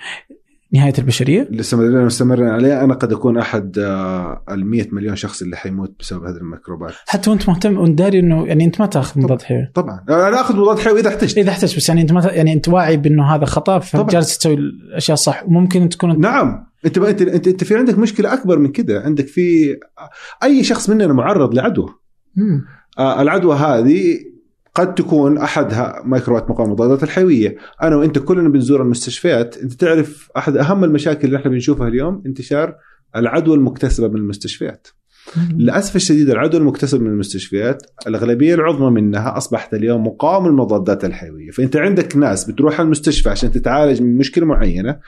نهاية 0.73 0.93
البشرية؟ 0.99 1.43
اللي 1.43 1.61
استمرنا 1.61 2.05
مستمرين 2.05 2.49
عليه 2.49 2.85
أنا 2.85 2.95
قد 2.95 3.13
أكون 3.13 3.39
أحد 3.39 3.79
آه، 3.79 4.43
ال 4.51 4.67
100 4.67 4.87
مليون 4.93 5.17
شخص 5.17 5.43
اللي 5.43 5.57
حيموت 5.57 5.97
بسبب 6.01 6.25
هذه 6.25 6.37
الميكروبات. 6.37 6.95
حتى 7.07 7.31
وأنت 7.31 7.49
مهتم 7.49 7.79
وأنت 7.79 7.99
داري 7.99 8.19
إنه 8.19 8.47
يعني 8.47 8.65
أنت 8.65 8.81
ما 8.81 8.87
تأخذ 8.87 9.21
مضاد 9.21 9.43
حيوي 9.43 9.71
طبعا 9.75 10.05
أنا 10.09 10.41
أخذ 10.41 10.57
مضاد 10.57 10.79
حيوي 10.79 11.01
إذا 11.01 11.09
احتجت. 11.09 11.39
إذا 11.39 11.51
احتجت 11.51 11.77
بس 11.77 11.89
يعني 11.89 12.03
أنت 12.03 12.13
ما 12.13 12.27
يعني 12.33 12.53
انت 12.53 12.69
واعي 12.69 12.97
بأنه 12.97 13.35
هذا 13.35 13.45
خطأ. 13.45 13.79
فجالس 13.79 14.39
تسوي 14.39 14.55
الأشياء 14.55 15.15
الصح 15.15 15.45
وممكن 15.47 15.89
تكون 15.89 16.21
نعم 16.21 16.66
انت 16.85 16.99
انت 16.99 17.23
انت, 17.23 17.49
انت 17.49 17.65
في 17.65 17.77
عندك 17.77 17.99
مشكلة 17.99 18.33
أكبر 18.33 18.59
من 18.59 18.73
كده. 18.73 19.01
عندك 19.01 19.27
في 19.27 19.77
أي 20.43 20.65
شخص 20.65 20.91
مننا 20.91 21.13
معرض 21.13 21.55
لعدوى. 21.55 21.89
آه، 22.99 23.23
العدوى 23.23 23.57
هذه 23.57 24.19
قد 24.75 24.95
تكون 24.95 25.39
أحدها 25.39 26.03
ميكروبات 26.05 26.51
مقاومة 26.51 26.73
المضادات 26.73 27.03
الحيوية، 27.03 27.57
أنا 27.83 27.97
وأنت 27.97 28.19
كلنا 28.19 28.49
بنزور 28.49 28.83
المستشفيات، 28.83 29.57
أنت 29.57 29.73
تعرف 29.73 30.29
أحد 30.37 30.57
أهم 30.57 30.85
المشاكل 30.85 31.27
اللي 31.27 31.39
إحنا 31.39 31.51
بنشوفها 31.51 31.89
اليوم؟ 31.89 32.23
انتشار 32.27 32.75
العدوى 33.17 33.57
المكتسبة 33.57 34.09
من 34.09 34.17
المستشفيات. 34.17 34.89
للأسف 35.53 35.97
الشديد 35.97 36.31
العدوى 36.31 36.61
المكتسبة 36.61 37.05
من 37.05 37.11
المستشفيات 37.11 37.83
الأغلبية 38.07 38.55
العظمى 38.55 38.91
منها 38.91 39.37
أصبحت 39.37 39.75
اليوم 39.75 40.07
مقاومة 40.07 40.49
للمضادات 40.49 41.05
الحيوية، 41.05 41.51
فأنت 41.51 41.77
عندك 41.77 42.17
ناس 42.17 42.51
بتروح 42.51 42.81
المستشفى 42.81 43.29
عشان 43.29 43.51
تتعالج 43.51 44.03
من 44.03 44.17
مشكلة 44.17 44.47
معينة. 44.47 44.99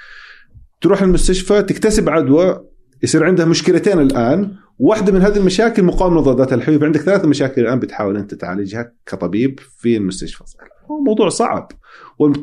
تروح 0.80 1.02
المستشفى 1.02 1.62
تكتسب 1.62 2.08
عدوى 2.08 2.64
يصير 3.02 3.24
عندها 3.24 3.46
مشكلتين 3.46 3.98
الآن. 3.98 4.54
واحدة 4.78 5.12
من 5.12 5.20
هذه 5.22 5.36
المشاكل 5.36 5.82
مقاومة 5.82 6.14
للمضادات 6.14 6.52
الحيويه 6.52 6.78
فعندك 6.80 7.00
ثلاث 7.00 7.24
مشاكل 7.24 7.60
الآن 7.60 7.78
بتحاول 7.78 8.16
أنت 8.16 8.34
تعالجها 8.34 8.92
كطبيب 9.06 9.60
في 9.78 9.96
المستشفى. 9.96 10.44
هو 10.90 11.00
موضوع 11.00 11.28
صعب. 11.28 11.72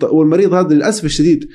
والمريض 0.03 0.53
هذا 0.53 0.75
للأسف 0.75 1.05
الشديد 1.05 1.49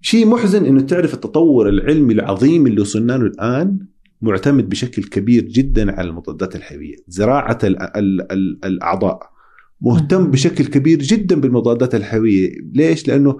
شيء 0.00 0.26
محزن 0.26 0.64
إنه 0.64 0.80
تعرف 0.80 1.14
التطور 1.14 1.68
العلمي 1.68 2.14
العظيم 2.14 2.66
اللي 2.66 2.80
وصلنا 2.80 3.12
له 3.12 3.26
الآن 3.26 3.78
معتمد 4.22 4.68
بشكل 4.68 5.04
كبير 5.04 5.42
جدا 5.44 5.92
على 5.92 6.08
المضادات 6.08 6.56
الحيوية، 6.56 6.96
زراعة 7.08 7.58
ال 7.64 7.82
ال 7.82 8.32
ال 8.32 8.64
الأعضاء. 8.64 9.33
مهتم. 9.80 10.30
بشكل 10.30 10.66
كبير 10.66 10.98
جدا 10.98 11.40
بالمضادات 11.40 11.94
الحيوية، 11.94 12.50
ليش؟ 12.74 13.08
لأنه 13.08 13.38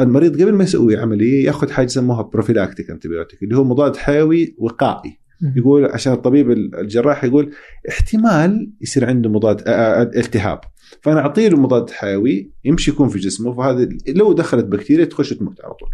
المريض 0.00 0.42
قبل 0.42 0.52
ما 0.52 0.64
يسوي 0.64 0.96
عملية 0.96 1.44
يأخذ 1.46 1.70
حاجة 1.70 1.86
يسموها 1.86 2.22
prophylactic 2.22 2.90
antibiotic 2.90 3.42
اللي 3.42 3.56
هو 3.56 3.64
مضاد 3.64 3.96
حيوي 3.96 4.54
وقائي. 4.58 5.22
يقول 5.56 5.84
عشان 5.84 6.12
الطبيب 6.12 6.50
الجراح 6.50 7.24
يقول 7.24 7.54
احتمال 7.88 8.72
يصير 8.80 9.04
عنده 9.04 9.30
مضاد 9.30 9.62
آه، 9.66 9.70
آه، 9.70 10.02
التهاب 10.02 10.60
فأنا 11.00 11.20
أعطيه 11.20 11.48
له 11.48 11.60
مضاد 11.60 11.90
حيوي 11.90 12.52
يمشي 12.64 12.90
يكون 12.90 13.08
في 13.08 13.18
جسمه 13.18 13.54
فهذا 13.56 13.88
لو 14.08 14.32
دخلت 14.32 14.64
بكتيريا 14.64 15.04
تخش 15.04 15.32
تموت 15.32 15.60
على 15.64 15.74
طول. 15.74 15.88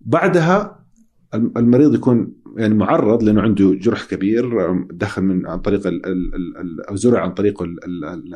بعدها 0.00 0.83
المريض 1.34 1.94
يكون 1.94 2.32
يعني 2.56 2.74
معرض 2.74 3.22
لأنه 3.22 3.40
عنده 3.42 3.74
جرح 3.74 4.04
كبير 4.04 4.72
دخل 4.90 5.22
من 5.22 5.46
عن 5.46 5.58
طريق 5.60 5.86
ال 5.86 6.06
ال 6.06 6.34
ال 6.34 6.56
ال 6.60 6.86
أو 6.88 6.96
زرع 6.96 7.20
عن 7.22 7.30
طريق 7.34 7.62
ال 7.62 7.84
ال 7.84 8.04
ال 8.04 8.34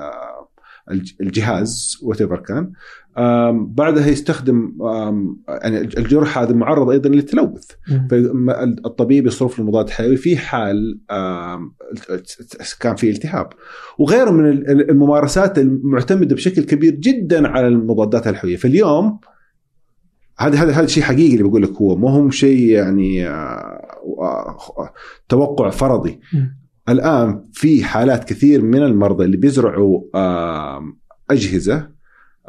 الج- 0.90 1.12
الجهاز 1.20 1.98
وات 2.02 2.22
كان. 2.22 2.72
بعدها 3.74 4.06
يستخدم 4.08 4.72
يعني 5.48 5.80
الجرح 5.80 6.38
هذا 6.38 6.52
معرض 6.52 6.90
أيضا 6.90 7.08
للتلوث. 7.10 7.66
فالطبيب 8.10 9.26
يصرف 9.26 9.58
له 9.58 9.64
مضاد 9.64 9.90
حيوي 9.90 10.16
في 10.16 10.36
حال 10.36 11.00
كان 12.80 12.96
في 12.96 13.10
التهاب. 13.10 13.48
وغيره 13.98 14.30
من 14.30 14.46
ال- 14.50 14.90
الممارسات 14.90 15.58
المعتمدة 15.58 16.34
بشكل 16.34 16.62
كبير 16.62 16.94
جدا 16.94 17.48
على 17.48 17.68
المضادات 17.68 18.26
الحيوية. 18.26 18.56
فاليوم 18.56 19.18
هذا 20.39 20.59
هذا 20.59 20.73
هذا 20.73 20.86
شيء 20.86 21.02
حقيقي 21.02 21.32
اللي 21.32 21.43
بقول 21.43 21.62
لك 21.62 21.73
هو. 21.73 21.97
ما 21.97 22.10
هو 22.10 22.31
شيء 22.31 22.69
يعني 22.69 23.28
آه، 23.28 23.86
آه، 24.19 24.93
توقع 25.28 25.70
فرضي. 25.70 26.20
مم. 26.35 26.59
الآن 26.89 27.44
في 27.52 27.85
حالات 27.85 28.24
كثير 28.24 28.62
من 28.62 28.82
المرضى 28.82 29.24
اللي 29.24 29.36
بيزرعوا 29.36 30.02
أجهزة 31.31 31.89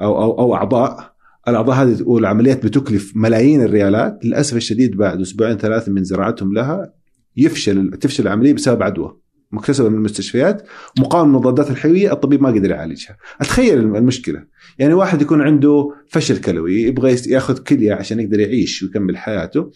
أو 0.01 0.23
أو 0.23 0.39
أو 0.39 0.55
أعضاء. 0.55 1.13
الأعضاء 1.47 1.75
هذه 1.75 2.03
والعمليات 2.03 2.65
بتكلف 2.65 3.11
ملايين 3.15 3.61
الريالات. 3.61 4.25
للأسف 4.25 4.57
الشديد 4.57 4.97
بعد 4.97 5.21
أسبوعين 5.21 5.57
ثلاثة 5.57 5.91
من 5.91 6.03
زراعتهم 6.03 6.53
لها 6.53 6.93
يفشل 7.37 7.91
تفشل 7.91 8.23
العملية 8.23 8.53
بسبب 8.53 8.83
عدوى. 8.83 9.17
مكتسبة 9.51 9.89
من 9.89 9.95
المستشفيات 9.95 10.67
مقاومة 10.99 11.27
المضادات 11.29 11.71
الحيوية 11.71 12.13
الطبيب 12.13 12.41
ما 12.41 12.49
قدر 12.49 12.69
يعالجها 12.69 13.17
أتخيل 13.41 13.79
المشكلة 13.79 14.43
يعني 14.79 14.93
واحد 14.93 15.21
يكون 15.21 15.41
عنده 15.41 15.91
فشل 16.07 16.37
كلوي 16.41 16.81
يبغى 16.81 17.15
يأخذ 17.27 17.57
كلية 17.57 17.93
عشان 17.93 18.19
يقدر 18.19 18.39
يعيش 18.39 18.83
ويكمل 18.83 19.17
حياته 19.17 19.71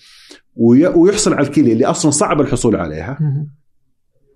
وي- 0.56 0.88
ويحصل 0.88 1.34
على 1.34 1.48
الكلية 1.48 1.74
اللي 1.74 1.86
أصلا 1.86 2.12
صعب 2.12 2.42
الحصول 2.42 2.76
عليها. 2.76 3.18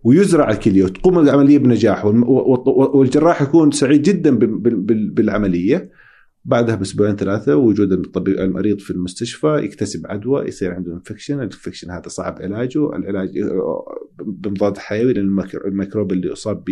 ويزرع 0.03 0.49
الكلية 0.51 0.83
وتقوم 0.83 1.19
العملية 1.19 1.57
بنجاح 1.57 2.05
والجراح 2.05 3.41
يكون 3.41 3.71
سعيد 3.71 4.01
جدا 4.01 4.35
بال- 4.37 4.57
بال- 4.57 4.75
بال- 4.81 5.09
بالعملية 5.09 5.89
بعدها 6.47 6.75
بأسبوعين 6.75 7.15
ثلاثة 7.15 7.55
وجود 7.55 7.91
الطبيب 7.91 8.39
المريض 8.39 8.79
في 8.79 8.91
المستشفى 8.91 9.47
يكتسب 9.63 10.07
عدوى 10.07 10.47
يصير 10.47 10.73
عنده 10.73 10.93
infection، 10.93 11.35
ال 11.35 11.41
infection 11.41 11.91
هذا 11.91 12.07
صعب 12.07 12.41
علاجه، 12.41 12.95
العلاج 12.95 13.29
بمضاد 14.25 14.77
حيوي 14.77 15.13
لأن 15.13 15.25
الميكرو- 15.25 15.65
الميكروب 15.65 16.11
اللي 16.11 16.33
اصاب 16.33 16.63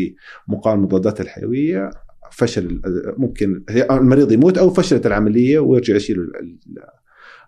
بمقاومة 0.48 0.80
المضادات 0.80 1.22
الحيوية 1.22 1.90
فشل 2.32 2.82
ممكن 3.18 3.64
المريض 3.92 4.32
يموت 4.32 4.58
أو 4.58 4.70
فشلت 4.70 5.06
العملية 5.06 5.60
ويرجع 5.60 5.96
يشيل 5.96 6.18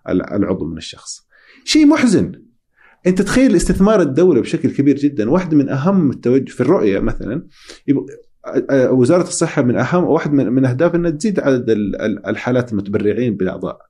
العضو 0.08 0.66
من 0.66 0.76
الشخص. 0.76 1.28
شيء 1.64 1.86
محزن. 1.86 2.32
أنت 3.06 3.22
تخيل 3.22 3.56
استثمار 3.56 4.00
الدولة 4.02 4.40
بشكل 4.40 4.70
كبير 4.70 4.96
جدا. 4.96 5.30
واحدة 5.30 5.56
من 5.56 5.68
أهم 5.68 6.10
التوجه 6.10 6.50
في 6.50 6.60
الرؤية 6.60 6.98
مثلا 7.00 7.46
وزارة 8.72 9.22
الصحة 9.22 9.62
من 9.62 9.76
أهم 9.76 10.04
واحد 10.04 10.32
من, 10.32 10.52
من 10.52 10.64
أهداف 10.64 10.94
إنها 10.94 11.10
تزيد 11.10 11.40
عدد 11.40 11.64
الحالات 12.26 12.72
المتبرعين 12.72 13.36
بالأعضاء. 13.36 13.88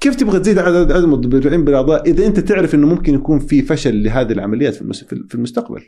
كيف 0.00 0.14
تبغى 0.16 0.40
تزيد 0.40 0.58
عدد 0.58 0.92
المتبرعين 0.92 1.64
بالأعضاء 1.64 2.10
إذا 2.10 2.26
أنت 2.26 2.40
تعرف 2.40 2.74
إنه 2.74 2.86
ممكن 2.86 3.14
يكون 3.14 3.38
في 3.38 3.62
فشل 3.62 4.02
لهذه 4.02 4.32
العمليات 4.32 4.74
في 4.74 5.34
المستقبل؟ 5.34 5.82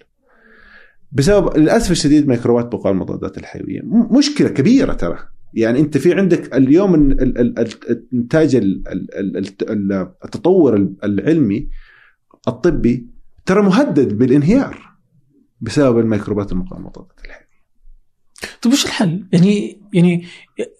بسبب 1.12 1.56
للأسف 1.56 1.90
الشديد 1.90 2.28
ميكروبات 2.28 2.66
بقاء 2.66 2.92
المضادات 2.92 3.38
الحيوية. 3.38 3.80
مشكلة 4.10 4.48
كبيرة 4.48 4.92
ترى. 4.92 5.18
يعني 5.54 5.80
أنت 5.80 5.98
في 5.98 6.14
عندك 6.14 6.54
اليوم 6.54 6.94
الإنتاج 6.94 8.56
التطور 10.24 10.88
العلمي 11.04 11.68
الطبي 12.48 13.06
ترى 13.46 13.62
مهدد 13.62 14.18
بالانهيار 14.18 14.92
بسبب 15.60 15.98
الميكروبات 15.98 16.52
المقاومة 16.52 16.86
المضادات 16.86 17.20
الحيوية. 17.24 17.51
طيب 18.62 18.72
وش 18.72 18.86
الحل؟ 18.86 19.24
يعني 19.32 19.82
يعني 19.92 20.24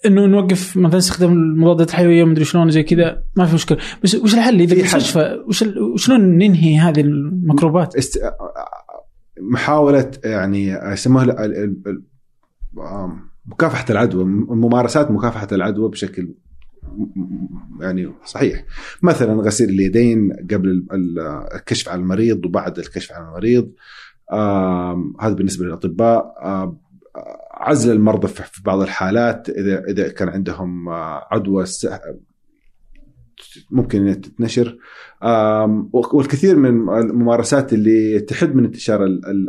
إنه 0.07 0.27
نوقف 0.27 0.77
مثلا 0.77 0.99
استخدام 0.99 1.33
المضادات 1.33 1.89
الحيوية 1.89 2.23
ومدري 2.23 2.45
شلون 2.45 2.71
زي 2.71 2.83
كذا 2.83 3.23
ما 3.37 3.47
في 3.47 3.55
مشكلة. 3.55 3.79
بس 4.05 4.15
وش 4.15 4.35
الحل؟ 4.35 4.61
إذا 4.61 4.75
المستشفى 4.75 5.43
وش 5.47 5.63
وشلون 5.63 6.21
ننهي 6.21 6.79
هذه 6.79 7.01
الميكروبات؟ 7.01 7.97
است... 7.97 8.19
محاولة 9.41 10.11
يعني 10.25 10.69
يسموها 10.93 11.37
مكافحة 13.47 13.85
العدوى 13.91 14.25
ممارسات 14.25 15.11
مكافحة 15.11 15.49
العدوى 15.53 15.91
بشكل 15.91 16.35
يعني 17.81 18.13
صحيح. 18.25 18.65
مثلا 19.03 19.43
غسيل 19.43 19.69
اليدين 19.69 20.33
قبل 20.51 20.87
الكشف 21.55 21.89
على 21.89 22.01
المريض 22.01 22.47
وبعد 22.47 22.79
الكشف 22.79 23.13
على 23.13 23.25
المريض. 23.25 23.71
هذا 25.21 25.35
بالنسبة 25.35 25.65
للأطباء. 25.65 26.35
عزل 27.53 27.93
المرضى 27.93 28.29
في 28.29 28.63
بعض 28.65 28.81
الحالات 28.81 29.49
اذا 29.49 29.85
إذا 29.85 30.09
كان 30.09 30.29
عندهم 30.29 30.89
عدوى 31.31 31.65
ممكن 33.71 34.21
تتنشر. 34.21 34.79
والكثير 35.93 36.57
من 36.57 36.69
الممارسات 36.99 37.73
اللي 37.73 38.21
تحد 38.21 38.55
من 38.55 38.65
انتشار 38.65 39.07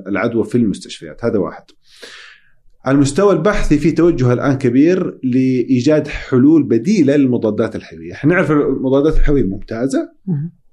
العدوى 0.08 0.44
في 0.44 0.56
المستشفيات. 0.56 1.26
هذا 1.26 1.40
واحد. 1.40 1.64
على 2.86 2.96
المستوى 2.96 3.34
البحثي 3.34 3.78
في 3.78 3.92
توجه 3.92 4.34
الآن 4.34 4.58
كبير 4.58 5.20
لإيجاد 5.24 6.08
حلول 6.08 6.64
بديلة 6.64 7.16
للمضادات 7.16 7.76
الحيوية، 7.76 8.14
إحنا 8.14 8.34
نعرف 8.34 8.52
المضادات 8.52 9.18
الحيوية 9.18 9.44
ممتازة 9.44 10.12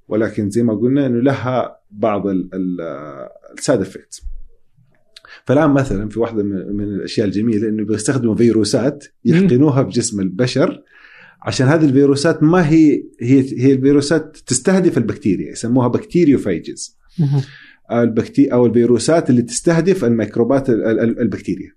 ولكن 0.09 0.51
زي 0.51 0.63
ما 0.63 0.75
قلنا 0.75 1.07
إنه 1.07 1.23
لها 1.23 1.81
بعض 1.91 2.23
ال 3.59 3.63
side 3.63 3.81
effects. 3.81 4.23
فالآن 5.45 5.71
مثلا 5.71 6.09
في 6.09 6.21
واحدة 6.21 6.43
من 6.43 6.85
الأشياء 6.85 7.27
الجميلة 7.27 7.69
إنه 7.69 7.85
بيستخدموا 7.85 8.35
فيروسات 8.35 9.05
يحقنوها 9.25 9.83
بجسم 9.83 10.21
البشر 10.21 10.83
عشان 11.43 11.67
هذه 11.67 11.85
الفيروسات 11.85 12.43
ما 12.43 12.69
هي 12.69 13.05
هي 13.21 13.45
هي 13.59 13.73
الفيروسات 13.73 14.37
تستهدف 14.47 14.99
البكتيريا 14.99 15.51
يسموها 15.53 15.89
bacteriophages. 15.89 16.99
البكتيريا 17.93 18.53
أو 18.53 18.67
الفيروسات 18.67 19.31
اللي 19.31 19.43
تستهدف 19.43 20.05
الميكروبات 20.05 20.71
البكتيريا. 20.71 21.71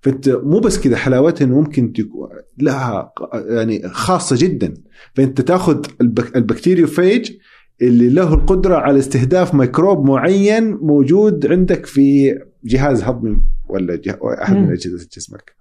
فانت 0.00 0.28
مو 0.28 0.58
بس 0.58 0.78
كذا 0.78 0.96
حلاوتها 0.96 1.44
إنه 1.44 1.60
ممكن 1.60 1.92
تكون 1.92 2.28
لها 2.58 3.12
يعني 3.32 3.88
خاصة 3.88 4.36
جدا. 4.38 4.74
فأنت 5.14 5.40
تأخذ 5.40 5.86
البك 6.00 6.36
ال 6.36 6.43
bacteriophage 6.43 7.38
اللي 7.82 8.08
له 8.08 8.34
القدرة 8.34 8.76
على 8.76 8.98
استهداف 8.98 9.54
ميكروب 9.54 10.04
معين 10.04 10.70
موجود 10.70 11.46
عندك 11.46 11.86
في 11.86 12.38
جهاز 12.66 13.02
هضمي 13.02 13.42
ولا 13.68 14.00
أحد 14.42 14.56
من 14.56 14.72
أجهزة 14.72 15.08
جسمك. 15.16 15.56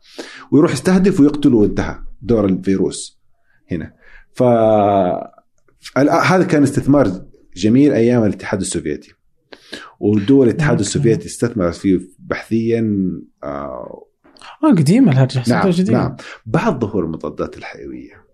ويروح 0.51 0.71
يستهدف 0.71 1.19
ويقتله 1.19 1.57
وانتهى 1.57 1.99
دور 2.21 2.45
الفيروس 2.45 3.19
هنا. 3.71 3.93
ف 4.33 4.43
هذا 6.03 6.43
كان 6.43 6.63
استثمار 6.63 7.25
جميل 7.55 7.93
أيام 7.93 8.23
الاتحاد 8.23 8.61
السوفيتي. 8.61 9.13
ودول 9.99 10.47
الاتحاد 10.47 10.79
السوفيتي 10.79 11.25
استثمرت 11.25 11.75
فيه 11.75 11.99
بحثيا 12.19 13.11
آه 13.43 14.05
آه 14.63 14.71
قديمة 14.71 15.11
الهرجه 15.11 15.43
نعم 15.49 15.71
قديمة. 15.71 15.91
نعم. 15.91 16.15
بعد 16.45 16.81
ظهور 16.81 17.05
المضادات 17.05 17.57
الحيوية 17.57 18.25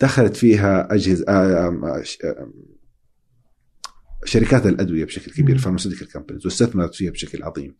دخلت 0.00 0.36
فيها 0.36 0.94
أجهزة 0.94 1.24
آه، 1.28 1.32
آه، 1.32 2.02
آه، 2.24 2.48
شركات 4.26 4.66
الأدوية 4.66 5.04
بشكل 5.04 5.32
كبير 5.32 5.58
pharmaceutical 5.58 6.08
companies 6.08 6.46
واستثمرت 6.46 6.94
فيها 6.94 7.10
بشكل 7.10 7.42
عظيم. 7.42 7.74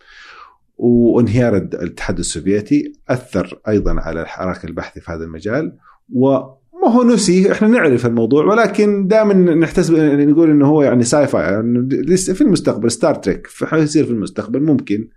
وانهيار 0.76 1.56
الاتحاد 1.56 2.18
السوفيتي 2.18 2.92
أثر 3.08 3.60
أيضا 3.68 4.00
على 4.00 4.22
الحراك 4.22 4.64
البحثي 4.64 5.00
في 5.00 5.12
هذا 5.12 5.24
المجال. 5.24 5.76
وما 6.12 6.56
هو 6.94 7.04
نسي 7.04 7.52
إحنا 7.52 7.68
نعرف 7.68 8.06
الموضوع 8.06 8.44
ولكن 8.44 9.06
دائما 9.06 9.34
نحتسب 9.54 9.94
نقول 9.94 10.50
إنه 10.50 10.66
هو 10.66 10.82
يعني 10.82 11.04
sci-fi 11.04 11.42
يعني 11.42 12.16
في 12.16 12.40
المستقبل 12.40 12.90
Star 12.90 13.14
Trek 13.14 13.46
حيصير 13.64 14.04
في 14.04 14.10
المستقبل 14.10 14.62
ممكن 14.62 15.08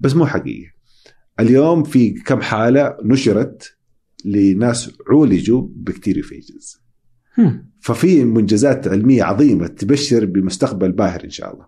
بس 0.00 0.16
مو 0.16 0.26
حقيقي. 0.26 0.76
اليوم 1.40 1.82
في 1.82 2.10
كم 2.10 2.40
حالة 2.40 2.96
نشرت 3.04 3.76
لناس 4.24 4.90
عولجوا 5.10 5.68
ب 5.70 5.78
bacteriophages 5.78 6.85
ففي 7.80 8.24
منجزات 8.24 8.88
علمية 8.88 9.24
عظيمة 9.24 9.66
تبشر 9.66 10.24
بمستقبل 10.24 10.92
باهر 10.92 11.24
إن 11.24 11.30
شاء 11.30 11.54
الله. 11.54 11.66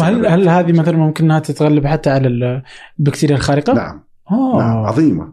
هل 0.00 0.26
هل 0.26 0.48
هذه 0.48 0.72
مثلا 0.72 0.96
ممكن 0.96 1.24
انها 1.24 1.38
تتغلب 1.38 1.86
حتى 1.86 2.10
على 2.10 2.62
البكتيريا 2.98 3.36
الخارقة؟ 3.36 3.72
نعم. 3.72 4.04
أوه. 4.30 4.58
نعم 4.58 4.76
عظيمة. 4.76 5.32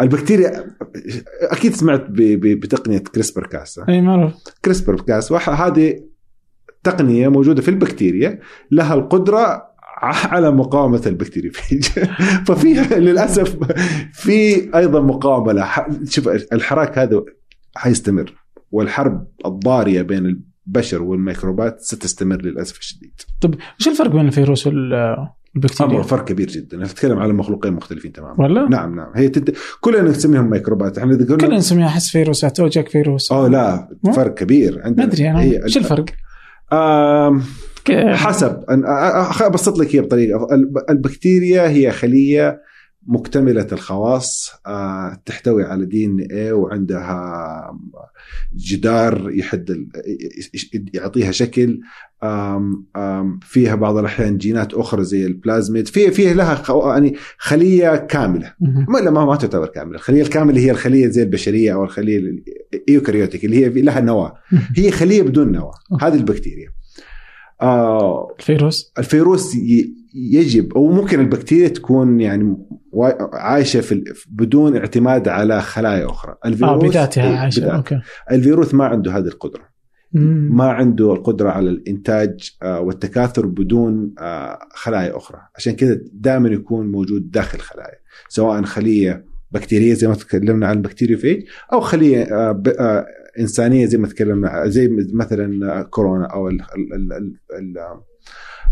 البكتيريا 0.00 0.64
أكيد 1.42 1.74
سمعت 1.74 2.06
بتقنية 2.10 2.98
CRISPR 2.98 3.46
Cas 3.46 3.80
إي 3.88 4.00
معروف. 4.00 4.32
CRISPR 4.64 5.00
Cas 5.00 5.32
هذه 5.32 6.00
تقنية 6.82 7.28
موجودة 7.28 7.62
في 7.62 7.68
البكتيريا 7.68 8.38
لها 8.70 8.94
القدرة 8.94 9.70
على 10.02 10.50
مقاومة 10.50 11.02
ال 11.06 11.12
bacteriophage 11.12 11.84
ففي 12.46 12.74
للأسف 12.94 13.56
في 14.12 14.70
أيضا 14.76 15.00
مقاومة. 15.00 15.52
لها 15.52 15.88
شوف 16.04 16.28
الحراك 16.28 16.98
هذا 16.98 17.22
حيستمر 17.76 18.39
والحرب 18.70 19.26
الضارية 19.46 20.02
بين 20.02 20.40
البشر 20.66 21.02
والميكروبات 21.02 21.80
ستستمر 21.80 22.42
للأسف 22.42 22.78
الشديد. 22.78 23.20
طيب 23.40 23.54
إيش 23.80 23.88
الفرق 23.88 24.10
بين 24.10 24.26
الفيروس 24.26 24.66
والبكتيريا؟ 24.66 25.92
أمر 25.92 26.02
فرق 26.02 26.24
كبير 26.24 26.48
جدا، 26.48 26.76
نتكلم 26.76 27.18
على 27.18 27.32
مخلوقين 27.32 27.72
مختلفين 27.72 28.12
تماما. 28.12 28.44
ولا؟ 28.44 28.68
نعم 28.68 28.96
نعم، 28.96 29.12
هي 29.14 29.28
تد... 29.28 29.54
كلنا 29.80 30.02
نسميهم 30.02 30.50
ميكروبات، 30.50 30.98
إحنا 30.98 31.14
إذا 31.14 31.36
كلنا 31.36 31.56
نسميها 31.56 31.86
احس 31.86 32.10
فيروسات 32.10 32.60
أو 32.60 32.68
جاك 32.68 32.88
فيروس. 32.88 33.32
أوه 33.32 33.48
لا 33.48 33.88
فرق 34.14 34.34
كبير 34.34 34.80
عندنا 34.84 35.06
ما 35.06 35.12
أدري 35.12 35.30
أنا 35.30 35.40
إيش 35.40 35.76
الفرق؟ 35.76 36.04
آم... 36.72 37.42
حسب 38.12 38.64
أبسط 39.40 39.78
لك 39.78 39.96
هي 39.96 40.00
بطريقة 40.00 40.48
البكتيريا 40.90 41.68
هي 41.68 41.90
خلية 41.90 42.62
مكتملة 43.10 43.66
الخواص 43.72 44.52
آه، 44.66 45.22
تحتوي 45.26 45.64
على 45.64 45.86
دي 45.86 46.04
إن 46.04 46.20
اي 46.20 46.52
وعندها 46.52 47.78
جدار 48.56 49.30
يحد 49.30 49.88
يعطيها 50.94 51.30
شكل 51.30 51.80
فيها 53.42 53.74
بعض 53.74 53.96
الأحيان 53.96 54.38
جينات 54.38 54.74
أخرى 54.74 55.04
زي 55.04 55.26
البلازميد 55.26 55.88
في 55.88 56.10
فيه 56.10 56.32
لها 56.32 56.62
يعني 56.86 57.16
خلية 57.38 57.96
كاملة. 57.96 58.54
ما 58.60 58.98
لا 58.98 59.10
ما, 59.10 59.24
ما 59.24 59.36
تعتبر 59.36 59.66
كاملة. 59.66 59.96
الخلية 59.96 60.22
الكاملة 60.22 60.60
هي 60.60 60.70
الخلية 60.70 61.06
زي 61.06 61.22
البشرية 61.22 61.74
أو 61.74 61.84
الخلية 61.84 62.42
ال 62.74 62.80
eukaryotic 62.80 63.44
اللي 63.44 63.56
هي 63.56 63.68
لها 63.82 64.00
نواة. 64.00 64.34
هي 64.76 64.90
خلية 64.90 65.22
بدون 65.22 65.52
نواة. 65.52 65.74
هذه 66.00 66.14
البكتيريا. 66.14 66.68
آه 67.62 68.34
الفيروس؟ 68.40 68.92
الفيروس 68.98 69.54
يجب 70.14 70.72
أو 70.76 70.92
ممكن 70.92 71.20
البكتيريا 71.20 71.68
تكون 71.68 72.20
يعني 72.20 72.56
عايشة 73.32 73.80
في 73.80 74.04
بدون 74.30 74.76
اعتماد 74.76 75.28
على 75.28 75.60
خلايا 75.60 76.10
أخرى 76.10 76.36
الفيروس 76.44 76.84
آه 76.84 76.88
بذاتها 76.88 77.38
عايشة 77.38 77.60
بذات. 77.60 77.72
okay 77.72 78.00
الفيروس 78.30 78.74
ما 78.74 78.84
عنده 78.84 79.12
هذه 79.12 79.26
القدرة 79.26 79.70
مم. 80.12 80.56
ما 80.56 80.64
عنده 80.64 81.12
القدرة 81.12 81.50
على 81.50 81.70
الإنتاج 81.70 82.56
آه، 82.62 82.80
والتكاثر 82.80 83.46
بدون 83.46 84.14
آه، 84.18 84.58
خلايا 84.74 85.16
أخرى 85.16 85.38
عشان 85.56 85.72
كذا 85.72 86.00
دائما 86.12 86.48
يكون 86.48 86.92
موجود 86.92 87.30
داخل 87.30 87.58
خلايا 87.58 87.98
سواء 88.28 88.62
خلية 88.62 89.24
بكتيرية 89.50 89.94
زي 89.94 90.08
ما 90.08 90.14
تكلمنا 90.14 90.66
عن 90.66 90.76
البكتيريوفيج 90.76 91.44
أو 91.72 91.80
خلية 91.80 92.22
آه، 92.22 93.06
إنسانية 93.40 93.86
زي 93.86 93.98
ما 93.98 94.06
تكلمنا 94.08 94.68
زي 94.68 94.88
مثلا 95.12 95.82
كورونا 95.82 96.26
أو 96.26 96.48
ال 96.48 96.60
ال 96.94 97.12
ال 97.52 97.74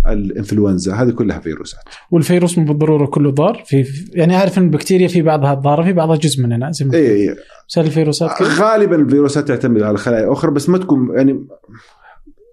الإنفلونزا 0.06 0.94
هذه 0.94 1.10
كلها 1.10 1.38
فيروسات. 1.38 1.80
والفيروس 2.10 2.58
مو 2.58 2.64
بالضرورة 2.64 3.06
كله 3.06 3.30
ضار. 3.30 3.62
في 3.66 3.84
يعني 4.12 4.36
عارف 4.36 4.58
إن 4.58 4.62
البكتيريا 4.64 5.08
في 5.08 5.22
بعضها 5.22 5.54
ضارة 5.54 5.82
في 5.84 5.92
بعضها 5.92 6.16
جزء 6.16 6.42
مننا 6.42 6.70
زي 6.72 6.84
ما 6.84 6.94
اي 6.94 7.36
بس 7.68 7.78
الفيروسات 7.78 8.30
كده 8.38 8.48
غالبا 8.48 8.96
الفيروسات 8.96 9.48
تعتمد 9.48 9.82
على 9.82 9.98
خلايا 9.98 10.32
أخرى 10.32 10.50
بس 10.50 10.68
ما 10.68 10.78
تكون 10.78 11.08
يعني 11.16 11.46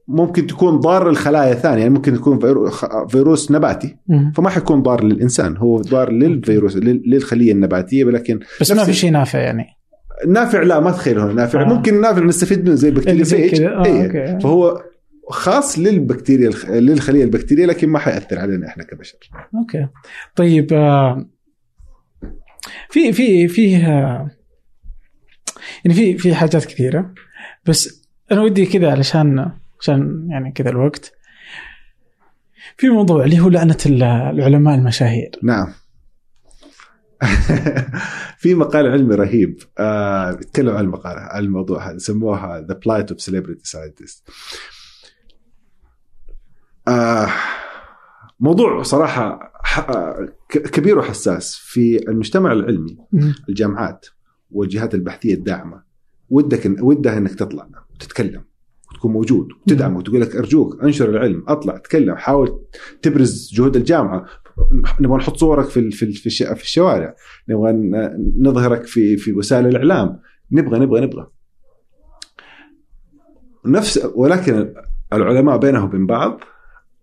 ممكن 0.08 0.48
تكون 0.48 0.80
ضار 0.80 1.10
للخلايا 1.10 1.52
الثانية. 1.54 1.78
يعني 1.82 1.94
ممكن 1.94 2.16
يكون 2.16 2.70
خ- 2.70 3.08
فيروس 3.08 3.52
نباتي. 3.52 3.96
فما 4.36 4.50
حيكون 4.50 4.82
ضار 4.84 5.04
للإنسان. 5.04 5.58
هو 5.58 5.78
ضار 5.82 6.12
للفيروس 6.12 6.76
لل- 6.78 7.02
للخلية 7.06 7.52
النباتية 7.52 8.06
ولكن 8.06 8.40
بس 8.62 8.72
ما 8.72 8.84
في 8.84 8.94
شيء 8.94 9.12
نافع 9.12 9.40
يعني. 9.40 9.66
نافع 10.28 10.62
لا 10.64 10.80
ما 10.80 10.92
تخيل 10.92 11.20
هنا 11.20 11.34
نافع. 11.34 11.62
آه. 11.62 11.66
ممكن 11.66 12.02
نافع 12.02 12.22
نستفيد 12.24 12.66
منه 12.66 12.76
زي 12.76 12.90
البكتيريا 12.90 13.24
فيج 13.24 13.62
آه 13.62 13.86
إيه. 13.86 14.38
فهو 14.40 14.82
خاص 15.30 15.80
للبكتيريا 15.80 16.50
للخلية 16.70 17.24
البكتيرية 17.24 17.66
لكن 17.66 17.90
ما 17.90 18.00
حيأثر 18.00 18.40
علينا 18.40 18.68
إحنا 18.68 18.84
كبشر. 18.84 19.18
أوكي. 19.56 19.88
طيب 20.36 20.74
آه، 20.74 21.26
في 22.90 23.14
في 23.14 23.48
في 23.48 23.76
آه، 23.78 24.32
يعني 25.86 25.96
في 25.98 26.18
في 26.18 26.36
حاجات 26.36 26.66
كثيرة. 26.66 27.14
بس 27.66 28.02
أنا 28.32 28.42
ودي 28.42 28.66
كذا 28.66 28.92
علشان 28.92 29.52
عشان 29.80 30.28
يعني 30.32 30.52
كذا 30.52 30.70
الوقت. 30.70 31.12
في 32.78 32.90
موضوع 32.90 33.24
اللي 33.26 33.40
هو 33.40 33.50
لعنة 33.50 33.78
ال- 33.86 34.04
العلماء 34.04 34.76
المشاهير. 34.76 35.32
نعم. 35.44 35.74
في 38.38 38.56
مقال 38.56 38.88
علمي 38.88 39.16
رهيب 39.16 39.60
آه 39.80 40.32
بيتكلم 40.32 40.76
عن 40.76 40.84
المقال 40.84 41.18
عن 41.18 41.44
الموضوع 41.44 41.90
هذا 41.90 41.98
سموها 41.98 42.68
The 42.70 42.74
Plight 42.74 43.06
of 43.16 43.18
Celebrity 43.26 43.64
Scientists. 43.72 44.32
آه 46.88 47.28
موضوع 48.40 48.82
صراحة 48.84 49.52
ح- 49.64 49.90
آه، 49.90 50.30
كبير 50.50 50.98
وحساس 51.00 51.56
في 51.56 52.10
المجتمع 52.10 52.52
العلمي. 52.52 52.98
الجامعات 53.50 54.06
والجهات 54.52 54.96
البحثية 54.96 55.34
الداعمة. 55.34 55.84
ودك 56.30 56.76
ودها 56.82 57.18
إنك 57.18 57.36
تطلع 57.36 57.68
وتتكلم 57.96 58.44
وتكون 58.92 59.12
موجود 59.14 59.48
وتدعم 59.62 59.96
وتقول 59.96 60.22
لك 60.22 60.36
أرجوك 60.36 60.84
أنشر 60.84 61.10
العلم 61.10 61.44
أطلع 61.48 61.76
اتكلم 61.76 62.16
حاول 62.16 62.60
تبرز 63.02 63.52
جهود 63.54 63.76
الجامعة. 63.76 64.26
نبغى 65.02 65.18
نحط 65.18 65.38
صورك 65.38 65.66
في 65.70 65.92
في 65.92 66.14
في 66.14 66.26
الش- 66.26 66.44
في 66.44 66.64
الشوارع. 66.64 67.16
نبغى 67.50 67.74
نظهرك 68.40 68.86
في 68.86 69.18
في 69.18 69.34
وسائل 69.34 69.68
الإعلام. 69.68 70.20
نبغى 70.52 70.80
نبغى 70.80 71.02
نبغى. 71.02 71.28
نفس 73.66 74.10
ولكن 74.16 74.74
العلماء 75.14 75.58
بينهم 75.58 75.84
وبين 75.86 76.06
بعض 76.06 76.40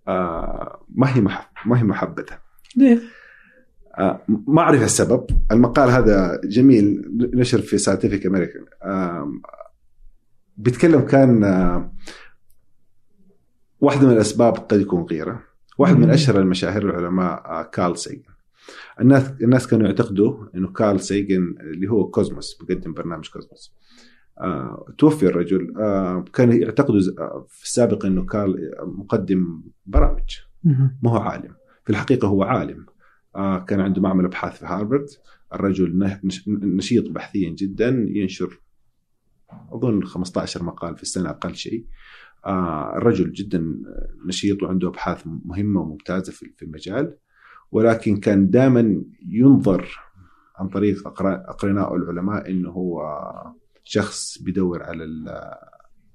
آه، 0.09 0.85
ما 0.95 1.17
هي 1.17 1.21
محب 1.21 1.45
ما 1.67 1.79
هي 1.79 1.83
محبته 1.85 2.37
ليه؟ 2.77 3.01
آه، 3.99 4.21
ما 4.29 4.63
أعرف 4.63 4.83
السبب. 4.83 5.27
المقال 5.53 5.91
هذا 5.91 6.41
جميل 6.45 7.03
نشر 7.35 7.61
في 7.61 7.79
Scientific 7.79 8.27
American 8.27 8.65
بيتكلم 10.57 11.01
كان 11.01 11.45
آه، 11.45 11.93
واحدة 13.81 14.07
من 14.07 14.13
الأسباب 14.13 14.55
قد 14.55 14.81
يكون 14.81 15.03
غيره. 15.03 15.43
واحد 15.79 15.97
من. 15.97 16.11
أشهر 16.11 16.39
المشاهير 16.39 16.91
العلماء 16.91 17.33
آه، 17.33 17.63
كارل 17.63 17.99
سيجن. 17.99 18.23
الناس 19.01 19.31
الناس 19.43 19.67
كانوا 19.67 19.87
يعتقدوا 19.87 20.47
إنه 20.55 20.69
كارل 20.69 21.01
سيجن 21.01 21.55
اللي 21.61 21.91
هو 21.91 22.11
كوزموس 22.11 22.63
بيقدم 22.63 22.93
برنامج 22.93 23.29
كوزموس. 23.29 23.73
توفي 24.99 25.27
الرجل 25.27 25.75
آه، 25.79 26.25
كان 26.33 26.53
يعتقدوا 26.63 27.01
ز- 27.01 27.09
آه، 27.19 27.47
في 27.49 27.65
السابق 27.65 28.07
إنه 28.07 28.25
كارل 28.25 28.71
مقدم 28.83 29.63
برامج. 29.87 30.37
ما 31.03 31.11
هو 31.11 31.17
عالم. 31.17 31.55
في 31.85 31.91
الحقيقة 31.91 32.29
هو 32.29 32.43
عالم. 32.43 32.87
آه 33.37 33.59
كان 33.59 33.81
عنده 33.81 34.03
معمل 34.03 34.25
أبحاث 34.25 34.59
في 34.59 34.67
هارفارد. 34.67 35.07
الرجل 35.55 36.19
نشيط 36.49 37.11
بحثيا 37.11 37.51
جدا 37.51 38.07
ينشر 38.09 38.61
أظن 39.73 40.05
15 40.05 40.63
مقال 40.63 40.97
في 40.97 41.03
السنة 41.03 41.31
أقل 41.31 41.55
شيء. 41.55 41.87
آه 42.47 42.97
الرجل 42.97 43.33
جدا 43.33 43.65
نشيط 44.27 44.63
وعنده 44.63 44.89
أبحاث 44.89 45.23
مهمة 45.45 45.81
وممتازة 45.81 46.33
في 46.33 46.63
المجال. 46.63 47.17
ولكن 47.73 48.17
كان 48.17 48.51
دائما 48.51 49.03
ينظر 49.27 49.89
عن 50.57 50.69
طريق 50.69 51.09
أقرناء 51.49 51.95
العلماء 51.97 52.51
أنه 52.51 52.71
هو 52.71 53.03
شخص 53.85 54.39
بيدور 54.39 54.83
على 54.83 55.05
ال 55.05 55.29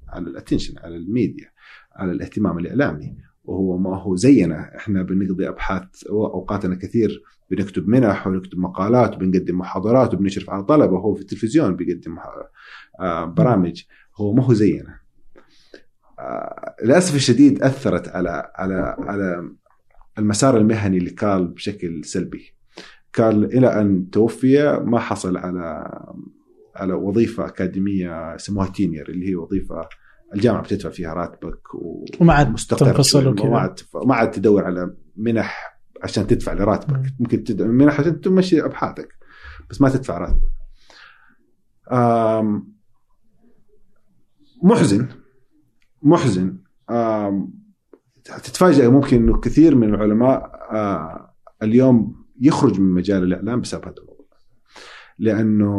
على 0.09 0.29
ال 0.29 0.34
attention 0.34 0.73
على 0.79 0.95
الميديا 0.95 1.51
على 1.95 2.11
الاهتمام 2.11 2.57
الإعلامي. 2.57 3.17
وهو 3.43 3.77
ما 3.77 3.97
هو 3.97 4.15
زينا. 4.15 4.75
إحنا 4.77 5.03
بنقضي 5.03 5.49
أبحاث 5.49 6.03
أوقاتنا 6.09 6.75
كثير 6.75 7.23
بنكتب 7.51 7.87
منح 7.87 8.27
ونكتب 8.27 8.59
مقالات 8.59 9.15
وبنقدم 9.15 9.57
محاضرات 9.57 10.13
وبنشرف 10.13 10.49
على 10.49 10.63
طلبه 10.63 10.93
وهو 10.93 11.13
في 11.13 11.21
التلفزيون 11.21 11.75
بيقدم 11.75 12.17
آه، 12.99 13.25
برامج. 13.25 13.83
هو 14.15 14.33
ما 14.33 14.43
هو 14.43 14.53
زينا. 14.53 14.99
آه، 16.19 16.75
للأسف 16.83 17.15
الشديد 17.15 17.63
أثرت 17.63 18.07
على 18.07 18.51
على 18.55 18.95
على 18.99 19.51
المسار 20.19 20.57
المهني 20.57 20.99
لكارل 20.99 21.47
بشكل 21.47 22.05
سلبي. 22.05 22.53
كارل 23.13 23.45
إلى 23.45 23.81
أن 23.81 24.09
توفي 24.09 24.79
ما 24.85 24.99
حصل 24.99 25.37
على 25.37 25.91
على 26.81 26.93
وظيفة 26.93 27.45
أكاديمية 27.47 28.35
يسموها 28.35 28.67
تينير 28.67 29.09
اللي 29.09 29.29
هي 29.29 29.35
وظيفة 29.35 29.89
الجامعة 30.35 30.61
بتدفع 30.63 30.89
فيها 30.89 31.13
راتبك 31.13 31.75
و... 31.75 32.05
وما 32.19 32.33
عاد 32.33 32.55
تنفصل. 32.55 33.27
وكذا. 33.27 33.49
ما 33.49 33.59
عاد 33.59 33.79
ما 34.05 34.15
عاد 34.15 34.31
تدور 34.31 34.63
على 34.63 34.93
منح 35.17 35.79
عشان 36.03 36.27
تدفع 36.27 36.53
لراتبك 36.53 36.97
مم. 36.97 37.15
ممكن 37.19 37.43
تدفع 37.43 37.67
منح 37.67 37.99
عشان 37.99 38.21
تمشي 38.21 38.65
أبحاثك 38.65 39.09
بس 39.69 39.81
ما 39.81 39.89
تدفع 39.89 40.17
راتبك 40.17 40.49
آم، 41.91 42.73
محزن 44.63 45.07
محزن 46.01 46.57
آم، 46.89 47.53
تتفاجئ 48.23 48.87
ممكن 48.89 49.17
إنه 49.17 49.39
كثير 49.39 49.75
من 49.75 49.93
العلماء 49.93 50.51
آه، 50.71 51.33
اليوم 51.63 52.25
يخرج 52.41 52.79
من 52.79 52.91
مجال 52.93 53.23
الإعلام 53.23 53.61
بسبب 53.61 53.85
هذا 53.85 53.95
لأنه 55.19 55.73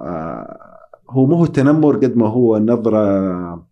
آه، 0.00 0.78
هو 1.10 1.26
مو 1.26 1.34
هو 1.34 1.44
التنمر 1.44 1.96
قد 1.96 2.16
ما 2.16 2.28
هو 2.28 2.58
نظرة 2.58 3.68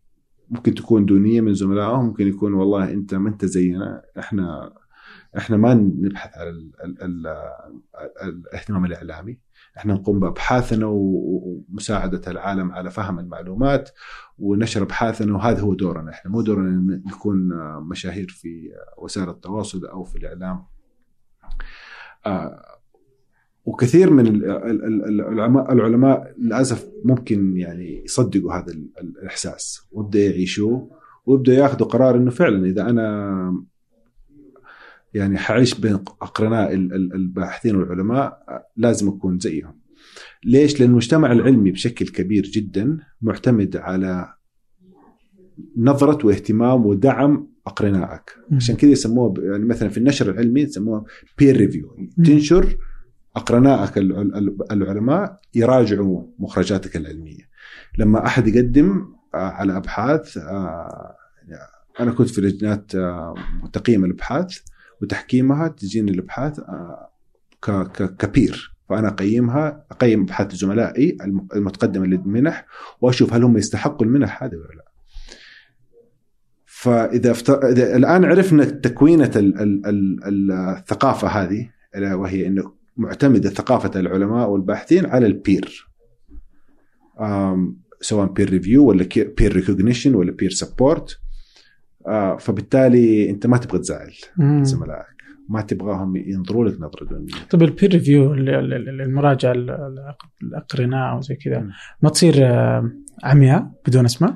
ممكن 0.51 0.75
تكون 0.75 1.07
دونية 1.07 1.41
من 1.41 1.55
زملائهم 1.55 2.05
ممكن 2.05 2.29
يكون 2.29 2.55
والله 2.55 2.93
أنت 2.93 3.15
ما 3.15 3.29
أنت 3.29 3.45
زينا 3.45 4.03
إحنا 4.19 4.73
إحنا 5.39 5.57
ما 5.57 5.75
نبحث 5.75 6.39
على 6.39 6.51
ال 6.51 6.73
ال 6.85 7.03
ال 7.03 7.27
ال 7.27 8.45
الاهتمام 8.53 8.85
الإعلامي 8.85 9.39
إحنا 9.77 9.95
نقوم 9.95 10.21
بأبحاثنا 10.21 10.87
ومساعدة 10.87 12.31
العالم 12.31 12.73
على 12.73 12.91
فهم 12.91 13.19
المعلومات 13.19 13.91
ونشر 14.39 14.83
أبحاثنا 14.83 15.37
وهذا 15.37 15.61
هو 15.61 15.75
دورنا 15.75 16.11
إحنا 16.11 16.31
مو 16.31 16.41
دورنا 16.43 17.01
نكون 17.07 17.49
مشاهير 17.83 18.29
في 18.29 18.71
وسائل 18.99 19.29
التواصل 19.29 19.87
أو 19.87 20.05
في 20.05 20.19
الإعلام. 20.19 20.67
آه، 22.27 22.80
وكثير 23.65 24.11
من 24.11 24.27
ال- 24.27 24.45
ال- 24.51 24.85
ال- 24.85 25.21
العلماء 25.21 25.73
العلماء 25.73 26.35
للأسف 26.39 26.89
ممكن 27.05 27.57
يعني 27.57 28.05
يصدقوا 28.05 28.53
هذا 28.53 28.73
ال- 28.73 28.89
ال- 29.01 29.19
الإحساس 29.23 29.81
ويبدأ 29.93 30.19
يعيشوه 30.25 30.91
ويبدأ 31.27 31.55
يأخذوا 31.55 31.89
قرار 31.89 32.17
إنه 32.17 32.31
فعلا 32.31 32.67
إذا 32.67 32.91
أنا 32.91 33.65
يعني 35.15 35.39
حعيش 35.39 35.81
بين 35.81 35.95
أقرناء 35.95 36.75
ال- 36.75 36.95
ال- 36.95 37.15
الباحثين 37.15 37.77
والعلماء 37.77 38.43
لازم 38.77 39.09
أكون 39.09 39.39
زيهم. 39.39 39.81
ليش؟ 40.45 40.81
لأن 40.81 40.91
المجتمع 40.91 41.33
العلمي 41.33 41.71
بشكل 41.71 42.09
كبير 42.09 42.43
جدا 42.43 42.99
معتمد 43.23 43.77
على 43.77 44.35
نظرة 45.77 46.27
واهتمام 46.27 46.87
ودعم 46.87 47.51
أقرنائك،. 47.67 48.31
عشان 48.53 48.77
كذا 48.77 48.91
يسموها 48.91 49.29
ب- 49.29 49.39
يعني 49.39 49.65
مثلا 49.65 49.89
في 49.89 49.99
النشر 49.99 50.31
العلمي 50.31 50.61
يسموها 50.61 51.05
بير 51.39 51.57
ريفيو، 51.57 51.97
مم. 51.99 52.25
تنشر 52.25 52.77
اقرنائك 53.37 53.99
ال- 53.99 54.37
ال- 54.37 54.73
العلماء 54.73 55.41
يراجعوا 55.55 56.27
مخرجاتك 56.39 56.97
العلمية. 56.97 57.51
لما 57.99 58.27
أحد 58.27 58.49
يقدم 58.49 59.15
آه، 59.35 59.39
على 59.39 59.77
أبحاث 59.77 60.37
آه، 60.39 61.17
أنا 62.01 62.13
كنت 62.13 62.29
في 62.29 62.41
لجنات 62.41 62.95
آه، 62.95 63.35
تقييم 63.73 64.05
الأبحاث 64.05 64.59
وتحكيمها 65.03 65.69
تجيني 65.69 66.11
الأبحاث 66.11 66.61
كبير 68.19 68.77
فأنا 68.89 69.09
أقيمها 69.09 69.85
أقيم 69.91 70.23
أبحاث 70.23 70.55
زملائي 70.55 71.17
الم- 71.25 71.49
المتقدمة 71.55 72.07
للمنح 72.07 72.67
وأشوف 73.01 73.33
هل 73.35 73.43
هم 73.45 73.57
يستحقوا 73.57 74.07
المنح 74.07 74.43
هذه 74.43 74.55
ولا 74.55 74.75
لا. 74.77 74.85
فإذا. 76.67 77.35
إذا 77.71 77.97
الآن 77.97 78.25
عرفنا 78.25 78.65
تكوينة 78.65 79.31
ال... 79.37 79.61
ال... 79.61 79.87
ال... 80.25 80.53
الثقافة 80.53 81.29
هذه 81.29 81.71
وهي 82.13 82.47
إنه 82.47 82.73
معتمدة 82.97 83.51
ثقافة 83.51 84.01
العلماء 84.01 84.51
والباحثين 84.51 85.07
على 85.07 85.27
ال 85.27 85.37
peer. 85.37 85.87
سواء 88.01 88.27
peer 88.27 88.51
review 88.51 88.85
ولا 88.85 89.07
peer 89.39 89.53
recognition 89.53 90.15
ولا 90.15 90.33
peer 90.33 90.51
support 90.51 91.19
آه 92.07 92.37
فبالتالي 92.37 93.31
أنت 93.31 93.47
ما 93.47 93.57
تبغى 93.57 93.79
تزعل. 93.79 94.13
زملائك 94.63 95.07
ما 95.49 95.61
تبغاهم 95.63 96.17
ينظروا 96.17 96.69
لك 96.69 96.81
نظرة 96.81 97.05
دونية 97.05 97.33
طيب 97.51 97.63
ال 97.63 97.68
peer 97.68 97.91
review 97.93 98.35
المراجعه 98.35 99.53
ال- 99.53 99.71
ال- 99.71 100.15
الأقرناء 100.43 101.13
أو 101.13 101.21
زي 101.21 101.35
كذا. 101.35 101.67
ما 102.03 102.11
تصير 102.11 102.35
آه، 102.39 102.91
عمياء 103.25 103.71
بدون 103.87 104.05
أسماء؟ 104.05 104.35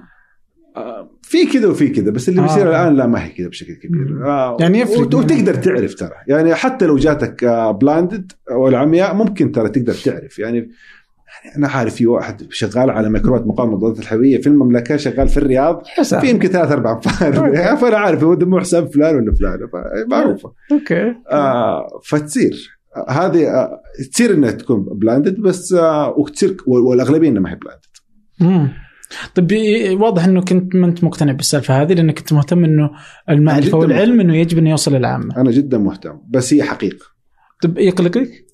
آه، 1.25 1.29
في 1.31 1.47
كذا 1.47 1.67
وفي 1.69 1.89
كذا 1.89 2.11
بس 2.11 2.29
اللي 2.29 2.41
آه. 2.41 2.45
بيصير 2.45 2.69
الآن 2.71 2.97
لا 2.97 3.07
ما 3.07 3.25
هي 3.25 3.29
كذا 3.29 3.49
بشكل. 3.49 3.75
كبير. 3.75 4.27
آه 4.27 4.57
يعني 4.61 4.79
يفرق 4.81 4.99
من- 4.99 5.05
وتقدر 5.15 5.55
تعرف 5.55 5.95
ترى. 5.95 6.11
يعني 6.29 6.55
حتى 6.55 6.87
لو 6.87 6.97
جاتك 6.97 7.45
blinded 7.81 8.33
أو 8.51 8.69
العمياء 8.69 9.15
ممكن 9.15 9.53
ترى 9.53 9.69
تقدر 9.69 9.95
تعرف. 9.95 10.39
يعني 10.39 10.59
يعني 11.45 11.57
أنا 11.57 11.69
عارف 11.69 11.95
في 11.95 12.07
واحد 12.07 12.43
شغال 12.51 12.91
على 12.91 13.11
ميكروبات 13.11 13.47
مقاومة 13.47 13.73
المضادات 13.73 13.99
الحيويه 13.99 14.41
في 14.41 14.47
المملكة 14.47 14.97
شغال 14.97 15.29
في 15.29 15.37
الرياض 15.37 15.83
حسّاب 15.87 16.21
في 16.21 16.31
يمكن 16.31 16.49
ثلاث 16.49 16.73
أربع 16.73 16.93
أنفار. 16.93 17.33
فأنا 17.81 17.97
عارف 17.97 18.25
هو 18.25 18.35
ده 18.35 18.48
مع 18.48 18.61
حساب 18.61 18.93
فلان 18.93 19.17
ولا 19.17 19.35
فلان. 19.35 19.59
معروفة. 20.11 20.53
okay. 20.73 21.15
آه 21.31 22.01
فتصير. 22.05 22.71
آه، 22.97 23.11
هذه 23.11 23.49
آه 23.49 23.81
تصير 24.13 24.35
إنها 24.35 24.51
تكون 24.51 24.83
blinded 24.93 25.41
بس 25.41 25.73
آه 25.73 26.15
وتصير 26.19 26.57
والأغلبية 26.67 27.29
إنها 27.29 27.41
ما 27.43 27.51
هي 27.51 27.57
blinded. 27.57 28.69
طيب 29.35 29.51
واضح 30.01 30.25
إنه 30.25 30.41
كنت 30.41 30.77
ما 30.77 30.87
أنت 30.87 31.05
مقتنع 31.05 31.33
بالسالفة 31.33 31.83
هذه 31.83 31.93
لأنك 31.93 32.19
كنت 32.19 32.33
مهتم 32.33 32.65
إنه 32.65 32.91
المعرفة 33.31 33.79
والعلم 33.79 34.21
إنه 34.21 34.37
يجب 34.37 34.59
انه 34.59 34.71
يوصل 34.71 34.95
للعامه. 34.95 35.37
أنا 35.37 35.51
جدا 35.51 35.79
مهتم 35.79 36.19
بس 36.29 36.55
هي 36.55 36.63
حقيقة 36.63 37.07
طيب 37.63 37.79
يقلقك؟ 37.79 38.45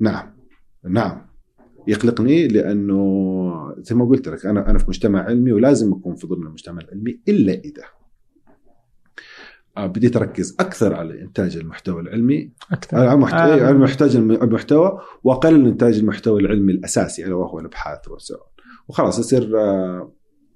نعم 0.00 0.32
نعم 0.88 1.30
يقلقني 1.88 2.48
لأنه 2.48 3.00
زي 3.78 3.94
ما 3.94 4.04
قلت 4.04 4.28
لك 4.28 4.46
أنا 4.46 4.70
أنا 4.70 4.78
في 4.78 4.84
مجتمع 4.88 5.22
علمي 5.22 5.52
ولازم 5.52 5.92
أكون 5.92 6.14
في 6.14 6.26
ضمن 6.26 6.46
المجتمع 6.46 6.82
العلمي 6.82 7.20
إلا 7.28 7.52
إذا 7.52 7.82
بديت 9.78 10.16
اركز 10.16 10.56
أكثر 10.60 10.94
على 10.94 11.22
إنتاج 11.22 11.56
المحتوى 11.56 12.00
العلمي 12.00 12.52
أكثر 12.72 12.96
على 12.96 13.12
المحتوى 13.12 13.60
آه. 13.60 13.66
على 13.66 13.78
محتاج 13.78 14.16
المحتوى 14.16 15.00
وأقلل 15.24 15.66
إنتاج 15.66 15.98
المحتوى 15.98 16.40
العلمي 16.40 16.72
الأساسي 16.72 17.26
ألا 17.26 17.34
وهو 17.34 17.58
الأبحاث 17.58 18.08
وخلاص 18.90 19.18
اصير 19.18 19.60
آه، 19.60 20.12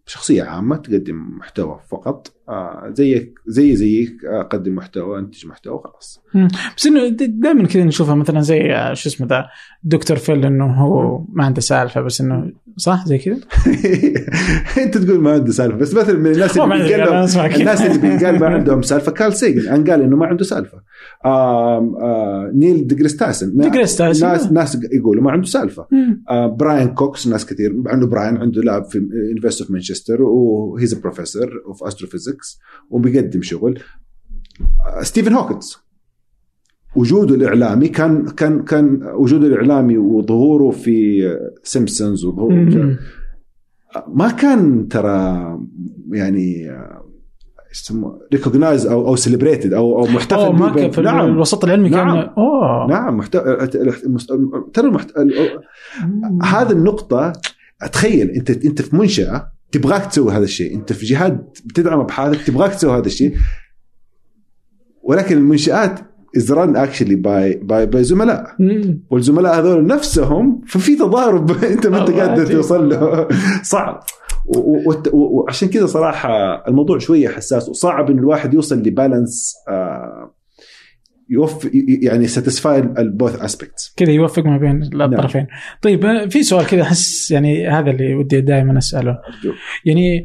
شخصية 0.06 0.42
عامة 0.42 0.76
تقدم 0.76 1.38
محتوى 1.38 1.80
فقط. 1.90 2.32
آه، 2.48 2.90
زيك 2.94 3.34
زي 3.46 3.76
زيك 3.76 4.24
آه، 4.24 4.40
اقدم 4.40 4.74
محتوى 4.74 5.18
انتج 5.18 5.46
محتوى 5.46 5.80
خلاص 5.84 6.20
بس 6.76 6.86
إنه 6.86 7.08
دائما 7.08 7.66
كذا 7.66 7.84
نشوفها 7.84 8.14
مثلا 8.14 8.40
زي 8.40 8.72
آه، 8.72 8.94
شو 8.94 9.08
اسمه 9.08 9.26
ذا 9.26 9.46
دكتور 9.82 10.16
فيل 10.16 10.44
إنه 10.44 10.64
هو 10.74 11.24
ما 11.32 11.44
عنده 11.44 11.60
سالفة 11.60 12.00
بس 12.00 12.20
إنه 12.20 12.52
صح 12.76 13.06
زي 13.06 13.18
كذا؟ 13.18 13.36
أنت 14.84 14.98
تقول 14.98 15.20
ما 15.20 15.32
عنده 15.32 15.52
سالفة 15.52 15.76
بس 15.76 15.94
مثلا 15.94 16.18
من 16.18 16.32
الناس 16.32 16.56
اللي 16.58 16.88
كذا. 16.88 17.56
الناس 17.56 17.82
اللي 17.82 17.98
بينقال 17.98 18.40
ما 18.40 18.46
عندهم 18.46 18.82
سالفة 18.82 19.12
كارل 19.12 19.32
سيجن 19.32 19.90
قال 19.90 20.02
إنه 20.02 20.16
ما 20.16 20.26
عنده 20.26 20.44
سالفة 20.44 20.78
آم 21.26 21.30
آه 21.96 22.50
نيل 22.54 22.86
ديجريس 22.86 23.16
تايسون 23.16 23.56
ديجريس 23.56 23.96
تايسون. 23.96 24.28
ناس 24.28 24.52
ناس 24.52 24.78
يقولوا 24.92 25.22
ما 25.22 25.30
عنده 25.30 25.46
سالفة. 25.46 25.86
آه 26.30 26.46
براين 26.46 26.88
كوكس 26.88 27.26
ناس 27.26 27.46
كثير 27.46 27.74
عنده 27.86 28.06
براين 28.06 28.36
عنده 28.36 28.62
lab 28.62 28.84
في 28.84 28.98
University 29.28 29.62
of 29.64 29.70
Manchester 29.70 30.22
و 30.22 30.36
he's 30.36 30.94
professor 30.94 31.62
of 31.66 31.82
astrophysics 32.40 32.60
وبيقدم 32.90 33.42
شغل 33.42 33.80
ستيفن 35.02 35.32
هوكنز 35.32 35.76
وجوده 36.96 37.34
الإعلامي 37.34 37.88
كان 37.88 38.26
كان 38.26 38.62
كان 38.62 39.02
وجوده 39.14 39.46
الإعلامي 39.46 39.98
وظهوره 39.98 40.70
في 40.70 41.22
سيمبسونز 41.62 42.24
وظهوره. 42.24 42.98
ما 44.08 44.30
كان 44.30 44.88
ترى 44.88 45.58
يعني 46.12 46.72
يسموه 47.72 48.20
recognized 48.32 48.86
أو 48.86 49.08
أو 49.08 49.16
celebrated 49.16 49.72
أو 49.72 49.98
أو 49.98 50.06
محتفل 50.06 50.52
ما 50.52 50.74
كان 50.74 50.90
في 50.90 51.00
نعم 51.00 51.30
الوسط 51.30 51.64
العلمي 51.64 51.90
كان 51.90 52.06
نعم. 52.06 52.30
أوه 52.38 52.86
نعم 52.88 53.16
محت... 53.16 53.36
ترى 54.74 54.86
المحت... 54.86 55.18
مم. 55.18 56.42
هذه 56.42 56.72
النقطة 56.72 57.32
تخيل 57.92 58.30
انت 58.30 58.50
أنت 58.50 58.82
في 58.82 58.96
منشأة 58.96 59.53
تبغاك 59.74 60.06
تسوي 60.06 60.32
هذا 60.32 60.44
الشيء، 60.44 60.74
انت 60.74 60.92
في 60.92 61.06
جهات 61.06 61.58
بتدعم 61.64 62.00
ابحاثك 62.00 62.46
تبغاك 62.46 62.74
تسوي 62.74 62.98
هذا 62.98 63.06
الشيء. 63.06 63.34
ولكن 65.02 65.36
المنشآت 65.36 66.00
is 66.36 66.52
run 66.52 66.76
actually 66.76 67.14
by 67.14 67.54
by 67.54 67.86
by 67.86 68.04
زملاء. 68.04 68.56
والزملاء 69.10 69.58
هذول 69.58 69.86
نفسهم 69.86 70.60
ففي 70.66 70.96
تضارب 70.96 71.50
انت 71.64 71.86
ما 71.86 72.00
انت 72.00 72.10
قادر. 72.10 72.46
توصل 72.46 72.88
له. 72.88 73.28
صعب. 73.62 74.00
وعشان 75.12 75.68
كذا 75.68 75.86
صراحة 75.86 76.28
الموضوع 76.68 76.98
شوية 76.98 77.28
حساس 77.28 77.68
وصعب 77.68 78.10
إن 78.10 78.18
الواحد 78.18 78.54
يوصل 78.54 78.78
ل 78.78 78.88
balance 78.88 79.54
آه، 79.68 80.33
يوف 81.30 81.68
يعني 82.02 82.26
satisfy 82.26 82.78
ال 82.78 82.90
both 82.90 83.36
aspects 83.40 83.94
كذا 83.96 84.12
يوفق 84.12 84.44
ما 84.44 84.58
بين 84.58 84.82
الطرفين. 84.82 85.46
طيب 85.82 86.04
آه، 86.04 86.26
في 86.26 86.42
سؤال 86.42 86.66
كذا 86.66 86.82
أحس 86.82 87.30
يعني 87.30 87.68
هذا 87.68 87.90
اللي 87.90 88.14
ودي 88.14 88.40
دائما 88.40 88.78
أسأله. 88.78 89.18
يعني 89.84 90.24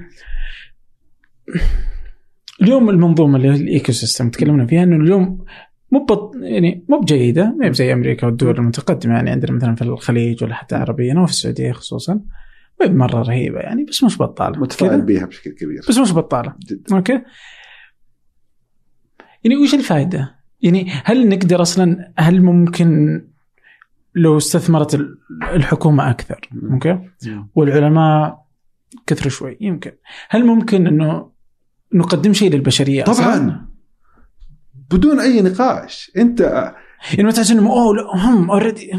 اليوم 2.61 2.89
المنظومة 2.89 3.37
اللي 3.37 3.47
هي 3.47 3.55
ال 3.55 3.91
ecosystem 3.91 4.29
تكلمنا 4.29 4.65
فيها 4.65 4.83
إنه 4.83 4.95
اليوم 4.95 5.45
مو 5.91 6.05
بط... 6.05 6.35
يعني 6.35 6.85
مو 6.89 6.99
بجيدة 6.99 7.55
ما 7.59 7.67
هي 7.67 7.73
زي 7.73 7.93
أمريكا 7.93 8.27
والدول 8.27 8.57
المتقدمة 8.57 9.13
يعني 9.13 9.29
عندنا 9.29 9.51
مثلا 9.51 9.75
في 9.75 9.81
الخليج 9.81 10.43
ولا 10.43 10.55
حتى 10.55 10.75
عربيا 10.75 11.13
أو 11.17 11.25
في 11.25 11.31
السعودية 11.31 11.71
خصوصا. 11.71 12.21
ما 12.81 12.87
مره 12.87 13.21
رهيبة 13.21 13.59
يعني 13.59 13.83
بس 13.83 14.03
مش 14.03 14.17
بطالة. 14.17 14.59
متفائل؟ 14.59 15.01
بيها 15.01 15.25
بشكل 15.25 15.51
كبير. 15.51 15.81
بس 15.89 15.97
مش 15.97 16.13
بطالة. 16.13 16.55
جدا. 16.69 16.95
okay. 16.95 17.21
يعني 19.43 19.57
وش 19.57 19.73
الفائده؟ 19.73 20.38
يعني 20.61 20.91
هل 21.03 21.29
نقدر 21.29 21.61
أصلا 21.61 22.11
هل 22.17 22.41
ممكن 22.41 23.21
لو 24.15 24.37
استثمرت 24.37 24.93
ال- 24.95 25.17
الحكومة 25.53 26.09
أكثر؟ 26.09 26.49
okay؟ 26.71 26.99
والعلماء 27.55 28.45
كثروا 29.07 29.29
شوي 29.31 29.57
يمكن. 29.61 29.91
هل 30.29 30.45
ممكن 30.45 30.87
إنه 30.87 31.29
نقدم 31.93 32.33
شيء 32.33 32.51
للبشرية 32.51 33.03
أصلاً؟ 33.03 33.25
طبعا. 33.25 33.65
بدون 34.91 35.19
أي 35.19 35.41
نقاش. 35.41 36.11
أنت 36.17 36.39
يعني 37.11 37.23
ما 37.23 37.31
تحس 37.31 37.51
انهم 37.51 37.67
أوه 37.67 38.15
هم 38.15 38.51
already 38.51 38.91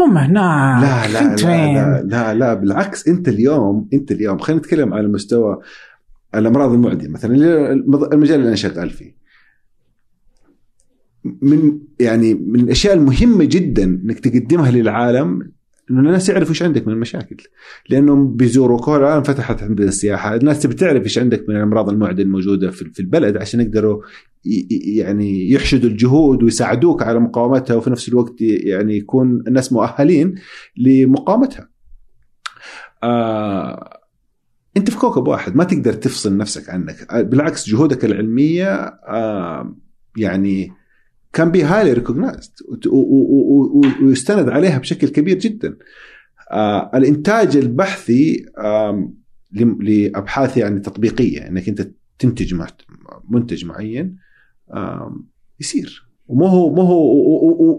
هم 0.00 0.18
هنا 0.18 0.78
لا 0.82 1.12
لا 1.12 1.36
لا؟ 1.36 2.02
لا 2.02 2.02
لا 2.02 2.34
لا 2.34 2.54
بالعكس 2.54 3.08
أنت 3.08 3.28
اليوم 3.28 3.88
أنت 3.92 4.10
اليوم 4.12 4.38
خلينا 4.38 4.60
نتكلم 4.60 4.94
على 4.94 5.08
مستوى 5.08 5.60
الأمراض 6.34 6.72
المعدية. 6.72 7.08
مثلا 7.08 7.34
المجال 8.12 8.34
اللي 8.36 8.48
أنا 8.48 8.56
شغال 8.56 8.90
فيه. 8.90 9.15
من 11.42 11.78
يعني 12.00 12.34
من 12.34 12.60
الأشياء 12.60 12.94
المهمة 12.94 13.44
جدا 13.44 13.84
إنك 13.84 14.20
تقدمها 14.20 14.70
للعالم 14.70 15.52
إنه 15.90 16.00
الناس 16.00 16.28
يعرفوا 16.28 16.50
إيش 16.50 16.62
عندك 16.62 16.86
من 16.86 16.92
المشاكل. 16.92 17.36
لأنهم 17.88 18.36
هو 18.66 18.96
الآن 18.96 19.22
فتحت 19.22 19.62
عندنا 19.62 19.88
السياحة. 19.88 20.34
الناس 20.36 20.60
تبي 20.60 20.74
تعرف 20.74 21.04
إيش 21.04 21.18
عندك 21.18 21.48
من 21.48 21.56
الأمراض 21.56 21.88
المعديه 21.88 22.22
الموجودة 22.22 22.70
في 22.70 23.00
البلد 23.00 23.36
عشان 23.36 23.60
يقدروا 23.60 24.02
يعني 24.96 25.50
يحشدوا 25.50 25.90
الجهود 25.90 26.42
ويساعدوك 26.42 27.02
على 27.02 27.20
مقاومتها 27.20 27.76
وفي 27.76 27.90
نفس 27.90 28.08
الوقت 28.08 28.34
يعني 28.40 28.96
يكون 28.96 29.42
الناس 29.48 29.72
مؤهلين 29.72 30.34
لمقاومتها. 30.76 31.68
آه 33.02 34.00
أنت 34.76 34.90
في 34.90 34.98
كوكب 34.98 35.28
واحد 35.28 35.56
ما 35.56 35.64
تقدر 35.64 35.92
تفصل 35.92 36.36
نفسك 36.36 36.70
عنك. 36.70 37.14
بالعكس 37.14 37.68
جهودك 37.68 38.04
العلمية 38.04 38.74
آه 39.08 39.76
يعني 40.16 40.72
كان 41.36 41.50
be 41.50 41.62
highly 41.62 41.92
recognized 41.92 42.50
ويستند 44.02 44.48
عليها 44.48 44.78
بشكل 44.78 45.08
كبير 45.08 45.38
جدا. 45.38 45.76
آه 46.52 46.90
الإنتاج 46.94 47.56
البحثي 47.56 48.46
لم- 49.52 49.82
لابحاث 49.82 50.56
يعني 50.56 50.80
تطبيقية. 50.80 51.48
إنك 51.48 51.68
أنت 51.68 51.90
تنتج 52.18 52.54
منتج 53.30 53.64
معين 53.64 54.16
آم، 54.74 55.26
يصير. 55.60 56.06
ومو 56.28 56.46
هو 56.46 56.74
مو 56.74 56.82
هو 56.82 57.06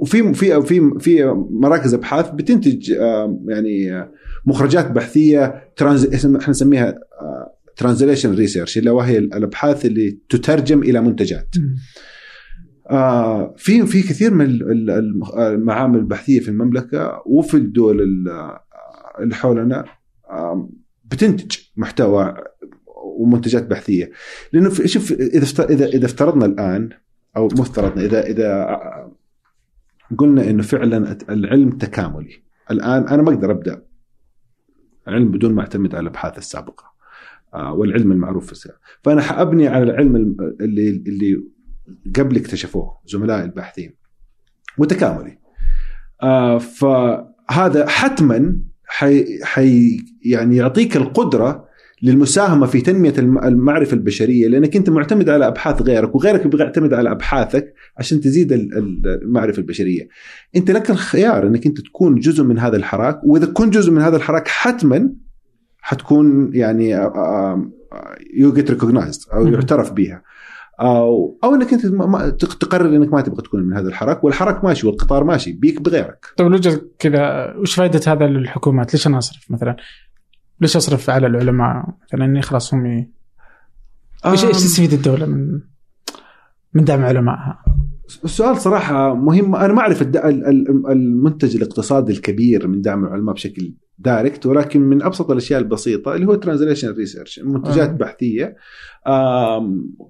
وفي 0.01 0.34
في 0.34 0.61
في 0.61 0.91
في 0.99 1.25
مراكز 1.51 1.93
أبحاث 1.93 2.29
بتنتج 2.29 2.89
يعني 3.47 3.93
آه، 3.93 4.11
مخرجات 4.45 4.91
بحثية 4.91 5.71
trans 5.76 6.26
إحنا 6.25 6.49
نسميها 6.49 6.99
translational 7.77 8.35
research 8.35 8.77
اللي 8.77 8.89
وهي 8.89 9.17
الأبحاث 9.17 9.85
اللي 9.85 10.17
تترجم 10.29 10.79
إلى 10.84 11.01
منتجات. 11.01 11.47
آه 11.57 11.61
في 13.57 13.85
في 13.85 14.01
كثير 14.01 14.34
من 14.34 14.45
الم- 14.45 15.23
المعامل 15.39 15.99
البحثية 15.99 16.39
في 16.39 16.49
المملكة 16.49 17.22
وفي 17.26 17.57
الدول 17.57 18.01
ال- 18.01 18.57
اللي 19.19 19.35
حولنا 19.35 19.85
آه 20.30 20.69
بتنتج 21.05 21.57
محتوى 21.77 22.35
ومنتجات 23.19 23.68
بحثية. 23.68 24.11
لأنه 24.53 24.69
شوف 24.69 25.11
إذا 25.11 25.65
اذا 25.69 25.85
إذا 25.85 26.05
افترضنا 26.05 26.45
الآن 26.45 26.89
أو 27.38 27.47
مو 27.55 27.61
افترضنا 27.61 28.05
اذا 28.05 28.26
إذا 28.26 28.80
قلنا 30.18 30.49
إنه 30.49 30.64
فعلا 30.64 31.18
العلم 31.30 31.69
تكاملي. 31.69 32.34
الآن 32.72 33.07
أنا 33.07 33.22
ما 33.22 33.30
أقدر 33.34 33.51
أبدأ 33.51 33.81
علم 35.07 35.31
بدون 35.31 35.53
ما 35.53 35.61
أعتمد 35.61 35.95
على 35.95 36.01
الأبحاث 36.03 36.38
السابقة 36.38 36.84
آه، 37.53 37.73
والعلم 37.73 38.11
المعروف 38.11 38.45
في 38.45 38.51
السيارة 38.51 38.77
فأنا 39.03 39.22
حابني 39.22 39.68
على 39.68 39.84
العلم 39.84 40.15
اللي 40.61 40.89
اللي 40.89 41.43
قبل 42.15 42.38
اكتشفوه 42.38 42.97
زملائي 43.05 43.43
الباحثين 43.43 43.95
متكاملي 44.77 45.38
آه، 46.23 46.57
فهذا 46.57 47.88
حتما 47.88 48.59
حي, 48.85 49.43
حي 49.43 49.99
يعني 50.26 50.55
يعطيك 50.55 50.97
القدرة 50.97 51.68
للمساهمة 52.01 52.65
في 52.65 52.81
تنمية 52.81 53.14
المعرفة 53.19 53.93
البشرية 53.93 54.47
لأنك 54.47 54.76
أنت 54.76 54.89
معتمد 54.89 55.30
على 55.30 55.47
أبحاث 55.47 55.81
غيرك 55.81 56.15
وغيرك 56.15 56.47
بيعتمد 56.47 56.93
على 56.93 57.11
أبحاثك 57.11 57.73
عشان 57.97 58.22
تزيد 58.22 58.51
المعرفة 59.05 59.59
البشرية. 59.59 60.07
أنت 60.55 60.72
لك 60.72 60.89
الخيار 60.89 61.47
أنك 61.47 61.65
أنت 61.65 61.81
تكون 61.81 62.15
جزء 62.19 62.43
من 62.43 62.59
هذا 62.59 62.77
الحراك 62.77 63.19
وإذا 63.23 63.45
كنت 63.45 63.73
جزء 63.73 63.91
من 63.91 64.01
هذا 64.01 64.18
الحراك 64.18 64.47
حتما 64.47 65.14
حتكون 65.81 66.49
يعني 66.53 66.89
you 68.34 68.53
get 68.53 68.72
recognized 68.72 69.30
أو 69.34 69.47
يعترف 69.47 69.91
بها. 69.91 70.23
أو 70.79 71.39
أو 71.43 71.55
إنك 71.55 71.73
أنت 71.73 71.85
تقرر 72.41 72.95
إنك 72.95 73.13
ما 73.13 73.21
تبغى 73.21 73.41
تكون 73.41 73.63
من 73.63 73.77
هذا 73.77 73.87
الحراك 73.87 74.23
والحراك 74.23 74.63
ماشي 74.63 74.87
والقطار 74.87 75.23
ماشي 75.23 75.51
بيك 75.51 75.81
بغيرك. 75.81 76.25
طيب 76.37 76.47
لو 76.47 76.59
كذا 76.99 77.53
وش 77.55 77.75
فائده 77.75 78.13
هذا 78.13 78.27
للحكومات؟ 78.27 78.93
ليش 78.93 79.07
أنا 79.07 79.17
أصرف 79.17 79.51
مثلا؟ 79.51 79.75
ليش 80.61 80.75
أصرف 80.75 81.09
على 81.09 81.27
العلماء 81.27 81.85
مثلا 82.03 82.25
إني 82.25 82.41
خلاص 82.41 82.73
هم 82.73 83.07
إيش 84.25 84.41
تستفيد 84.41 84.93
الدولة 84.93 85.25
من 85.25 85.61
من 86.73 86.83
دعم 86.83 87.05
علمائها؟ 87.05 87.63
السؤال 88.23 88.57
صراحة 88.57 89.15
مهم 89.15 89.55
أنا 89.55 89.73
ما 89.73 89.79
أعرف 89.79 90.01
المنتج 90.91 91.55
الاقتصادي 91.55 92.11
الكبير 92.11 92.67
من 92.67 92.81
دعم 92.81 93.05
العلماء 93.05 93.35
بشكل 93.35 93.73
direct 93.99 94.45
ولكن 94.45 94.81
من 94.81 95.03
أبسط 95.03 95.31
الأشياء 95.31 95.59
البسيطة 95.59 96.15
اللي 96.15 96.27
هو 96.27 96.35
translational 96.35 96.91
research 96.91 97.39
منتجات 97.39 97.89
آه. 97.89 97.93
بحثية 97.93 98.55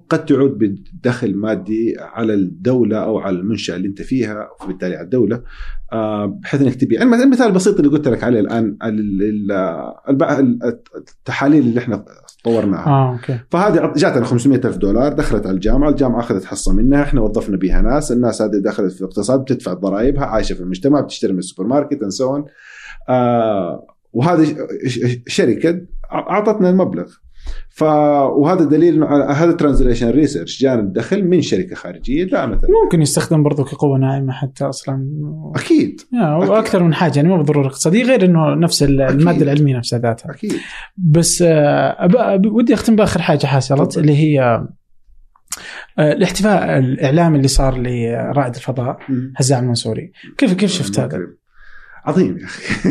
قد 0.08 0.24
تعود 0.26 0.58
بدخل 0.58 1.34
مادي 1.34 1.96
على 1.98 2.34
الدولة 2.34 2.96
أو 2.96 3.18
على 3.18 3.38
المنشأة 3.38 3.76
اللي 3.76 3.88
أنت 3.88 4.02
فيها 4.02 4.48
وبالتالي 4.64 4.96
على 4.96 5.04
الدولة 5.04 5.42
بحيث 6.42 6.62
إنك 6.62 6.74
تبيع 6.74 7.02
المثال 7.02 7.46
البسيط 7.46 7.76
اللي 7.76 7.90
قلت 7.90 8.08
لك 8.08 8.24
عليه 8.24 8.40
الآن 8.40 8.76
التحاليل 10.96 11.62
اللي 11.62 11.80
إحنا 11.80 12.04
طورناها 12.44 12.86
آه 12.86 13.12
okay. 13.12 13.38
فهذه 13.50 13.92
جاتنا 13.96 14.24
500 14.24 14.60
ألف 14.64 14.76
دولار 14.76 15.12
دخلت 15.12 15.46
على 15.46 15.54
الجامعة 15.54 15.88
الجامعة 15.88 16.20
أخذت 16.20 16.44
حصة 16.44 16.72
منها 16.72 17.02
إحنا 17.02 17.20
وظفنا 17.20 17.56
بها 17.56 17.80
ناس 17.80 18.12
الناس 18.12 18.42
هذه 18.42 18.62
دخلت 18.64 18.92
في 18.92 19.00
الاقتصاد 19.00 19.40
بتدفع 19.40 19.72
ضرائبها 19.72 20.24
عايشة 20.24 20.54
في 20.54 20.60
المجتمع 20.60 21.00
بتشتري 21.00 21.32
من 21.32 21.38
السوبر 21.38 21.68
ماركت 21.68 22.08
so 22.08 22.42
آه 23.08 23.86
وهذه 24.12 24.56
شركة 25.26 25.80
أعطتنا 26.12 26.70
المبلغ. 26.70 27.12
ف 27.68 27.82
وهذا 27.82 28.64
دليل 28.64 29.04
هذا 29.30 29.52
translational 29.52 30.10
research 30.10 30.62
جانا 30.62 30.80
الدخل 30.80 31.28
من 31.28 31.40
شركة 31.40 31.74
خارجية 31.74 32.24
دعمت 32.24 32.60
ممكن 32.84 33.02
يستخدم 33.02 33.42
برضو 33.42 33.64
كقوة 33.64 33.98
ناعمة 33.98 34.32
حتى 34.32 34.64
أصلا. 34.64 35.08
أكيد. 35.56 36.00
وأكثر 36.48 36.82
من 36.82 36.94
حاجة 36.94 37.16
يعني 37.16 37.28
مو 37.28 37.36
بالضرورة 37.36 37.66
اقتصاديه 37.66 38.02
غير 38.02 38.24
إنه 38.24 38.54
نفس 38.54 38.82
المادة 38.82 39.42
العلمية 39.42 39.76
نفسها 39.76 39.98
ذاتها. 39.98 40.30
أكيد. 40.30 40.52
بس 40.96 41.42
آه 41.46 42.40
ودي 42.46 42.74
أختم 42.74 42.96
بآخر 42.96 43.22
حاجة 43.22 43.46
حصلت 43.46 43.98
اللي 43.98 44.16
هي 44.16 44.40
آه، 45.98 46.12
الاحتفاء 46.12 46.78
الإعلامي 46.78 47.36
اللي 47.36 47.48
صار 47.48 47.78
لرائد 47.78 48.54
الفضاء 48.54 48.98
هزاع 49.36 49.58
المنصوري. 49.58 50.12
كيف 50.38 50.54
كيف 50.54 50.70
شفت 50.70 51.00
هذا؟ 51.00 51.18
عظيم 52.04 52.38
يا 52.38 52.44
أخي. 52.44 52.84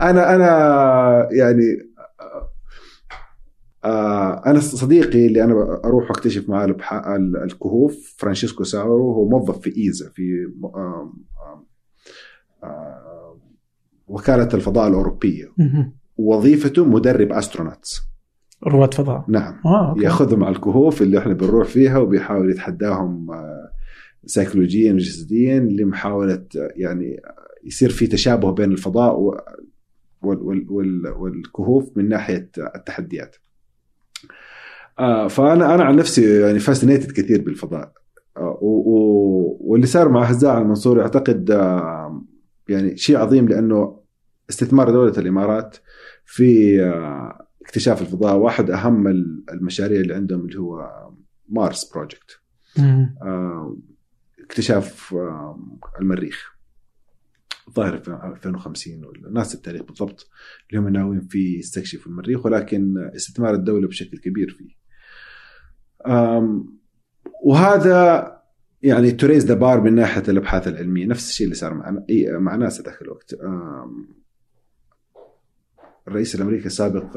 أنا 0.10 0.34
أنا 0.36 1.28
يعني 1.32 1.91
أنا 4.46 4.60
صديقي 4.60 5.26
اللي 5.26 5.44
أنا 5.44 5.80
أروح 5.84 6.10
اكتشف 6.10 6.48
معاه 6.48 6.76
الكهوف 7.44 8.14
فرانشيسكو 8.18 8.64
ساورو 8.64 9.12
هو 9.12 9.28
موظف 9.28 9.58
في 9.58 9.76
ESA 9.76 10.10
في 10.14 10.52
آه 10.64 11.12
آه 12.64 13.38
وكالة 14.06 14.48
الفضاء 14.54 14.88
الأوروبية. 14.88 15.52
وظيفته 16.16 16.84
مدرب 16.84 17.32
astronauts 17.32 18.02
رواد 18.66 18.94
فضاء. 18.94 19.24
نعم. 19.28 19.60
آه، 19.64 19.94
يأخذهم 19.98 20.44
على 20.44 20.56
الكهوف 20.56 21.02
اللي 21.02 21.18
إحنا 21.18 21.32
بنروح 21.32 21.68
فيها 21.68 21.98
وبيحاول 21.98 22.50
يتحداهم 22.50 23.30
آه، 23.30 23.72
سيكولوجيا 24.26 24.92
وجسديا 24.92 25.60
لمحاولة 25.60 26.46
يعني 26.54 27.20
يصير 27.64 27.90
في 27.90 28.06
تشابه 28.06 28.52
بين 28.52 28.72
الفضاء 28.72 29.20
والكهوف 30.22 31.96
من 31.96 32.08
ناحية 32.08 32.50
التحديات. 32.76 33.36
آه، 34.98 35.28
فانا 35.28 35.74
أنا 35.74 35.84
عن 35.84 35.96
نفسي 35.96 36.40
يعني 36.40 36.58
fascinated 36.58 37.12
كثير 37.12 37.42
بالفضاء. 37.42 37.92
آه، 38.36 38.58
واللي 39.60 39.86
صار 39.86 40.08
مع 40.08 40.24
هزاع 40.24 40.58
المنصوري 40.58 41.02
أعتقد 41.02 41.50
آه، 41.50 42.24
يعني 42.68 42.96
شيء 42.96 43.16
عظيم 43.16 43.48
لأنه 43.48 44.00
استثمار 44.50 44.90
دولة 44.90 45.18
الإمارات 45.18 45.76
في 46.24 46.80
اكتشاف 47.62 48.02
الفضاء. 48.02 48.36
واحد 48.36 48.70
أهم 48.70 49.06
المشاريع 49.52 50.00
اللي 50.00 50.14
عندهم 50.14 50.40
اللي 50.40 50.60
هو 50.60 50.88
مارس 51.48 51.92
بروجكت 51.92 52.40
اكتشاف 54.44 55.14
المريخ. 56.00 56.52
ظاهر 57.70 57.98
في 57.98 58.10
2050 58.10 59.04
ولا 59.04 59.30
ناس 59.30 59.54
التاريخ 59.54 59.82
بالضبط 59.82 60.28
اللي 60.70 60.80
هم 60.80 60.88
ناويين 60.88 61.20
فيه 61.20 61.58
يستكشفوا 61.58 62.12
المريخ 62.12 62.46
ولكن 62.46 63.10
استثمار 63.16 63.54
الدولة 63.54 63.88
بشكل 63.88 64.18
كبير 64.18 64.56
فيه. 64.58 64.81
وهذا 67.44 68.32
يعني 68.82 69.10
raise 69.10 69.46
the 69.46 69.54
bar 69.54 69.80
من 69.80 69.94
ناحية 69.94 70.22
الأبحاث 70.28 70.68
العلمية 70.68 71.06
نفس 71.06 71.28
الشيء 71.30 71.44
اللي 71.44 71.54
صار 71.54 71.74
مع 71.74 72.02
مع 72.38 72.56
ناسا 72.56 72.82
ذاك 72.82 73.02
الوقت. 73.02 73.34
الرئيس 76.08 76.34
الأمريكي 76.34 76.66
السابق 76.66 77.16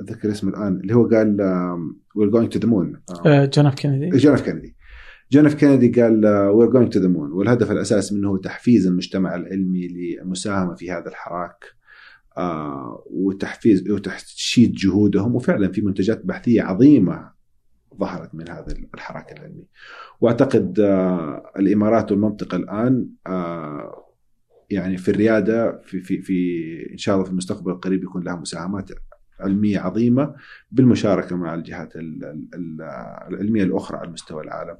أتذكر 0.00 0.30
اسمه 0.30 0.50
الآن 0.50 0.80
اللي 0.80 0.94
هو 0.94 1.08
قال 1.08 1.36
we're 2.14 2.28
going 2.30 2.48
to 2.48 2.58
the 2.58 2.68
moon 2.68 3.00
جون 3.26 3.66
F 3.66 3.74
كينيدي. 3.74 4.16
جون 4.16 4.34
F 4.34 4.40
كينيدي. 4.40 4.76
جون 5.32 5.46
F 5.46 5.54
كينيدي 5.54 6.02
قال 6.02 6.26
we're 6.26 6.70
going 6.70 6.92
to 6.92 7.00
the 7.00 7.08
moon 7.08 7.32
والهدف 7.32 7.70
الاساسي 7.70 8.14
منه 8.14 8.28
هو 8.28 8.36
تحفيز 8.36 8.86
المجتمع 8.86 9.34
العلمي 9.34 9.88
للمساهمه 9.88 10.74
في 10.74 10.92
هذا 10.92 11.08
الحراك 11.08 11.64
آه 12.38 13.04
وتحفيز 13.10 13.90
وتشييد 13.90 14.72
جهودهم. 14.72 15.34
وفعلا 15.34 15.72
في 15.72 15.80
منتجات 15.80 16.26
بحثية 16.26 16.62
عظيمة 16.62 17.35
ظهرت 17.98 18.34
من 18.34 18.48
هذا 18.48 18.74
الحراك 18.94 19.32
العلمي 19.32 19.64
وأعتقد 20.20 20.80
آه 20.80 21.52
الإمارات 21.58 22.12
والمنطقة 22.12 22.56
الآن 22.56 23.08
آه 23.26 24.02
يعني 24.70 24.96
في 24.96 25.10
الريادة 25.10 25.80
في 25.84 26.00
في 26.00 26.22
في 26.22 26.88
إن 26.92 26.98
شاء 26.98 27.14
الله 27.14 27.24
في 27.24 27.30
المستقبل 27.30 27.70
القريب 27.70 28.04
يكون 28.04 28.22
لها 28.24 28.36
مساهمات 28.36 28.90
علمية 29.40 29.78
عظيمة 29.78 30.34
بالمشاركة 30.72 31.36
مع 31.36 31.54
الجهات 31.54 31.92
العلمية 32.54 33.62
الأخرى 33.62 33.98
على 33.98 34.10
مستوى 34.10 34.44
العالم. 34.44 34.76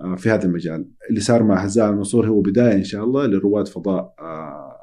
آه، 0.00 0.16
في 0.16 0.30
هذا 0.30 0.44
المجال 0.44 0.88
اللي 1.10 1.20
صار 1.20 1.42
مع 1.42 1.56
هزاع 1.56 1.88
المنصور 1.88 2.26
هو 2.26 2.40
بداية 2.40 2.74
إن 2.74 2.84
شاء 2.84 3.04
الله 3.04 3.26
لرواد 3.26 3.68
فضاء 3.68 4.14
آه، 4.20 4.75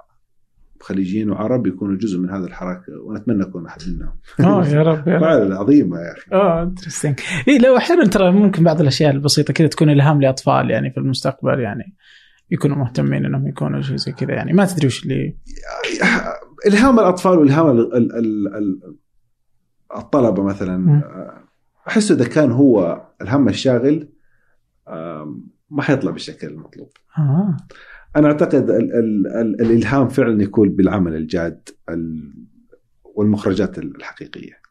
خليجيين 0.83 1.29
وعرب 1.29 1.67
يكونوا 1.67 1.97
جزء 1.97 2.19
من 2.19 2.29
هذا 2.29 2.45
الحراك 2.45 2.81
ونتمنى 3.05 3.43
اكون 3.43 3.65
أحد 3.65 3.81
منهم. 3.87 4.15
آه 4.39 4.67
يا 4.67 4.81
رب 4.83 5.07
يا 5.07 5.17
رب 5.17 5.51
عظيمه 5.61 5.97
يا 5.97 6.13
أخي. 6.13 6.31
آه 6.31 6.63
interesting. 6.63 7.19
اي 7.47 7.57
لو 7.57 7.77
أحيانا 7.77 8.05
ترى 8.05 8.31
ممكن 8.31 8.63
بعض 8.63 8.81
الأشياء 8.81 9.11
البسيطة 9.11 9.53
كذا 9.53 9.67
تكون 9.67 9.89
إلهام 9.89 10.21
لأطفال 10.21 10.71
يعني 10.71 10.91
في 10.91 10.97
المستقبل 10.97 11.59
يعني 11.59 11.95
يكونوا 12.51 12.77
مهتمين 12.77 13.25
إنهم 13.25 13.47
يكونوا 13.47 13.81
شيء 13.81 13.95
زي 13.95 14.11
كذا 14.11 14.31
يعني 14.31 14.53
ما 14.53 14.65
تدري 14.65 14.87
وش 14.87 15.03
اللي 15.03 15.37
إلهام 16.67 16.99
الأطفال 16.99 17.37
وإلهام 17.37 17.91
الطلبة 19.97 20.43
مثلا 20.43 21.01
أحس 21.87 22.11
إذا 22.11 22.27
كان 22.27 22.51
هو 22.51 23.01
الهم 23.21 23.49
الشاغل 23.49 24.09
ما 25.69 25.81
حيطلع 25.81 26.11
بالشكل 26.11 26.47
المطلوب 26.47 26.89
آه. 27.17 27.57
أنا 28.15 28.27
أعتقد 28.27 28.69
ال 28.69 28.93
ال 28.93 29.27
ال 29.27 29.61
الإلهام 29.61 30.07
فعلا 30.09 30.43
يكون 30.43 30.69
بالعمل 30.69 31.15
الجاد 31.15 31.69
والمخرجات 33.03 33.77
الحقيقية 33.77 34.63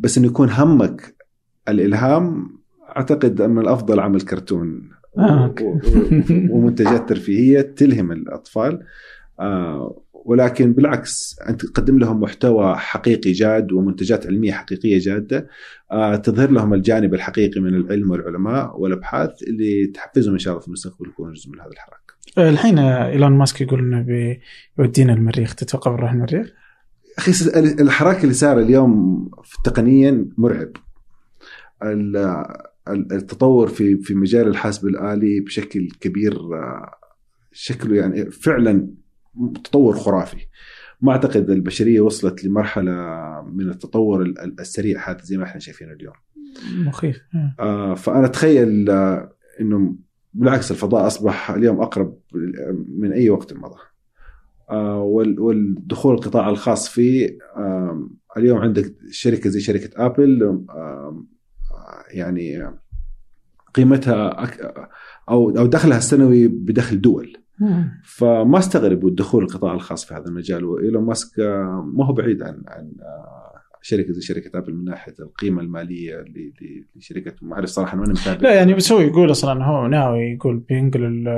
بس 0.00 0.18
إنه 0.18 0.26
يكون 0.26 0.50
همك 0.50 1.14
الإلهام 1.68 2.58
أعتقد 2.96 3.40
أن 3.40 3.58
الأفضل 3.58 4.00
عمل 4.00 4.20
كرتون 4.20 4.90
آه. 5.18 5.54
ومنتجات 6.50 7.08
ترفيهيه 7.08 7.60
تلهم 7.60 8.12
الأطفال 8.12 8.80
آه، 9.40 10.02
ولكن 10.12 10.72
بالعكس 10.72 11.36
أنت 11.48 11.66
تقدم 11.66 11.98
لهم 11.98 12.20
محتوى 12.20 12.76
حقيقي 12.76 13.32
جاد 13.32 13.72
ومنتجات 13.72 14.26
علمية 14.26 14.52
حقيقية 14.52 14.98
جادة 14.98 15.48
آه، 15.92 16.16
تظهر 16.16 16.50
لهم 16.50 16.74
الجانب 16.74 17.14
الحقيقي 17.14 17.60
من 17.60 17.74
العلم 17.74 18.10
والعلماء 18.10 18.80
والأبحاث 18.80 19.42
اللي 19.42 19.86
تحفزهم 19.86 20.32
إن 20.32 20.38
شاء 20.38 20.52
الله 20.52 20.60
في 20.60 20.68
المستقبل 20.68 21.08
يكونوا 21.08 21.34
جزء 21.34 21.50
من 21.50 21.60
هذا 21.60 21.70
الحراك. 21.70 22.07
الحين 22.38 22.78
إيلون 22.78 23.32
ماسك 23.32 23.60
يقول 23.60 23.80
إنه 23.80 24.06
بيودينا 24.78 25.12
المريخ. 25.12 25.54
تتوقع 25.54 25.90
بنروح 25.90 26.12
المريخ؟ 26.12 26.52
أخي 27.18 27.32
الحراك 27.80 28.22
اللي 28.22 28.34
صار 28.34 28.58
اليوم 28.58 29.30
تقنيا 29.64 30.28
مرعب. 30.38 30.72
التطور 32.88 33.68
في 33.68 33.96
في 33.96 34.14
مجال 34.14 34.48
الحاسب 34.48 34.86
الآلي 34.86 35.40
بشكل 35.40 35.88
كبير 36.00 36.32
آه، 36.34 36.94
شكله 37.52 37.96
يعني 37.96 38.30
فعلا 38.30 38.90
تطور 39.64 39.96
خرافي. 39.96 40.46
ما 41.00 41.12
أعتقد 41.12 41.50
البشرية 41.50 42.00
وصلت 42.00 42.44
لمرحلة 42.44 42.92
من 43.52 43.70
التطور 43.70 44.22
السريع 44.60 45.10
هذا 45.10 45.22
زي 45.22 45.36
ما 45.36 45.44
إحنا 45.44 45.60
شايفينه 45.60 45.92
اليوم. 45.92 46.14
مخيف. 46.74 47.20
آه 47.60 47.94
فأنا 47.94 48.26
أتخيل 48.26 48.90
آه 48.90 49.32
إنه 49.60 49.96
بالعكس 50.38 50.70
الفضاء 50.70 51.06
أصبح 51.06 51.50
اليوم 51.50 51.80
أقرب 51.80 52.18
من 52.98 53.12
أي 53.12 53.30
وقت 53.30 53.52
مضى. 53.52 53.78
آه 54.70 55.02
والدخول 55.38 56.14
القطاع 56.14 56.48
الخاص 56.48 56.88
فيه 56.88 57.38
اليوم 58.36 58.58
عندك 58.58 58.94
شركة 59.10 59.50
زي 59.50 59.60
شركة 59.60 60.06
آبل 60.06 60.64
يعني 62.10 62.70
قيمتها 63.74 64.46
أو 65.28 65.50
أو 65.50 65.66
دخلها 65.66 65.98
السنوي 65.98 66.48
بدخل 66.48 67.00
دول. 67.00 67.36
فما 68.04 68.58
استغرب 68.58 69.14
دخول 69.14 69.44
القطاع 69.44 69.74
الخاص 69.74 70.04
في 70.04 70.14
هذا 70.14 70.26
المجال 70.26 70.64
وإيلون 70.64 71.04
ماسك 71.04 71.40
آه، 71.40 71.90
ما 71.94 72.06
هو 72.06 72.12
بعيد 72.12 72.42
عن 72.42 72.62
عن 72.66 72.92
آه، 73.02 73.57
شركة 73.82 74.12
زي 74.12 74.20
شركة 74.20 74.58
ابل 74.58 74.74
من 74.74 74.84
ناحية 74.84 75.14
القيمة 75.20 75.62
المالية 75.62 76.24
لشركه 76.96 77.34
ما 77.42 77.54
اعرف 77.54 77.68
صراحة 77.68 77.96
ماني 77.96 78.12
متابع. 78.12 78.40
لا 78.40 78.54
يعني 78.54 78.74
بس 78.74 78.92
هو 78.92 79.00
يقول 79.00 79.30
أصلا 79.30 79.64
هو 79.64 79.86
ناوي 79.86 80.20
يقول 80.20 80.58
بينقل 80.58 81.28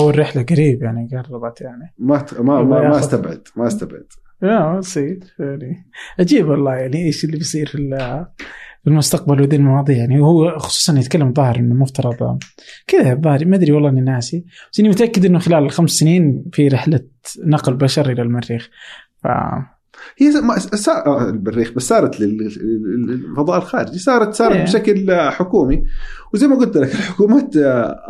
أول 0.00 0.18
رحلة 0.18 0.42
قريب 0.42 0.82
يعني 0.82 1.08
قربت 1.12 1.60
يعني. 1.60 1.94
ما 1.98 2.26
ما 2.38 2.62
ما, 2.62 2.88
ما 2.88 2.98
استبعد 2.98 3.48
ما 3.56 3.66
استبعد. 3.66 4.06
لا 4.42 4.80
تصير 4.80 5.18
يعني. 5.38 5.86
عجيب 6.18 6.48
والله 6.48 6.74
يعني 6.74 7.04
إيش 7.04 7.24
اللي 7.24 7.36
بيصير 7.36 7.66
في 7.66 7.78
في 8.84 8.90
المستقبل 8.90 9.40
وذي 9.40 9.56
المواضيع 9.56 9.96
يعني. 9.96 10.20
وهو 10.20 10.58
خصوصا 10.58 10.98
يتكلم 10.98 11.32
ظاهر 11.32 11.56
إنه 11.56 11.74
مفترض 11.74 12.38
كذا 12.86 13.12
الظاهر 13.12 13.44
ما 13.44 13.56
أدري 13.56 13.72
والله 13.72 13.88
إني 13.88 14.00
ناسي. 14.00 14.44
بس 14.72 14.80
إني 14.80 14.88
متأكد 14.88 15.24
إنه 15.24 15.38
خلال 15.38 15.64
الخمس 15.64 15.90
سنين 15.90 16.44
في 16.52 16.68
رحلة 16.68 17.00
نقل 17.44 17.74
بشر 17.76 18.10
إلى 18.10 18.22
المريخ. 18.22 18.70
ف 19.22 19.26
هي 20.18 20.30
ما 20.40 20.56
المريخ 21.28 21.72
بس 21.72 21.82
صارت 21.82 22.20
للفضاء 22.20 23.58
الخارجي 23.58 23.98
صارت 23.98 24.34
صارت 24.34 24.56
yeah. 24.56 24.62
بشكل 24.62 25.12
حكومي. 25.12 25.84
وزي 26.34 26.46
ما 26.46 26.56
قلت 26.56 26.76
لك 26.76 26.92
الحكومات 26.94 27.56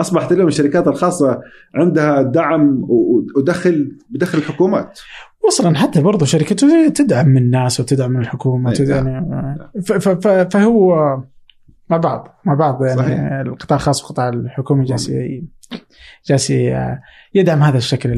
أصبحت 0.01 0.33
اليوم 0.33 0.49
الشركات 0.49 0.89
الخاصة 0.89 1.41
عندها 1.75 2.23
دعم 2.23 2.87
ودخل 3.37 3.99
بدخل 4.11 4.39
الحكومات. 4.39 5.01
أصلا 5.49 5.77
حتى 5.77 6.03
برضه 6.03 6.27
شركته 6.27 6.89
تدعم 6.89 7.29
من 7.29 7.43
الناس 7.43 7.81
وتدعم 7.81 8.11
من 8.11 8.21
الحكومة 8.21 8.73
إيه، 8.73 8.83
وتدعم 8.83 9.09
يعني. 9.09 9.71
فهو 10.51 10.95
مع 11.91 11.97
بعض 11.97 12.41
مع 12.45 12.55
بعض 12.55 12.85
يعني. 12.85 12.99
صحيح. 12.99 13.21
القطاع 13.21 13.77
الخاص 13.77 14.03
والقطاع 14.03 14.29
الحكومي 14.29 14.85
جالس 14.85 15.13
جالس 16.27 16.53
يدعم 17.35 17.63
هذا 17.63 17.77
الشكل 17.77 18.13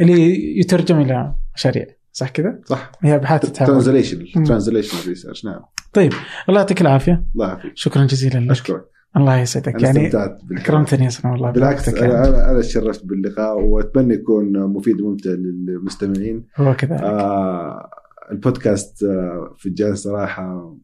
اللي 0.00 0.58
يترجم 0.58 1.00
إلى 1.00 1.34
مشاريع. 1.54 1.86
صح 2.14 2.28
كذا؟ 2.28 2.60
صح. 2.64 2.92
هي 3.00 3.14
ابحاث 3.14 3.52
translation 3.52 4.44
translational 4.44 5.08
research 5.08 5.44
نعم. 5.44 5.60
طيب 5.92 6.12
الله 6.48 6.60
يعطيك 6.60 6.80
العافية. 6.80 7.24
الله 7.34 7.48
يعافيك. 7.48 7.72
شكرا 7.74 8.04
جزيلا 8.04 8.38
لك. 8.38 8.50
أشكرك. 8.50 8.84
الله 9.16 9.38
يسعدك. 9.38 9.82
يعني 9.82 10.10
اكرمتني 10.52 11.06
أسمع 11.06 11.32
والله 11.32 11.50
بالعكس 11.50 11.88
أنا 11.88 12.50
أنا 12.50 12.60
تشرفت 12.60 13.04
باللقاء 13.04 13.60
وأتمنى 13.60 14.14
يكون 14.14 14.60
مفيد 14.60 15.00
وممتع 15.00 15.30
للمستمعين. 15.30 16.46
هو 16.56 16.74
كذلك. 16.76 17.00
آه 17.00 17.90
البودكاست 18.30 19.02
آه 19.02 19.54
فنجان 19.58 19.94
صراحة 19.94 20.76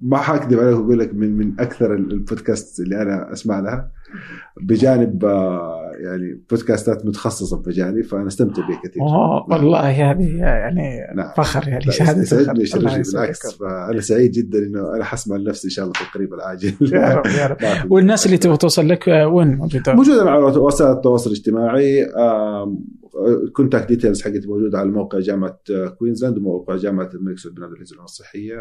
ما 0.00 0.16
حأكذب 0.16 0.58
عليك 0.58 0.76
وأقول 0.76 0.98
لك 0.98 1.14
من 1.14 1.36
من 1.36 1.60
أكثر 1.60 1.94
البودكاست 1.94 2.80
اللي 2.80 3.02
أنا 3.02 3.32
أسمع 3.32 3.60
لها. 3.60 3.90
بجانب 4.60 5.24
آه، 5.24 5.79
يعني 6.04 6.42
بودكاستات 6.50 7.06
متخصصة 7.06 7.62
في 7.62 7.68
مجالي 7.68 8.02
فأنا 8.02 8.26
استمتع 8.26 8.68
بها 8.68 8.80
كثير. 8.84 9.02
والله 9.02 10.10
هذه 10.10 10.36
يعني 10.36 11.14
نعم. 11.14 11.32
فخر 11.36 11.68
يعني 11.68 11.92
شهادة 11.92 12.20
يسعدني 12.20 13.02
بالعكس 13.02 13.54
فأنا 13.54 14.00
سعيد 14.00 14.30
جدا 14.30 14.58
إنه 14.58 14.96
أنا 14.96 15.04
حسمع 15.04 15.36
لنفسي 15.36 15.66
إن 15.66 15.70
شاء 15.70 15.84
الله 15.84 15.94
في 15.94 16.02
القريب 16.02 16.34
العاجل. 16.34 16.74
يا 16.92 17.14
رب 17.14 17.26
يا 17.26 17.46
رب. 17.46 17.56
والناس 17.92 18.26
اللي 18.26 18.38
تبغى 18.38 18.56
توصل 18.56 18.88
لك 18.88 19.08
آه، 19.08 19.28
وين؟ 19.28 19.56
موجودة؟ 19.56 19.94
موجودة 19.94 20.30
على 20.30 20.44
وسائل 20.44 20.92
التواصل 20.92 21.30
الاجتماعي 21.30 22.06
contact 23.52 23.88
details 23.88 24.22
حقتي 24.22 24.48
موجودة 24.48 24.78
على 24.78 24.90
موقع 24.90 25.18
جامعة 25.18 25.58
كوينزلاند 25.98 26.38
وموقع 26.38 26.76
جامعة 26.76 27.10
الملك 27.14 27.38
سعود 27.38 27.54
بن 27.54 27.62
عبد 27.62 27.72
العزيز 27.72 27.98
الصحيه 27.98 28.56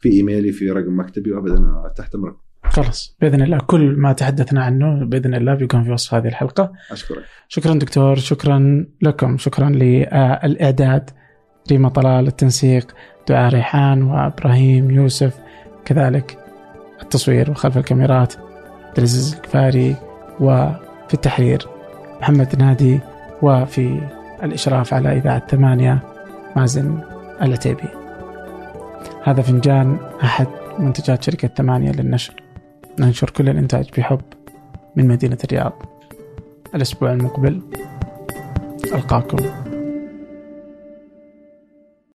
في 0.00 0.12
إيميلي 0.12 0.52
في 0.52 0.70
رقم 0.70 1.00
مكتبي 1.00 1.32
وابدا 1.32 1.92
تحت 1.96 2.14
امرك 2.14 2.36
خلاص 2.64 3.16
بإذن 3.20 3.42
الله 3.42 3.58
كل 3.58 3.94
ما 3.98 4.12
تحدثنا 4.12 4.64
عنه 4.64 5.04
بإذن 5.04 5.34
الله 5.34 5.54
بيكون 5.54 5.84
في 5.84 5.90
وصف 5.90 6.14
هذه 6.14 6.28
الحلقة. 6.28 6.72
أشكرك. 6.90 7.24
شكرا 7.48 7.74
دكتور 7.74 8.16
شكرا 8.16 8.86
لكم 9.02 9.38
شكرا 9.38 9.68
للإعداد 9.68 11.10
ريما 11.70 11.88
طلال 11.88 12.26
التنسيق 12.26 12.94
دعاء 13.28 13.52
ريحان 13.52 14.02
وإبراهيم 14.02 14.90
يوسف 14.90 15.38
كذلك 15.84 16.38
التصوير 17.02 17.50
وخلف 17.50 17.76
الكاميرات 17.76 18.34
عبد 18.88 18.98
العزيز 18.98 19.34
الكفاري 19.34 19.96
وفي 20.40 21.14
التحرير 21.14 21.66
محمد 22.20 22.58
نادي 22.58 23.00
وفي 23.42 24.00
الإشراف 24.42 24.94
على 24.94 25.16
إذاعة 25.16 25.46
ثمانية 25.46 25.98
مازن 26.56 26.98
العتيبي. 27.42 27.88
هذا 29.24 29.42
فنجان 29.42 29.98
أحد 30.22 30.46
منتجات 30.78 31.22
شركة 31.22 31.48
ثمانية 31.48 31.92
للنشر. 31.92 32.39
ننشر 33.00 33.30
كل 33.30 33.48
الإنتاج 33.48 33.90
بحب 33.98 34.20
من 34.96 35.08
مدينة 35.08 35.38
الرياض. 35.44 35.72
الأسبوع 36.74 37.12
المقبل 37.12 37.62
ألقاكم. 38.84 39.69